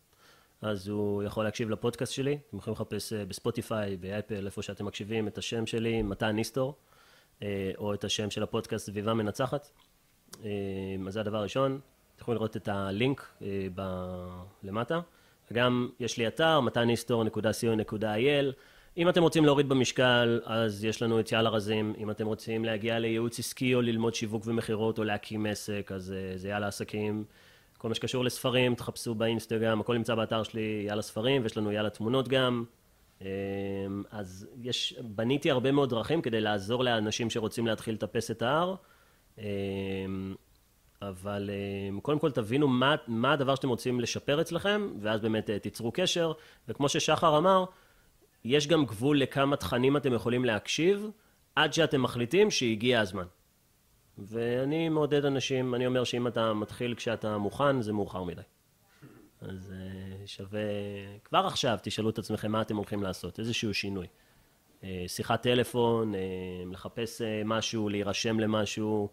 אז 0.62 0.88
הוא 0.88 1.24
יכול 1.24 1.44
להקשיב 1.44 1.70
לפודקאסט 1.70 2.14
שלי, 2.14 2.38
אתם 2.48 2.58
יכולים 2.58 2.76
לחפש 2.76 3.14
אה, 3.14 3.26
בספוטיפיי, 3.26 3.98
באפל, 3.98 4.46
איפה 4.46 4.62
שאתם 4.62 4.86
מקשיבים, 4.86 5.28
את 5.28 5.38
השם 5.38 5.66
שלי, 5.66 6.02
מתן 6.02 6.30
ניסטור, 6.30 6.76
אה, 7.44 7.72
או 7.78 7.94
את 7.94 8.04
השם 8.04 8.30
של 8.30 8.44
הפודקאסט 8.44 8.86
סביבה 8.86 9.14
מנצחת. 9.14 9.70
אה, 10.44 10.50
אז 11.08 11.14
זה 11.14 11.20
הדבר 11.20 11.38
הראשון, 11.38 11.80
אתם 12.16 12.22
יכולים 12.22 12.36
לראות 12.36 12.58
את 12.58 12.68
הלינק. 12.68 13.38
למטה. 14.64 15.00
וגם 15.52 15.90
יש 16.00 16.18
לי 16.18 16.28
אתר, 16.28 16.60
מתניסטור.co.il. 16.60 18.54
אם 18.98 19.10
אתם 19.10 19.24
רוצים 19.24 19.46
להוריד 19.46 19.70
במשקל, 19.70 20.40
אז 20.46 20.86
יש 20.86 21.02
לנו 21.02 21.20
את 21.20 21.32
יאללה 21.32 21.50
רזים. 21.50 21.94
אם 21.98 22.12
אתם 22.12 22.26
רוצים 22.26 22.66
להגיע 22.66 23.00
לייעוץ 23.00 23.40
עסקי 23.40 23.76
או 23.76 23.82
ללמוד 23.82 24.16
שיווק 24.16 24.44
ומכירות 24.46 25.00
או 25.00 25.04
להקים 25.04 25.46
עסק, 25.46 25.92
אז 25.96 26.16
זה 26.36 26.50
יאללה 26.50 26.68
עסקים. 26.68 27.24
כל 27.78 27.88
מה 27.88 27.96
שקשור 27.96 28.24
לספרים, 28.24 28.76
תחפשו 28.76 29.16
באינסטגרם, 29.16 29.80
הכל 29.80 29.98
נמצא 29.98 30.16
באתר 30.16 30.44
שלי, 30.44 30.84
יאללה 30.88 31.02
ספרים, 31.02 31.44
ויש 31.44 31.58
לנו 31.58 31.72
יאללה 31.72 31.90
תמונות 31.90 32.28
גם. 32.28 32.64
אמ, 33.22 33.28
אז 34.12 34.48
יש, 34.64 34.96
בניתי 35.04 35.52
הרבה 35.52 35.72
מאוד 35.72 35.90
דרכים 35.90 36.22
כדי 36.22 36.42
לעזור 36.42 36.84
לאנשים 36.84 37.30
שרוצים 37.30 37.68
להתחיל 37.68 37.94
לטפס 37.94 38.32
את 38.32 38.42
ההר. 38.42 38.76
אמ, 39.38 39.44
אבל 41.02 41.50
קודם 42.02 42.20
כל 42.20 42.32
תבינו 42.32 42.68
מה, 42.68 42.96
מה 43.08 43.34
הדבר 43.34 43.56
שאתם 43.56 43.70
רוצים 43.70 44.00
לשפר 44.00 44.42
אצלכם, 44.42 44.90
ואז 45.02 45.20
באמת 45.22 45.50
אה, 45.50 45.60
תיצרו 45.60 45.92
קשר. 45.92 46.32
וכמו 46.68 46.90
ששחר 46.90 47.38
אמר, 47.38 47.66
יש 48.46 48.68
גם 48.68 48.86
גבול 48.86 49.20
לכמה 49.20 49.56
תכנים 49.56 49.98
אתם 49.98 50.14
יכולים 50.14 50.46
להקשיב, 50.46 51.10
עד 51.56 51.74
שאתם 51.74 52.02
מחליטים 52.02 52.52
שהגיע 52.52 53.00
הזמן. 53.00 53.26
ואני 54.18 54.90
מעודד 54.90 55.26
אנשים, 55.26 55.76
אני 55.76 55.88
אומר 55.88 56.04
שאם 56.04 56.28
אתה 56.28 56.54
מתחיל 56.54 56.96
כשאתה 56.96 57.38
מוכן, 57.38 57.82
זה 57.82 57.94
מאוחר 57.94 58.24
מדי. 58.24 58.42
אז 59.42 59.74
uh, 59.74 60.28
שווה, 60.28 60.60
כבר 61.24 61.46
עכשיו 61.48 61.78
תשאלו 61.82 62.10
את 62.10 62.20
עצמכם 62.20 62.52
מה 62.52 62.62
אתם 62.62 62.76
הולכים 62.76 63.04
לעשות, 63.04 63.40
איזשהו 63.40 63.74
שינוי. 63.74 64.08
Uh, 64.82 64.86
שיחת 65.08 65.42
טלפון, 65.42 66.14
uh, 66.14 66.18
לחפש 66.72 67.22
משהו, 67.46 67.90
להירשם 67.90 68.40
למשהו, 68.40 69.10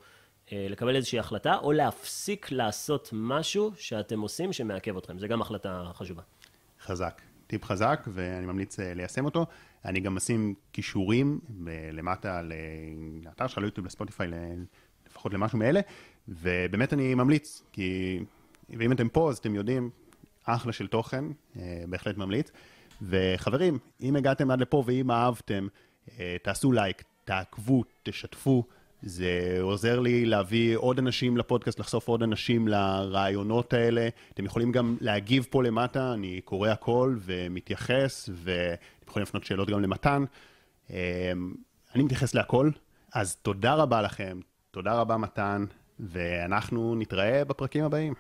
לקבל 0.52 0.96
איזושהי 0.96 1.18
החלטה, 1.18 1.56
או 1.56 1.72
להפסיק 1.72 2.52
לעשות 2.52 3.09
משהו 3.12 3.72
שאתם 3.76 4.20
עושים 4.20 4.52
שמעכב 4.52 4.96
אתכם. 4.96 5.18
זה 5.18 5.28
גם 5.28 5.42
החלטה 5.42 5.90
חשובה. 5.94 6.22
חזק. 6.80 7.20
טיפ 7.52 7.64
חזק, 7.64 8.08
ואני 8.12 8.46
ממליץ 8.46 8.80
uh, 8.80 8.82
ליישם 8.94 9.24
אותו. 9.24 9.46
אני 9.84 10.00
גם 10.00 10.16
אשים 10.16 10.54
כישורים 10.72 11.40
למטה 11.92 12.42
לאתר 13.24 13.46
שלך, 13.46 13.58
ליוטיוב, 13.58 13.86
לספוטיפיי, 13.86 14.28
לפחות 15.06 15.34
למשהו 15.34 15.58
מאלה, 15.58 15.80
ובאמת 16.28 16.92
אני 16.92 17.14
ממליץ, 17.14 17.62
כי 17.72 18.18
ואם 18.70 18.92
אתם 18.92 19.08
פה 19.08 19.30
אז 19.30 19.38
אתם 19.38 19.54
יודעים, 19.54 19.90
אחלה 20.44 20.72
של 20.72 20.86
תוכן, 20.86 21.24
אה, 21.56 21.82
בהחלט 21.88 22.16
ממליץ. 22.16 22.50
וחברים, 23.02 23.78
אם 24.00 24.16
הגעתם 24.16 24.50
עד 24.50 24.60
לפה 24.60 24.82
ואם 24.86 25.10
אהבתם, 25.10 25.66
אה, 26.18 26.36
תעשו 26.42 26.72
לייק, 26.72 27.02
תעקבו, 27.24 27.84
תשתפו. 28.02 28.64
זה 29.02 29.58
עוזר 29.60 30.00
לי 30.00 30.26
להביא 30.26 30.76
עוד 30.76 30.98
אנשים 30.98 31.36
לפודקאסט, 31.36 31.78
לחשוף 31.78 32.08
עוד 32.08 32.22
אנשים 32.22 32.68
לרעיונות 32.68 33.72
האלה. 33.72 34.08
אתם 34.34 34.44
יכולים 34.44 34.72
גם 34.72 34.96
להגיב 35.00 35.46
פה 35.50 35.62
למטה, 35.62 36.12
אני 36.14 36.40
קורא 36.40 36.68
הכל 36.68 37.16
ומתייחס, 37.20 38.28
ואתם 38.32 39.08
יכולים 39.08 39.22
לפנות 39.22 39.44
שאלות 39.44 39.70
גם 39.70 39.82
למתן. 39.82 40.24
אה, 40.90 41.32
אני 41.94 42.02
מתייחס 42.02 42.34
להכל, 42.34 42.70
אז 43.14 43.36
תודה 43.36 43.74
רבה 43.74 44.02
לכם, 44.02 44.40
תודה 44.70 44.94
רבה 44.94 45.16
מתן, 45.16 45.64
ואנחנו 46.00 46.94
נתראה 46.94 47.44
בפרקים 47.44 47.84
הבאים. 47.84 48.14